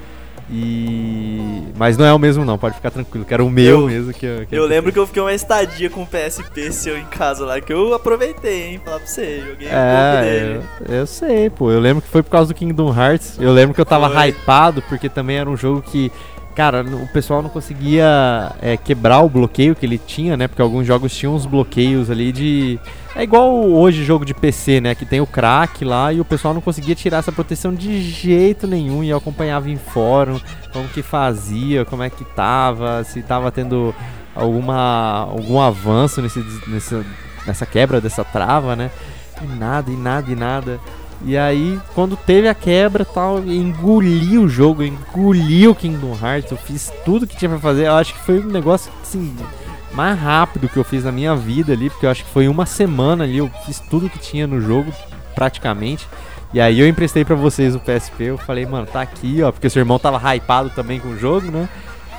E. 0.51 1.63
Mas 1.75 1.97
não 1.97 2.05
é 2.05 2.13
o 2.13 2.19
mesmo, 2.19 2.45
não. 2.45 2.57
Pode 2.57 2.75
ficar 2.75 2.91
tranquilo. 2.91 3.25
Que 3.25 3.33
era 3.33 3.43
o 3.43 3.49
meu 3.49 3.81
Eu- 3.81 3.87
mesmo 3.87 4.13
que 4.13 4.25
eu. 4.25 4.45
que 4.45 4.55
Eu 4.55 4.65
lembro 4.65 4.91
que 4.91 4.99
eu 4.99 5.07
fiquei 5.07 5.21
uma 5.21 5.33
estadia 5.33 5.89
com 5.89 6.03
o 6.03 6.05
PSP 6.07 6.71
seu 6.71 6.97
em 6.97 7.05
casa 7.05 7.45
lá, 7.45 7.59
que 7.59 7.73
eu 7.73 7.93
aproveitei, 7.93 8.63
hein? 8.73 8.81
Falar 8.83 8.97
pra 8.99 9.07
você, 9.07 9.39
joguei 9.39 9.67
um 9.67 9.71
pouco 9.71 9.75
É, 9.75 10.21
dele. 10.21 10.61
eu, 10.87 10.95
eu 10.95 11.07
sei, 11.07 11.49
pô. 11.49 11.71
Eu 11.71 11.79
lembro 11.79 12.01
que 12.01 12.09
foi 12.09 12.21
por 12.23 12.29
causa 12.29 12.53
do 12.53 12.55
Kingdom 12.57 12.93
Hearts. 12.95 13.37
Eu 13.39 13.51
lembro 13.53 13.73
que 13.73 13.81
eu 13.81 13.85
tava 13.85 14.09
Foi. 14.09 14.29
hypado, 14.29 14.81
porque 14.83 15.09
também 15.09 15.37
era 15.37 15.49
um 15.49 15.57
jogo 15.57 15.81
que, 15.81 16.11
cara, 16.55 16.83
o 16.83 17.07
pessoal 17.07 17.41
não 17.41 17.49
conseguia 17.49 18.51
é, 18.61 18.77
quebrar 18.77 19.19
o 19.19 19.29
bloqueio 19.29 19.75
que 19.75 19.85
ele 19.85 19.97
tinha, 19.97 20.37
né? 20.37 20.47
Porque 20.47 20.61
alguns 20.61 20.87
jogos 20.87 21.15
tinham 21.15 21.35
uns 21.35 21.45
bloqueios 21.45 22.09
ali 22.09 22.31
de. 22.31 22.79
É 23.13 23.23
igual 23.23 23.53
hoje 23.69 24.03
jogo 24.03 24.25
de 24.25 24.33
PC, 24.33 24.79
né? 24.79 24.95
Que 24.95 25.05
tem 25.05 25.19
o 25.19 25.27
crack 25.27 25.83
lá 25.83 26.13
e 26.13 26.21
o 26.21 26.25
pessoal 26.25 26.53
não 26.53 26.61
conseguia 26.61 26.95
tirar 26.95 27.17
essa 27.17 27.31
proteção 27.31 27.73
de 27.73 28.01
jeito 28.01 28.65
nenhum. 28.65 29.03
E 29.03 29.09
eu 29.09 29.17
acompanhava 29.17 29.69
em 29.69 29.77
fórum 29.77 30.39
como 30.71 30.87
que 30.87 31.01
fazia, 31.01 31.83
como 31.83 32.03
é 32.03 32.09
que 32.09 32.23
tava, 32.23 33.03
se 33.03 33.21
tava 33.21 33.51
tendo 33.51 33.93
alguma 34.33 35.27
algum 35.29 35.59
avanço 35.59 36.21
nesse, 36.21 36.43
nessa, 36.67 37.05
nessa 37.45 37.65
quebra 37.65 37.99
dessa 37.99 38.23
trava, 38.23 38.75
né? 38.75 38.89
E 39.41 39.45
nada, 39.45 39.91
e 39.91 39.95
nada, 39.97 40.31
e 40.31 40.35
nada. 40.35 40.79
E 41.25 41.35
aí, 41.35 41.79
quando 41.95 42.15
teve 42.15 42.47
a 42.47 42.53
quebra 42.53 43.03
tal, 43.03 43.39
engoli 43.39 44.37
o 44.37 44.47
jogo, 44.47 44.83
engoli 44.83 45.67
o 45.67 45.73
Kingdom 45.73 46.15
Hearts, 46.21 46.51
eu 46.51 46.57
fiz 46.57 46.93
tudo 47.03 47.25
que 47.25 47.35
tinha 47.35 47.49
pra 47.49 47.57
fazer. 47.57 47.87
Eu 47.87 47.95
acho 47.95 48.13
que 48.13 48.19
foi 48.19 48.39
um 48.39 48.47
negócio, 48.47 48.91
assim, 49.01 49.35
mais 49.91 50.19
rápido 50.19 50.69
que 50.69 50.77
eu 50.77 50.83
fiz 50.83 51.03
na 51.03 51.11
minha 51.11 51.35
vida 51.35 51.73
ali, 51.73 51.89
porque 51.89 52.05
eu 52.05 52.11
acho 52.11 52.23
que 52.23 52.29
foi 52.29 52.47
uma 52.47 52.67
semana 52.67 53.23
ali, 53.23 53.39
eu 53.39 53.49
fiz 53.65 53.79
tudo 53.79 54.07
que 54.07 54.19
tinha 54.19 54.45
no 54.45 54.61
jogo, 54.61 54.93
praticamente. 55.33 56.07
E 56.53 56.61
aí 56.61 56.79
eu 56.79 56.87
emprestei 56.87 57.25
pra 57.25 57.35
vocês 57.35 57.75
o 57.75 57.79
PSP, 57.79 58.25
eu 58.25 58.37
falei, 58.37 58.65
mano, 58.67 58.85
tá 58.85 59.01
aqui, 59.01 59.41
ó, 59.41 59.51
porque 59.51 59.67
seu 59.67 59.79
irmão 59.79 59.97
tava 59.97 60.35
hypado 60.35 60.69
também 60.69 60.99
com 60.99 61.09
o 61.09 61.17
jogo, 61.17 61.49
né? 61.49 61.67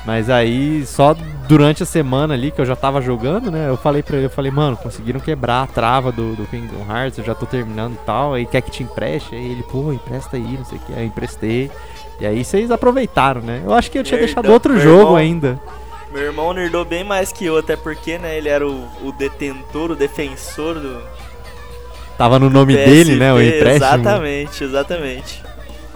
Mas 0.07 0.29
aí, 0.29 0.85
só 0.85 1.13
durante 1.49 1.83
a 1.83 1.85
semana 1.85 2.33
ali 2.33 2.49
que 2.49 2.61
eu 2.61 2.65
já 2.65 2.77
tava 2.77 3.01
jogando, 3.01 3.51
né? 3.51 3.67
Eu 3.67 3.75
falei 3.75 4.01
pra 4.01 4.15
ele, 4.15 4.27
eu 4.27 4.29
falei, 4.29 4.49
mano, 4.49 4.77
conseguiram 4.77 5.19
quebrar 5.19 5.63
a 5.63 5.67
trava 5.67 6.13
do, 6.13 6.33
do 6.33 6.45
Kingdom 6.45 6.85
Hearts, 6.89 7.19
eu 7.19 7.25
já 7.25 7.35
tô 7.35 7.45
terminando 7.45 7.95
e 7.95 8.05
tal. 8.05 8.33
Aí 8.33 8.45
quer 8.45 8.61
que 8.61 8.71
te 8.71 8.83
empreste? 8.83 9.35
Aí 9.35 9.51
ele, 9.51 9.63
pô, 9.63 9.91
empresta 9.91 10.37
aí, 10.37 10.57
não 10.57 10.63
sei 10.63 10.77
o 10.77 10.81
que. 10.81 10.93
Aí 10.93 11.01
eu 11.01 11.07
emprestei. 11.07 11.69
E 12.21 12.25
aí 12.25 12.45
vocês 12.45 12.71
aproveitaram, 12.71 13.41
né? 13.41 13.61
Eu 13.65 13.73
acho 13.73 13.91
que 13.91 13.99
eu 13.99 14.03
tinha 14.03 14.17
Nerdão, 14.17 14.41
deixado 14.41 14.53
outro 14.53 14.79
jogo 14.79 15.01
irmão. 15.01 15.15
ainda. 15.17 15.59
Meu 16.13 16.23
irmão 16.23 16.53
nerdou 16.53 16.85
bem 16.85 17.03
mais 17.03 17.33
que 17.33 17.43
eu, 17.43 17.57
até 17.57 17.75
porque, 17.75 18.17
né, 18.17 18.37
ele 18.37 18.47
era 18.47 18.65
o, 18.65 18.87
o 19.03 19.11
detentor, 19.11 19.91
o 19.91 19.95
defensor 19.95 20.75
do 20.75 21.01
Tava 22.17 22.39
no 22.39 22.49
nome 22.49 22.77
PSP, 22.77 22.89
dele, 22.89 23.15
né? 23.17 23.33
O 23.33 23.41
empréstimo. 23.41 23.75
Exatamente, 23.75 24.63
exatamente. 24.63 25.43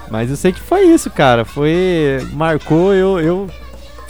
Mas 0.09 0.29
eu 0.29 0.35
sei 0.35 0.51
que 0.51 0.59
foi 0.59 0.81
isso, 0.81 1.09
cara. 1.09 1.45
Foi. 1.45 2.19
Marcou 2.33 2.93
eu. 2.93 3.21
eu 3.21 3.49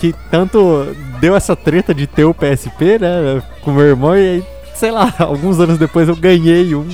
que 0.02 0.16
tanto 0.32 0.96
deu 1.20 1.36
essa 1.36 1.56
treta 1.56 1.94
de 1.94 2.08
ter 2.08 2.26
o 2.26 2.34
PSP, 2.34 2.98
né? 3.00 3.40
Com 3.62 3.72
meu 3.72 3.86
irmão, 3.86 4.18
e 4.18 4.20
aí, 4.20 4.44
sei 4.74 4.90
lá, 4.90 5.14
alguns 5.20 5.60
anos 5.60 5.78
depois 5.78 6.10
eu 6.10 6.16
ganhei 6.16 6.74
um. 6.74 6.90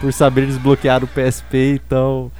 Por 0.00 0.10
saber 0.10 0.46
desbloquear 0.46 1.04
o 1.04 1.06
PSP, 1.06 1.80
então. 1.84 2.32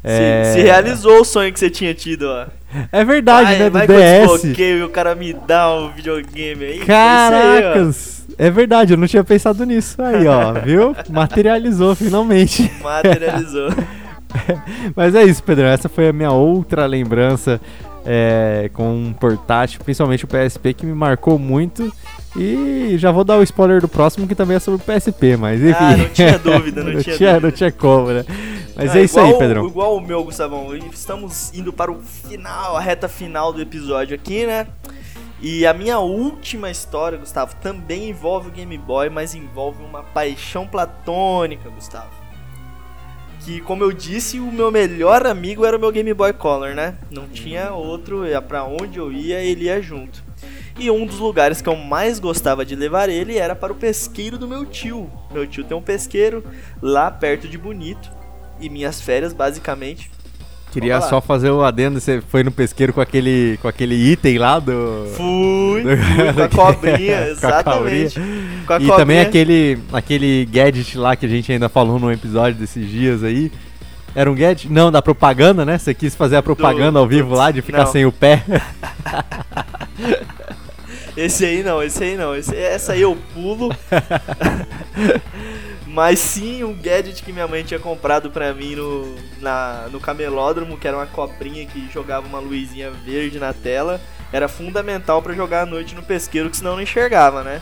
Se, 0.00 0.08
É, 0.08 0.52
se 0.54 0.60
realizou 0.62 1.20
o 1.20 1.24
sonho 1.24 1.52
que 1.52 1.58
você 1.58 1.68
tinha 1.68 1.92
tido, 1.92 2.22
ó. 2.22 2.46
é 2.92 3.04
verdade, 3.04 3.48
vai, 3.50 3.58
né? 3.58 3.64
Do 3.64 3.72
vai 3.72 3.86
DS. 3.88 4.30
desbloqueio 4.30 4.78
e 4.78 4.82
o 4.84 4.88
cara 4.88 5.14
me 5.16 5.32
dá 5.34 5.74
um 5.74 5.90
videogame 5.90 6.64
aí. 6.64 6.78
Caracas! 6.78 8.24
É 8.38 8.48
verdade, 8.48 8.94
eu 8.94 8.96
não 8.96 9.08
tinha 9.08 9.24
pensado 9.24 9.66
nisso. 9.66 10.00
Aí, 10.00 10.26
ó, 10.28 10.52
viu? 10.64 10.94
Materializou 11.10 11.96
finalmente. 11.96 12.62
Aí. 12.62 12.82
Materializou. 12.82 13.70
Mas 14.94 15.14
é 15.16 15.24
isso, 15.24 15.42
Pedrão. 15.42 15.66
Essa 15.66 15.88
foi 15.88 16.08
a 16.08 16.12
minha 16.12 16.30
outra 16.30 16.86
lembrança 16.86 17.60
é, 18.04 18.70
com 18.72 18.92
um 18.94 19.12
portátil, 19.12 19.80
principalmente 19.84 20.24
o 20.24 20.28
PSP, 20.28 20.74
que 20.74 20.86
me 20.86 20.94
marcou 20.94 21.38
muito. 21.38 21.92
E 22.36 22.94
já 22.96 23.10
vou 23.10 23.24
dar 23.24 23.38
o 23.38 23.42
spoiler 23.42 23.80
do 23.80 23.88
próximo, 23.88 24.26
que 24.28 24.34
também 24.36 24.56
é 24.56 24.60
sobre 24.60 24.80
o 24.80 24.84
PSP, 24.84 25.36
mas 25.36 25.60
enfim. 25.60 25.74
Ah, 25.78 25.96
não 25.96 26.08
tinha 26.10 26.38
dúvida, 26.38 26.84
não 26.84 27.02
tinha 27.02 27.16
dúvida. 27.16 27.40
Não 27.40 27.50
tinha 27.50 27.72
como, 27.72 28.08
né? 28.12 28.24
Mas 28.76 28.90
Ah, 28.94 28.98
é 29.00 29.02
isso 29.02 29.14
igual 29.18 29.26
aí, 29.26 29.32
o- 29.34 29.38
Pedrão. 29.38 29.66
Igual 29.66 29.96
o 29.96 30.00
meu, 30.00 30.22
Gustavão. 30.24 30.74
Estamos 30.92 31.52
indo 31.52 31.72
para 31.72 31.90
o 31.90 32.00
final, 32.00 32.76
a 32.76 32.80
reta 32.80 33.08
final 33.08 33.52
do 33.52 33.60
episódio 33.60 34.14
aqui, 34.14 34.46
né? 34.46 34.66
E 35.42 35.66
a 35.66 35.72
minha 35.74 35.98
última 35.98 36.70
história, 36.70 37.18
Gustavo, 37.18 37.54
também 37.56 38.10
envolve 38.10 38.48
o 38.48 38.52
Game 38.52 38.76
Boy, 38.78 39.08
mas 39.10 39.34
envolve 39.34 39.82
uma 39.82 40.02
paixão 40.02 40.66
platônica, 40.66 41.68
Gustavo. 41.70 42.10
Que, 43.44 43.60
como 43.60 43.82
eu 43.82 43.92
disse, 43.92 44.38
o 44.38 44.52
meu 44.52 44.70
melhor 44.70 45.26
amigo 45.26 45.64
era 45.64 45.76
o 45.76 45.80
meu 45.80 45.90
Game 45.90 46.12
Boy 46.12 46.32
Color, 46.32 46.74
né? 46.74 46.96
Não 47.10 47.26
tinha 47.26 47.72
outro, 47.72 48.26
ia 48.26 48.40
pra 48.40 48.64
onde 48.64 48.98
eu 48.98 49.10
ia, 49.10 49.40
ele 49.40 49.64
ia 49.64 49.80
junto. 49.80 50.22
E 50.78 50.90
um 50.90 51.04
dos 51.04 51.18
lugares 51.18 51.60
que 51.60 51.68
eu 51.68 51.76
mais 51.76 52.18
gostava 52.18 52.64
de 52.64 52.74
levar 52.74 53.08
ele 53.08 53.36
era 53.36 53.54
para 53.54 53.72
o 53.72 53.76
pesqueiro 53.76 54.38
do 54.38 54.48
meu 54.48 54.64
tio. 54.64 55.10
Meu 55.30 55.46
tio 55.46 55.64
tem 55.64 55.76
um 55.76 55.82
pesqueiro 55.82 56.44
lá 56.80 57.10
perto 57.10 57.48
de 57.48 57.58
Bonito. 57.58 58.10
E 58.60 58.68
minhas 58.68 59.00
férias, 59.00 59.32
basicamente. 59.32 60.10
Queria 60.70 61.00
só 61.00 61.20
fazer 61.20 61.50
o 61.50 61.62
adendo, 61.64 61.98
você 62.00 62.20
foi 62.28 62.44
no 62.44 62.50
pesqueiro 62.52 62.92
com 62.92 63.00
aquele, 63.00 63.58
com 63.60 63.66
aquele 63.68 63.94
item 63.94 64.38
lá 64.38 64.58
do... 64.58 65.06
Fui, 65.16 65.82
do- 65.82 65.96
fui 65.96 66.32
com 66.32 66.42
a 66.42 66.48
cobrinha, 66.72 67.16
Com 67.16 67.22
a 67.24 67.28
exatamente. 67.28 68.14
Com 68.66 68.72
a 68.72 68.76
E 68.76 68.78
cobrinha. 68.78 68.96
também 68.96 69.20
aquele, 69.20 69.78
aquele 69.92 70.44
gadget 70.50 70.96
lá 70.96 71.16
que 71.16 71.26
a 71.26 71.28
gente 71.28 71.50
ainda 71.50 71.68
falou 71.68 71.98
no 71.98 72.12
episódio 72.12 72.58
desses 72.60 72.88
dias 72.88 73.24
aí. 73.24 73.50
Era 74.14 74.30
um 74.30 74.34
gadget? 74.34 74.72
Não, 74.72 74.90
da 74.92 75.00
propaganda, 75.02 75.64
né? 75.64 75.78
Você 75.78 75.92
quis 75.94 76.14
fazer 76.14 76.36
a 76.36 76.42
propaganda 76.42 76.98
ao 76.98 77.06
vivo 77.06 77.30
do- 77.30 77.36
lá 77.36 77.50
de 77.50 77.62
ficar 77.62 77.84
não. 77.84 77.92
sem 77.92 78.04
o 78.06 78.12
pé. 78.12 78.42
Esse 81.16 81.44
aí 81.44 81.62
não, 81.62 81.82
esse 81.82 82.02
aí 82.02 82.16
não. 82.16 82.34
Esse, 82.36 82.56
essa 82.56 82.92
aí 82.92 83.02
eu 83.02 83.16
pulo. 83.34 83.68
Mas 85.90 86.20
sim 86.20 86.62
um 86.62 86.72
gadget 86.72 87.20
que 87.20 87.32
minha 87.32 87.48
mãe 87.48 87.64
tinha 87.64 87.80
comprado 87.80 88.30
pra 88.30 88.54
mim 88.54 88.76
no, 88.76 89.16
na, 89.40 89.88
no 89.90 89.98
camelódromo, 89.98 90.78
que 90.78 90.86
era 90.86 90.96
uma 90.96 91.06
cobrinha 91.06 91.66
que 91.66 91.90
jogava 91.92 92.28
uma 92.28 92.38
luzinha 92.38 92.92
verde 92.92 93.40
na 93.40 93.52
tela. 93.52 94.00
Era 94.32 94.46
fundamental 94.46 95.20
pra 95.20 95.34
jogar 95.34 95.62
à 95.62 95.66
noite 95.66 95.96
no 95.96 96.02
pesqueiro, 96.02 96.48
que 96.48 96.56
senão 96.56 96.72
eu 96.72 96.76
não 96.76 96.82
enxergava, 96.82 97.42
né? 97.42 97.60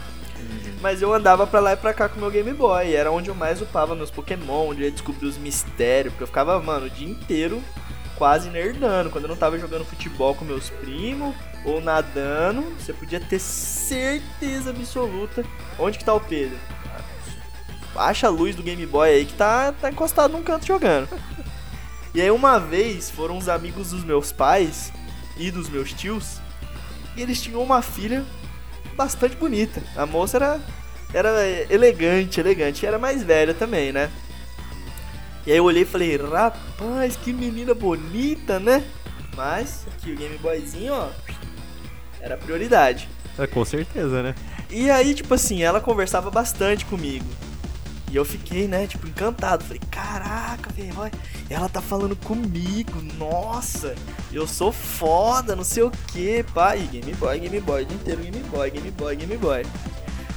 Mas 0.79 1.01
eu 1.01 1.11
andava 1.11 1.47
pra 1.47 1.59
lá 1.59 1.73
e 1.73 1.77
pra 1.77 1.91
cá 1.91 2.07
com 2.07 2.19
meu 2.19 2.29
Game 2.29 2.53
Boy. 2.53 2.93
Era 2.93 3.11
onde 3.11 3.29
eu 3.29 3.35
mais 3.35 3.61
upava 3.61 3.95
meus 3.95 4.11
Pokémon, 4.11 4.69
onde 4.69 4.81
eu 4.81 4.85
ia 4.85 4.91
descobrir 4.91 5.25
os 5.25 5.37
mistérios. 5.37 6.13
Porque 6.13 6.23
eu 6.23 6.27
ficava, 6.27 6.61
mano, 6.61 6.85
o 6.85 6.89
dia 6.89 7.09
inteiro 7.09 7.63
quase 8.15 8.49
nerdando. 8.49 9.09
Quando 9.09 9.23
eu 9.23 9.29
não 9.29 9.35
tava 9.35 9.57
jogando 9.57 9.85
futebol 9.85 10.35
com 10.35 10.45
meus 10.45 10.69
primos 10.69 11.33
ou 11.65 11.81
nadando, 11.81 12.61
você 12.77 12.93
podia 12.93 13.19
ter 13.19 13.39
certeza 13.39 14.69
absoluta 14.69 15.43
onde 15.79 15.97
que 15.97 16.05
tá 16.05 16.13
o 16.13 16.19
Pedro. 16.19 16.57
Acha 17.99 18.27
a 18.27 18.29
luz 18.29 18.55
do 18.55 18.63
Game 18.63 18.85
Boy 18.85 19.09
aí 19.09 19.25
que 19.25 19.33
tá, 19.33 19.73
tá 19.73 19.89
encostado 19.89 20.31
num 20.31 20.43
canto 20.43 20.65
jogando. 20.65 21.07
E 22.11 22.19
aí 22.19 22.31
uma 22.31 22.59
vez 22.59 23.11
foram 23.11 23.37
uns 23.37 23.47
amigos 23.47 23.91
dos 23.91 24.03
meus 24.03 24.31
pais 24.31 24.91
e 25.37 25.51
dos 25.51 25.69
meus 25.69 25.93
tios. 25.93 26.39
E 27.15 27.21
eles 27.21 27.39
tinham 27.39 27.61
uma 27.61 27.83
filha 27.83 28.25
bastante 28.95 29.35
bonita. 29.35 29.83
A 29.95 30.07
moça 30.07 30.37
era, 30.37 30.59
era 31.13 31.45
elegante, 31.71 32.39
elegante. 32.39 32.83
E 32.83 32.87
era 32.87 32.97
mais 32.97 33.21
velha 33.21 33.53
também, 33.53 33.91
né? 33.91 34.09
E 35.45 35.51
aí 35.51 35.57
eu 35.57 35.63
olhei 35.63 35.83
e 35.83 35.85
falei, 35.85 36.17
rapaz, 36.17 37.15
que 37.15 37.31
menina 37.31 37.75
bonita, 37.75 38.59
né? 38.59 38.83
Mas 39.35 39.85
aqui 39.87 40.11
o 40.11 40.17
Game 40.17 40.37
Boyzinho, 40.39 40.93
ó, 40.93 41.09
era 42.19 42.37
prioridade. 42.37 43.07
É, 43.37 43.47
com 43.47 43.63
certeza, 43.63 44.23
né? 44.23 44.35
E 44.69 44.89
aí, 44.89 45.13
tipo 45.13 45.33
assim, 45.33 45.61
ela 45.61 45.79
conversava 45.79 46.29
bastante 46.29 46.85
comigo. 46.85 47.25
E 48.09 48.15
eu 48.15 48.25
fiquei, 48.25 48.67
né, 48.67 48.87
tipo, 48.87 49.07
encantado. 49.07 49.63
Falei, 49.63 49.81
caraca, 49.91 50.71
velho, 50.71 50.93
ela 51.49 51.69
tá 51.69 51.81
falando 51.81 52.15
comigo, 52.15 53.01
nossa, 53.17 53.95
eu 54.31 54.47
sou 54.47 54.71
foda, 54.71 55.55
não 55.55 55.63
sei 55.63 55.83
o 55.83 55.91
que, 55.91 56.43
pai. 56.53 56.79
Game 56.91 57.13
Boy, 57.13 57.39
Game 57.39 57.59
Boy, 57.59 57.83
o 57.83 57.85
dia 57.85 57.95
inteiro 57.95 58.21
Game 58.21 58.39
Boy, 58.49 58.71
Game 58.71 58.91
Boy, 58.91 59.15
Game 59.15 59.37
Boy. 59.37 59.65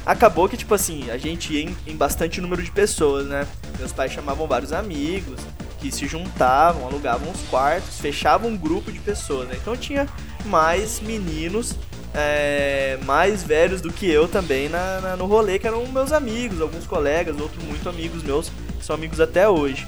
Acabou 0.04 0.48
que, 0.48 0.56
tipo 0.56 0.74
assim, 0.74 1.10
a 1.10 1.16
gente 1.16 1.52
ia 1.54 1.62
em, 1.62 1.76
em 1.86 1.96
bastante 1.96 2.40
número 2.40 2.62
de 2.62 2.70
pessoas, 2.70 3.26
né? 3.26 3.46
Meus 3.78 3.92
pais 3.92 4.12
chamavam 4.12 4.46
vários 4.46 4.72
amigos 4.72 5.40
que 5.78 5.90
se 5.90 6.06
juntavam, 6.06 6.86
alugavam 6.86 7.30
os 7.30 7.40
quartos, 7.48 7.98
fechavam 7.98 8.50
um 8.50 8.56
grupo 8.56 8.92
de 8.92 8.98
pessoas, 9.00 9.48
né? 9.48 9.56
Então 9.60 9.76
tinha 9.76 10.08
mais 10.44 11.00
meninos 11.00 11.74
é, 12.14 12.98
mais 13.04 13.42
velhos 13.42 13.80
do 13.80 13.92
que 13.92 14.10
eu 14.10 14.28
também 14.28 14.68
na, 14.68 15.00
na, 15.00 15.16
no 15.16 15.26
rolê, 15.26 15.58
que 15.58 15.66
eram 15.66 15.86
meus 15.86 16.12
amigos, 16.12 16.60
alguns 16.60 16.86
colegas, 16.86 17.40
outros 17.40 17.62
muito 17.64 17.88
amigos 17.88 18.22
meus, 18.22 18.50
que 18.78 18.84
são 18.84 18.94
amigos 18.94 19.20
até 19.20 19.48
hoje. 19.48 19.86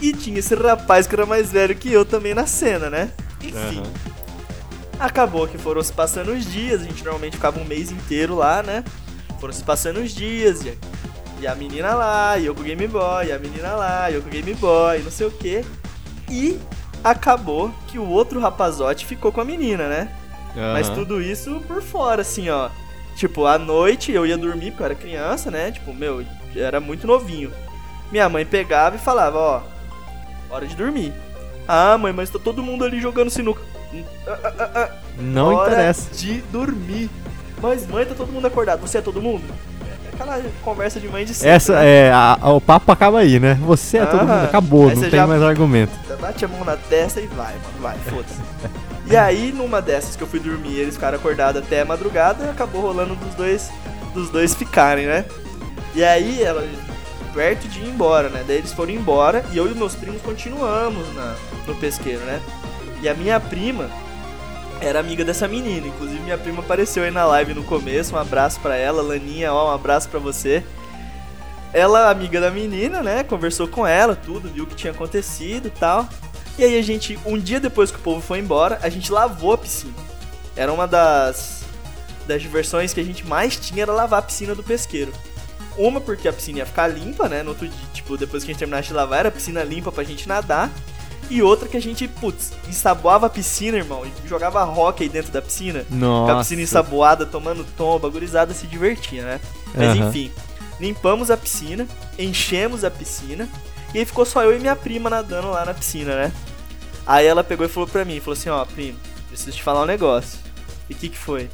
E 0.00 0.12
tinha 0.12 0.38
esse 0.38 0.54
rapaz 0.54 1.06
que 1.06 1.14
era 1.14 1.26
mais 1.26 1.50
velho 1.50 1.74
que 1.74 1.92
eu 1.92 2.04
também 2.04 2.34
na 2.34 2.46
cena, 2.46 2.88
né? 2.88 3.10
Enfim. 3.42 3.78
Uhum. 3.78 4.18
Acabou 4.98 5.46
que 5.46 5.58
foram 5.58 5.82
se 5.82 5.92
passando 5.92 6.32
os 6.32 6.44
dias, 6.44 6.80
a 6.80 6.84
gente 6.84 7.04
normalmente 7.04 7.36
ficava 7.36 7.60
um 7.60 7.64
mês 7.64 7.92
inteiro 7.92 8.34
lá, 8.34 8.62
né? 8.62 8.82
Foram 9.40 9.52
se 9.52 9.62
passando 9.62 10.00
os 10.00 10.12
dias, 10.12 10.62
e, 10.62 10.76
e 11.40 11.46
a 11.46 11.54
menina 11.54 11.94
lá, 11.94 12.36
e 12.36 12.46
eu 12.46 12.54
com 12.54 12.62
o 12.62 12.64
Game 12.64 12.86
Boy, 12.88 13.26
e 13.26 13.32
a 13.32 13.38
menina 13.38 13.76
lá, 13.76 14.10
e 14.10 14.14
eu 14.14 14.22
com 14.22 14.28
o 14.28 14.32
Game 14.32 14.54
Boy, 14.54 15.00
não 15.02 15.10
sei 15.10 15.28
o 15.28 15.30
que. 15.30 15.64
E 16.28 16.58
acabou 17.02 17.72
que 17.86 17.98
o 17.98 18.08
outro 18.08 18.40
rapazote 18.40 19.06
ficou 19.06 19.30
com 19.30 19.40
a 19.40 19.44
menina, 19.44 19.88
né? 19.88 20.12
Uhum. 20.56 20.72
Mas 20.72 20.88
tudo 20.90 21.20
isso 21.20 21.60
por 21.66 21.82
fora, 21.82 22.22
assim, 22.22 22.48
ó. 22.48 22.70
Tipo, 23.14 23.46
à 23.46 23.58
noite 23.58 24.12
eu 24.12 24.24
ia 24.24 24.38
dormir, 24.38 24.70
porque 24.70 24.82
eu 24.82 24.86
era 24.86 24.94
criança, 24.94 25.50
né? 25.50 25.70
Tipo, 25.72 25.92
meu, 25.92 26.24
era 26.54 26.80
muito 26.80 27.06
novinho. 27.06 27.50
Minha 28.12 28.28
mãe 28.28 28.46
pegava 28.46 28.96
e 28.96 28.98
falava, 28.98 29.38
ó, 29.38 29.62
hora 30.48 30.66
de 30.66 30.76
dormir. 30.76 31.12
Ah, 31.66 31.98
mãe, 31.98 32.12
mas 32.12 32.30
tá 32.30 32.38
todo 32.38 32.62
mundo 32.62 32.84
ali 32.84 33.00
jogando 33.00 33.28
sinuca. 33.28 33.60
Ah, 34.26 34.38
ah, 34.44 34.70
ah, 34.74 34.90
Não 35.18 35.54
hora 35.54 35.72
interessa. 35.72 36.14
de 36.14 36.40
dormir. 36.42 37.10
Mas 37.60 37.86
mãe, 37.86 38.06
tá 38.06 38.14
todo 38.14 38.32
mundo 38.32 38.46
acordado. 38.46 38.80
Você 38.80 38.98
é 38.98 39.00
todo 39.00 39.20
mundo? 39.20 39.42
É 40.04 40.14
aquela 40.14 40.42
conversa 40.62 41.00
de 41.00 41.08
mãe 41.08 41.24
de 41.24 41.34
sempre. 41.34 41.50
Essa 41.50 41.74
né? 41.74 42.06
é. 42.06 42.12
A, 42.12 42.38
a, 42.40 42.52
o 42.52 42.60
papo 42.60 42.90
acaba 42.92 43.18
aí, 43.18 43.38
né? 43.40 43.54
Você 43.62 43.98
é 43.98 44.06
todo 44.06 44.20
mundo. 44.20 44.44
Acabou, 44.44 44.94
não 44.94 45.10
tem 45.10 45.26
mais 45.26 45.42
argumento. 45.42 45.92
Bate 46.20 46.44
a 46.44 46.48
mão 46.48 46.64
na 46.64 46.76
testa 46.76 47.20
e 47.20 47.26
vai, 47.26 47.54
mano. 47.54 47.80
Vai, 47.80 47.98
foda-se. 47.98 48.40
E 49.10 49.16
aí, 49.16 49.52
numa 49.52 49.80
dessas 49.80 50.16
que 50.16 50.22
eu 50.22 50.26
fui 50.26 50.38
dormir, 50.38 50.78
eles 50.78 50.94
ficaram 50.94 51.16
acordados 51.16 51.62
até 51.62 51.80
a 51.80 51.84
madrugada, 51.84 52.50
acabou 52.50 52.82
rolando 52.82 53.14
dos 53.14 53.34
dois, 53.34 53.70
dos 54.12 54.28
dois 54.28 54.54
ficarem, 54.54 55.06
né? 55.06 55.24
E 55.94 56.04
aí, 56.04 56.42
ela, 56.42 56.62
perto 57.32 57.66
de 57.68 57.80
ir 57.80 57.88
embora, 57.88 58.28
né? 58.28 58.44
Daí 58.46 58.58
eles 58.58 58.72
foram 58.72 58.92
embora 58.92 59.44
e 59.50 59.56
eu 59.56 59.70
e 59.70 59.74
meus 59.74 59.94
primos 59.94 60.20
continuamos 60.20 61.14
na, 61.14 61.36
no 61.66 61.74
pesqueiro, 61.76 62.20
né? 62.20 62.38
E 63.00 63.08
a 63.08 63.14
minha 63.14 63.40
prima 63.40 63.88
era 64.80 65.00
amiga 65.00 65.24
dessa 65.24 65.48
menina, 65.48 65.86
inclusive 65.86 66.20
minha 66.20 66.36
prima 66.36 66.60
apareceu 66.60 67.02
aí 67.02 67.10
na 67.10 67.24
live 67.24 67.54
no 67.54 67.64
começo, 67.64 68.14
um 68.14 68.18
abraço 68.18 68.60
para 68.60 68.76
ela, 68.76 69.02
Laninha, 69.02 69.52
ó, 69.52 69.70
um 69.70 69.74
abraço 69.74 70.08
para 70.08 70.20
você. 70.20 70.62
Ela, 71.72 72.10
amiga 72.10 72.40
da 72.40 72.50
menina, 72.50 73.02
né? 73.02 73.22
Conversou 73.22 73.68
com 73.68 73.86
ela, 73.86 74.14
tudo, 74.14 74.48
viu 74.48 74.64
o 74.64 74.66
que 74.66 74.74
tinha 74.74 74.92
acontecido 74.92 75.68
e 75.68 75.70
tal. 75.70 76.08
E 76.58 76.64
aí 76.64 76.76
a 76.76 76.82
gente, 76.82 77.16
um 77.24 77.38
dia 77.38 77.60
depois 77.60 77.90
que 77.90 77.98
o 77.98 78.00
povo 78.00 78.20
foi 78.20 78.40
embora, 78.40 78.80
a 78.82 78.88
gente 78.88 79.12
lavou 79.12 79.52
a 79.52 79.58
piscina. 79.58 79.94
Era 80.56 80.72
uma 80.72 80.88
das, 80.88 81.62
das 82.26 82.42
diversões 82.42 82.92
que 82.92 83.00
a 83.00 83.04
gente 83.04 83.24
mais 83.24 83.56
tinha, 83.56 83.82
era 83.82 83.92
lavar 83.92 84.18
a 84.18 84.22
piscina 84.22 84.56
do 84.56 84.62
pesqueiro. 84.62 85.12
Uma 85.76 86.00
porque 86.00 86.26
a 86.26 86.32
piscina 86.32 86.58
ia 86.58 86.66
ficar 86.66 86.88
limpa, 86.88 87.28
né? 87.28 87.44
No 87.44 87.50
outro 87.50 87.68
dia, 87.68 87.88
tipo, 87.94 88.16
depois 88.16 88.42
que 88.42 88.50
a 88.50 88.52
gente 88.52 88.58
terminasse 88.58 88.88
de 88.88 88.94
lavar, 88.94 89.20
era 89.20 89.28
a 89.28 89.32
piscina 89.32 89.62
limpa 89.62 89.92
pra 89.92 90.02
gente 90.02 90.26
nadar. 90.26 90.68
E 91.30 91.40
outra 91.42 91.68
que 91.68 91.76
a 91.76 91.80
gente, 91.80 92.08
putz, 92.08 92.52
ensaboava 92.68 93.26
a 93.26 93.30
piscina, 93.30 93.76
irmão, 93.76 94.02
e 94.04 94.28
jogava 94.28 94.64
hockey 94.64 95.08
dentro 95.08 95.30
da 95.30 95.40
piscina. 95.40 95.84
Nossa. 95.88 96.32
Com 96.32 96.38
a 96.38 96.40
piscina 96.40 96.62
ensaboada, 96.62 97.24
tomando 97.24 97.64
tomba, 97.76 98.08
gurizada 98.08 98.52
se 98.52 98.66
divertia, 98.66 99.22
né? 99.22 99.40
Mas 99.74 99.96
uhum. 99.96 100.08
enfim, 100.08 100.32
limpamos 100.80 101.30
a 101.30 101.36
piscina, 101.36 101.86
enchemos 102.18 102.82
a 102.82 102.90
piscina, 102.90 103.48
e 103.94 103.98
aí 103.98 104.04
ficou 104.04 104.24
só 104.24 104.42
eu 104.42 104.56
e 104.56 104.60
minha 104.60 104.76
prima 104.76 105.08
nadando 105.08 105.50
lá 105.50 105.64
na 105.64 105.74
piscina, 105.74 106.14
né? 106.14 106.32
Aí 107.06 107.26
ela 107.26 107.42
pegou 107.42 107.64
e 107.64 107.68
falou 107.68 107.88
pra 107.88 108.04
mim, 108.04 108.20
falou 108.20 108.38
assim, 108.38 108.50
ó, 108.50 108.64
primo, 108.64 108.98
preciso 109.28 109.56
te 109.56 109.62
falar 109.62 109.82
um 109.82 109.86
negócio. 109.86 110.38
E 110.90 110.92
o 110.92 110.96
que 110.96 111.08
que 111.08 111.18
foi? 111.18 111.48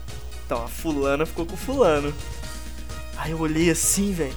Então, 0.45 0.65
a 0.65 0.69
fulana 0.69 1.25
ficou 1.25 1.47
com 1.47 1.55
o 1.55 1.57
fulano. 1.57 2.13
Aí 3.17 3.31
eu 3.31 3.41
olhei 3.41 3.71
assim, 3.71 4.13
velho. 4.13 4.35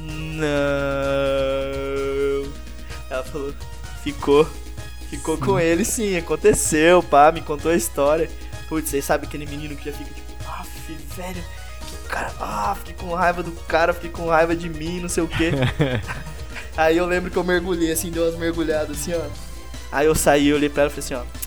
Não. 0.00 0.42
Ela 3.10 3.22
falou, 3.24 3.54
ficou. 4.02 4.48
Ficou 5.10 5.36
sim. 5.36 5.42
com 5.44 5.60
ele 5.60 5.84
sim, 5.84 6.16
aconteceu, 6.16 7.02
pá, 7.02 7.30
me 7.30 7.42
contou 7.42 7.70
a 7.70 7.76
história. 7.76 8.30
Putz, 8.66 8.88
vocês 8.88 9.04
sabem 9.04 9.28
aquele 9.28 9.44
menino 9.44 9.76
que 9.76 9.84
já 9.84 9.92
fica 9.92 10.10
tipo, 10.10 10.32
ah, 10.48 10.64
filho, 10.86 10.98
velho, 11.14 11.44
que 11.86 12.08
cara, 12.08 12.32
ah, 12.40 12.74
fiquei 12.78 12.94
com 12.94 13.14
raiva 13.14 13.42
do 13.42 13.52
cara, 13.66 13.92
fiquei 13.92 14.08
com 14.08 14.26
raiva 14.28 14.56
de 14.56 14.70
mim, 14.70 15.00
não 15.00 15.10
sei 15.10 15.22
o 15.22 15.28
quê. 15.28 15.50
Aí 16.76 16.96
eu 16.96 17.06
lembro 17.06 17.30
que 17.30 17.36
eu 17.36 17.44
mergulhei 17.44 17.92
assim, 17.92 18.10
deu 18.10 18.24
umas 18.24 18.36
mergulhadas 18.36 18.98
assim, 18.98 19.14
ó. 19.14 19.22
Aí 19.90 20.06
eu 20.06 20.14
saí, 20.14 20.48
eu 20.48 20.56
olhei 20.56 20.68
pra 20.68 20.84
ela 20.84 20.90
e 20.90 20.94
falei 20.94 21.04
assim, 21.04 21.14
ó. 21.14 21.38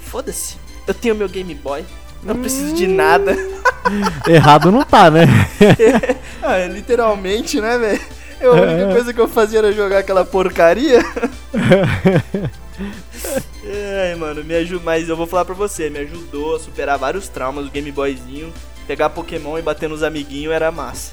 Foda-se, 0.00 0.56
eu 0.86 0.94
tenho 0.94 1.14
meu 1.14 1.28
Game 1.28 1.54
Boy, 1.54 1.84
não 2.22 2.36
preciso 2.36 2.74
de 2.74 2.86
nada. 2.86 3.36
Errado 4.26 4.72
não 4.72 4.82
tá, 4.82 5.10
né? 5.10 5.26
é, 6.42 6.66
literalmente, 6.68 7.60
né, 7.60 7.76
velho? 7.76 8.00
A 8.40 8.50
única 8.50 8.92
coisa 8.92 9.12
que 9.12 9.20
eu 9.20 9.28
fazia 9.28 9.58
era 9.58 9.72
jogar 9.72 9.98
aquela 9.98 10.24
porcaria. 10.24 11.00
Ai, 13.64 14.14
mano, 14.16 14.44
me 14.44 14.54
ajuda, 14.54 14.82
mas 14.84 15.08
eu 15.08 15.16
vou 15.16 15.26
falar 15.26 15.44
pra 15.44 15.54
você, 15.54 15.88
me 15.88 15.98
ajudou 16.00 16.56
a 16.56 16.60
superar 16.60 16.98
vários 16.98 17.28
traumas, 17.28 17.66
o 17.66 17.70
Game 17.70 17.90
Boyzinho, 17.92 18.52
pegar 18.86 19.10
Pokémon 19.10 19.58
e 19.58 19.62
bater 19.62 19.88
nos 19.88 20.02
amiguinhos 20.02 20.52
era 20.52 20.70
massa. 20.70 21.12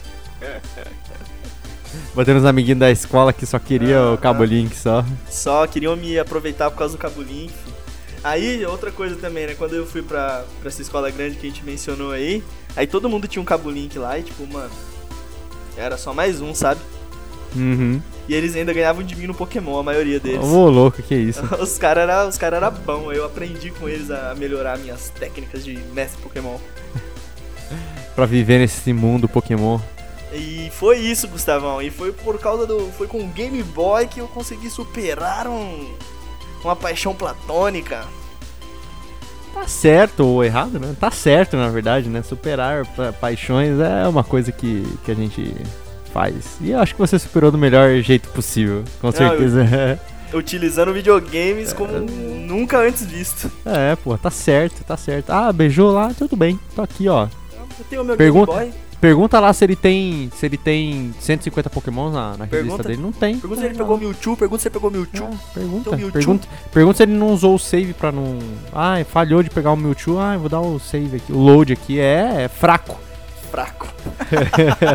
Batendo 2.13 2.37
nos 2.37 2.45
amiguinhos 2.45 2.79
da 2.79 2.91
escola 2.91 3.33
que 3.33 3.45
só 3.45 3.59
queria 3.59 3.97
ah, 3.97 4.13
o 4.13 4.17
Cabo 4.17 4.43
Link 4.43 4.75
só. 4.75 5.03
Só 5.29 5.65
queriam 5.67 5.95
me 5.95 6.17
aproveitar 6.17 6.69
por 6.71 6.77
causa 6.77 6.95
do 6.95 6.99
Cabo 6.99 7.21
Link. 7.21 7.53
Aí, 8.23 8.63
outra 8.65 8.91
coisa 8.91 9.15
também, 9.15 9.47
né? 9.47 9.55
Quando 9.55 9.75
eu 9.75 9.85
fui 9.85 10.01
pra, 10.01 10.45
pra 10.59 10.69
essa 10.69 10.81
escola 10.81 11.09
grande 11.09 11.37
que 11.37 11.47
a 11.47 11.49
gente 11.49 11.65
mencionou 11.65 12.11
aí, 12.11 12.43
aí 12.75 12.85
todo 12.85 13.09
mundo 13.09 13.27
tinha 13.27 13.41
um 13.41 13.45
Cabo 13.45 13.69
Link 13.69 13.97
lá 13.97 14.17
e, 14.19 14.23
tipo, 14.23 14.45
mano, 14.45 14.71
era 15.75 15.97
só 15.97 16.13
mais 16.13 16.39
um, 16.39 16.53
sabe? 16.53 16.79
Uhum. 17.55 18.01
E 18.27 18.33
eles 18.33 18.55
ainda 18.55 18.71
ganhavam 18.71 19.03
de 19.03 19.15
mim 19.15 19.27
no 19.27 19.33
Pokémon, 19.33 19.79
a 19.79 19.83
maioria 19.83 20.19
deles. 20.19 20.45
Ô, 20.45 20.65
oh, 20.65 20.69
louco, 20.69 21.01
que 21.01 21.15
isso? 21.15 21.41
os 21.59 21.77
caras 21.77 22.03
eram 22.07 22.29
os 22.29 22.37
cara 22.37 22.57
era 22.57 22.69
bom, 22.69 23.11
eu 23.11 23.25
aprendi 23.25 23.71
com 23.71 23.89
eles 23.89 24.09
a 24.11 24.35
melhorar 24.35 24.77
minhas 24.77 25.09
técnicas 25.09 25.65
de 25.65 25.77
mestre 25.93 26.21
Pokémon. 26.21 26.57
pra 28.15 28.25
viver 28.25 28.59
nesse 28.59 28.93
mundo 28.93 29.27
Pokémon. 29.27 29.79
E 30.33 30.71
foi 30.73 30.97
isso, 30.97 31.27
Gustavão. 31.27 31.81
E 31.81 31.89
foi 31.89 32.11
por 32.11 32.39
causa 32.39 32.65
do. 32.65 32.89
Foi 32.97 33.07
com 33.07 33.19
o 33.19 33.27
Game 33.27 33.61
Boy 33.63 34.07
que 34.07 34.19
eu 34.19 34.27
consegui 34.27 34.69
superar 34.69 35.47
um, 35.47 35.93
uma 36.63 36.75
paixão 36.75 37.13
platônica. 37.13 38.05
Tá 39.53 39.67
certo 39.67 40.25
ou 40.25 40.43
errado, 40.43 40.79
né? 40.79 40.95
Tá 40.97 41.11
certo, 41.11 41.57
na 41.57 41.67
verdade, 41.69 42.09
né? 42.09 42.21
Superar 42.21 42.85
pa 42.85 43.11
paixões 43.11 43.77
é 43.79 44.07
uma 44.07 44.23
coisa 44.23 44.51
que, 44.51 44.87
que 45.03 45.11
a 45.11 45.15
gente 45.15 45.53
faz. 46.13 46.57
E 46.61 46.71
eu 46.71 46.79
acho 46.79 46.93
que 46.93 46.99
você 46.99 47.19
superou 47.19 47.51
do 47.51 47.57
melhor 47.57 47.99
jeito 48.01 48.29
possível, 48.29 48.83
com 49.01 49.07
Não, 49.07 49.13
certeza. 49.13 49.99
Eu, 50.31 50.39
utilizando 50.39 50.93
videogames 50.93 51.73
como 51.73 51.97
é... 51.97 51.99
nunca 51.99 52.79
antes 52.79 53.05
visto. 53.05 53.51
É, 53.65 53.97
pô, 53.97 54.17
tá 54.17 54.31
certo, 54.31 54.81
tá 54.85 54.95
certo. 54.95 55.29
Ah, 55.29 55.51
beijou 55.51 55.91
lá, 55.91 56.13
tudo 56.17 56.37
bem. 56.37 56.57
Tô 56.73 56.81
aqui, 56.81 57.09
ó. 57.09 57.27
Eu 57.53 57.85
tenho 57.89 58.01
o 58.01 58.05
meu 58.05 58.15
Pergunta... 58.15 58.53
Game 58.53 58.71
Boy. 58.71 58.90
Pergunta 59.01 59.39
lá 59.39 59.51
se 59.51 59.65
ele 59.65 59.75
tem. 59.75 60.29
Se 60.35 60.45
ele 60.45 60.57
tem 60.57 61.11
150 61.19 61.71
Pokémon 61.71 62.11
na, 62.11 62.37
na 62.37 62.45
revista 62.45 62.83
dele. 62.83 63.01
Não 63.01 63.11
tem. 63.11 63.35
Pergunta 63.35 63.61
se 63.61 63.67
ele 63.67 63.75
pegou 63.75 63.97
Mewtwo, 63.97 64.37
pergunta 64.37 64.61
se 64.61 64.67
ele 64.67 64.73
pegou 64.73 64.91
Mewtwo. 64.91 65.25
É, 65.25 65.53
pergunta, 65.59 65.89
Mewtwo. 65.95 66.11
pergunta. 66.11 66.47
Pergunta 66.71 66.97
se 66.97 67.03
ele 67.03 67.13
não 67.13 67.33
usou 67.33 67.55
o 67.55 67.59
save 67.59 67.93
pra 67.93 68.11
não. 68.11 68.37
Ah, 68.71 69.03
falhou 69.03 69.41
de 69.41 69.49
pegar 69.49 69.71
o 69.71 69.75
Mewtwo. 69.75 70.19
Ah, 70.19 70.37
vou 70.37 70.47
dar 70.47 70.61
o 70.61 70.79
save 70.79 71.17
aqui. 71.17 71.33
O 71.33 71.39
load 71.39 71.73
aqui 71.73 71.99
é, 71.99 72.43
é 72.43 72.47
fraco. 72.47 72.99
Fraco. 73.49 73.87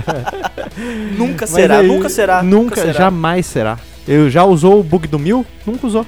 nunca 1.19 1.47
será, 1.49 1.79
aí, 1.79 1.89
nunca 1.89 2.09
será. 2.09 2.43
Nunca, 2.45 2.57
nunca 2.57 2.77
será. 2.77 2.93
jamais 2.93 3.45
será. 3.45 3.77
Eu 4.07 4.31
já 4.31 4.45
usou 4.45 4.79
o 4.79 4.85
bug 4.85 5.09
do 5.09 5.19
mil? 5.19 5.45
Nunca 5.67 5.85
usou. 5.85 6.07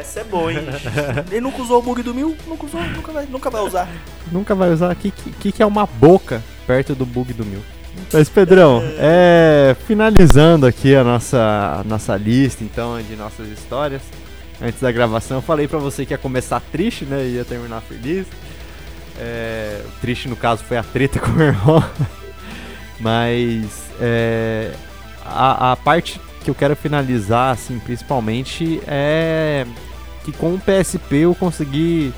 Essa 0.00 0.20
é 0.20 0.24
boa, 0.24 0.50
hein? 0.50 0.60
Ele 1.30 1.42
nunca 1.42 1.60
usou 1.60 1.80
o 1.80 1.82
bug 1.82 2.02
do 2.02 2.14
mil? 2.14 2.34
Nunca 2.46 2.64
usou, 2.64 2.80
nunca 2.82 3.12
vai, 3.12 3.26
nunca 3.26 3.50
vai 3.50 3.60
usar. 3.62 3.88
Nunca 4.32 4.54
vai 4.54 4.70
usar. 4.70 4.90
O 4.90 4.96
que, 4.96 5.10
que, 5.10 5.52
que 5.52 5.62
é 5.62 5.66
uma 5.66 5.84
boca 5.84 6.42
perto 6.66 6.94
do 6.94 7.06
bug 7.06 7.32
do 7.32 7.44
mil? 7.44 7.60
Mas, 8.12 8.28
Pedrão, 8.28 8.82
é, 8.98 9.74
finalizando 9.86 10.66
aqui 10.66 10.94
a 10.94 11.02
nossa, 11.02 11.80
a 11.80 11.84
nossa 11.84 12.16
lista, 12.16 12.62
então, 12.62 13.00
de 13.02 13.16
nossas 13.16 13.48
histórias. 13.48 14.02
Antes 14.60 14.80
da 14.80 14.90
gravação, 14.90 15.38
eu 15.38 15.42
falei 15.42 15.68
pra 15.68 15.78
você 15.78 16.06
que 16.06 16.12
ia 16.14 16.18
começar 16.18 16.60
triste, 16.60 17.04
né? 17.04 17.24
E 17.26 17.34
ia 17.34 17.44
terminar 17.44 17.80
feliz. 17.82 18.26
É, 19.18 19.80
triste, 20.00 20.28
no 20.28 20.36
caso, 20.36 20.62
foi 20.64 20.76
a 20.76 20.82
treta 20.82 21.18
com 21.20 21.30
o 21.30 21.34
meu 21.34 21.48
irmão. 21.48 21.84
Mas, 23.00 23.90
é, 24.00 24.72
a, 25.24 25.72
a 25.72 25.76
parte 25.76 26.20
que 26.44 26.50
eu 26.50 26.54
quero 26.54 26.76
finalizar, 26.76 27.52
assim, 27.52 27.78
principalmente, 27.78 28.80
é 28.86 29.66
que 30.24 30.32
com 30.32 30.54
o 30.54 30.60
PSP 30.60 31.18
eu 31.18 31.34
consegui 31.34 32.12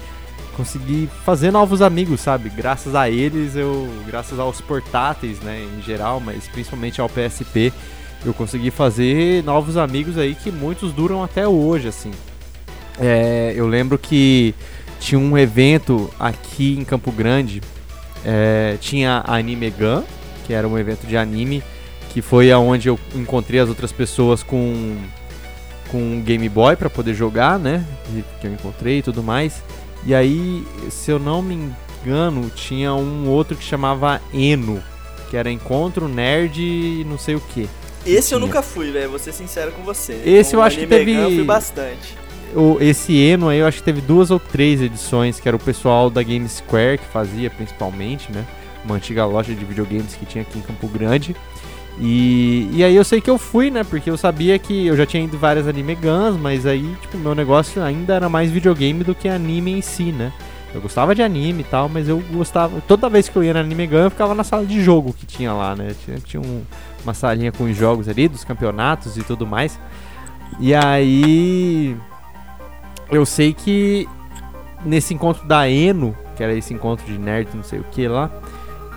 consegui 0.58 1.08
fazer 1.24 1.52
novos 1.52 1.80
amigos, 1.80 2.20
sabe? 2.20 2.50
Graças 2.50 2.96
a 2.96 3.08
eles, 3.08 3.54
eu, 3.54 3.88
graças 4.04 4.40
aos 4.40 4.60
portáteis, 4.60 5.38
né, 5.38 5.64
em 5.78 5.80
geral, 5.80 6.18
mas 6.18 6.48
principalmente 6.48 7.00
ao 7.00 7.08
PSP, 7.08 7.72
eu 8.26 8.34
consegui 8.34 8.72
fazer 8.72 9.44
novos 9.44 9.76
amigos 9.76 10.18
aí 10.18 10.34
que 10.34 10.50
muitos 10.50 10.92
duram 10.92 11.22
até 11.22 11.46
hoje, 11.46 11.86
assim. 11.86 12.10
É, 12.98 13.52
eu 13.54 13.68
lembro 13.68 13.96
que 13.96 14.52
tinha 14.98 15.16
um 15.16 15.38
evento 15.38 16.10
aqui 16.18 16.76
em 16.76 16.84
Campo 16.84 17.12
Grande, 17.12 17.62
é, 18.24 18.76
tinha 18.80 19.22
a 19.24 19.36
Anime 19.36 19.70
Gun, 19.70 20.02
que 20.44 20.52
era 20.52 20.66
um 20.66 20.76
evento 20.76 21.06
de 21.06 21.16
anime, 21.16 21.62
que 22.10 22.20
foi 22.20 22.50
aonde 22.50 22.88
eu 22.88 22.98
encontrei 23.14 23.60
as 23.60 23.68
outras 23.68 23.92
pessoas 23.92 24.42
com 24.42 24.96
com 25.88 26.20
Game 26.20 26.46
Boy 26.50 26.76
para 26.76 26.90
poder 26.90 27.14
jogar, 27.14 27.58
né? 27.58 27.82
Que 28.42 28.46
eu 28.46 28.52
encontrei 28.52 28.98
e 28.98 29.02
tudo 29.02 29.22
mais. 29.22 29.62
E 30.08 30.14
aí, 30.14 30.66
se 30.88 31.10
eu 31.10 31.18
não 31.18 31.42
me 31.42 31.70
engano, 32.02 32.50
tinha 32.54 32.94
um 32.94 33.28
outro 33.28 33.54
que 33.54 33.62
chamava 33.62 34.22
Eno, 34.32 34.82
que 35.28 35.36
era 35.36 35.52
Encontro 35.52 36.08
Nerd 36.08 36.62
e 36.62 37.04
não 37.04 37.18
sei 37.18 37.34
o 37.34 37.40
que. 37.40 37.68
Esse 38.06 38.34
eu 38.34 38.40
nunca 38.40 38.62
fui, 38.62 38.90
velho, 38.90 39.10
vou 39.10 39.18
ser 39.18 39.34
sincero 39.34 39.70
com 39.72 39.82
você. 39.82 40.18
Esse 40.24 40.56
eu 40.56 40.62
acho 40.62 40.78
que 40.78 40.86
teve. 40.86 41.12
Eu 41.12 41.28
fui 41.28 41.44
bastante. 41.44 42.16
O, 42.56 42.78
esse 42.80 43.14
Eno 43.18 43.50
aí 43.50 43.58
eu 43.58 43.66
acho 43.66 43.76
que 43.76 43.84
teve 43.84 44.00
duas 44.00 44.30
ou 44.30 44.40
três 44.40 44.80
edições, 44.80 45.38
que 45.38 45.46
era 45.46 45.54
o 45.54 45.60
pessoal 45.60 46.08
da 46.08 46.22
Game 46.22 46.48
Square 46.48 46.96
que 46.96 47.06
fazia 47.08 47.50
principalmente, 47.50 48.32
né? 48.32 48.46
Uma 48.86 48.94
antiga 48.94 49.26
loja 49.26 49.54
de 49.54 49.62
videogames 49.62 50.14
que 50.14 50.24
tinha 50.24 50.40
aqui 50.40 50.58
em 50.58 50.62
Campo 50.62 50.88
Grande. 50.88 51.36
E, 52.00 52.70
e 52.72 52.84
aí 52.84 52.94
eu 52.94 53.04
sei 53.04 53.20
que 53.20 53.28
eu 53.28 53.38
fui, 53.38 53.70
né? 53.70 53.82
Porque 53.82 54.08
eu 54.08 54.16
sabia 54.16 54.58
que 54.58 54.86
eu 54.86 54.96
já 54.96 55.04
tinha 55.04 55.24
ido 55.24 55.36
várias 55.36 55.66
anime 55.66 55.96
guns, 55.96 56.36
mas 56.40 56.64
aí, 56.64 56.96
tipo, 57.00 57.18
meu 57.18 57.34
negócio 57.34 57.82
ainda 57.82 58.14
era 58.14 58.28
mais 58.28 58.50
videogame 58.50 59.02
do 59.02 59.14
que 59.14 59.28
anime 59.28 59.72
em 59.72 59.82
si, 59.82 60.12
né? 60.12 60.32
Eu 60.72 60.80
gostava 60.82 61.14
de 61.14 61.22
anime 61.22 61.62
e 61.62 61.64
tal, 61.64 61.88
mas 61.88 62.08
eu 62.08 62.22
gostava. 62.30 62.80
Toda 62.82 63.08
vez 63.08 63.28
que 63.28 63.36
eu 63.36 63.42
ia 63.42 63.54
na 63.54 63.60
Anime 63.60 63.86
Gun, 63.86 63.96
eu 63.96 64.10
ficava 64.10 64.34
na 64.34 64.44
sala 64.44 64.66
de 64.66 64.82
jogo 64.82 65.14
que 65.14 65.24
tinha 65.24 65.52
lá, 65.52 65.74
né? 65.74 65.94
Tinha, 66.04 66.18
tinha 66.18 66.40
um, 66.40 66.62
uma 67.02 67.14
salinha 67.14 67.50
com 67.50 67.64
os 67.64 67.76
jogos 67.76 68.08
ali, 68.08 68.28
dos 68.28 68.44
campeonatos 68.44 69.16
e 69.16 69.22
tudo 69.22 69.46
mais. 69.46 69.78
E 70.60 70.74
aí. 70.74 71.96
Eu 73.10 73.24
sei 73.24 73.54
que 73.54 74.06
nesse 74.84 75.14
encontro 75.14 75.46
da 75.48 75.68
Eno, 75.68 76.14
que 76.36 76.42
era 76.42 76.52
esse 76.52 76.74
encontro 76.74 77.06
de 77.06 77.18
nerd, 77.18 77.48
não 77.54 77.62
sei 77.62 77.80
o 77.80 77.84
que 77.84 78.06
lá, 78.06 78.30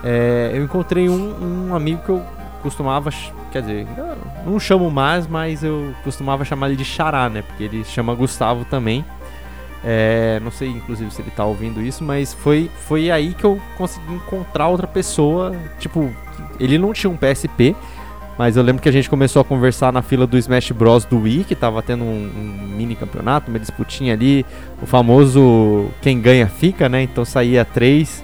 é, 0.04 0.50
eu 0.54 0.62
encontrei 0.62 1.08
um, 1.08 1.70
um 1.70 1.74
amigo 1.74 2.02
que 2.02 2.10
eu 2.10 2.22
costumava, 2.62 3.10
quer 3.50 3.60
dizer, 3.60 3.86
não 4.46 4.58
chamo 4.58 4.90
mais, 4.90 5.26
mas 5.26 5.62
eu 5.62 5.94
costumava 6.02 6.44
chamar 6.44 6.68
ele 6.68 6.76
de 6.76 6.84
Xará, 6.84 7.28
né? 7.28 7.42
Porque 7.42 7.64
ele 7.64 7.84
chama 7.84 8.14
Gustavo 8.14 8.64
também. 8.64 9.04
É, 9.84 10.40
não 10.42 10.50
sei, 10.50 10.68
inclusive, 10.68 11.10
se 11.10 11.20
ele 11.20 11.30
tá 11.30 11.44
ouvindo 11.44 11.82
isso, 11.82 12.04
mas 12.04 12.32
foi, 12.32 12.70
foi 12.86 13.10
aí 13.10 13.34
que 13.34 13.44
eu 13.44 13.60
consegui 13.76 14.14
encontrar 14.14 14.68
outra 14.68 14.86
pessoa. 14.86 15.54
Tipo, 15.78 16.10
ele 16.60 16.78
não 16.78 16.92
tinha 16.92 17.10
um 17.10 17.16
PSP, 17.16 17.74
mas 18.38 18.56
eu 18.56 18.62
lembro 18.62 18.80
que 18.80 18.88
a 18.88 18.92
gente 18.92 19.10
começou 19.10 19.42
a 19.42 19.44
conversar 19.44 19.92
na 19.92 20.00
fila 20.00 20.26
do 20.26 20.38
Smash 20.38 20.70
Bros. 20.70 21.04
do 21.04 21.20
Wii, 21.20 21.44
que 21.44 21.54
tava 21.54 21.82
tendo 21.82 22.04
um, 22.04 22.30
um 22.36 22.68
mini 22.76 22.94
campeonato, 22.94 23.50
uma 23.50 23.58
disputinha 23.58 24.14
ali, 24.14 24.46
o 24.80 24.86
famoso 24.86 25.90
quem 26.00 26.20
ganha 26.20 26.46
fica, 26.46 26.88
né? 26.88 27.02
Então 27.02 27.24
saía 27.24 27.64
três 27.64 28.22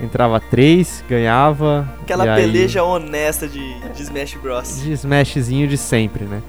entrava 0.00 0.40
três, 0.40 1.04
ganhava. 1.08 1.88
Aquela 2.02 2.24
peleja 2.34 2.80
aí... 2.80 2.86
honesta 2.86 3.46
de, 3.48 3.80
de 3.90 4.02
Smash 4.02 4.34
Bros. 4.34 4.82
De 4.82 4.92
Smashzinho 4.92 5.66
de 5.66 5.76
sempre, 5.76 6.24
né? 6.24 6.42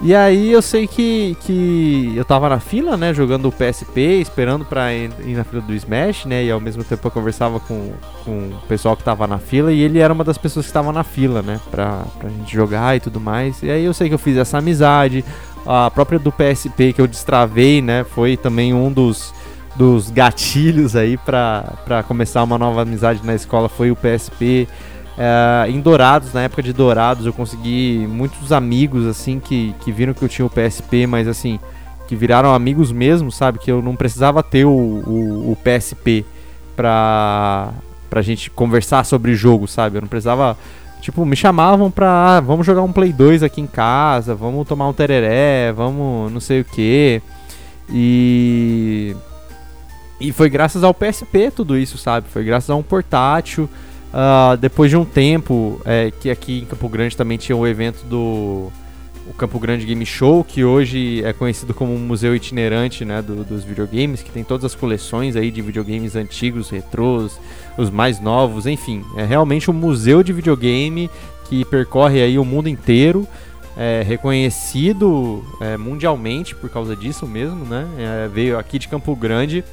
E 0.00 0.14
aí 0.14 0.50
eu 0.50 0.60
sei 0.60 0.86
que, 0.86 1.36
que 1.40 2.12
eu 2.14 2.24
tava 2.24 2.48
na 2.48 2.60
fila, 2.60 2.96
né, 2.96 3.14
jogando 3.14 3.48
o 3.48 3.52
PSP, 3.52 4.20
esperando 4.20 4.64
pra 4.64 4.92
ir 4.92 5.10
na 5.34 5.44
fila 5.44 5.62
do 5.62 5.72
Smash, 5.72 6.26
né, 6.26 6.44
e 6.44 6.50
ao 6.50 6.60
mesmo 6.60 6.84
tempo 6.84 7.06
eu 7.06 7.10
conversava 7.10 7.58
com, 7.60 7.92
com 8.24 8.50
o 8.50 8.66
pessoal 8.68 8.96
que 8.96 9.04
tava 9.04 9.26
na 9.26 9.38
fila, 9.38 9.72
e 9.72 9.80
ele 9.80 10.00
era 10.00 10.12
uma 10.12 10.24
das 10.24 10.36
pessoas 10.36 10.66
que 10.66 10.72
tava 10.72 10.92
na 10.92 11.04
fila, 11.04 11.40
né, 11.40 11.58
pra, 11.70 12.04
pra 12.18 12.28
gente 12.28 12.52
jogar 12.52 12.96
e 12.96 13.00
tudo 13.00 13.18
mais. 13.20 13.62
E 13.62 13.70
aí 13.70 13.84
eu 13.84 13.94
sei 13.94 14.08
que 14.08 14.14
eu 14.14 14.18
fiz 14.18 14.36
essa 14.36 14.58
amizade, 14.58 15.24
a 15.64 15.90
própria 15.90 16.18
do 16.18 16.30
PSP 16.30 16.92
que 16.92 17.00
eu 17.00 17.06
destravei, 17.06 17.80
né, 17.80 18.04
foi 18.04 18.36
também 18.36 18.74
um 18.74 18.92
dos 18.92 19.32
dos 19.76 20.10
gatilhos 20.10 20.94
aí 20.94 21.16
para 21.16 22.04
começar 22.06 22.42
uma 22.42 22.56
nova 22.56 22.82
amizade 22.82 23.20
na 23.24 23.34
escola 23.34 23.68
foi 23.68 23.90
o 23.90 23.96
PSP. 23.96 24.68
É, 25.16 25.68
em 25.68 25.80
Dourados, 25.80 26.32
na 26.32 26.42
época 26.42 26.62
de 26.62 26.72
Dourados, 26.72 27.26
eu 27.26 27.32
consegui 27.32 28.06
muitos 28.08 28.52
amigos 28.52 29.06
assim 29.06 29.38
que, 29.38 29.74
que 29.80 29.92
viram 29.92 30.14
que 30.14 30.22
eu 30.22 30.28
tinha 30.28 30.46
o 30.46 30.50
PSP, 30.50 31.06
mas 31.06 31.28
assim, 31.28 31.58
que 32.06 32.16
viraram 32.16 32.54
amigos 32.54 32.92
mesmo, 32.92 33.30
sabe? 33.30 33.58
Que 33.58 33.70
eu 33.70 33.82
não 33.82 33.96
precisava 33.96 34.42
ter 34.42 34.64
o, 34.64 34.70
o, 34.70 35.52
o 35.52 35.56
PSP 35.56 36.24
pra, 36.76 37.72
pra 38.10 38.22
gente 38.22 38.50
conversar 38.50 39.04
sobre 39.04 39.34
jogo, 39.34 39.66
sabe? 39.66 39.96
Eu 39.96 40.02
não 40.02 40.08
precisava. 40.08 40.56
Tipo, 41.00 41.24
me 41.26 41.36
chamavam 41.36 41.90
pra. 41.90 42.36
Ah, 42.36 42.40
vamos 42.40 42.66
jogar 42.66 42.82
um 42.82 42.92
Play 42.92 43.12
2 43.12 43.42
aqui 43.42 43.60
em 43.60 43.66
casa, 43.66 44.34
vamos 44.34 44.66
tomar 44.66 44.88
um 44.88 44.92
tereré, 44.92 45.72
vamos 45.72 46.32
não 46.32 46.40
sei 46.40 46.60
o 46.60 46.64
que. 46.64 47.20
E 47.90 49.14
e 50.20 50.32
foi 50.32 50.48
graças 50.48 50.84
ao 50.84 50.94
PSP 50.94 51.50
tudo 51.50 51.76
isso, 51.76 51.98
sabe? 51.98 52.28
Foi 52.28 52.44
graças 52.44 52.70
a 52.70 52.76
um 52.76 52.82
portátil. 52.82 53.68
Uh, 54.12 54.56
depois 54.56 54.90
de 54.90 54.96
um 54.96 55.04
tempo, 55.04 55.80
é, 55.84 56.10
que 56.10 56.30
aqui 56.30 56.60
em 56.60 56.64
Campo 56.64 56.88
Grande 56.88 57.16
também 57.16 57.36
tinha 57.36 57.56
o 57.56 57.66
evento 57.66 58.04
do 58.06 58.70
o 59.26 59.32
Campo 59.32 59.58
Grande 59.58 59.86
Game 59.86 60.04
Show, 60.04 60.44
que 60.44 60.64
hoje 60.64 61.24
é 61.24 61.32
conhecido 61.32 61.72
como 61.72 61.94
um 61.94 61.98
museu 61.98 62.36
itinerante 62.36 63.04
né, 63.04 63.22
do, 63.22 63.42
dos 63.42 63.64
videogames, 63.64 64.22
que 64.22 64.30
tem 64.30 64.44
todas 64.44 64.66
as 64.66 64.74
coleções 64.74 65.34
aí 65.34 65.50
de 65.50 65.62
videogames 65.62 66.14
antigos, 66.14 66.68
retrôs, 66.68 67.40
os 67.78 67.90
mais 67.90 68.20
novos, 68.20 68.66
enfim. 68.66 69.02
É 69.16 69.24
realmente 69.24 69.70
um 69.70 69.74
museu 69.74 70.22
de 70.22 70.32
videogame 70.32 71.10
que 71.48 71.64
percorre 71.64 72.22
aí 72.22 72.38
o 72.38 72.44
mundo 72.44 72.68
inteiro. 72.68 73.26
É, 73.76 74.04
reconhecido 74.06 75.44
é, 75.60 75.76
mundialmente 75.76 76.54
por 76.54 76.70
causa 76.70 76.94
disso 76.94 77.26
mesmo, 77.26 77.64
né? 77.64 77.88
É, 77.98 78.28
veio 78.28 78.56
aqui 78.56 78.78
de 78.78 78.86
Campo 78.86 79.16
Grande 79.16 79.64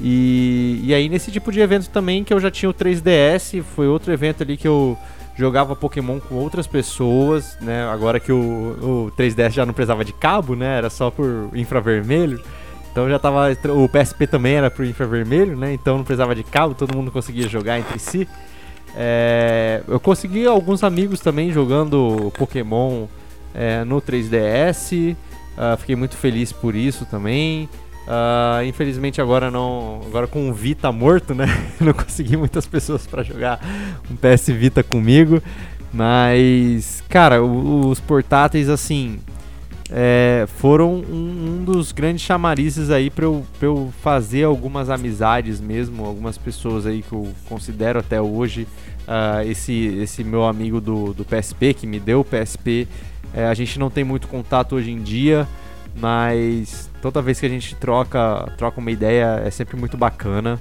e, 0.00 0.80
e 0.82 0.94
aí 0.94 1.08
nesse 1.08 1.30
tipo 1.30 1.52
de 1.52 1.60
evento 1.60 1.88
também 1.90 2.24
que 2.24 2.32
eu 2.32 2.40
já 2.40 2.50
tinha 2.50 2.68
o 2.68 2.74
3DS, 2.74 3.62
foi 3.62 3.86
outro 3.86 4.12
evento 4.12 4.42
ali 4.42 4.56
que 4.56 4.66
eu 4.66 4.98
jogava 5.36 5.74
Pokémon 5.74 6.20
com 6.20 6.36
outras 6.36 6.66
pessoas, 6.66 7.56
né? 7.60 7.84
Agora 7.88 8.20
que 8.20 8.32
o, 8.32 9.08
o 9.08 9.12
3DS 9.16 9.50
já 9.50 9.66
não 9.66 9.74
precisava 9.74 10.04
de 10.04 10.12
cabo, 10.12 10.54
né? 10.54 10.78
Era 10.78 10.90
só 10.90 11.10
por 11.10 11.50
infravermelho. 11.54 12.40
Então 12.92 13.08
já 13.08 13.18
tava. 13.18 13.48
O 13.76 13.88
PSP 13.88 14.26
também 14.26 14.54
era 14.54 14.70
por 14.70 14.84
infravermelho, 14.84 15.56
né? 15.56 15.72
Então 15.72 15.96
não 15.96 16.04
precisava 16.04 16.34
de 16.34 16.44
cabo, 16.44 16.74
todo 16.74 16.96
mundo 16.96 17.10
conseguia 17.10 17.48
jogar 17.48 17.78
entre 17.78 17.98
si. 17.98 18.28
É, 18.96 19.82
eu 19.88 19.98
consegui 19.98 20.46
alguns 20.46 20.84
amigos 20.84 21.18
também 21.18 21.50
jogando 21.50 22.32
Pokémon 22.38 23.06
é, 23.52 23.82
no 23.84 24.00
3DS. 24.00 25.12
Uh, 25.12 25.16
ah, 25.56 25.76
fiquei 25.76 25.94
muito 25.94 26.16
feliz 26.16 26.52
por 26.52 26.74
isso 26.74 27.04
também. 27.06 27.68
Uh, 28.06 28.64
infelizmente 28.66 29.20
agora 29.20 29.50
não. 29.50 30.02
Agora 30.06 30.26
com 30.26 30.50
o 30.50 30.52
Vita 30.52 30.92
morto, 30.92 31.34
né? 31.34 31.46
não 31.80 31.92
consegui 31.92 32.36
muitas 32.36 32.66
pessoas 32.66 33.06
para 33.06 33.22
jogar 33.22 33.60
um 34.10 34.16
PS 34.16 34.48
Vita 34.48 34.82
comigo. 34.82 35.42
Mas, 35.92 37.02
cara, 37.08 37.42
os 37.42 38.00
portáteis, 38.00 38.68
assim. 38.68 39.20
É, 39.90 40.46
foram 40.56 40.94
um, 40.94 41.60
um, 41.60 41.64
dos 41.64 41.92
grandes 41.92 42.24
chamarizes 42.24 42.88
aí 42.90 43.10
para 43.10 43.26
eu, 43.26 43.44
pra 43.58 43.68
eu 43.68 43.92
fazer 44.02 44.42
algumas 44.42 44.88
amizades 44.88 45.60
mesmo, 45.60 46.06
algumas 46.06 46.38
pessoas 46.38 46.86
aí 46.86 47.02
que 47.02 47.12
eu 47.12 47.28
considero 47.46 47.98
até 47.98 48.20
hoje. 48.20 48.66
Uh, 49.06 49.46
esse, 49.46 49.98
esse 50.02 50.24
meu 50.24 50.44
amigo 50.44 50.80
do, 50.80 51.12
do 51.12 51.24
PSP 51.24 51.74
que 51.74 51.86
me 51.86 52.00
deu 52.00 52.20
o 52.20 52.24
PSP, 52.24 52.88
é, 53.34 53.44
a 53.46 53.52
gente 53.52 53.78
não 53.78 53.90
tem 53.90 54.02
muito 54.02 54.26
contato 54.26 54.74
hoje 54.74 54.90
em 54.90 55.02
dia, 55.02 55.46
mas 55.96 56.90
toda 57.00 57.22
vez 57.22 57.38
que 57.40 57.46
a 57.46 57.48
gente 57.48 57.74
troca, 57.76 58.52
troca 58.56 58.80
uma 58.80 58.90
ideia 58.90 59.42
é 59.44 59.50
sempre 59.50 59.76
muito 59.76 59.96
bacana. 59.96 60.60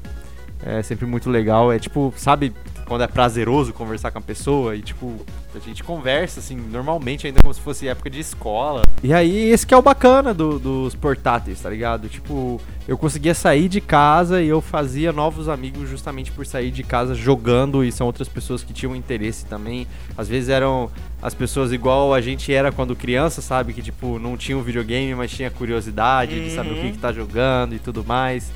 É 0.65 0.81
sempre 0.81 1.05
muito 1.05 1.29
legal. 1.29 1.71
É 1.71 1.79
tipo, 1.79 2.13
sabe 2.15 2.53
quando 2.85 3.03
é 3.03 3.07
prazeroso 3.07 3.73
conversar 3.73 4.11
com 4.11 4.19
a 4.19 4.21
pessoa 4.21 4.75
e 4.75 4.81
tipo, 4.81 5.25
A 5.55 5.59
gente 5.59 5.83
conversa, 5.83 6.39
assim, 6.39 6.55
normalmente, 6.55 7.27
ainda 7.27 7.41
como 7.41 7.53
se 7.53 7.61
fosse 7.61 7.87
época 7.87 8.09
de 8.09 8.19
escola. 8.19 8.83
E 9.03 9.13
aí, 9.13 9.49
esse 9.49 9.67
que 9.67 9.73
é 9.73 9.77
o 9.77 9.81
bacana 9.81 10.33
do, 10.33 10.57
dos 10.57 10.95
portáteis, 10.95 11.61
tá 11.61 11.69
ligado? 11.69 12.09
Tipo, 12.09 12.59
eu 12.87 12.97
conseguia 12.97 13.33
sair 13.33 13.69
de 13.69 13.79
casa 13.79 14.41
e 14.41 14.47
eu 14.47 14.61
fazia 14.61 15.11
novos 15.13 15.47
amigos 15.47 15.89
justamente 15.89 16.31
por 16.31 16.45
sair 16.45 16.71
de 16.71 16.83
casa 16.83 17.13
jogando 17.13 17.83
e 17.83 17.91
são 17.91 18.07
outras 18.07 18.27
pessoas 18.27 18.63
que 18.63 18.73
tinham 18.73 18.95
interesse 18.95 19.45
também. 19.45 19.87
Às 20.17 20.27
vezes 20.27 20.49
eram 20.49 20.89
as 21.21 21.33
pessoas 21.33 21.71
igual 21.71 22.13
a 22.13 22.19
gente 22.19 22.51
era 22.51 22.71
quando 22.71 22.95
criança, 22.95 23.41
sabe? 23.41 23.73
Que, 23.73 23.81
tipo, 23.81 24.19
não 24.19 24.35
tinha 24.35 24.57
um 24.57 24.61
videogame, 24.61 25.13
mas 25.15 25.31
tinha 25.31 25.49
curiosidade 25.49 26.35
uhum. 26.35 26.43
de 26.43 26.51
saber 26.51 26.71
o 26.71 26.75
que, 26.75 26.91
que 26.93 26.97
tá 26.97 27.13
jogando 27.13 27.75
e 27.75 27.79
tudo 27.79 28.03
mais. 28.03 28.51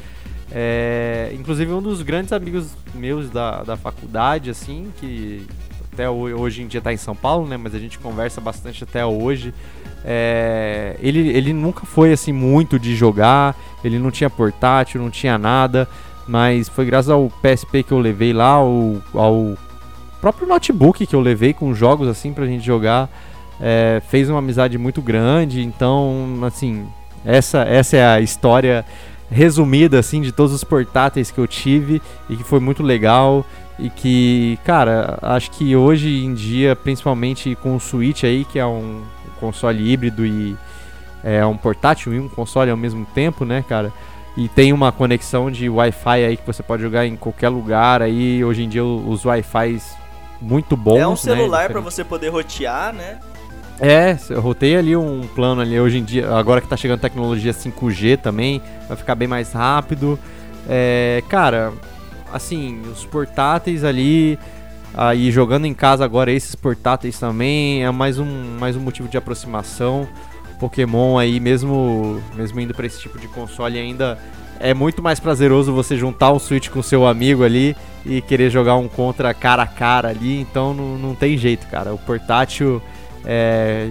É, 0.52 1.32
inclusive 1.38 1.72
um 1.72 1.82
dos 1.82 2.02
grandes 2.02 2.32
amigos 2.32 2.72
meus 2.94 3.30
da, 3.30 3.64
da 3.64 3.76
faculdade, 3.76 4.50
assim, 4.50 4.92
que 5.00 5.46
até 5.98 6.08
hoje 6.08 6.62
em 6.62 6.68
dia 6.68 6.78
está 6.78 6.94
em 6.94 6.98
São 6.98 7.16
Paulo, 7.16 7.48
né? 7.48 7.58
Mas 7.58 7.74
a 7.74 7.80
gente 7.80 7.98
conversa 7.98 8.40
bastante 8.40 8.84
até 8.84 9.04
hoje. 9.04 9.52
É, 10.06 10.96
ele, 11.02 11.30
ele 11.30 11.52
nunca 11.52 11.88
foi 11.88 12.14
assim 12.14 12.32
muito 12.32 12.78
de 12.78 12.96
jogar, 12.96 13.56
ele 13.84 13.98
não 13.98 14.12
tinha 14.12 14.30
portátil, 14.30 15.02
não 15.02 15.10
tinha 15.10 15.40
nada, 15.40 15.88
mas 16.28 16.70
foi 16.70 16.86
graças 16.86 17.10
ao 17.10 17.32
PSP 17.42 17.82
que 17.82 17.92
eu 17.92 18.00
levei 18.00 18.32
lá, 18.32 18.52
ao, 18.52 19.02
ao 19.14 19.58
próprio 20.22 20.48
notebook 20.48 21.06
que 21.06 21.16
eu 21.16 21.20
levei 21.20 21.52
com 21.52 21.74
jogos 21.74 22.08
assim 22.08 22.32
pra 22.32 22.46
gente 22.46 22.64
jogar, 22.64 23.10
é, 23.60 24.02
fez 24.08 24.30
uma 24.30 24.40
amizade 24.40 24.78
muito 24.78 25.02
grande, 25.02 25.62
então 25.62 26.40
assim, 26.44 26.86
essa, 27.26 27.64
essa 27.64 27.98
é 27.98 28.06
a 28.06 28.22
história 28.22 28.86
resumida 29.30 30.00
assim 30.00 30.22
de 30.22 30.32
todos 30.32 30.54
os 30.54 30.64
portáteis 30.64 31.32
que 31.32 31.40
eu 31.40 31.48
tive 31.48 32.02
e 32.30 32.38
que 32.38 32.44
foi 32.44 32.60
muito 32.60 32.82
legal 32.82 33.44
e 33.80 33.90
que, 33.90 34.58
cara, 34.64 35.20
acho 35.22 35.52
que 35.52 35.76
hoje 35.76 36.26
em 36.26 36.34
dia, 36.34 36.76
principalmente 36.76 37.56
com 37.56 37.76
o 37.76 37.80
Switch 37.80 38.24
aí, 38.24 38.44
que 38.46 38.58
é 38.58 38.66
um 38.66 39.04
console 39.40 39.92
híbrido 39.92 40.26
e 40.26 40.58
é 41.24 41.46
um 41.46 41.56
portátil 41.56 42.14
e 42.14 42.20
um 42.20 42.28
console 42.28 42.72
ao 42.72 42.78
mesmo 42.78 43.06
tempo, 43.14 43.46
né, 43.46 43.64
cara? 43.68 43.92
E 44.36 44.48
tem 44.48 44.72
uma 44.72 44.92
conexão 44.92 45.50
de 45.50 45.68
Wi-Fi 45.68 46.26
aí 46.26 46.38
que 46.38 46.46
você 46.46 46.62
pode 46.62 46.82
jogar 46.82 47.06
em 47.06 47.16
qualquer 47.16 47.50
lugar 47.50 48.04
aí. 48.04 48.44
Hoje 48.44 48.64
em 48.64 48.70
dia 48.70 48.86
os 48.86 49.26
Wi-Fi 49.26 49.82
muito 50.40 50.78
bons. 50.78 51.00
É 51.00 51.08
um 51.08 51.12
né, 51.12 51.18
celular 51.18 51.64
né, 51.64 51.70
para 51.70 51.82
você 51.82 52.04
poder 52.04 52.30
rotear, 52.30 52.94
né? 52.94 53.20
É, 53.80 54.18
eu 54.30 54.42
rotei 54.42 54.76
ali 54.76 54.96
um 54.96 55.28
plano 55.36 55.62
ali 55.62 55.80
hoje 55.80 56.00
em 56.00 56.04
dia, 56.04 56.32
agora 56.32 56.60
que 56.60 56.68
tá 56.68 56.76
chegando 56.76 57.00
tecnologia 57.00 57.52
5G 57.52 58.18
também, 58.18 58.60
vai 58.88 58.98
ficar 58.98 59.14
bem 59.14 59.28
mais 59.28 59.54
rápido. 59.54 60.20
É, 60.68 61.24
cara, 61.30 61.74
assim, 62.32 62.82
os 62.92 63.06
portáteis 63.06 63.84
ali, 63.84 64.38
aí 64.94 65.32
jogando 65.32 65.66
em 65.66 65.74
casa 65.74 66.04
agora 66.04 66.32
esses 66.32 66.56
portáteis 66.56 67.20
também, 67.20 67.84
é 67.84 67.92
mais 67.92 68.20
um, 68.20 68.58
mais 68.60 68.76
um 68.76 68.80
motivo 68.80 69.08
de 69.08 69.18
aproximação. 69.18 70.08
Pokémon 70.60 71.18
aí, 71.18 71.40
mesmo, 71.40 72.22
mesmo 72.36 72.60
indo 72.60 72.74
para 72.74 72.86
esse 72.86 73.00
tipo 73.00 73.20
de 73.20 73.28
console 73.28 73.78
ainda, 73.78 74.18
é 74.60 74.74
muito 74.74 75.04
mais 75.04 75.20
prazeroso 75.20 75.72
você 75.72 75.96
juntar 75.96 76.32
um 76.32 76.40
Switch 76.40 76.70
com 76.70 76.82
seu 76.82 77.06
amigo 77.06 77.44
ali 77.44 77.76
e 78.06 78.22
querer 78.22 78.50
jogar 78.50 78.76
um 78.76 78.88
contra 78.88 79.34
cara 79.34 79.64
a 79.64 79.68
cara 79.68 80.10
ali, 80.10 80.40
então 80.42 80.74
não, 80.74 80.98
não 80.98 81.16
tem 81.16 81.38
jeito, 81.38 81.68
cara. 81.68 81.94
O 81.94 81.98
portátil 81.98 82.82
é, 83.24 83.90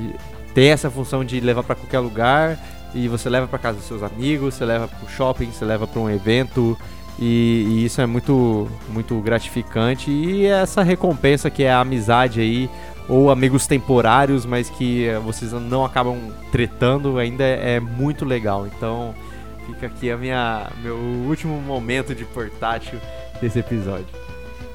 tem 0.54 0.70
essa 0.70 0.90
função 0.90 1.24
de 1.24 1.38
levar 1.40 1.62
para 1.62 1.74
qualquer 1.74 2.00
lugar 2.00 2.58
e 2.94 3.08
você 3.08 3.28
leva 3.28 3.46
para 3.46 3.58
casa 3.58 3.78
dos 3.78 3.86
seus 3.86 4.02
amigos, 4.02 4.54
você 4.54 4.64
leva 4.64 4.88
para 4.88 5.06
o 5.06 5.08
shopping, 5.08 5.50
você 5.52 5.64
leva 5.64 5.86
para 5.86 6.00
um 6.00 6.10
evento 6.10 6.76
e, 7.18 7.64
e, 7.68 7.84
isso 7.84 8.00
é 8.00 8.06
muito 8.06 8.68
muito 8.88 9.18
gratificante 9.20 10.10
e 10.10 10.46
essa 10.46 10.82
recompensa 10.82 11.48
que 11.48 11.62
é 11.62 11.72
a 11.72 11.80
amizade 11.80 12.40
aí 12.40 12.68
ou 13.08 13.30
amigos 13.30 13.66
temporários, 13.66 14.44
mas 14.44 14.68
que 14.68 15.06
vocês 15.24 15.52
não 15.52 15.84
acabam 15.84 16.32
tretando, 16.50 17.18
ainda 17.18 17.44
é, 17.44 17.74
é 17.74 17.80
muito 17.80 18.24
legal. 18.24 18.66
Então, 18.66 19.14
fica 19.66 19.86
aqui 19.86 20.10
a 20.10 20.16
minha 20.16 20.70
meu 20.82 20.96
último 20.96 21.60
momento 21.60 22.14
de 22.14 22.24
portátil 22.24 23.00
desse 23.40 23.58
episódio. 23.58 24.08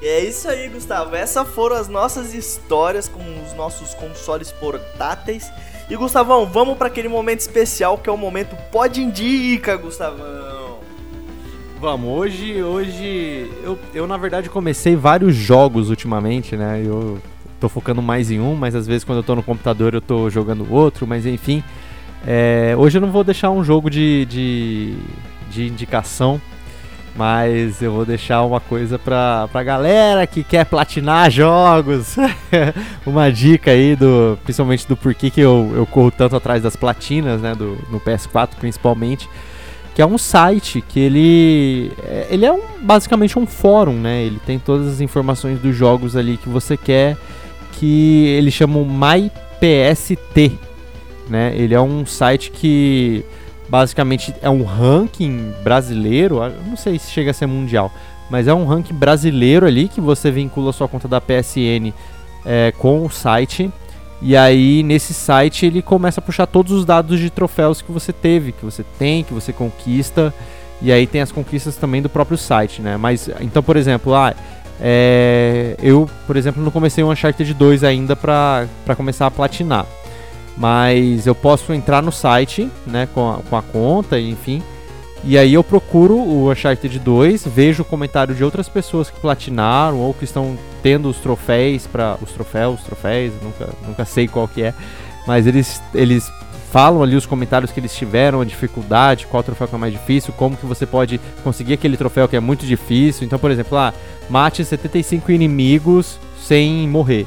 É 0.02 0.20
isso 0.20 0.48
aí, 0.48 0.68
Gustavo. 0.68 1.14
Essas 1.14 1.46
foram 1.48 1.76
as 1.76 1.88
nossas 1.88 2.34
histórias 2.34 3.06
com 3.06 3.20
os 3.44 3.52
nossos 3.54 3.94
consoles 3.94 4.50
portáteis. 4.50 5.48
E 5.88 5.94
Gustavão, 5.94 6.46
vamos 6.46 6.76
para 6.76 6.88
aquele 6.88 7.08
momento 7.08 7.40
especial 7.40 7.98
que 7.98 8.08
é 8.08 8.12
o 8.12 8.16
momento 8.16 8.56
Pode 8.72 9.00
Indica, 9.00 9.76
Gustavão. 9.76 10.71
Vamos, 11.82 12.08
hoje, 12.10 12.62
hoje 12.62 13.50
eu, 13.64 13.76
eu 13.92 14.06
na 14.06 14.16
verdade 14.16 14.48
comecei 14.48 14.94
vários 14.94 15.34
jogos 15.34 15.90
ultimamente, 15.90 16.56
né? 16.56 16.80
Eu 16.80 17.18
tô 17.58 17.68
focando 17.68 18.00
mais 18.00 18.30
em 18.30 18.38
um, 18.38 18.54
mas 18.54 18.76
às 18.76 18.86
vezes 18.86 19.02
quando 19.02 19.18
eu 19.18 19.24
tô 19.24 19.34
no 19.34 19.42
computador 19.42 19.92
eu 19.92 20.00
tô 20.00 20.30
jogando 20.30 20.72
outro, 20.72 21.08
mas 21.08 21.26
enfim. 21.26 21.60
É, 22.24 22.72
hoje 22.78 22.98
eu 22.98 23.02
não 23.02 23.10
vou 23.10 23.24
deixar 23.24 23.50
um 23.50 23.64
jogo 23.64 23.90
de, 23.90 24.24
de, 24.26 24.94
de 25.50 25.66
indicação 25.66 26.40
mas 27.16 27.82
eu 27.82 27.92
vou 27.92 28.06
deixar 28.06 28.42
uma 28.42 28.60
coisa 28.60 28.96
pra, 28.96 29.48
pra 29.50 29.64
galera 29.64 30.24
que 30.24 30.44
quer 30.44 30.64
platinar 30.64 31.32
jogos. 31.32 32.16
uma 33.04 33.30
dica 33.30 33.72
aí, 33.72 33.96
do, 33.96 34.38
principalmente 34.44 34.86
do 34.86 34.96
porquê 34.96 35.30
que 35.30 35.40
eu, 35.40 35.72
eu 35.74 35.84
corro 35.84 36.12
tanto 36.12 36.36
atrás 36.36 36.62
das 36.62 36.76
platinas, 36.76 37.40
né? 37.40 37.56
Do, 37.56 37.76
no 37.90 37.98
PS4 37.98 38.50
principalmente. 38.58 39.28
Que 39.94 40.02
é 40.02 40.06
um 40.06 40.16
site 40.16 40.80
que 40.80 40.98
ele. 40.98 41.92
É, 42.02 42.28
ele 42.30 42.46
é 42.46 42.52
um, 42.52 42.62
basicamente 42.80 43.38
um 43.38 43.46
fórum, 43.46 43.94
né? 43.94 44.22
Ele 44.22 44.40
tem 44.46 44.58
todas 44.58 44.88
as 44.88 45.00
informações 45.00 45.58
dos 45.58 45.76
jogos 45.76 46.16
ali 46.16 46.36
que 46.36 46.48
você 46.48 46.76
quer. 46.76 47.16
Que 47.72 48.26
ele 48.26 48.50
chama 48.50 48.78
MyPST. 48.80 50.58
Né? 51.28 51.52
Ele 51.56 51.74
é 51.74 51.80
um 51.80 52.04
site 52.04 52.50
que 52.50 53.24
basicamente 53.68 54.34
é 54.42 54.50
um 54.50 54.64
ranking 54.64 55.50
brasileiro, 55.62 56.40
não 56.66 56.76
sei 56.76 56.98
se 56.98 57.10
chega 57.10 57.30
a 57.30 57.34
ser 57.34 57.46
mundial, 57.46 57.90
mas 58.28 58.46
é 58.46 58.52
um 58.52 58.66
ranking 58.66 58.92
brasileiro 58.92 59.66
ali 59.66 59.88
que 59.88 59.98
você 59.98 60.30
vincula 60.30 60.74
sua 60.74 60.86
conta 60.86 61.08
da 61.08 61.22
PSN 61.22 61.90
é, 62.44 62.72
com 62.76 63.04
o 63.04 63.10
site. 63.10 63.70
E 64.22 64.36
aí 64.36 64.84
nesse 64.84 65.12
site 65.12 65.66
ele 65.66 65.82
começa 65.82 66.20
a 66.20 66.22
puxar 66.22 66.46
todos 66.46 66.72
os 66.72 66.84
dados 66.84 67.18
de 67.18 67.28
troféus 67.28 67.82
que 67.82 67.90
você 67.90 68.12
teve, 68.12 68.52
que 68.52 68.64
você 68.64 68.84
tem, 68.98 69.24
que 69.24 69.34
você 69.34 69.52
conquista. 69.52 70.32
E 70.80 70.92
aí 70.92 71.06
tem 71.06 71.20
as 71.20 71.32
conquistas 71.32 71.76
também 71.76 72.00
do 72.00 72.08
próprio 72.08 72.38
site, 72.38 72.80
né? 72.80 72.96
Mas 72.96 73.28
então, 73.40 73.62
por 73.62 73.76
exemplo, 73.76 74.14
ah, 74.14 74.34
é, 74.80 75.76
eu, 75.82 76.08
por 76.26 76.36
exemplo, 76.36 76.62
não 76.62 76.70
comecei 76.70 77.02
o 77.02 77.10
Uncharted 77.10 77.52
2 77.52 77.84
ainda 77.84 78.16
para 78.16 78.68
começar 78.96 79.26
a 79.26 79.30
platinar. 79.30 79.86
Mas 80.56 81.26
eu 81.26 81.34
posso 81.34 81.72
entrar 81.72 82.02
no 82.02 82.12
site, 82.12 82.70
né, 82.86 83.08
com 83.14 83.30
a, 83.30 83.38
com 83.48 83.56
a 83.56 83.62
conta, 83.62 84.20
enfim. 84.20 84.62
E 85.24 85.38
aí 85.38 85.54
eu 85.54 85.62
procuro 85.62 86.16
o 86.16 86.50
Uncharted 86.50 86.98
2, 86.98 87.46
vejo 87.46 87.82
o 87.82 87.86
comentário 87.86 88.34
de 88.34 88.42
outras 88.42 88.68
pessoas 88.68 89.08
que 89.08 89.20
platinaram 89.20 89.98
ou 89.98 90.12
que 90.12 90.24
estão 90.24 90.58
tendo 90.82 91.08
os 91.08 91.18
troféus 91.18 91.86
para 91.86 92.18
os 92.22 92.32
troféus, 92.32 92.82
troféus, 92.82 93.32
nunca, 93.42 93.68
nunca 93.86 94.04
sei 94.04 94.26
qual 94.28 94.48
que 94.48 94.62
é, 94.62 94.74
mas 95.26 95.46
eles 95.46 95.82
eles 95.94 96.30
falam 96.70 97.02
ali 97.02 97.14
os 97.14 97.26
comentários 97.26 97.70
que 97.70 97.78
eles 97.78 97.94
tiveram, 97.94 98.40
a 98.40 98.44
dificuldade, 98.44 99.26
qual 99.26 99.42
troféu 99.42 99.68
que 99.68 99.74
é 99.74 99.78
mais 99.78 99.92
difícil, 99.92 100.32
como 100.32 100.56
que 100.56 100.64
você 100.64 100.86
pode 100.86 101.20
conseguir 101.44 101.74
aquele 101.74 101.98
troféu 101.98 102.26
que 102.26 102.34
é 102.34 102.40
muito 102.40 102.64
difícil. 102.64 103.26
Então, 103.26 103.38
por 103.38 103.50
exemplo, 103.50 103.76
ah, 103.76 103.92
mate 104.30 104.64
75 104.64 105.30
inimigos 105.30 106.18
sem 106.38 106.88
morrer 106.88 107.26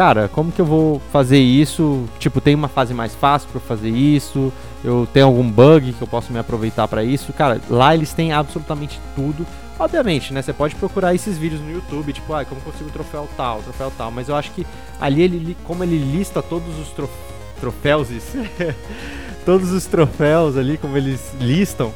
cara, 0.00 0.28
como 0.28 0.50
que 0.50 0.60
eu 0.60 0.64
vou 0.64 0.98
fazer 1.12 1.38
isso? 1.38 2.04
Tipo, 2.18 2.40
tem 2.40 2.54
uma 2.54 2.68
fase 2.68 2.94
mais 2.94 3.14
fácil 3.14 3.50
para 3.50 3.60
fazer 3.60 3.90
isso? 3.90 4.50
Eu 4.82 5.06
tenho 5.12 5.26
algum 5.26 5.46
bug 5.46 5.92
que 5.92 6.00
eu 6.00 6.08
posso 6.08 6.32
me 6.32 6.38
aproveitar 6.38 6.88
para 6.88 7.04
isso? 7.04 7.34
Cara, 7.34 7.60
lá 7.68 7.94
eles 7.94 8.14
têm 8.14 8.32
absolutamente 8.32 8.98
tudo. 9.14 9.46
Obviamente, 9.80 10.34
né? 10.34 10.42
Você 10.42 10.52
pode 10.52 10.74
procurar 10.74 11.14
esses 11.14 11.38
vídeos 11.38 11.58
no 11.62 11.72
YouTube, 11.72 12.12
tipo, 12.12 12.34
ah, 12.34 12.44
como 12.44 12.60
consigo 12.60 12.90
troféu 12.90 13.26
tal, 13.34 13.62
troféu 13.62 13.90
tal. 13.96 14.10
Mas 14.10 14.28
eu 14.28 14.36
acho 14.36 14.50
que 14.52 14.66
ali 15.00 15.22
ele, 15.22 15.56
como 15.64 15.82
ele 15.82 15.96
lista 15.96 16.42
todos 16.42 16.78
os 16.78 16.90
trof 16.90 17.10
troféus, 17.58 18.08
todos 19.46 19.72
os 19.72 19.86
troféus 19.86 20.58
ali, 20.58 20.76
como 20.76 20.98
eles 20.98 21.32
listam, 21.40 21.94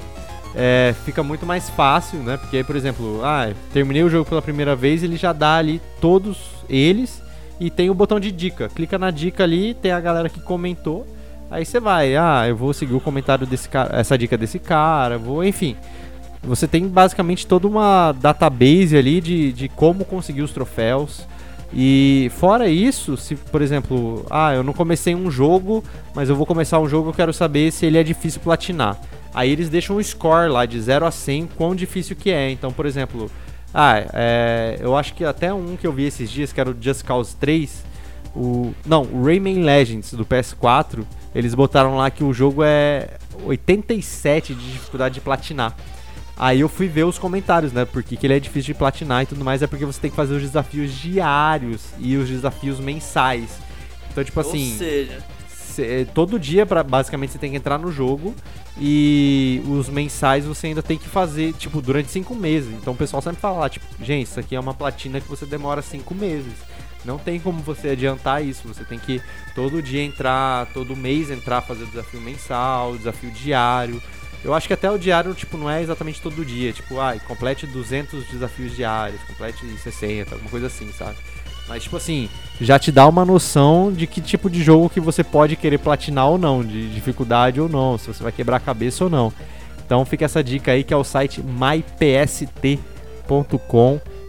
é, 0.55 0.94
fica 1.05 1.23
muito 1.23 1.44
mais 1.44 1.69
fácil, 1.69 2.20
né? 2.20 2.39
Porque 2.39 2.65
por 2.65 2.74
exemplo, 2.74 3.20
ah, 3.23 3.52
terminei 3.70 4.02
o 4.02 4.09
jogo 4.09 4.27
pela 4.27 4.40
primeira 4.40 4.74
vez, 4.74 5.02
ele 5.02 5.19
já 5.19 5.35
dá 5.35 5.56
ali 5.56 5.78
todos 6.01 6.39
eles 6.70 7.23
e 7.61 7.70
tem 7.70 7.90
o 7.90 7.94
botão 7.94 8.19
de 8.19 8.32
dica. 8.32 8.70
Clica 8.70 8.98
na 8.98 9.11
dica 9.11 9.44
ali, 9.44 9.74
tem 9.74 9.93
a 9.93 10.01
galera 10.01 10.31
que 10.31 10.40
comentou. 10.40 11.06
Aí 11.51 11.66
você 11.66 11.78
vai, 11.78 12.16
ah, 12.16 12.48
eu 12.48 12.56
vou 12.56 12.73
seguir 12.73 12.94
o 12.94 13.01
comentário 13.01 13.47
desse 13.47 13.69
cara, 13.69 14.01
essa 14.01 14.16
dica 14.16 14.39
desse 14.39 14.59
cara, 14.59 15.19
vou, 15.19 15.44
enfim. 15.44 15.77
Você 16.47 16.69
tem 16.69 16.87
basicamente 16.87 17.47
toda 17.47 17.66
uma 17.66 18.12
database 18.12 18.97
ali 18.97 19.21
de, 19.21 19.53
de 19.53 19.69
como 19.69 20.05
conseguir 20.05 20.43
os 20.43 20.53
troféus. 20.53 21.27
E 21.73 22.31
fora 22.37 22.69
isso, 22.69 23.16
se 23.16 23.35
por 23.35 23.61
exemplo, 23.61 24.25
ah, 24.31 24.55
eu 24.55 24.62
não 24.62 24.73
comecei 24.73 25.15
um 25.15 25.31
jogo, 25.31 25.83
mas 26.15 26.29
eu 26.29 26.37
vou 26.37 26.47
começar 26.47 26.79
um 26.79 26.89
jogo, 26.89 27.09
eu 27.09 27.15
quero 27.15 27.33
saber 27.33 27.73
se 27.73 27.85
ele 27.85 27.99
é 27.99 28.03
difícil 28.03 28.41
platinar. 28.41 29.01
Aí 29.35 29.51
eles 29.51 29.69
deixam 29.69 29.97
um 29.97 30.03
score 30.03 30.49
lá 30.49 30.65
de 30.65 30.81
0 30.81 31.05
a 31.05 31.11
100, 31.11 31.49
quão 31.57 31.75
difícil 31.75 32.15
que 32.15 32.31
é. 32.31 32.51
Então, 32.51 32.71
por 32.71 32.87
exemplo, 32.87 33.29
ah, 33.73 34.05
é, 34.12 34.77
eu 34.79 34.97
acho 34.97 35.15
que 35.15 35.25
até 35.25 35.53
um 35.53 35.77
que 35.77 35.85
eu 35.85 35.93
vi 35.93 36.05
esses 36.05 36.31
dias, 36.31 36.53
que 36.53 36.61
era 36.61 36.71
o 36.71 36.77
Just 36.81 37.03
Cause 37.05 37.35
3, 37.41 37.85
o. 38.37 38.73
Não, 38.87 39.03
o 39.03 39.25
Rayman 39.25 39.65
Legends 39.65 40.15
do 40.15 40.25
PS4, 40.25 41.05
eles 41.35 41.55
botaram 41.55 41.97
lá 41.97 42.09
que 42.09 42.23
o 42.23 42.33
jogo 42.33 42.62
é 42.62 43.16
87 43.45 44.55
de 44.55 44.73
dificuldade 44.73 45.15
de 45.15 45.21
platinar. 45.21 45.75
Aí 46.36 46.61
eu 46.61 46.69
fui 46.69 46.89
ver 46.89 47.05
os 47.05 47.19
comentários, 47.19 47.73
né? 47.73 47.85
Porque 47.85 48.16
que 48.16 48.27
ele 48.27 48.35
é 48.35 48.40
difícil 48.40 48.74
de 48.74 48.78
platinar 48.78 49.23
e 49.23 49.27
tudo 49.27 49.44
mais, 49.44 49.62
é 49.62 49.66
porque 49.66 49.85
você 49.85 50.01
tem 50.01 50.11
que 50.11 50.16
fazer 50.16 50.35
os 50.35 50.43
desafios 50.43 50.93
diários 50.93 51.82
e 51.98 52.16
os 52.16 52.28
desafios 52.28 52.81
mensais. 52.81 53.51
Então, 54.11 54.24
tipo 54.24 54.40
assim. 54.40 54.73
Ou 54.73 54.78
seja, 54.78 55.24
cê- 55.48 56.06
todo 56.12 56.39
dia, 56.39 56.66
pra, 56.66 56.82
basicamente, 56.82 57.32
você 57.32 57.39
tem 57.39 57.51
que 57.52 57.56
entrar 57.56 57.78
no 57.78 57.90
jogo 57.93 58.35
e 58.81 59.62
os 59.69 59.89
mensais 59.89 60.44
você 60.44 60.66
ainda 60.69 60.82
tem 60.82 60.98
que 60.98 61.09
fazer, 61.09 61.52
tipo, 61.55 61.81
durante 61.81 62.11
cinco 62.11 62.35
meses. 62.35 62.70
Então 62.74 62.93
o 62.93 62.97
pessoal 62.97 63.23
sempre 63.23 63.40
fala 63.40 63.69
tipo, 63.69 63.86
gente, 64.02 64.27
isso 64.27 64.40
aqui 64.40 64.56
é 64.56 64.61
uma 64.61 64.74
platina 64.74 65.20
que 65.20 65.28
você 65.28 65.47
demora 65.47 65.81
cinco 65.82 66.15
meses. 66.15 66.52
Não 67.05 67.19
tem 67.19 67.39
como 67.39 67.61
você 67.62 67.90
adiantar 67.90 68.43
isso. 68.44 68.66
Você 68.66 68.82
tem 68.85 68.98
que 68.98 69.20
todo 69.55 69.82
dia 69.82 70.02
entrar, 70.02 70.66
todo 70.73 70.97
mês 70.97 71.31
entrar, 71.31 71.61
fazer 71.61 71.85
o 71.85 71.86
desafio 71.86 72.20
mensal, 72.20 72.93
o 72.93 72.98
desafio 72.98 73.31
diário. 73.31 74.02
Eu 74.45 74.53
acho 74.53 74.69
que 74.69 74.75
até 74.75 74.91
o 74.91 74.99
diário, 74.99 75.33
tipo, 75.33 75.57
não 75.57 75.71
é 75.71 75.83
exatamente 75.83 76.21
todo 76.21 76.45
dia. 76.45 76.71
Tipo, 76.73 77.01
ai, 77.01 77.19
complete 77.27 77.66
200 77.66 78.27
desafios 78.27 78.77
diários, 78.77 79.21
complete 79.23 79.65
60, 79.79 80.35
alguma 80.35 80.51
coisa 80.51 80.66
assim, 80.66 80.93
sabe? 80.93 81.16
Mas, 81.66 81.85
tipo 81.85 81.97
assim, 81.97 82.29
já 82.61 82.79
te 82.79 82.93
dá 82.93 83.09
uma 83.09 83.25
noção 83.25 83.91
de 83.91 84.07
que 84.07 84.21
tipo 84.21 84.51
de 84.51 84.62
jogo 84.62 84.91
que 84.91 85.01
você 85.01 85.25
pode 85.25 85.57
querer 85.57 85.79
platinar 85.79 86.29
ou 86.29 86.37
não, 86.37 86.62
de 86.62 86.93
dificuldade 86.93 87.59
ou 87.59 87.71
não, 87.71 87.97
se 87.97 88.07
você 88.07 88.23
vai 88.23 88.33
quebrar 88.33 88.59
a 88.59 88.61
cabeça 88.61 89.05
ou 89.05 89.11
não. 89.11 89.33
Então 89.85 90.05
fica 90.05 90.27
essa 90.27 90.45
dica 90.45 90.73
aí 90.73 90.85
que 90.85 90.93
é 90.93 90.97
o 90.97 91.05
site 91.05 91.43
mypst.com 91.43 92.81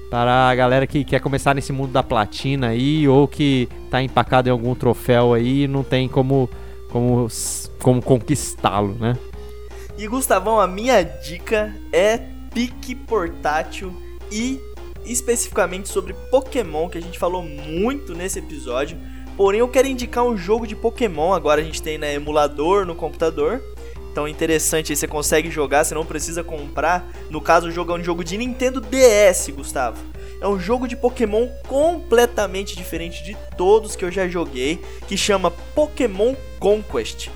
para 0.10 0.50
a 0.50 0.56
galera 0.56 0.88
que 0.88 1.04
quer 1.04 1.20
começar 1.20 1.54
nesse 1.54 1.74
mundo 1.74 1.92
da 1.92 2.02
platina 2.04 2.68
aí 2.68 3.06
ou 3.08 3.28
que 3.28 3.68
tá 3.90 4.02
empacado 4.02 4.48
em 4.48 4.52
algum 4.52 4.74
troféu 4.74 5.34
aí 5.34 5.64
e 5.64 5.68
não 5.68 5.84
tem 5.84 6.08
como 6.08 6.50
como 6.90 7.28
como 7.80 8.02
conquistá-lo, 8.02 8.96
né? 9.00 9.18
E 9.98 10.08
Gustavão, 10.08 10.60
a 10.60 10.68
minha 10.68 11.02
dica 11.04 11.74
é 11.92 12.18
pique 12.54 12.94
portátil 12.94 13.96
e 14.30 14.60
especificamente 15.06 15.88
sobre 15.88 16.14
Pokémon, 16.30 16.90
que 16.90 16.98
a 16.98 17.02
gente 17.02 17.18
falou 17.18 17.42
muito 17.42 18.14
nesse 18.14 18.40
episódio. 18.40 18.98
Porém, 19.38 19.62
eu 19.62 19.68
quero 19.68 19.88
indicar 19.88 20.26
um 20.26 20.36
jogo 20.36 20.68
de 20.68 20.76
Pokémon. 20.76 21.34
Agora 21.34 21.62
a 21.62 21.64
gente 21.64 21.82
tem 21.82 21.98
né, 21.98 22.14
emulador 22.14 22.86
no 22.86 22.96
computador. 22.96 23.62
Então 24.12 24.28
interessante, 24.28 24.94
aí 24.94 24.96
você 24.96 25.08
consegue 25.08 25.52
jogar, 25.52 25.84
você 25.84 25.94
não 25.94 26.06
precisa 26.06 26.44
comprar. 26.44 27.06
No 27.30 27.42
caso, 27.42 27.68
o 27.68 27.72
jogo 27.72 27.92
é 27.92 28.00
um 28.00 28.04
jogo 28.04 28.24
de 28.24 28.38
Nintendo 28.38 28.82
DS, 28.82 29.50
Gustavo. 29.50 30.02
É 30.42 30.48
um 30.48 30.60
jogo 30.60 30.88
de 30.88 30.96
Pokémon 30.96 31.48
completamente 31.68 32.76
diferente 32.76 33.24
de 33.24 33.36
todos 33.58 33.96
que 33.96 34.04
eu 34.04 34.12
já 34.12 34.28
joguei, 34.28 34.82
que 35.08 35.18
chama 35.18 35.52
Pokémon 35.52 36.34
Conquest. 36.60 37.30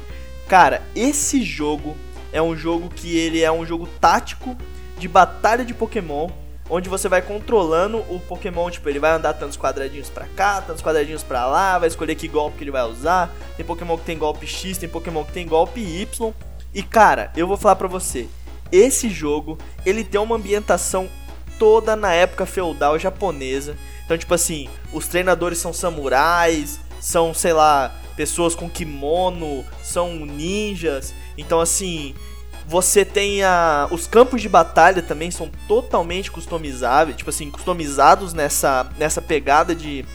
Cara, 0.47 0.81
esse 0.95 1.43
jogo 1.43 1.95
é 2.31 2.41
um 2.41 2.55
jogo 2.55 2.89
que 2.89 3.17
ele 3.17 3.41
é 3.41 3.51
um 3.51 3.65
jogo 3.65 3.87
tático 3.99 4.55
de 4.97 5.07
batalha 5.07 5.63
de 5.63 5.73
Pokémon, 5.73 6.29
onde 6.69 6.87
você 6.87 7.09
vai 7.09 7.21
controlando 7.21 7.97
o 8.09 8.19
Pokémon, 8.19 8.69
tipo, 8.69 8.87
ele 8.87 8.99
vai 8.99 9.11
andar 9.11 9.33
tantos 9.33 9.57
quadradinhos 9.57 10.09
pra 10.09 10.25
cá, 10.27 10.61
tantos 10.61 10.83
quadradinhos 10.83 11.23
pra 11.23 11.47
lá, 11.47 11.79
vai 11.79 11.87
escolher 11.87 12.15
que 12.15 12.27
golpe 12.27 12.57
que 12.57 12.63
ele 12.63 12.71
vai 12.71 12.83
usar. 12.83 13.33
Tem 13.57 13.65
Pokémon 13.65 13.97
que 13.97 14.05
tem 14.05 14.17
golpe 14.17 14.45
X, 14.45 14.77
tem 14.77 14.87
Pokémon 14.87 15.23
que 15.23 15.31
tem 15.31 15.47
golpe 15.47 15.79
Y. 15.79 16.33
E 16.73 16.83
cara, 16.83 17.31
eu 17.35 17.47
vou 17.47 17.57
falar 17.57 17.75
pra 17.75 17.87
você, 17.87 18.27
esse 18.71 19.09
jogo, 19.09 19.57
ele 19.85 20.03
tem 20.03 20.21
uma 20.21 20.35
ambientação 20.35 21.09
toda 21.57 21.95
na 21.95 22.13
época 22.13 22.45
feudal 22.45 22.99
japonesa. 22.99 23.75
Então, 24.05 24.17
tipo 24.17 24.33
assim, 24.33 24.69
os 24.93 25.07
treinadores 25.07 25.59
são 25.59 25.73
samurais, 25.73 26.79
são, 26.99 27.33
sei 27.33 27.53
lá, 27.53 27.95
pessoas 28.15 28.55
com 28.55 28.69
kimono, 28.69 29.65
são 29.83 30.15
ninjas. 30.15 31.13
Então, 31.39 31.59
assim, 31.59 32.13
você 32.67 33.03
tem 33.03 33.43
a. 33.43 33.87
Os 33.89 34.05
campos 34.05 34.41
de 34.41 34.49
batalha 34.49 35.01
também 35.01 35.31
são 35.31 35.49
totalmente 35.67 36.29
customizáveis, 36.29 37.17
tipo 37.17 37.29
assim, 37.29 37.49
customizados 37.49 38.33
nessa, 38.33 38.87
nessa 38.97 39.21
pegada 39.21 39.73
de 39.73 40.05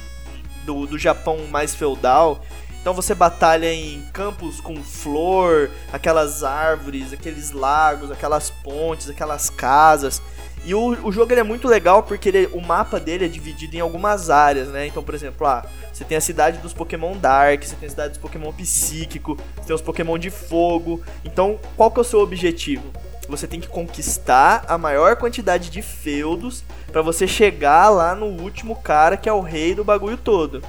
do, 0.64 0.86
do 0.86 0.98
Japão 0.98 1.46
mais 1.50 1.74
feudal. 1.74 2.40
Então 2.80 2.92
você 2.92 3.14
batalha 3.14 3.72
em 3.72 4.02
campos 4.12 4.60
com 4.60 4.76
flor, 4.82 5.70
aquelas 5.90 6.44
árvores, 6.44 7.12
aqueles 7.12 7.50
lagos, 7.50 8.10
aquelas 8.10 8.50
pontes, 8.50 9.08
aquelas 9.08 9.48
casas. 9.48 10.20
E 10.66 10.74
o, 10.74 11.06
o 11.06 11.12
jogo 11.12 11.32
é 11.34 11.42
muito 11.42 11.68
legal 11.68 12.02
porque 12.02 12.28
ele- 12.30 12.48
o 12.52 12.60
mapa 12.60 12.98
dele 12.98 13.26
é 13.26 13.28
dividido 13.28 13.76
em 13.76 13.80
algumas 13.80 14.30
áreas, 14.30 14.68
né? 14.68 14.86
Então, 14.86 15.02
por 15.02 15.14
exemplo, 15.14 15.46
ah, 15.46 15.64
você 15.92 16.04
tem 16.04 16.16
a 16.16 16.20
cidade 16.20 16.58
dos 16.58 16.72
Pokémon 16.72 17.16
Dark, 17.16 17.62
você 17.62 17.76
tem 17.76 17.86
a 17.86 17.90
cidade 17.90 18.08
dos 18.10 18.18
Pokémon 18.18 18.50
Psíquico, 18.52 19.36
você 19.56 19.66
tem 19.66 19.74
os 19.76 19.82
Pokémon 19.82 20.18
de 20.18 20.30
Fogo. 20.30 21.02
Então, 21.24 21.58
qual 21.76 21.90
que 21.90 21.98
é 21.98 22.02
o 22.02 22.04
seu 22.04 22.20
objetivo? 22.20 22.84
Você 23.28 23.46
tem 23.46 23.60
que 23.60 23.68
conquistar 23.68 24.64
a 24.68 24.76
maior 24.76 25.16
quantidade 25.16 25.70
de 25.70 25.80
feudos 25.80 26.62
pra 26.92 27.00
você 27.02 27.26
chegar 27.26 27.88
lá 27.90 28.14
no 28.14 28.26
último 28.26 28.76
cara 28.76 29.16
que 29.16 29.28
é 29.28 29.32
o 29.32 29.40
rei 29.40 29.74
do 29.74 29.84
bagulho 29.84 30.16
todo. 30.16 30.62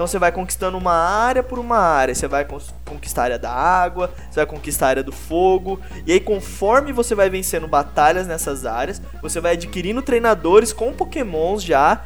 Então 0.00 0.06
você 0.06 0.18
vai 0.18 0.32
conquistando 0.32 0.78
uma 0.78 0.94
área 0.94 1.42
por 1.42 1.58
uma 1.58 1.76
área. 1.76 2.14
Você 2.14 2.26
vai 2.26 2.46
conquistar 2.86 3.20
a 3.20 3.24
área 3.24 3.38
da 3.38 3.52
água, 3.52 4.10
você 4.30 4.36
vai 4.36 4.46
conquistar 4.46 4.86
a 4.86 4.88
área 4.88 5.02
do 5.02 5.12
fogo. 5.12 5.78
E 6.06 6.12
aí, 6.12 6.18
conforme 6.18 6.90
você 6.90 7.14
vai 7.14 7.28
vencendo 7.28 7.68
batalhas 7.68 8.26
nessas 8.26 8.64
áreas, 8.64 9.02
você 9.20 9.40
vai 9.40 9.52
adquirindo 9.52 10.00
treinadores 10.00 10.72
com 10.72 10.90
pokémons 10.94 11.62
já 11.62 12.02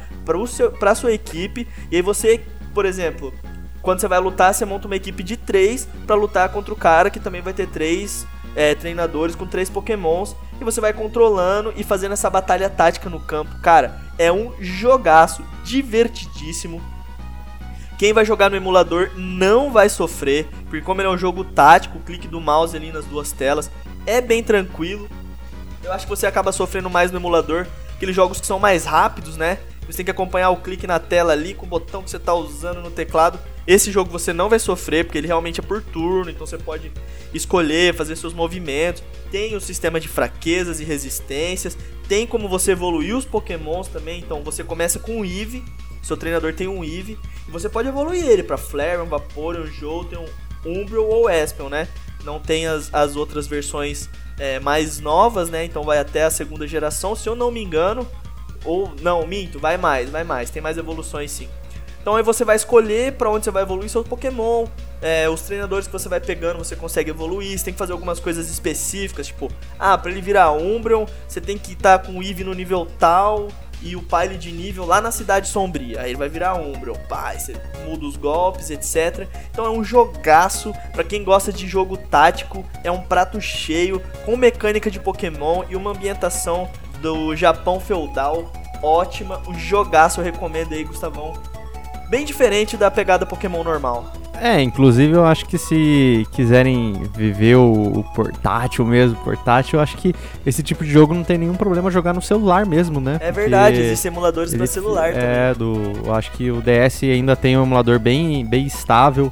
para 0.77 0.93
sua 0.93 1.13
equipe. 1.13 1.65
E 1.89 1.95
aí 1.95 2.01
você, 2.01 2.43
por 2.73 2.85
exemplo, 2.85 3.33
quando 3.81 4.01
você 4.01 4.09
vai 4.09 4.19
lutar, 4.19 4.53
você 4.53 4.65
monta 4.65 4.87
uma 4.87 4.97
equipe 4.97 5.23
de 5.23 5.37
três 5.37 5.87
pra 6.05 6.17
lutar 6.17 6.49
contra 6.49 6.73
o 6.73 6.77
cara 6.77 7.09
que 7.09 7.21
também 7.21 7.41
vai 7.41 7.53
ter 7.53 7.67
três 7.69 8.27
é, 8.57 8.75
treinadores 8.75 9.35
com 9.35 9.47
três 9.47 9.69
pokémons. 9.69 10.35
E 10.59 10.65
você 10.65 10.81
vai 10.81 10.91
controlando 10.91 11.73
e 11.77 11.83
fazendo 11.85 12.11
essa 12.11 12.29
batalha 12.29 12.69
tática 12.69 13.09
no 13.09 13.21
campo. 13.21 13.57
Cara, 13.61 14.01
é 14.17 14.29
um 14.29 14.51
jogaço 14.59 15.45
divertidíssimo. 15.63 16.93
Quem 17.97 18.11
vai 18.11 18.25
jogar 18.25 18.49
no 18.49 18.57
emulador 18.57 19.11
não 19.15 19.71
vai 19.71 19.87
sofrer, 19.87 20.47
porque 20.65 20.81
como 20.81 20.99
ele 20.99 21.07
é 21.07 21.11
um 21.11 21.17
jogo 21.17 21.43
tático, 21.45 21.97
o 21.97 22.01
clique 22.01 22.27
do 22.27 22.41
mouse 22.41 22.75
ali 22.75 22.91
nas 22.91 23.05
duas 23.05 23.31
telas 23.31 23.71
é 24.05 24.19
bem 24.19 24.43
tranquilo. 24.43 25.09
Eu 25.81 25.93
acho 25.93 26.05
que 26.05 26.09
você 26.09 26.27
acaba 26.27 26.51
sofrendo 26.51 26.89
mais 26.89 27.11
no 27.11 27.17
emulador, 27.17 27.65
aqueles 27.95 28.15
jogos 28.15 28.41
que 28.41 28.47
são 28.47 28.59
mais 28.59 28.83
rápidos, 28.85 29.37
né? 29.37 29.59
Você 29.87 29.97
tem 29.97 30.05
que 30.05 30.11
acompanhar 30.11 30.49
o 30.49 30.57
clique 30.57 30.87
na 30.87 30.99
tela 30.99 31.31
ali 31.31 31.53
com 31.53 31.65
o 31.65 31.69
botão 31.69 32.01
que 32.01 32.09
você 32.09 32.19
tá 32.19 32.33
usando 32.33 32.81
no 32.81 32.89
teclado. 32.89 33.39
Esse 33.67 33.91
jogo 33.91 34.09
você 34.09 34.33
não 34.33 34.49
vai 34.49 34.59
sofrer, 34.59 35.05
porque 35.05 35.17
ele 35.17 35.27
realmente 35.27 35.59
é 35.59 35.63
por 35.63 35.81
turno, 35.81 36.29
então 36.29 36.45
você 36.45 36.57
pode 36.57 36.91
escolher, 37.33 37.93
fazer 37.93 38.15
seus 38.15 38.33
movimentos. 38.33 39.03
Tem 39.31 39.55
o 39.55 39.61
sistema 39.61 39.99
de 39.99 40.07
fraquezas 40.07 40.79
e 40.79 40.83
resistências, 40.83 41.77
tem 42.07 42.27
como 42.27 42.49
você 42.49 42.71
evoluir 42.71 43.15
os 43.15 43.25
pokémons 43.25 43.87
também, 43.87 44.19
então 44.19 44.43
você 44.43 44.63
começa 44.63 44.99
com 44.99 45.21
o 45.21 45.25
Eevee, 45.25 45.63
seu 46.05 46.15
treinador 46.15 46.53
tem 46.53 46.67
um 46.67 46.83
Eevee, 46.83 47.17
e 47.47 47.51
você 47.51 47.67
pode 47.67 47.87
evoluir 47.87 48.23
ele 48.23 48.43
pra 48.43 48.57
Flareon, 48.57 49.05
Vaporeon, 49.05 49.65
Jolteon, 49.65 50.25
Umbreon 50.65 51.03
ou 51.03 51.29
Espion, 51.29 51.69
né? 51.69 51.87
Não 52.23 52.39
tem 52.39 52.67
as, 52.67 52.93
as 52.93 53.15
outras 53.15 53.47
versões 53.47 54.09
é, 54.39 54.59
mais 54.59 54.99
novas, 54.99 55.49
né? 55.49 55.65
Então 55.65 55.83
vai 55.83 55.97
até 55.97 56.23
a 56.23 56.31
segunda 56.31 56.67
geração, 56.67 57.15
se 57.15 57.27
eu 57.27 57.35
não 57.35 57.51
me 57.51 57.63
engano. 57.63 58.07
Ou, 58.63 58.91
não, 59.01 59.25
minto, 59.25 59.59
vai 59.59 59.77
mais, 59.77 60.09
vai 60.09 60.23
mais. 60.23 60.49
Tem 60.49 60.61
mais 60.61 60.77
evoluções 60.77 61.31
sim. 61.31 61.47
Então 62.01 62.15
aí 62.15 62.21
você 62.21 62.45
vai 62.45 62.55
escolher 62.55 63.13
pra 63.13 63.31
onde 63.31 63.45
você 63.45 63.51
vai 63.51 63.63
evoluir 63.63 63.89
seu 63.89 64.03
Pokémon. 64.03 64.67
É, 65.01 65.27
os 65.27 65.41
treinadores 65.41 65.87
que 65.87 65.93
você 65.93 66.07
vai 66.07 66.19
pegando, 66.19 66.59
você 66.59 66.75
consegue 66.75 67.09
evoluir. 67.09 67.57
Você 67.57 67.65
tem 67.65 67.73
que 67.73 67.79
fazer 67.79 67.93
algumas 67.93 68.19
coisas 68.19 68.47
específicas, 68.49 69.27
tipo, 69.27 69.51
ah, 69.79 69.97
pra 69.97 70.11
ele 70.11 70.21
virar 70.21 70.51
Umbreon, 70.51 71.05
você 71.27 71.41
tem 71.41 71.57
que 71.57 71.73
estar 71.73 71.99
com 71.99 72.19
o 72.19 72.23
Eevee 72.23 72.43
no 72.43 72.53
nível 72.53 72.87
tal 72.99 73.47
e 73.81 73.95
o 73.95 74.01
Pile 74.01 74.37
de 74.37 74.51
nível 74.51 74.85
lá 74.85 75.01
na 75.01 75.11
Cidade 75.11 75.47
Sombria. 75.47 76.01
Aí 76.01 76.11
ele 76.11 76.17
vai 76.17 76.29
virar 76.29 76.55
Umbreon, 76.55 76.95
pai, 77.07 77.39
você 77.39 77.55
muda 77.85 78.05
os 78.05 78.17
golpes, 78.17 78.69
etc. 78.69 79.27
Então 79.51 79.65
é 79.65 79.69
um 79.69 79.83
jogaço 79.83 80.73
pra 80.93 81.03
quem 81.03 81.23
gosta 81.23 81.51
de 81.51 81.67
jogo 81.67 81.97
tático, 81.97 82.65
é 82.83 82.91
um 82.91 83.01
prato 83.01 83.39
cheio 83.39 84.01
com 84.25 84.35
mecânica 84.35 84.89
de 84.89 84.99
Pokémon 84.99 85.63
e 85.69 85.75
uma 85.75 85.91
ambientação 85.91 86.69
do 87.01 87.35
Japão 87.35 87.79
feudal 87.79 88.51
ótima, 88.85 89.41
um 89.47 89.57
jogaço 89.57 90.19
eu 90.19 90.23
recomendo 90.23 90.73
aí, 90.73 90.83
Gustavão. 90.83 91.33
Bem 92.09 92.23
diferente 92.23 92.77
da 92.77 92.91
pegada 92.91 93.25
Pokémon 93.25 93.63
normal. 93.63 94.13
É, 94.41 94.61
inclusive 94.61 95.13
eu 95.13 95.25
acho 95.25 95.45
que 95.45 95.57
se 95.57 96.25
quiserem 96.31 96.93
viver 97.15 97.55
o, 97.55 97.99
o 97.99 98.03
portátil 98.13 98.85
mesmo, 98.85 99.15
portátil, 99.17 99.77
eu 99.79 99.83
acho 99.83 99.97
que 99.97 100.13
esse 100.45 100.61
tipo 100.61 100.83
de 100.83 100.91
jogo 100.91 101.13
não 101.13 101.23
tem 101.23 101.37
nenhum 101.37 101.55
problema 101.55 101.89
jogar 101.89 102.13
no 102.13 102.21
celular 102.21 102.65
mesmo, 102.65 102.99
né? 102.99 103.17
É 103.21 103.31
verdade, 103.31 103.75
Porque 103.75 103.87
existem 103.87 104.11
emuladores 104.11 104.51
pra 104.51 104.59
ele- 104.59 104.67
celular 104.67 105.13
também. 105.13 105.27
É, 105.27 105.53
do, 105.53 105.93
eu 106.05 106.13
acho 106.13 106.31
que 106.33 106.51
o 106.51 106.61
DS 106.61 107.03
ainda 107.03 107.35
tem 107.35 107.57
um 107.57 107.63
emulador 107.63 107.99
bem, 107.99 108.45
bem 108.45 108.65
estável 108.65 109.31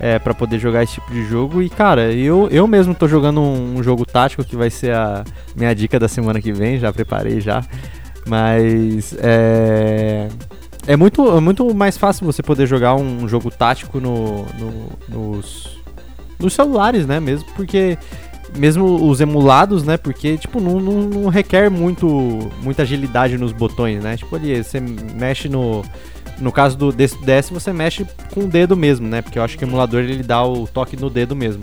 é, 0.00 0.18
para 0.18 0.34
poder 0.34 0.58
jogar 0.58 0.82
esse 0.82 0.94
tipo 0.94 1.12
de 1.12 1.24
jogo. 1.28 1.62
E 1.62 1.68
cara, 1.68 2.12
eu, 2.12 2.48
eu 2.50 2.66
mesmo 2.66 2.94
tô 2.94 3.06
jogando 3.08 3.40
um, 3.40 3.76
um 3.78 3.82
jogo 3.82 4.04
tático 4.04 4.44
que 4.44 4.56
vai 4.56 4.70
ser 4.70 4.94
a 4.94 5.24
minha 5.56 5.74
dica 5.74 5.98
da 5.98 6.08
semana 6.08 6.40
que 6.40 6.52
vem, 6.52 6.78
já 6.78 6.92
preparei 6.92 7.40
já. 7.40 7.62
Mas 8.26 9.16
é, 9.20 10.28
é 10.86 10.96
muito, 10.96 11.36
é 11.36 11.40
muito 11.40 11.74
mais 11.74 11.96
fácil 11.96 12.26
você 12.26 12.42
poder 12.42 12.66
jogar 12.66 12.94
um 12.94 13.28
jogo 13.28 13.50
tático 13.50 14.00
no, 14.00 14.44
no 14.58 14.88
nos, 15.08 15.78
nos 16.38 16.52
celulares, 16.52 17.06
né? 17.06 17.20
Mesmo 17.20 17.46
porque 17.54 17.98
mesmo 18.56 19.08
os 19.08 19.20
emulados, 19.20 19.84
né? 19.84 19.96
Porque, 19.96 20.36
tipo, 20.36 20.60
não, 20.60 20.80
não, 20.80 21.02
não, 21.02 21.28
requer 21.28 21.70
muito, 21.70 22.50
muita 22.62 22.82
agilidade 22.82 23.38
nos 23.38 23.52
botões, 23.52 24.02
né? 24.02 24.16
Tipo, 24.16 24.36
ali, 24.36 24.62
você 24.62 24.80
mexe 24.80 25.48
no... 25.48 25.82
No 26.38 26.50
caso 26.50 26.76
do 26.76 26.90
DS, 26.90 27.50
você 27.50 27.72
mexe 27.72 28.04
com 28.34 28.40
o 28.40 28.48
dedo 28.48 28.76
mesmo, 28.76 29.06
né? 29.06 29.22
Porque 29.22 29.38
eu 29.38 29.44
acho 29.44 29.56
que 29.56 29.64
o 29.64 29.68
emulador, 29.68 30.00
ele 30.00 30.24
dá 30.24 30.44
o 30.44 30.66
toque 30.66 30.96
no 30.96 31.08
dedo 31.08 31.36
mesmo. 31.36 31.62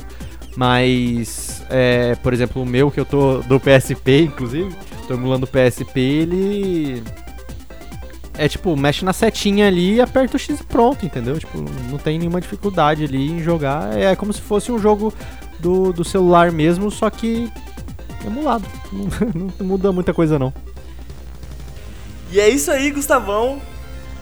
Mas, 0.56 1.66
é, 1.70 2.16
por 2.24 2.34
exemplo, 2.34 2.62
o 2.62 2.66
meu, 2.66 2.90
que 2.90 3.00
eu 3.00 3.04
tô 3.04 3.40
do 3.40 3.60
PSP, 3.60 4.22
inclusive, 4.22 4.74
tô 5.08 5.16
emulando 5.16 5.46
o 5.46 5.50
PSP, 5.50 6.00
ele... 6.00 7.04
É 8.40 8.48
tipo, 8.48 8.74
mexe 8.78 9.04
na 9.04 9.12
setinha 9.12 9.68
ali 9.68 9.96
e 9.96 10.02
aperta 10.02 10.38
o 10.38 10.40
X 10.40 10.62
e 10.62 10.64
pronto, 10.64 11.06
entendeu? 11.06 11.38
Tipo, 11.38 11.58
não 11.92 11.98
tem 11.98 12.18
nenhuma 12.18 12.40
dificuldade 12.40 13.04
ali 13.04 13.30
em 13.30 13.44
jogar. 13.44 13.98
É 14.00 14.16
como 14.16 14.32
se 14.32 14.40
fosse 14.40 14.72
um 14.72 14.80
jogo 14.80 15.14
do, 15.60 15.92
do 15.92 16.06
celular 16.06 16.50
mesmo, 16.50 16.90
só 16.90 17.10
que 17.10 17.52
emulado. 18.26 18.66
Não, 19.36 19.52
não 19.60 19.66
muda 19.68 19.92
muita 19.92 20.14
coisa 20.14 20.40
não. 20.40 20.54
E 22.32 22.40
é 22.40 22.48
isso 22.48 22.72
aí, 22.72 22.90
Gustavão. 22.92 23.62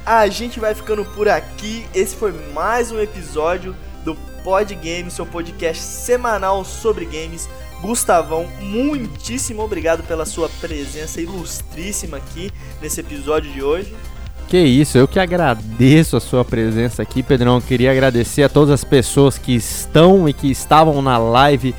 A 0.05 0.27
gente 0.27 0.59
vai 0.59 0.73
ficando 0.73 1.05
por 1.05 1.29
aqui. 1.29 1.85
Esse 1.93 2.15
foi 2.15 2.33
mais 2.53 2.91
um 2.91 2.99
episódio 2.99 3.75
do 4.03 4.15
Pod 4.43 4.73
Games, 4.73 5.13
seu 5.13 5.25
podcast 5.27 5.83
semanal 5.83 6.65
sobre 6.65 7.05
games. 7.05 7.47
Gustavão, 7.87 8.45
muitíssimo 8.59 9.63
obrigado 9.63 10.03
pela 10.03 10.25
sua 10.25 10.49
presença 10.59 11.21
ilustríssima 11.21 12.17
aqui 12.17 12.51
nesse 12.81 12.99
episódio 12.99 13.49
de 13.49 13.63
hoje. 13.63 13.95
Que 14.49 14.57
isso, 14.57 14.97
eu 14.97 15.07
que 15.07 15.17
agradeço 15.17 16.17
a 16.17 16.19
sua 16.19 16.43
presença 16.43 17.01
aqui, 17.01 17.23
Pedrão. 17.23 17.55
Eu 17.55 17.61
queria 17.61 17.89
agradecer 17.89 18.43
a 18.43 18.49
todas 18.49 18.71
as 18.71 18.83
pessoas 18.83 19.37
que 19.37 19.55
estão 19.55 20.27
e 20.27 20.33
que 20.33 20.51
estavam 20.51 21.01
na 21.01 21.17
live 21.17 21.73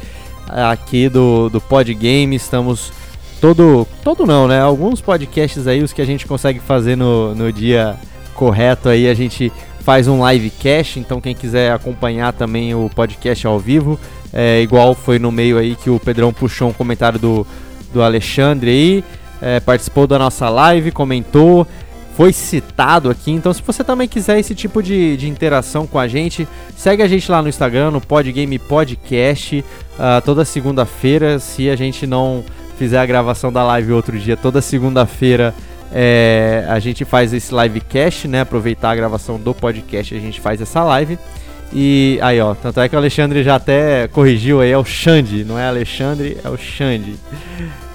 eh, 0.51 0.63
aqui 0.63 1.11
do, 1.11 1.51
do 1.51 1.61
Pod 1.61 1.93
Game. 1.93 2.35
Estamos 2.35 2.91
todo. 3.39 3.87
Todo 4.03 4.25
não, 4.25 4.49
né? 4.49 4.63
Alguns 4.63 5.03
podcasts 5.03 5.67
aí, 5.67 5.83
os 5.83 5.93
que 5.93 6.01
a 6.01 6.07
gente 6.07 6.27
consegue 6.27 6.59
fazer 6.59 6.97
no, 6.97 7.35
no 7.35 7.53
dia 7.53 7.97
correto 8.35 8.89
aí, 8.89 9.11
a 9.11 9.15
gente 9.15 9.53
faz 9.81 10.09
um 10.09 10.21
live 10.21 10.49
cast. 10.49 11.01
Então, 11.01 11.21
quem 11.21 11.35
quiser 11.35 11.73
acompanhar 11.73 12.33
também 12.33 12.75
o 12.75 12.91
podcast 12.95 13.47
ao 13.47 13.59
vivo, 13.59 13.99
é 14.33 14.61
igual 14.61 14.95
foi 14.95 15.19
no 15.19 15.33
meio 15.33 15.59
aí 15.59 15.75
que 15.75 15.91
o 15.91 15.99
Pedrão 15.99 16.33
puxou 16.33 16.69
um 16.69 16.73
comentário 16.73 17.19
do, 17.19 17.47
do 17.93 18.03
Alexandre 18.03 18.71
aí. 18.71 19.05
É, 19.41 19.61
participou 19.61 20.07
da 20.07 20.19
nossa 20.19 20.49
live, 20.49 20.91
comentou 20.91 21.67
foi 22.19 22.33
citado 22.33 23.11
aqui. 23.11 23.31
Então, 23.31 23.55
se 23.55 23.63
você 23.63 23.85
também 23.85 24.09
quiser 24.09 24.41
esse 24.41 24.53
tipo 24.53 24.83
de, 24.83 25.17
de 25.17 25.29
interação 25.29 25.87
com 25.87 26.01
a 26.01 26.09
gente, 26.09 26.49
segue 26.77 27.01
a 27.01 27.07
gente 27.07 27.31
lá 27.31 27.41
no 27.41 27.49
Instagram, 27.49 27.93
no 27.93 28.01
Podgame 28.01 28.59
Podcast, 28.59 29.65
uh, 29.95 30.21
toda 30.25 30.45
segunda-feira. 30.45 31.39
Se 31.39 31.71
a 31.71 31.77
gente 31.77 32.09
não 32.09 32.45
fizer 32.77 32.99
a 32.99 33.07
gravação 33.07 33.53
da 33.53 33.63
live 33.63 33.93
outro 33.93 34.19
dia, 34.19 34.37
toda 34.37 34.61
segunda-feira 34.61 35.55
é, 35.93 36.67
a 36.69 36.81
gente 36.81 37.05
faz 37.05 37.33
esse 37.33 37.55
livecast, 37.55 38.27
né? 38.27 38.41
Aproveitar 38.41 38.91
a 38.91 38.97
gravação 38.97 39.39
do 39.39 39.55
podcast, 39.55 40.13
a 40.13 40.19
gente 40.19 40.41
faz 40.41 40.61
essa 40.61 40.83
live. 40.83 41.17
E 41.73 42.19
aí, 42.23 42.41
ó, 42.41 42.55
tanto 42.55 42.81
é 42.81 42.89
que 42.89 42.95
o 42.95 42.99
Alexandre 42.99 43.43
já 43.43 43.57
até 43.57 44.09
corrigiu 44.09 44.61
aí, 44.61 44.71
é 44.71 44.79
o 44.79 44.85
Xande, 44.85 45.45
não 45.45 45.59
é 45.59 45.69
Alexandre, 45.69 46.39
é 46.43 46.49
o 46.49 46.57
Xande. 46.57 47.17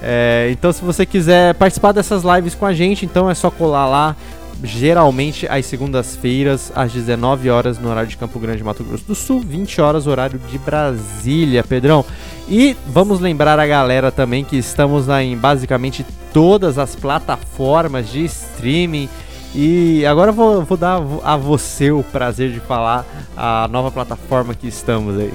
É, 0.00 0.48
então, 0.52 0.72
se 0.72 0.84
você 0.84 1.04
quiser 1.04 1.54
participar 1.54 1.92
dessas 1.92 2.22
lives 2.22 2.54
com 2.54 2.66
a 2.66 2.72
gente, 2.72 3.04
então 3.04 3.28
é 3.28 3.34
só 3.34 3.50
colar 3.50 3.86
lá. 3.86 4.16
Geralmente 4.62 5.46
às 5.48 5.66
segundas-feiras, 5.66 6.72
às 6.74 6.92
19 6.92 7.50
horas, 7.50 7.78
no 7.78 7.90
horário 7.90 8.08
de 8.08 8.16
Campo 8.16 8.38
Grande, 8.38 8.62
Mato 8.62 8.84
Grosso 8.84 9.04
do 9.04 9.14
Sul, 9.14 9.40
20 9.40 9.80
horas, 9.80 10.06
horário 10.06 10.38
de 10.50 10.58
Brasília, 10.58 11.64
Pedrão. 11.64 12.04
E 12.48 12.76
vamos 12.86 13.20
lembrar 13.20 13.58
a 13.58 13.66
galera 13.66 14.12
também 14.12 14.44
que 14.44 14.56
estamos 14.56 15.08
em 15.08 15.36
basicamente 15.36 16.06
todas 16.32 16.78
as 16.78 16.94
plataformas 16.94 18.10
de 18.10 18.24
streaming. 18.24 19.08
E 19.54 20.04
agora 20.04 20.30
eu 20.30 20.34
vou, 20.34 20.64
vou 20.64 20.76
dar 20.76 21.00
a 21.22 21.36
você 21.36 21.92
o 21.92 22.02
prazer 22.02 22.50
de 22.50 22.58
falar 22.58 23.06
a 23.36 23.68
nova 23.68 23.90
plataforma 23.90 24.52
que 24.52 24.66
estamos 24.66 25.16
aí. 25.18 25.32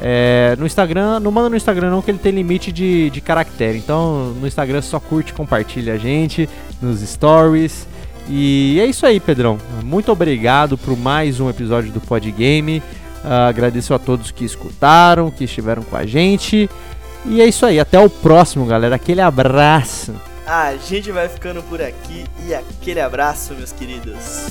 É, 0.00 0.56
no 0.58 0.64
Instagram, 0.64 1.20
não 1.20 1.30
manda 1.30 1.50
no 1.50 1.56
Instagram 1.56 1.90
não, 1.90 2.00
que 2.00 2.10
ele 2.10 2.16
tem 2.16 2.32
limite 2.32 2.72
de, 2.72 3.10
de 3.10 3.20
caractere. 3.20 3.76
Então 3.76 4.34
no 4.40 4.46
Instagram 4.46 4.80
só 4.80 4.98
curte, 4.98 5.34
compartilha 5.34 5.92
a 5.92 5.98
gente 5.98 6.48
nos 6.80 7.02
stories. 7.02 7.86
E 8.30 8.80
é 8.80 8.86
isso 8.86 9.04
aí, 9.04 9.20
Pedrão. 9.20 9.58
Muito 9.84 10.10
obrigado 10.10 10.78
por 10.78 10.96
mais 10.96 11.38
um 11.38 11.50
episódio 11.50 11.92
do 11.92 12.00
Podgame. 12.00 12.78
Uh, 13.22 13.28
agradeço 13.46 13.92
a 13.92 13.98
todos 13.98 14.30
que 14.30 14.46
escutaram, 14.46 15.30
que 15.30 15.44
estiveram 15.44 15.82
com 15.82 15.98
a 15.98 16.06
gente. 16.06 16.70
E 17.26 17.42
é 17.42 17.46
isso 17.46 17.66
aí. 17.66 17.78
Até 17.78 18.00
o 18.00 18.08
próximo, 18.08 18.64
galera. 18.64 18.96
Aquele 18.96 19.20
abraço. 19.20 20.14
A 20.46 20.76
gente 20.76 21.10
vai 21.10 21.28
ficando 21.28 21.60
por 21.64 21.82
aqui 21.82 22.24
e 22.46 22.54
aquele 22.54 23.00
abraço, 23.00 23.52
meus 23.54 23.72
queridos. 23.72 24.46